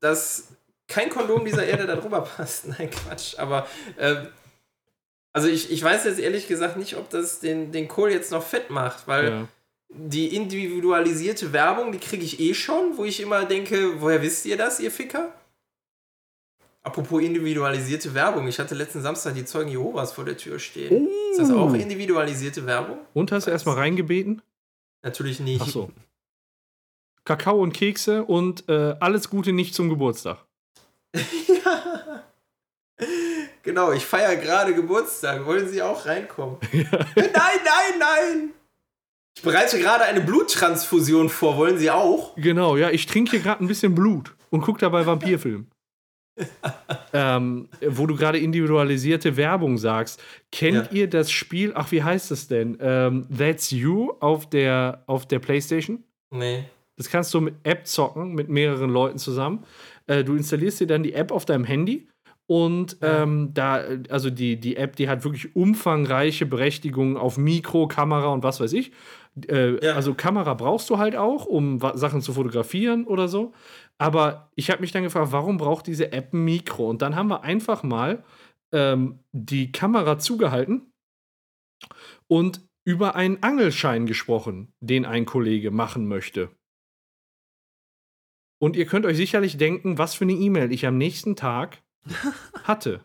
dass 0.00 0.48
kein 0.88 1.08
Kondom 1.10 1.44
dieser 1.44 1.64
Erde 1.66 1.86
da 1.86 1.96
drüber 1.96 2.20
passt. 2.36 2.66
Nein, 2.68 2.90
Quatsch. 2.90 3.38
Aber 3.38 3.66
ähm, 3.98 4.28
also 5.32 5.48
ich, 5.48 5.70
ich 5.70 5.82
weiß 5.82 6.04
jetzt 6.04 6.18
ehrlich 6.18 6.48
gesagt 6.48 6.76
nicht, 6.76 6.96
ob 6.96 7.08
das 7.10 7.40
den, 7.40 7.72
den 7.72 7.88
Kohl 7.88 8.10
jetzt 8.10 8.32
noch 8.32 8.42
fett 8.46 8.68
macht, 8.70 9.06
weil 9.06 9.28
Ja. 9.30 9.48
die 9.88 10.34
individualisierte 10.34 11.52
Werbung, 11.52 11.92
die 11.92 11.98
kriege 11.98 12.24
ich 12.24 12.40
eh 12.40 12.52
schon, 12.54 12.96
wo 12.96 13.04
ich 13.04 13.20
immer 13.20 13.44
denke, 13.44 14.00
woher 14.00 14.20
wisst 14.22 14.44
ihr 14.46 14.56
das, 14.56 14.80
ihr 14.80 14.90
Ficker? 14.90 15.32
Apropos 16.82 17.22
individualisierte 17.22 18.14
Werbung, 18.14 18.48
ich 18.48 18.58
hatte 18.58 18.74
letzten 18.74 19.02
Samstag 19.02 19.34
die 19.34 19.44
Zeugen 19.44 19.70
Jehovas 19.70 20.12
vor 20.12 20.24
der 20.24 20.36
Tür 20.36 20.58
stehen. 20.58 21.08
Ist 21.30 21.40
das 21.40 21.50
auch 21.50 21.74
individualisierte 21.74 22.64
Werbung? 22.64 22.98
Und 23.12 23.32
hast 23.32 23.46
du 23.46 23.50
erstmal 23.50 23.74
reingebeten? 23.76 24.40
Natürlich 25.02 25.40
nicht. 25.40 25.60
Ach 25.62 25.68
so. 25.68 25.90
Kakao 27.24 27.62
und 27.62 27.72
Kekse 27.72 28.24
und 28.24 28.66
äh, 28.68 28.94
alles 28.98 29.28
Gute 29.28 29.52
nicht 29.52 29.74
zum 29.74 29.88
Geburtstag. 29.88 30.38
ja. 31.14 31.22
Genau, 33.62 33.92
ich 33.92 34.06
feiere 34.06 34.36
gerade 34.36 34.74
Geburtstag. 34.74 35.44
Wollen 35.44 35.68
Sie 35.68 35.82
auch 35.82 36.06
reinkommen? 36.06 36.56
Nein, 36.72 36.88
nein, 37.14 37.98
nein! 37.98 38.50
Ich 39.36 39.42
bereite 39.42 39.78
gerade 39.78 40.04
eine 40.04 40.22
Bluttransfusion 40.22 41.28
vor. 41.28 41.56
Wollen 41.58 41.78
Sie 41.78 41.90
auch? 41.90 42.34
Genau, 42.36 42.76
ja, 42.76 42.90
ich 42.90 43.06
trinke 43.06 43.32
hier 43.32 43.40
gerade 43.40 43.62
ein 43.62 43.68
bisschen 43.68 43.94
Blut 43.94 44.34
und 44.48 44.62
gucke 44.62 44.80
dabei 44.80 45.04
Vampirfilm. 45.04 45.66
Ähm, 47.12 47.68
wo 47.86 48.06
du 48.06 48.16
gerade 48.16 48.38
individualisierte 48.38 49.36
Werbung 49.36 49.78
sagst. 49.78 50.22
Kennt 50.52 50.86
Ja. 50.92 50.98
ihr 50.98 51.10
das 51.10 51.30
Spiel, 51.30 51.72
ach, 51.74 51.90
wie 51.92 52.02
heißt 52.02 52.30
es 52.30 52.48
denn? 52.48 52.78
Ähm, 52.80 53.26
That's 53.36 53.70
You 53.70 54.12
auf 54.20 54.48
der, 54.48 55.02
auf 55.06 55.26
der 55.26 55.38
Playstation? 55.38 56.02
Nee. 56.32 56.64
Das 56.96 57.08
kannst 57.08 57.32
du 57.34 57.40
mit 57.40 57.54
App 57.62 57.86
zocken, 57.86 58.34
mit 58.34 58.48
mehreren 58.48 58.90
Leuten 58.90 59.18
zusammen. 59.18 59.64
Äh, 60.06 60.22
du 60.24 60.34
installierst 60.34 60.80
dir 60.80 60.86
dann 60.86 61.02
die 61.02 61.14
App 61.14 61.32
auf 61.32 61.44
deinem 61.46 61.64
Handy 61.64 62.08
und 62.46 62.96
ähm, 63.00 63.50
da, 63.54 63.82
also 64.08 64.28
die, 64.28 64.58
die 64.58 64.76
App, 64.76 64.96
die 64.96 65.08
hat 65.08 65.24
wirklich 65.24 65.54
umfangreiche 65.54 66.46
Berechtigungen 66.46 67.16
auf 67.16 67.38
Mikro, 67.38 67.86
Kamera 67.88 68.28
und 68.28 68.42
was 68.42 68.60
weiß 68.60 68.72
ich. 68.72 68.92
Äh, 69.48 69.84
Ja. 69.84 69.94
Also 69.94 70.14
Kamera 70.14 70.54
brauchst 70.54 70.90
du 70.90 70.98
halt 70.98 71.16
auch, 71.16 71.46
um 71.46 71.78
Sachen 71.94 72.20
zu 72.22 72.32
fotografieren 72.32 73.04
oder 73.06 73.28
so. 73.28 73.52
Aber 74.00 74.50
ich 74.54 74.70
habe 74.70 74.80
mich 74.80 74.92
dann 74.92 75.02
gefragt, 75.02 75.30
warum 75.30 75.58
braucht 75.58 75.86
diese 75.86 76.10
App 76.10 76.32
ein 76.32 76.42
Mikro? 76.42 76.88
Und 76.88 77.02
dann 77.02 77.16
haben 77.16 77.28
wir 77.28 77.42
einfach 77.42 77.82
mal 77.82 78.24
ähm, 78.72 79.20
die 79.32 79.72
Kamera 79.72 80.18
zugehalten 80.18 80.90
und 82.26 82.66
über 82.86 83.14
einen 83.14 83.42
Angelschein 83.42 84.06
gesprochen, 84.06 84.72
den 84.80 85.04
ein 85.04 85.26
Kollege 85.26 85.70
machen 85.70 86.08
möchte. 86.08 86.48
Und 88.58 88.74
ihr 88.74 88.86
könnt 88.86 89.04
euch 89.04 89.18
sicherlich 89.18 89.58
denken, 89.58 89.98
was 89.98 90.14
für 90.14 90.24
eine 90.24 90.32
E-Mail 90.32 90.72
ich 90.72 90.86
am 90.86 90.96
nächsten 90.96 91.36
Tag 91.36 91.82
hatte. 92.64 93.04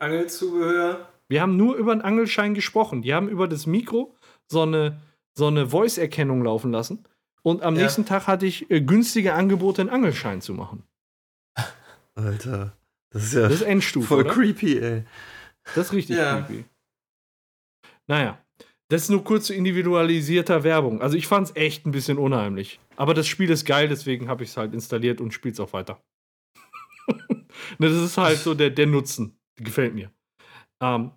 Angelzubehör. 0.00 1.08
Wir 1.28 1.40
haben 1.40 1.56
nur 1.56 1.76
über 1.76 1.92
einen 1.92 2.02
Angelschein 2.02 2.54
gesprochen. 2.54 3.02
Die 3.02 3.14
haben 3.14 3.28
über 3.28 3.46
das 3.46 3.66
Mikro 3.66 4.16
so 4.50 4.62
eine, 4.62 5.00
so 5.38 5.46
eine 5.46 5.68
Voice-Erkennung 5.68 6.42
laufen 6.42 6.72
lassen. 6.72 7.06
Und 7.44 7.62
am 7.62 7.74
Ja. 7.76 7.82
nächsten 7.82 8.06
Tag 8.06 8.26
hatte 8.26 8.46
ich 8.46 8.70
äh, 8.70 8.80
günstige 8.80 9.34
Angebote, 9.34 9.82
einen 9.82 9.90
Angelschein 9.90 10.40
zu 10.40 10.54
machen. 10.54 10.84
Alter. 12.14 12.76
Das 13.10 13.24
ist 13.24 13.34
ja 13.34 13.42
Das 13.42 13.52
ist 13.54 13.62
Endstufe. 13.62 14.06
voll 14.06 14.20
oder? 14.24 14.32
creepy, 14.32 14.78
ey. 14.78 15.04
Das 15.74 15.86
ist 15.88 15.92
richtig 15.92 16.16
Ja. 16.16 16.40
creepy. 16.42 16.64
Naja, 18.06 18.38
das 18.88 19.02
ist 19.02 19.08
nur 19.10 19.24
kurz 19.24 19.46
zu 19.46 19.54
individualisierter 19.54 20.64
Werbung. 20.64 21.00
Also 21.02 21.16
ich 21.16 21.26
fand 21.26 21.48
es 21.48 21.56
echt 21.56 21.86
ein 21.86 21.92
bisschen 21.92 22.18
unheimlich. 22.18 22.80
Aber 22.96 23.14
das 23.14 23.26
Spiel 23.26 23.50
ist 23.50 23.64
geil, 23.64 23.88
deswegen 23.88 24.28
habe 24.28 24.44
ich 24.44 24.50
es 24.50 24.56
halt 24.56 24.74
installiert 24.74 25.20
und 25.20 25.32
spiele 25.32 25.52
es 25.52 25.60
auch 25.60 25.72
weiter. 25.72 26.00
Ne, 27.78 27.88
das 27.88 28.02
ist 28.02 28.16
halt 28.18 28.38
so 28.38 28.54
der, 28.54 28.70
der 28.70 28.86
Nutzen. 28.86 29.38
Gefällt 29.56 29.94
mir. 29.94 30.10
Ähm, 30.82 31.10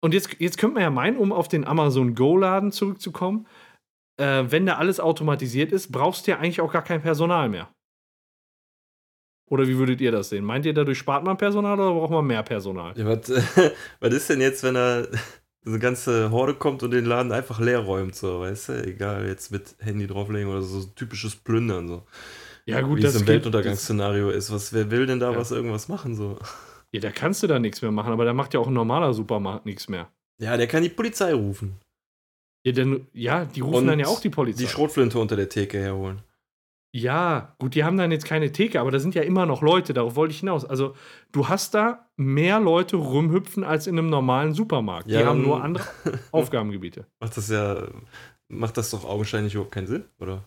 und 0.00 0.14
jetzt, 0.14 0.36
jetzt 0.40 0.56
könnte 0.58 0.74
man 0.74 0.82
ja 0.82 0.90
meinen, 0.90 1.16
um 1.16 1.32
auf 1.32 1.48
den 1.48 1.64
Amazon 1.66 2.14
Go-Laden 2.14 2.72
zurückzukommen, 2.72 3.46
äh, 4.18 4.44
wenn 4.48 4.66
da 4.66 4.76
alles 4.76 5.00
automatisiert 5.00 5.72
ist, 5.72 5.90
brauchst 5.92 6.26
du 6.26 6.32
ja 6.32 6.38
eigentlich 6.38 6.60
auch 6.60 6.72
gar 6.72 6.82
kein 6.84 7.02
Personal 7.02 7.48
mehr. 7.48 7.68
Oder 9.50 9.66
wie 9.68 9.76
würdet 9.76 10.00
ihr 10.00 10.12
das 10.12 10.30
sehen? 10.30 10.44
Meint 10.44 10.64
ihr, 10.64 10.72
dadurch 10.72 10.98
spart 10.98 11.24
man 11.24 11.36
Personal 11.36 11.78
oder 11.78 11.92
braucht 11.92 12.10
man 12.10 12.26
mehr 12.26 12.42
Personal? 12.42 12.96
Ja, 12.96 13.04
was, 13.06 13.30
was 14.00 14.14
ist 14.14 14.30
denn 14.30 14.40
jetzt, 14.40 14.62
wenn 14.62 14.74
da 14.74 15.02
so 15.64 15.70
eine 15.70 15.78
ganze 15.78 16.30
Horde 16.30 16.54
kommt 16.54 16.82
und 16.82 16.90
den 16.92 17.04
Laden 17.04 17.32
einfach 17.32 17.60
leer 17.60 17.80
räumt, 17.80 18.14
so, 18.14 18.40
weißt 18.40 18.68
du? 18.70 18.84
Egal, 18.86 19.26
jetzt 19.26 19.50
mit 19.52 19.74
Handy 19.80 20.06
drauflegen 20.06 20.48
oder 20.50 20.62
so, 20.62 20.80
so 20.80 20.86
typisches 20.88 21.36
Plündern, 21.36 21.86
so. 21.88 22.06
Ja, 22.64 22.80
gut, 22.80 22.98
Wie 22.98 23.04
es 23.04 23.14
im 23.14 23.20
geht- 23.22 23.28
Weltuntergangsszenario 23.28 24.30
ist. 24.30 24.52
Was, 24.52 24.72
wer 24.72 24.90
will 24.90 25.06
denn 25.06 25.18
da 25.20 25.32
Ja. 25.32 25.36
was 25.36 25.50
irgendwas 25.50 25.88
machen, 25.88 26.14
so? 26.14 26.38
Ja, 26.92 27.00
da 27.00 27.10
kannst 27.10 27.42
du 27.42 27.46
da 27.46 27.58
nichts 27.58 27.82
mehr 27.82 27.90
machen, 27.90 28.12
aber 28.12 28.24
da 28.24 28.32
macht 28.32 28.54
ja 28.54 28.60
auch 28.60 28.68
ein 28.68 28.72
normaler 28.72 29.12
Supermarkt 29.14 29.66
nichts 29.66 29.88
mehr. 29.88 30.08
Ja, 30.38 30.56
der 30.56 30.66
kann 30.66 30.82
die 30.82 30.88
Polizei 30.88 31.34
rufen. 31.34 31.76
Ja, 32.64 32.72
denn, 32.72 33.06
ja 33.12 33.44
die 33.44 33.60
rufen 33.60 33.76
Und 33.78 33.86
dann 33.88 33.98
ja 34.00 34.06
auch 34.06 34.20
die 34.20 34.30
Polizei. 34.30 34.62
Die 34.64 34.68
Schrotflinte 34.68 35.18
unter 35.18 35.36
der 35.36 35.48
Theke 35.48 35.78
herholen. 35.80 36.22
ja, 36.94 37.54
gut, 37.58 37.74
die 37.74 37.84
haben 37.84 37.96
dann 37.96 38.12
jetzt 38.12 38.26
keine 38.26 38.52
Theke, 38.52 38.78
aber 38.80 38.90
da 38.90 38.98
sind 38.98 39.14
ja 39.14 39.22
immer 39.22 39.46
noch 39.46 39.62
Leute, 39.62 39.94
darauf 39.94 40.14
wollte 40.14 40.32
ich 40.34 40.40
hinaus. 40.40 40.64
Also, 40.64 40.94
du 41.32 41.48
hast 41.48 41.74
da 41.74 42.06
mehr 42.16 42.60
Leute 42.60 42.96
rumhüpfen 42.96 43.64
als 43.64 43.86
in 43.86 43.98
einem 43.98 44.10
normalen 44.10 44.52
Supermarkt. 44.52 45.08
die 45.08 45.14
Ja, 45.14 45.24
haben 45.24 45.38
dann- 45.38 45.46
nur 45.46 45.62
andere 45.64 45.84
Aufgabengebiete. 46.32 47.06
Macht 47.20 47.36
das 47.36 47.48
ja, 47.48 47.88
macht 48.48 48.76
das 48.76 48.90
doch 48.90 49.04
augenscheinlich 49.06 49.54
überhaupt 49.54 49.72
keinen 49.72 49.86
Sinn, 49.86 50.04
oder? 50.20 50.44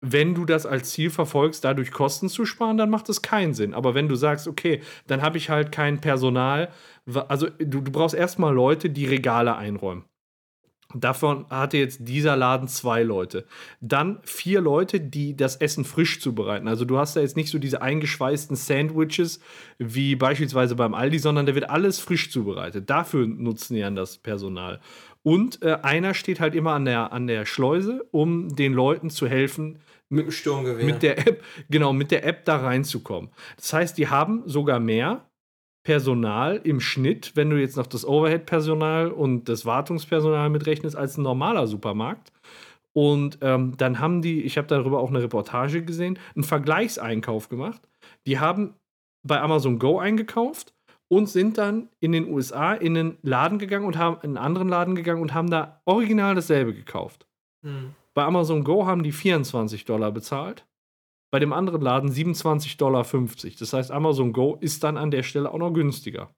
Wenn 0.00 0.34
du 0.34 0.44
das 0.44 0.66
als 0.66 0.90
Ziel 0.90 1.10
verfolgst, 1.10 1.64
dadurch 1.64 1.90
Kosten 1.90 2.28
zu 2.28 2.44
sparen, 2.46 2.76
dann 2.76 2.90
macht 2.90 3.08
das 3.08 3.22
keinen 3.22 3.54
Sinn. 3.54 3.72
Aber 3.74 3.94
wenn 3.94 4.08
du 4.08 4.14
sagst, 4.14 4.46
okay, 4.48 4.80
dann 5.06 5.22
habe 5.22 5.36
ich 5.38 5.48
halt 5.50 5.72
kein 5.72 6.00
Personal, 6.00 6.70
also 7.28 7.48
du, 7.58 7.80
du 7.80 7.90
brauchst 7.92 8.14
erstmal 8.14 8.54
Leute, 8.54 8.88
die 8.90 9.06
Regale 9.06 9.56
einräumen. 9.56 10.04
Davon 10.94 11.46
hatte 11.50 11.78
jetzt 11.78 12.00
dieser 12.02 12.36
Laden 12.36 12.68
zwei 12.68 13.02
Leute. 13.02 13.44
Dann 13.80 14.20
vier 14.22 14.60
Leute, 14.60 15.00
die 15.00 15.36
das 15.36 15.56
Essen 15.56 15.84
frisch 15.84 16.20
zubereiten. 16.20 16.68
Also 16.68 16.84
du 16.84 16.98
hast 16.98 17.16
da 17.16 17.20
jetzt 17.20 17.36
nicht 17.36 17.50
so 17.50 17.58
diese 17.58 17.82
eingeschweißten 17.82 18.56
Sandwiches 18.56 19.40
wie 19.78 20.14
beispielsweise 20.14 20.76
beim 20.76 20.94
Aldi, 20.94 21.18
sondern 21.18 21.46
da 21.46 21.54
wird 21.54 21.68
alles 21.68 21.98
frisch 21.98 22.30
zubereitet. 22.30 22.88
Dafür 22.88 23.26
nutzen 23.26 23.74
die 23.74 23.80
dann 23.80 23.96
das 23.96 24.18
Personal. 24.18 24.80
Und 25.22 25.60
äh, 25.62 25.78
einer 25.82 26.14
steht 26.14 26.38
halt 26.38 26.54
immer 26.54 26.72
an 26.74 26.84
der, 26.84 27.12
an 27.12 27.26
der 27.26 27.46
Schleuse, 27.46 28.06
um 28.12 28.54
den 28.54 28.72
Leuten 28.72 29.10
zu 29.10 29.26
helfen, 29.26 29.80
Mit 30.08 30.46
mit 30.84 31.02
der 31.02 31.18
App, 31.26 31.42
genau, 31.68 31.92
mit 31.92 32.12
der 32.12 32.24
App 32.24 32.44
da 32.44 32.58
reinzukommen. 32.58 33.30
Das 33.56 33.72
heißt, 33.72 33.98
die 33.98 34.06
haben 34.06 34.44
sogar 34.46 34.78
mehr 34.78 35.28
Personal 35.86 36.60
im 36.64 36.80
Schnitt, 36.80 37.36
wenn 37.36 37.48
du 37.48 37.60
jetzt 37.60 37.76
noch 37.76 37.86
das 37.86 38.04
Overhead-Personal 38.04 39.12
und 39.12 39.48
das 39.48 39.64
Wartungspersonal 39.66 40.50
mitrechnest, 40.50 40.96
als 40.96 41.16
ein 41.16 41.22
normaler 41.22 41.68
Supermarkt. 41.68 42.32
Und 42.92 43.38
ähm, 43.40 43.76
dann 43.76 44.00
haben 44.00 44.20
die, 44.20 44.42
ich 44.42 44.58
habe 44.58 44.66
darüber 44.66 44.98
auch 44.98 45.10
eine 45.10 45.22
Reportage 45.22 45.84
gesehen, 45.84 46.18
einen 46.34 46.42
Vergleichseinkauf 46.42 47.48
gemacht. 47.48 47.80
Die 48.26 48.40
haben 48.40 48.74
bei 49.22 49.40
Amazon 49.40 49.78
Go 49.78 50.00
eingekauft 50.00 50.74
und 51.06 51.28
sind 51.28 51.56
dann 51.56 51.88
in 52.00 52.10
den 52.10 52.28
USA 52.32 52.74
in 52.74 52.98
einen 52.98 53.18
Laden 53.22 53.60
gegangen 53.60 53.86
und 53.86 53.96
haben 53.96 54.16
in 54.24 54.30
einen 54.30 54.38
anderen 54.38 54.68
Laden 54.68 54.96
gegangen 54.96 55.22
und 55.22 55.34
haben 55.34 55.50
da 55.50 55.82
original 55.84 56.34
dasselbe 56.34 56.74
gekauft. 56.74 57.28
Hm. 57.62 57.94
Bei 58.12 58.24
Amazon 58.24 58.64
Go 58.64 58.86
haben 58.86 59.04
die 59.04 59.12
24 59.12 59.84
Dollar 59.84 60.10
bezahlt, 60.10 60.66
bei 61.36 61.40
dem 61.40 61.52
anderen 61.52 61.82
Laden 61.82 62.10
27,50 62.10 62.78
Dollar. 62.78 63.04
Das 63.58 63.72
heißt, 63.74 63.90
Amazon 63.90 64.32
Go 64.32 64.56
ist 64.58 64.82
dann 64.82 64.96
an 64.96 65.10
der 65.10 65.22
Stelle 65.22 65.52
auch 65.52 65.58
noch 65.58 65.70
günstiger. 65.70 66.34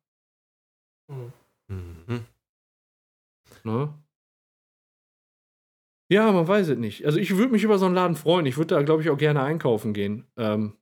Hm. 1.08 1.32
Mhm. 1.68 2.24
Ne? 3.62 3.94
Ja, 6.10 6.32
man 6.32 6.48
weiß 6.48 6.70
es 6.70 6.78
nicht. 6.78 7.06
Also 7.06 7.20
ich 7.20 7.36
würde 7.36 7.52
mich 7.52 7.62
über 7.62 7.78
so 7.78 7.86
einen 7.86 7.94
Laden 7.94 8.16
freuen. 8.16 8.44
Ich 8.44 8.56
würde 8.56 8.74
da, 8.74 8.82
glaube 8.82 9.02
ich, 9.02 9.10
auch 9.10 9.18
gerne 9.18 9.40
einkaufen 9.44 9.92
gehen. 9.92 10.26
Ähm, 10.36 10.72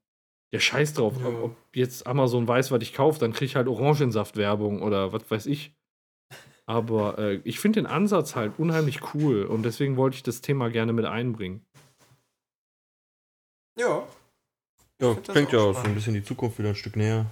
ja, 0.51 0.60
scheiß 0.60 0.94
drauf. 0.94 1.20
Ja. 1.20 1.26
Ob, 1.26 1.43
ob 1.43 1.56
jetzt 1.74 2.06
Amazon 2.06 2.48
weiß, 2.48 2.70
was 2.70 2.80
ich 2.80 2.94
kaufe, 2.94 3.20
dann 3.20 3.34
kriege 3.34 3.44
ich 3.44 3.56
halt 3.56 3.68
Orangensaftwerbung 3.68 4.80
oder 4.80 5.12
was 5.12 5.30
weiß 5.30 5.44
ich. 5.44 5.76
Aber 6.64 7.18
äh, 7.18 7.34
ich 7.44 7.60
finde 7.60 7.82
den 7.82 7.86
Ansatz 7.86 8.34
halt 8.34 8.59
unheimlich 8.59 9.12
cool 9.12 9.44
und 9.44 9.62
deswegen 9.62 9.98
wollte 9.98 10.16
ich 10.16 10.22
das 10.22 10.40
Thema 10.40 10.70
gerne 10.70 10.94
mit 10.94 11.05
einbringen. 11.05 11.65
Ja. 13.78 14.07
Ja, 15.01 15.12
find 15.12 15.28
das 15.28 15.35
bringt 15.35 15.48
auch 15.48 15.53
ja 15.53 15.61
auch 15.61 15.74
so 15.74 15.82
ein 15.82 15.94
bisschen 15.94 16.15
die 16.15 16.24
Zukunft 16.24 16.59
wieder 16.59 16.70
ein 16.70 16.74
Stück 16.74 16.97
näher. 16.97 17.27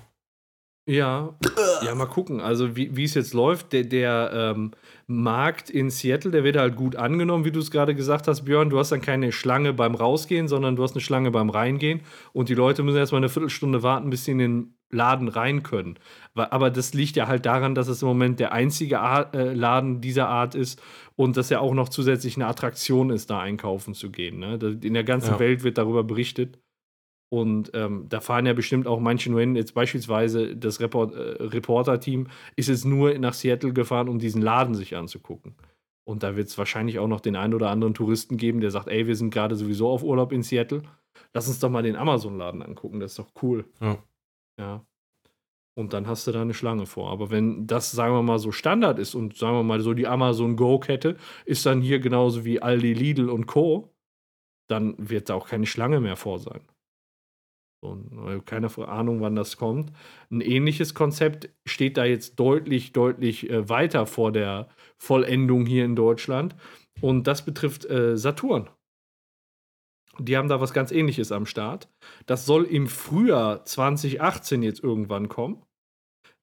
Ja, 0.87 1.35
ja, 1.83 1.95
mal 1.95 2.05
gucken. 2.05 2.43
Also, 2.43 2.77
wie 2.77 2.95
wie 2.95 3.05
es 3.05 3.15
jetzt 3.15 3.33
läuft, 3.33 3.73
der, 3.73 3.85
der 3.85 4.31
ähm, 4.35 4.73
Markt 5.07 5.71
in 5.71 5.89
Seattle, 5.89 6.31
der 6.31 6.45
wird 6.45 6.57
halt 6.57 6.77
gut 6.77 6.95
angenommen, 6.97 7.47
wie 7.47 7.53
du 7.53 7.61
es 7.61 7.71
gerade 7.71 7.95
gesagt 7.95 8.29
hast, 8.29 8.45
Björn. 8.45 8.69
Du 8.69 8.79
hast 8.79 8.93
dann 8.93 9.01
keine 9.01 9.33
Schlange 9.33 9.73
beim 9.73 9.95
Rausgehen, 9.95 10.47
sondern 10.47 10.77
du 10.77 10.83
hast 10.83 10.93
eine 10.93 11.01
Schlange 11.01 11.31
beim 11.31 11.49
Reingehen. 11.49 12.03
Und 12.35 12.51
die 12.51 12.55
Leute 12.55 12.83
müssen 12.83 12.99
erstmal 12.99 13.21
eine 13.21 13.31
Viertelstunde 13.31 13.83
warten, 13.83 14.11
bis 14.11 14.27
sie 14.27 14.33
in 14.33 14.39
den 14.39 14.75
Laden 14.91 15.29
rein 15.29 15.63
können. 15.63 15.99
Aber 16.35 16.71
das 16.71 16.93
liegt 16.93 17.17
ja 17.17 17.29
halt 17.29 17.47
daran, 17.47 17.75
dass 17.75 17.89
es 17.89 18.03
im 18.03 18.09
Moment 18.09 18.39
der 18.39 18.53
einzige 18.53 19.01
Art, 19.01 19.35
äh, 19.35 19.55
Laden 19.55 20.03
dieser 20.03 20.29
Art 20.29 20.55
ist 20.55 20.81
und 21.17 21.37
dass 21.37 21.51
ja 21.51 21.61
auch 21.61 21.75
noch 21.75 21.89
zusätzlich 21.89 22.37
eine 22.37 22.47
Attraktion 22.47 23.11
ist, 23.11 23.31
da 23.31 23.41
einkaufen 23.41 23.95
zu 23.95 24.11
gehen. 24.11 24.39
Ne? 24.39 24.55
In 24.83 24.95
der 24.95 25.05
ganzen 25.05 25.33
Ja. 25.33 25.39
Welt 25.39 25.63
wird 25.63 25.79
darüber 25.79 26.05
berichtet. 26.05 26.59
Und 27.33 27.73
ähm, 27.75 28.07
da 28.09 28.21
fahren 28.21 28.47
ja 28.47 28.53
bestimmt 28.53 28.87
auch 28.87 29.01
manche 29.01 29.31
nur 29.31 29.41
hin. 29.41 29.57
Jetzt 29.57 29.75
beispielsweise 29.75 30.57
das 30.57 30.79
Report, 30.81 31.15
äh, 31.15 31.43
Reporter-Team 31.43 32.29
ist 32.55 32.69
jetzt 32.69 32.85
nur 32.85 33.19
nach 33.19 33.35
Seattle 33.35 33.73
gefahren, 33.73 34.09
um 34.09 34.19
diesen 34.19 34.41
Laden 34.43 34.75
sich 34.75 34.95
anzugucken. 34.97 35.57
Und 36.07 36.23
da 36.23 36.37
wird 36.37 36.49
es 36.49 36.59
wahrscheinlich 36.59 36.99
auch 36.99 37.09
noch 37.09 37.21
den 37.21 37.35
einen 37.35 37.55
oder 37.55 37.71
anderen 37.71 37.95
Touristen 37.95 38.37
geben, 38.37 38.61
der 38.61 38.71
sagt, 38.71 38.89
ey, 38.89 39.07
wir 39.07 39.17
sind 39.17 39.33
gerade 39.33 39.57
sowieso 39.57 39.89
auf 39.89 40.05
Urlaub 40.05 40.33
in 40.33 40.43
Seattle. 40.43 40.83
Lass 41.33 41.49
uns 41.49 41.59
doch 41.59 41.71
mal 41.71 41.83
den 41.83 41.97
Amazon-Laden 41.97 42.63
angucken, 42.63 43.01
das 43.01 43.13
ist 43.13 43.19
doch 43.19 43.31
cool. 43.43 43.65
Ja. 43.81 43.99
Ja. 44.61 44.87
Und 45.77 45.93
dann 45.93 46.07
hast 46.07 46.27
du 46.27 46.33
da 46.33 46.43
eine 46.43 46.55
Schlange 46.55 46.87
vor. 46.87 47.11
Aber 47.11 47.31
wenn 47.31 47.67
das, 47.67 47.91
sagen 47.91 48.15
wir 48.15 48.23
mal, 48.23 48.39
so 48.39 48.53
Standard 48.53 48.99
ist 48.99 49.15
und 49.15 49.37
sagen 49.37 49.57
wir 49.57 49.65
mal 49.65 49.81
so 49.81 49.93
die 49.93 50.07
Amazon 50.07 50.57
Go-Kette 50.57 51.17
ist 51.45 51.67
dann 51.67 51.83
hier 51.83 51.99
genauso 51.99 52.45
wie 52.45 52.63
Aldi, 52.63 52.93
Lidl 52.93 53.29
und 53.29 53.47
Co., 53.47 53.91
dann 54.69 54.95
wird 54.99 55.29
da 55.29 55.35
auch 55.35 55.49
keine 55.49 55.67
Schlange 55.67 56.01
mehr 56.01 56.17
vor 56.17 56.39
sein. 56.39 56.61
Äh, 57.85 58.41
keine 58.45 58.69
Ahnung, 58.89 59.21
wann 59.21 59.37
das 59.37 59.57
kommt. 59.57 59.93
Ein 60.31 60.41
ähnliches 60.41 60.95
Konzept 60.95 61.51
steht 61.67 61.97
da 61.97 62.05
jetzt 62.05 62.37
deutlich, 62.37 62.93
deutlich 62.93 63.51
äh, 63.51 63.69
weiter 63.69 64.07
vor 64.07 64.33
der 64.33 64.69
Vollendung 64.97 65.67
hier 65.67 65.85
in 65.85 65.97
Deutschland. 65.97 66.57
Und 67.01 67.27
das 67.27 67.45
betrifft 67.45 67.85
äh, 67.87 68.17
Saturn. 68.17 68.71
Die 70.19 70.37
haben 70.37 70.49
da 70.49 70.61
was 70.61 70.73
ganz 70.73 70.93
ähnliches 70.93 71.33
am 71.33 71.47
Start. 71.47 71.89
Das 72.27 72.47
soll 72.47 72.65
im 72.65 72.87
Frühjahr 72.87 73.65
2018 73.65 74.63
jetzt 74.63 74.83
irgendwann 74.83 75.29
kommen. 75.29 75.63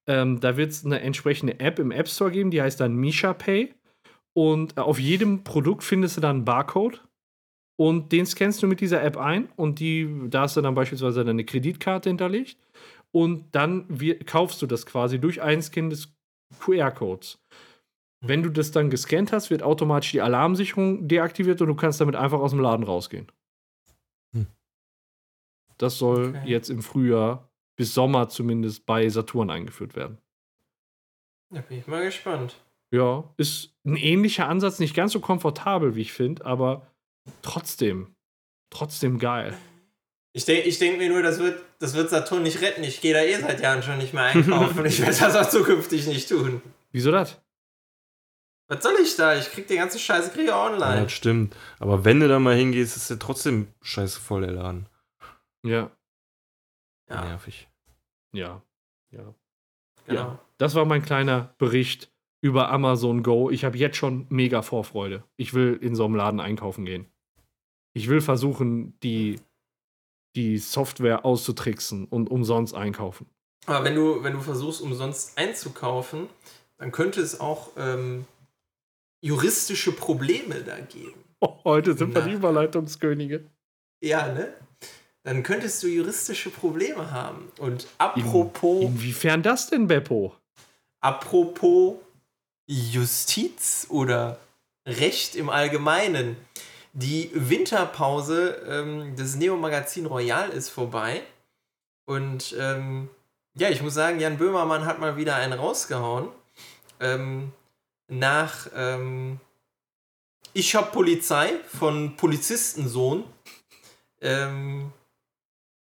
Ähm, 0.06 0.40
da 0.40 0.56
wird 0.56 0.72
es 0.72 0.84
eine 0.84 1.00
entsprechende 1.00 1.60
App 1.60 1.78
im 1.78 1.90
App 1.90 2.08
Store 2.08 2.30
geben, 2.30 2.50
die 2.50 2.60
heißt 2.60 2.80
dann 2.80 2.94
Misha 2.94 3.32
Pay. 3.32 3.74
Und 4.34 4.76
äh, 4.76 4.80
auf 4.80 4.98
jedem 4.98 5.44
Produkt 5.44 5.84
findest 5.84 6.16
du 6.16 6.20
dann 6.20 6.36
einen 6.36 6.44
Barcode. 6.44 7.02
Und 7.76 8.12
den 8.12 8.26
scannst 8.26 8.62
du 8.62 8.66
mit 8.66 8.80
dieser 8.80 9.02
App 9.02 9.16
ein 9.16 9.48
und 9.56 9.80
die, 9.80 10.08
da 10.28 10.42
hast 10.42 10.56
du 10.56 10.60
dann 10.60 10.74
beispielsweise 10.74 11.24
deine 11.24 11.44
Kreditkarte 11.44 12.10
hinterlegt. 12.10 12.58
Und 13.12 13.54
dann 13.54 13.86
wir, 13.88 14.18
kaufst 14.18 14.62
du 14.62 14.66
das 14.66 14.86
quasi 14.86 15.18
durch 15.18 15.42
Einscannen 15.42 15.90
des 15.90 16.14
QR-Codes. 16.60 17.38
Wenn 18.24 18.42
du 18.42 18.50
das 18.50 18.70
dann 18.70 18.88
gescannt 18.88 19.32
hast, 19.32 19.50
wird 19.50 19.62
automatisch 19.62 20.12
die 20.12 20.20
Alarmsicherung 20.20 21.08
deaktiviert 21.08 21.60
und 21.60 21.68
du 21.68 21.74
kannst 21.74 22.00
damit 22.00 22.14
einfach 22.14 22.38
aus 22.38 22.52
dem 22.52 22.60
Laden 22.60 22.84
rausgehen. 22.84 23.26
Das 25.82 25.98
soll 25.98 26.28
Okay. 26.28 26.42
jetzt 26.46 26.70
im 26.70 26.80
Frühjahr 26.82 27.48
bis 27.76 27.92
Sommer 27.94 28.28
zumindest 28.28 28.86
bei 28.86 29.08
Saturn 29.08 29.50
eingeführt 29.50 29.96
werden. 29.96 30.18
Da 31.50 31.60
bin 31.60 31.78
ich 31.78 31.86
mal 31.86 32.04
gespannt. 32.04 32.54
Ja, 32.92 33.24
ist 33.36 33.74
ein 33.84 33.96
ähnlicher 33.96 34.48
Ansatz, 34.48 34.78
nicht 34.78 34.94
ganz 34.94 35.12
so 35.12 35.20
komfortabel, 35.20 35.94
wie 35.96 36.02
ich 36.02 36.12
finde, 36.12 36.44
aber 36.46 36.86
trotzdem, 37.42 38.14
trotzdem 38.70 39.18
geil. 39.18 39.54
Ich 40.34 40.44
denke 40.44 40.68
ich 40.68 40.78
denk 40.78 40.98
mir 40.98 41.08
nur, 41.10 41.22
das 41.22 41.38
wird, 41.40 41.62
das 41.78 41.94
wird 41.94 42.10
Saturn 42.10 42.42
nicht 42.42 42.60
retten. 42.62 42.84
Ich 42.84 43.00
gehe 43.00 43.12
da 43.12 43.20
eh 43.22 43.34
seit 43.40 43.60
Jahren 43.60 43.82
schon 43.82 43.98
nicht 43.98 44.14
mehr 44.14 44.24
einkaufen 44.24 44.78
und 44.78 44.86
ich 44.86 45.00
werde 45.00 45.16
das 45.18 45.34
auch 45.36 45.48
zukünftig 45.48 46.06
nicht 46.06 46.28
tun. 46.28 46.62
Wieso 46.92 47.10
das? 47.10 47.40
Was 48.68 48.82
soll 48.82 48.94
ich 49.02 49.16
da? 49.16 49.36
Ich 49.36 49.50
krieg 49.50 49.66
die 49.66 49.76
ganze 49.76 49.98
Scheiße 49.98 50.30
kriege 50.30 50.44
ich 50.44 50.48
Ja, 50.48 50.64
online. 50.66 51.02
das 51.02 51.12
stimmt. 51.12 51.54
Aber 51.78 52.04
wenn 52.04 52.20
du 52.20 52.28
da 52.28 52.38
mal 52.38 52.54
hingehst, 52.54 52.96
ist 52.96 53.10
der 53.10 53.18
trotzdem 53.18 53.66
scheiße 53.82 54.20
voll, 54.20 54.42
der 54.42 54.52
Laden. 54.52 54.86
Ja, 55.64 55.90
Ja, 57.08 57.24
Nervig. 57.24 57.68
ja, 58.32 58.62
ja. 59.10 59.34
genau. 60.06 60.38
Das 60.58 60.74
war 60.74 60.84
mein 60.84 61.02
kleiner 61.02 61.54
Bericht 61.58 62.10
über 62.40 62.70
Amazon 62.70 63.22
Go. 63.22 63.50
Ich 63.50 63.64
habe 63.64 63.78
jetzt 63.78 63.96
schon 63.96 64.26
mega 64.28 64.62
Vorfreude. 64.62 65.22
Ich 65.36 65.54
will 65.54 65.78
in 65.80 65.94
so 65.94 66.04
einem 66.04 66.14
Laden 66.16 66.40
einkaufen 66.40 66.84
gehen. 66.84 67.06
Ich 67.94 68.08
will 68.08 68.20
versuchen, 68.20 68.98
die, 69.00 69.40
die 70.34 70.58
Software 70.58 71.24
auszutricksen 71.24 72.06
und 72.06 72.30
umsonst 72.30 72.74
einkaufen. 72.74 73.26
Aber 73.66 73.84
wenn 73.84 73.94
du, 73.94 74.24
wenn 74.24 74.32
du 74.32 74.40
versuchst, 74.40 74.80
umsonst 74.80 75.38
einzukaufen, 75.38 76.28
dann 76.78 76.90
könnte 76.90 77.20
es 77.20 77.38
auch 77.38 77.70
ähm, 77.76 78.24
juristische 79.20 79.92
Probleme 79.92 80.62
da 80.64 80.80
geben. 80.80 81.22
Oh, 81.40 81.58
heute 81.64 81.96
sind 81.96 82.14
wir 82.14 82.22
Na. 82.22 82.26
die 82.28 82.34
Überleitungskönige. 82.34 83.48
Ja, 84.02 84.32
ne? 84.32 84.52
Dann 85.24 85.42
könntest 85.42 85.82
du 85.82 85.86
juristische 85.86 86.50
Probleme 86.50 87.10
haben. 87.10 87.52
Und 87.58 87.86
apropos, 87.98 88.82
Inwiefern 88.82 89.42
das 89.42 89.68
denn, 89.68 89.86
Beppo? 89.86 90.34
apropos 91.00 91.96
Justiz 92.66 93.86
oder 93.90 94.38
Recht 94.86 95.36
im 95.36 95.48
Allgemeinen. 95.48 96.36
Die 96.92 97.30
Winterpause 97.34 98.62
ähm, 98.68 99.16
des 99.16 99.36
Neo-Magazin 99.36 100.06
Royal 100.06 100.50
ist 100.50 100.68
vorbei. 100.68 101.22
Und 102.04 102.54
ähm, 102.58 103.08
ja, 103.54 103.68
ich 103.70 103.82
muss 103.82 103.94
sagen, 103.94 104.20
Jan 104.20 104.38
Böhmermann 104.38 104.86
hat 104.86 104.98
mal 104.98 105.16
wieder 105.16 105.36
einen 105.36 105.52
rausgehauen. 105.52 106.28
Ähm, 107.00 107.52
nach 108.08 108.68
ähm, 108.74 109.40
Ich 110.52 110.74
hab 110.74 110.92
Polizei 110.92 111.52
von 111.66 112.16
Polizistensohn 112.16 113.24
ähm, 114.20 114.92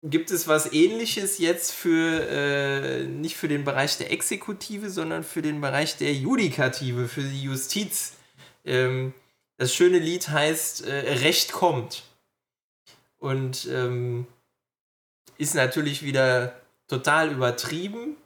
gibt 0.04 0.30
es 0.30 0.46
was 0.46 0.72
ähnliches 0.72 1.38
jetzt 1.38 1.72
für 1.72 2.28
äh, 2.28 3.04
nicht 3.04 3.36
für 3.36 3.48
den 3.48 3.64
Bereich 3.64 3.96
der 3.96 4.12
Exekutive, 4.12 4.90
sondern 4.90 5.24
für 5.24 5.40
den 5.40 5.60
Bereich 5.60 5.96
der 5.96 6.12
Judikative, 6.12 7.08
für 7.08 7.22
die 7.22 7.42
Justiz. 7.42 8.14
Ähm, 8.64 9.14
das 9.56 9.74
schöne 9.74 9.98
Lied 9.98 10.28
heißt 10.28 10.86
äh, 10.86 11.14
Recht 11.20 11.52
kommt. 11.52 12.04
Und 13.18 13.66
ähm, 13.70 14.26
ist 15.38 15.54
natürlich 15.54 16.02
wieder 16.02 16.60
total 16.86 17.32
übertrieben. 17.32 18.16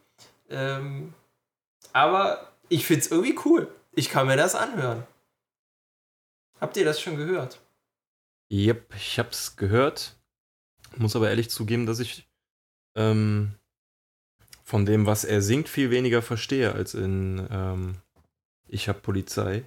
Ähm, 0.51 1.15
aber 1.93 2.53
ich 2.69 2.85
finde 2.87 3.05
es 3.05 3.11
irgendwie 3.11 3.39
cool. 3.45 3.73
Ich 3.93 4.11
kann 4.11 4.27
mir 4.27 4.37
das 4.37 4.57
anhören. 4.57 5.07
Habt 6.61 6.77
ihr 6.77 6.85
das 6.85 7.01
schon 7.01 7.17
gehört? 7.17 7.61
Yep, 8.51 8.95
ich 8.97 9.19
hab's 9.21 9.55
gehört. 9.55 10.18
Muss 10.99 11.17
aber 11.17 11.31
ehrlich 11.31 11.49
zugeben, 11.49 11.87
dass 11.87 12.01
ich 12.01 12.29
ähm, 12.97 13.55
von 14.65 14.85
dem, 14.85 15.07
was 15.07 15.25
er 15.25 15.41
singt, 15.41 15.69
viel 15.69 15.91
weniger 15.91 16.23
verstehe 16.23 16.73
als 16.73 16.95
in 16.95 17.47
ähm, 17.51 17.97
Ich 18.69 18.89
hab 18.89 19.03
Polizei. 19.03 19.65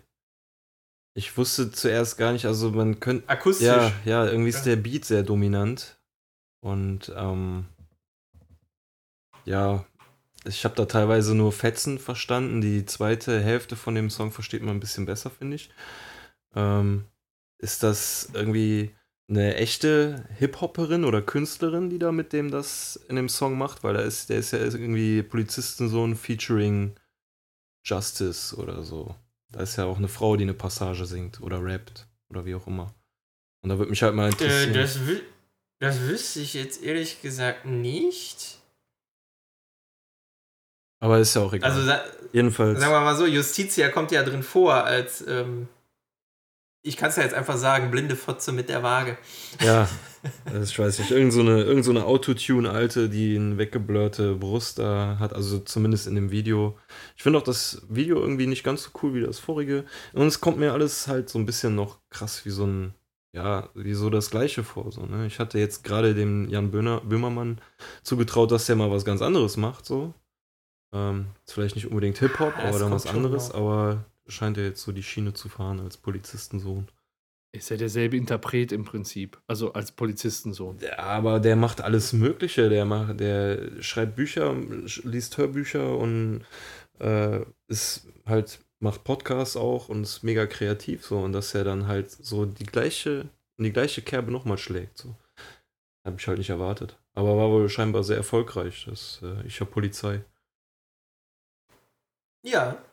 Ich 1.14 1.36
wusste 1.38 1.72
zuerst 1.72 2.18
gar 2.18 2.34
nicht, 2.34 2.45
also 2.45 2.72
man 2.72 2.99
könnte. 2.99 3.28
Akustisch. 3.28 3.66
Ja, 3.66 3.91
ja, 4.06 4.26
irgendwie 4.26 4.49
ist 4.49 4.66
der 4.66 4.76
Beat 4.76 5.06
sehr 5.06 5.24
dominant. 5.24 5.99
Und 6.62 7.12
ähm, 7.16 7.66
ja, 9.45 9.86
ich 10.45 10.64
habe 10.66 10.76
da 10.76 10.86
teilweise 10.86 11.34
nur 11.34 11.52
Fetzen 11.52 11.98
verstanden. 11.98 12.62
Die 12.62 12.86
zweite 12.86 13.41
Hälfte 13.41 13.76
von 13.76 13.95
dem 13.95 14.10
Song 14.10 14.32
versteht 14.32 14.62
man 14.62 14.78
ein 14.78 14.80
bisschen 14.80 15.06
besser, 15.06 15.30
finde 15.30 15.56
ich. 15.56 15.70
Ähm, 16.56 17.06
ist 17.58 17.84
das 17.84 18.30
irgendwie 18.34 18.95
eine 19.32 19.56
echte 19.56 20.26
Hip-Hopperin 20.38 21.06
oder 21.06 21.22
Künstlerin, 21.22 21.90
die 21.90 21.98
da 21.99 22.12
mit 22.12 22.34
dem 22.34 22.52
das 22.52 22.98
in 23.08 23.16
dem 23.16 23.30
Song 23.30 23.58
macht? 23.58 23.84
Weil 23.84 23.94
da 23.94 24.02
ist, 24.02 24.30
der 24.30 24.38
ist 24.38 24.52
ja 24.52 24.60
irgendwie 24.60 25.24
Polizistensohn 25.24 26.16
featuring 26.16 26.94
Justice 27.86 28.56
oder 28.56 28.84
so. 28.84 29.16
Da 29.49 29.62
ist 29.62 29.78
ja 29.78 29.86
auch 29.86 29.98
eine 29.98 30.08
Frau, 30.10 30.36
die 30.36 30.44
eine 30.44 30.53
Passage 30.53 31.06
singt 31.06 31.41
oder 31.41 31.64
rappt 31.64 32.08
oder 32.30 32.45
wie 32.45 32.56
auch 32.56 32.68
immer. 32.68 32.94
Und 33.64 33.70
da 33.70 33.78
würde 33.78 33.90
mich 33.90 34.03
halt 34.03 34.14
mal 34.16 34.26
Äh, 34.28 34.32
interessieren. 34.32 34.74
das, 34.74 34.98
wü- 34.99 35.22
das 35.80 35.99
wüsste 36.02 36.40
ich 36.41 36.53
jetzt 36.53 36.84
ehrlich 36.84 37.22
gesagt 37.22 37.66
nicht. 37.66 38.58
Aber 40.99 41.20
ist 41.20 41.34
ja 41.36 41.41
auch 41.41 41.53
egal. 41.53 41.72
Also 41.72 41.91
Jedenfalls. 42.32 42.80
sagen 42.80 42.91
wir 42.94 42.99
mal 43.02 43.16
so, 43.16 43.26
Justitia 43.26 43.90
kommt 43.90 44.12
ja 44.12 44.24
drin 44.24 44.44
vor 44.44 44.74
als, 44.74 45.26
ähm, 45.28 45.68
ich 46.84 46.98
kann 46.98 47.10
es 47.10 47.16
ja 47.16 47.24
jetzt 47.24 47.36
einfach 47.36 47.58
sagen, 47.58 47.91
blinde 47.91 48.16
Fotze 48.16 48.52
mit 48.52 48.70
der 48.70 48.82
Waage. 48.82 49.18
Ja, 49.64 49.88
das, 50.45 50.72
ich 50.72 50.80
weiß 50.80 50.99
nicht. 50.99 51.12
Irgend 51.12 51.32
so 51.32 51.41
eine, 51.41 51.64
irgend 51.64 51.86
so 51.86 51.91
eine 51.91 52.06
Autotune-Alte, 52.06 53.10
die 53.10 53.36
eine 53.36 53.58
weggeblurrte 53.58 54.36
Brust 54.36 54.80
da 54.80 55.18
hat, 55.20 55.34
also 55.34 55.60
zumindest 55.60 56.08
in 56.08 56.16
dem 56.16 56.32
Video. 56.32 56.78
Ich 57.16 57.24
finde 57.24 57.38
auch 57.38 57.44
das 57.44 57.84
Video 57.88 58.20
irgendwie 58.20 58.48
nicht 58.48 58.64
ganz 58.64 58.84
so 58.84 58.90
cool 59.02 59.14
wie 59.14 59.22
das 59.22 59.38
vorige. 59.38 59.86
Und 60.14 60.28
es 60.28 60.41
kommt 60.41 60.58
mir 60.58 60.74
alles 60.74 61.08
halt 61.08 61.30
so 61.30 61.38
ein 61.38 61.45
bisschen 61.45 61.76
noch 61.76 61.99
krass 62.10 62.45
wie 62.45 62.52
so 62.52 62.66
ein, 62.66 62.95
ja, 63.34 63.70
wie 63.76 63.94
so 63.94 64.10
das 64.10 64.32
Gleiche 64.32 64.64
vor. 64.64 64.91
So, 64.91 65.06
ne? 65.06 65.28
Ich 65.28 65.40
hatte 65.40 65.60
jetzt 65.60 65.84
gerade 65.84 66.16
dem 66.16 66.49
Jan 66.49 66.72
Böhner, 66.72 67.02
Böhmermann 67.02 67.62
zugetraut, 68.02 68.52
dass 68.52 68.66
der 68.66 68.76
mal 68.76 68.91
was 68.91 69.06
ganz 69.06 69.22
anderes 69.22 69.56
macht, 69.56 69.86
so. 69.86 70.14
Ähm, 70.94 71.28
vielleicht 71.48 71.76
nicht 71.76 71.88
unbedingt 71.88 72.18
Hip-Hop, 72.18 72.53
Ja, 72.58 72.66
aber 72.66 72.80
dann 72.80 72.91
was 72.91 73.06
anderes, 73.06 73.52
aber 73.52 74.03
scheint 74.27 74.57
er 74.57 74.65
jetzt 74.65 74.81
so 74.81 74.91
die 74.91 75.03
Schiene 75.03 75.34
zu 75.34 75.49
fahren 75.49 75.80
als 75.80 75.98
Polizistensohn. 75.98 76.88
Ist 77.53 77.69
ja 77.69 77.76
derselbe 77.76 78.15
Interpret 78.15 78.72
im 78.72 78.85
Prinzip. 78.85 79.41
Also 79.45 79.73
als 79.73 79.91
Polizistensohn. 79.91 80.77
Ja, 80.80 80.99
aber 80.99 81.41
der 81.41 81.57
macht 81.57 81.81
alles 81.81 82.14
Mögliche. 82.14 82.69
Der 82.69 82.85
macht, 82.85 83.19
der 83.19 83.81
schreibt 83.81 84.15
Bücher, 84.15 84.56
liest 85.03 85.38
Hörbücher 85.38 85.98
und 85.98 86.45
äh, 86.99 87.41
ist 87.68 88.07
halt 88.26 88.60
macht 88.80 89.03
Podcasts 89.03 89.57
auch 89.57 89.89
und 89.89 90.03
ist 90.03 90.23
mega 90.23 90.48
kreativ 90.48 91.06
so 91.06 91.19
und 91.19 91.34
dass 91.34 91.53
er 91.53 91.64
dann 91.64 91.88
halt 91.88 92.10
so 92.10 92.45
die 92.45 92.65
gleiche 92.65 93.30
die 93.57 93.73
gleiche 93.73 94.02
Kerbe 94.02 94.31
nochmal 94.31 94.57
schlägt 94.57 94.98
so. 94.98 95.15
Habe 96.03 96.15
ich 96.18 96.27
halt 96.27 96.39
nicht 96.39 96.49
erwartet. 96.49 96.98
Aber 97.14 97.38
war 97.38 97.49
wohl 97.49 97.69
scheinbar 97.69 98.03
sehr 98.03 98.18
erfolgreich. 98.18 98.85
Das 98.89 99.19
äh, 99.22 99.45
ich 99.45 99.60
hab 99.61 99.69
Polizei. 99.72 100.23
Ja, 102.43 102.84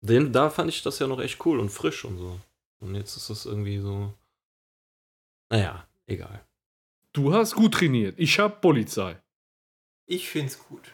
Den, 0.00 0.32
da 0.32 0.50
fand 0.50 0.70
ich 0.70 0.82
das 0.82 0.98
ja 0.98 1.06
noch 1.06 1.20
echt 1.20 1.44
cool 1.44 1.58
und 1.58 1.70
frisch 1.70 2.04
und 2.04 2.18
so. 2.18 2.38
Und 2.80 2.94
jetzt 2.94 3.16
ist 3.16 3.30
das 3.30 3.46
irgendwie 3.46 3.78
so. 3.78 4.12
Naja, 5.50 5.86
egal. 6.06 6.44
Du 7.12 7.32
hast 7.32 7.54
gut 7.54 7.74
trainiert. 7.74 8.14
Ich 8.18 8.38
hab 8.38 8.60
Polizei. 8.60 9.16
ich 10.06 10.28
find's 10.28 10.58
gut. 10.68 10.92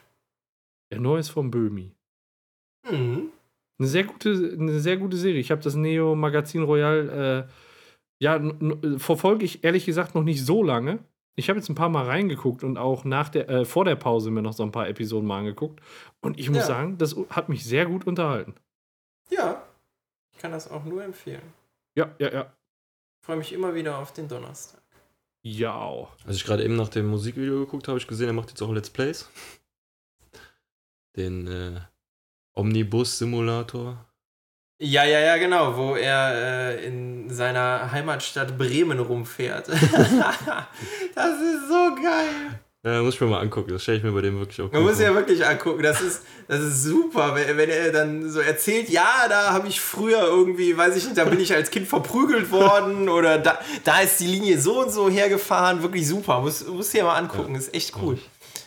Der 0.91 1.01
Neues 1.01 1.29
vom 1.29 1.51
Böhmi. 1.51 1.93
Mhm. 2.91 3.31
Eine 3.79 3.89
sehr 3.89 4.05
gute, 4.05 4.57
eine 4.59 4.79
sehr 4.81 4.97
gute 4.97 5.17
Serie. 5.17 5.41
Ich 5.41 5.51
habe 5.51 5.61
das 5.63 5.75
Neo 5.75 6.15
Magazin 6.15 6.63
Royal, 6.63 7.47
äh, 7.49 7.53
ja, 8.23 8.41
verfolge 8.99 9.45
ich 9.45 9.65
ehrlich 9.65 9.85
gesagt 9.85 10.15
noch 10.15 10.23
nicht 10.23 10.45
so 10.45 10.63
lange. 10.63 11.01
Ich 11.37 11.49
habe 11.49 11.59
jetzt 11.59 11.69
ein 11.69 11.75
paar 11.75 11.89
Mal 11.89 12.05
reingeguckt 12.07 12.63
und 12.63 12.79
auch 12.79 13.05
nach 13.05 13.29
der, 13.29 13.49
äh, 13.49 13.65
vor 13.65 13.85
der 13.85 13.97
Pause 13.97 14.31
mir 14.31 14.43
noch 14.43 14.53
so 14.53 14.63
ein 14.63 14.71
paar 14.71 14.89
Episoden 14.89 15.27
mal 15.27 15.41
angeguckt. 15.41 15.81
Und 16.21 16.39
ich 16.39 16.49
muss 16.49 16.59
Ja. 16.61 16.67
sagen, 16.67 16.97
das 16.99 17.17
hat 17.31 17.49
mich 17.49 17.65
sehr 17.65 17.87
gut 17.87 18.07
unterhalten. 18.07 18.55
Ja, 19.31 19.63
ich 20.33 20.39
kann 20.39 20.53
das 20.53 20.71
auch 20.71 20.85
nur 20.85 21.03
empfehlen. 21.05 21.53
Ja, 21.95 22.15
ja, 22.19 22.33
ja. 22.33 22.53
Ich 23.21 23.27
freue 23.27 23.37
mich 23.37 23.53
immer 23.53 23.75
wieder 23.75 23.99
auf 23.99 24.13
den 24.13 24.29
Donnerstag. 24.29 24.81
Ja. 25.43 25.75
auch. 25.75 26.13
Als 26.27 26.37
ich 26.37 26.45
gerade 26.45 26.65
eben 26.65 26.77
nach 26.77 26.89
dem 26.89 27.07
Musikvideo 27.07 27.61
geguckt 27.61 27.85
habe, 27.85 27.93
habe 27.93 28.01
ich 28.01 28.07
gesehen, 28.07 28.29
er 28.29 28.33
macht 28.33 28.49
jetzt 28.51 28.63
auch 28.63 28.73
Let's 28.73 28.91
Plays. 28.91 29.29
Den 31.17 31.47
äh, 31.47 31.81
Omnibus-Simulator. 32.55 34.05
Ja, 34.79 35.05
ja, 35.05 35.21
ja, 35.21 35.37
genau, 35.37 35.77
wo 35.77 35.95
er 35.95 36.35
äh, 36.35 36.87
in 36.87 37.31
seiner 37.31 37.93
Heimatstadt 37.93 38.59
Bremen 38.59 38.99
rumfährt. 38.99 39.69
das 39.69 41.41
ist 41.41 41.69
so 41.69 41.95
geil. 42.03 42.61
Ja, 42.85 43.03
muss 43.03 43.15
ich 43.15 43.21
mir 43.23 43.29
mal 43.29 43.41
angucken. 43.41 43.71
Das 43.71 43.83
stelle 43.83 43.97
ich 43.97 44.05
mir 44.05 44.13
bei 44.13 44.21
dem 44.21 44.39
wirklich 44.39 44.61
auch 44.61 44.71
Man 44.71 44.83
muss 44.83 45.01
ja 45.01 45.15
wirklich 45.15 45.45
angucken, 45.47 45.83
das 45.83 46.03
ist, 46.03 46.21
das 46.47 46.61
ist 46.61 46.85
super, 46.85 47.35
wenn, 47.35 47.57
wenn 47.57 47.71
er 47.71 47.91
dann 47.91 48.29
so 48.31 48.41
erzählt, 48.41 48.91
ja, 48.91 49.27
da 49.27 49.55
habe 49.55 49.69
ich 49.69 49.81
früher 49.81 50.23
irgendwie, 50.23 50.77
weiß 50.77 50.95
ich 50.97 51.05
nicht, 51.05 51.17
da 51.17 51.25
bin 51.25 51.41
ich 51.41 51.55
als 51.55 51.71
Kind 51.71 51.89
verprügelt 51.89 52.51
worden 52.51 53.09
oder 53.09 53.39
da, 53.39 53.59
da 53.85 54.01
ist 54.01 54.21
die 54.21 54.27
Linie 54.27 54.61
so 54.61 54.83
und 54.83 54.91
so 54.91 55.09
hergefahren, 55.09 55.81
wirklich 55.81 56.07
super, 56.07 56.43
muss, 56.43 56.67
muss 56.67 56.91
dir 56.91 57.05
mal 57.05 57.17
angucken, 57.17 57.55
ist 57.55 57.73
echt 57.75 57.95
cool. 58.03 58.19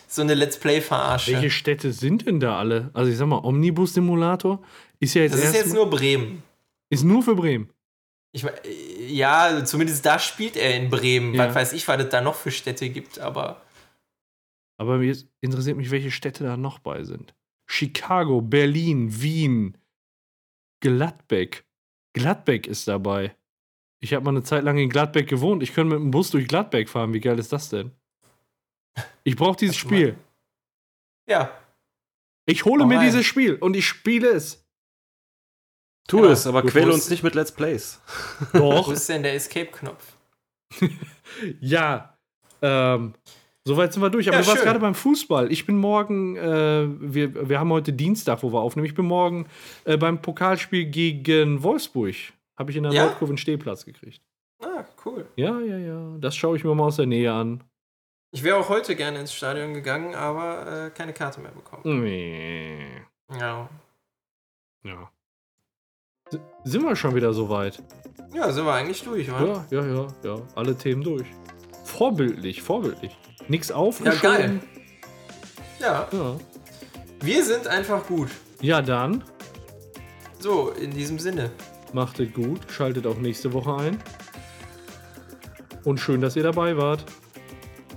So 0.08 0.22
eine 0.22 0.34
Let's 0.34 0.56
Play-Verarsche. 0.56 1.34
Welche 1.34 1.50
Städte 1.50 1.92
sind 1.92 2.26
denn 2.26 2.40
da 2.40 2.58
alle? 2.58 2.90
Also 2.94 3.12
ich 3.12 3.18
sag 3.18 3.28
mal, 3.28 3.44
Omnibus-Simulator 3.44 4.60
ist 4.98 5.14
ja 5.14 5.22
jetzt 5.22 5.34
Das 5.34 5.44
ist 5.44 5.54
jetzt 5.54 5.74
nur 5.74 5.88
Bremen. 5.88 6.42
ist 6.90 7.04
nur 7.04 7.22
für 7.22 7.36
Bremen. 7.36 7.68
Ich, 8.32 8.42
mein, 8.42 8.54
ja, 9.06 9.64
zumindest 9.64 10.04
da 10.04 10.18
spielt 10.18 10.56
er 10.56 10.74
in 10.74 10.90
Bremen. 10.90 11.34
Ja. 11.34 11.46
Was 11.46 11.54
weiß 11.54 11.72
ich, 11.74 11.86
was 11.86 12.02
es 12.02 12.08
da 12.08 12.20
noch 12.20 12.34
für 12.34 12.50
Städte 12.50 12.88
gibt, 12.88 13.20
aber 13.20 13.60
Aber 14.80 15.02
jetzt 15.02 15.26
interessiert 15.40 15.76
mich, 15.76 15.90
welche 15.90 16.10
Städte 16.10 16.44
da 16.44 16.56
noch 16.56 16.78
bei 16.78 17.04
sind. 17.04 17.34
Chicago, 17.68 18.40
Berlin, 18.40 19.20
Wien, 19.20 19.76
Gladbeck. 20.80 21.66
Gladbeck 22.14 22.66
ist 22.66 22.88
dabei. 22.88 23.36
Ich 24.00 24.14
habe 24.14 24.24
mal 24.24 24.30
eine 24.30 24.44
Zeit 24.44 24.62
lang 24.64 24.78
in 24.78 24.88
Gladbeck 24.88 25.28
gewohnt. 25.28 25.62
Ich 25.62 25.74
könnte 25.74 25.94
mit 25.94 26.02
dem 26.02 26.10
Bus 26.12 26.30
durch 26.30 26.46
Gladbeck 26.46 26.88
fahren. 26.88 27.12
Wie 27.12 27.20
geil 27.20 27.38
ist 27.38 27.52
das 27.52 27.68
denn? 27.68 27.90
Ich 29.24 29.36
brauche 29.36 29.56
dieses 29.56 29.76
Spiel. 29.76 30.16
ja. 31.28 31.52
Ich 32.46 32.64
hole 32.64 32.84
Hau 32.84 32.88
mir 32.88 33.00
dieses 33.00 33.26
Spiel 33.26 33.56
und 33.56 33.76
ich 33.76 33.86
spiele 33.86 34.28
es. 34.30 34.66
Tu 36.08 36.16
Genau. 36.16 36.30
es, 36.30 36.46
aber 36.46 36.62
Du 36.62 36.68
quäle 36.68 36.90
uns 36.94 37.10
nicht 37.10 37.22
mit 37.22 37.34
Let's 37.34 37.52
Plays. 37.52 38.00
Wo 38.54 38.70
Doch. 38.72 38.90
ist 38.90 39.06
denn 39.10 39.22
der 39.22 39.34
Escape-Knopf? 39.34 40.16
ja. 41.60 42.16
Ähm, 42.62 43.12
soweit 43.68 43.92
sind 43.92 44.02
wir 44.02 44.10
durch. 44.10 44.26
Aber 44.28 44.36
Ja, 44.38 44.42
du 44.42 44.48
warst 44.48 44.58
schön. 44.58 44.66
gerade 44.66 44.80
beim 44.80 44.94
Fußball. 44.94 45.52
Ich 45.52 45.64
bin 45.66 45.76
morgen, 45.76 46.36
äh, 46.36 46.86
wir, 46.88 47.48
wir 47.48 47.60
haben 47.60 47.70
heute 47.70 47.92
Dienstag, 47.92 48.42
wo 48.42 48.52
wir 48.52 48.60
aufnehmen. 48.60 48.86
Ich 48.86 48.94
bin 48.94 49.06
morgen 49.06 49.46
äh, 49.84 49.96
beim 49.96 50.20
Pokalspiel 50.20 50.86
gegen 50.86 51.62
Wolfsburg. 51.62 52.14
Habe 52.58 52.70
ich 52.72 52.76
in 52.76 52.82
der 52.82 52.92
Ja? 52.92 53.04
Nordkurve 53.04 53.32
einen 53.32 53.38
Stehplatz 53.38 53.84
gekriegt. 53.84 54.20
Ah, 54.60 54.84
cool. 55.04 55.26
Ja, 55.36 55.60
ja, 55.60 55.78
ja. 55.78 56.16
Das 56.18 56.34
schaue 56.34 56.56
ich 56.56 56.64
mir 56.64 56.74
mal 56.74 56.86
aus 56.86 56.96
der 56.96 57.06
Nähe 57.06 57.32
an. 57.32 57.62
Ich 58.32 58.42
wäre 58.42 58.56
auch 58.56 58.68
heute 58.68 58.96
gerne 58.96 59.20
ins 59.20 59.32
Stadion 59.32 59.72
gegangen, 59.72 60.14
aber 60.16 60.86
äh, 60.86 60.90
keine 60.90 61.12
Karte 61.12 61.40
mehr 61.40 61.52
bekommen. 61.52 61.82
Nee. 62.02 62.86
Ja. 63.38 63.68
Ja. 64.84 65.10
S- 66.30 66.40
Sind 66.64 66.82
wir 66.82 66.96
schon 66.96 67.14
wieder 67.14 67.32
so 67.32 67.48
weit? 67.48 67.82
Ja, 68.34 68.50
sind 68.52 68.66
wir 68.66 68.72
eigentlich 68.74 69.02
durch, 69.02 69.30
wa? 69.32 69.64
Ja, 69.70 69.80
ja, 69.80 69.86
ja, 69.94 70.06
ja. 70.24 70.36
Alle 70.56 70.76
Themen 70.76 71.02
durch. 71.02 71.26
Vorbildlich, 71.84 72.60
vorbildlich. 72.60 73.16
Nix 73.48 73.68
Ja, 73.68 73.76
aufgeschoben. 73.76 74.20
geil. 74.20 74.60
Ja, 75.80 76.08
Ja. 76.12 76.36
wir 77.20 77.44
sind 77.44 77.66
einfach 77.66 78.06
gut. 78.06 78.28
ja, 78.60 78.82
dann 78.82 79.24
So, 80.40 80.70
in 80.70 80.90
diesem 80.90 81.18
Sinne. 81.18 81.50
macht 81.92 82.20
es 82.20 82.32
gut. 82.32 82.60
Schaltet 82.70 83.06
auch 83.06 83.16
nächste 83.18 83.52
Woche 83.52 83.74
ein. 83.76 83.98
Und 85.84 85.98
schön, 85.98 86.20
dass 86.20 86.36
ihr 86.36 86.42
dabei 86.42 86.76
wart. 86.76 87.04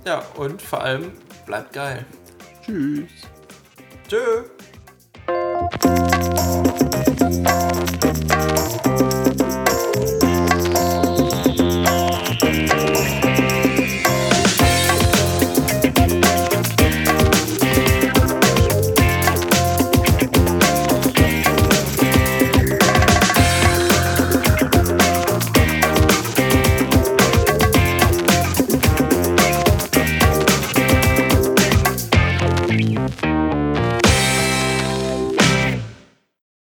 Ja, 0.06 0.22
und 0.36 0.60
vor 0.62 0.82
allem 0.82 1.12
bleibt 1.46 1.72
geil. 1.72 2.04
Tschüss. 2.64 3.10
Tschö. 4.08 4.44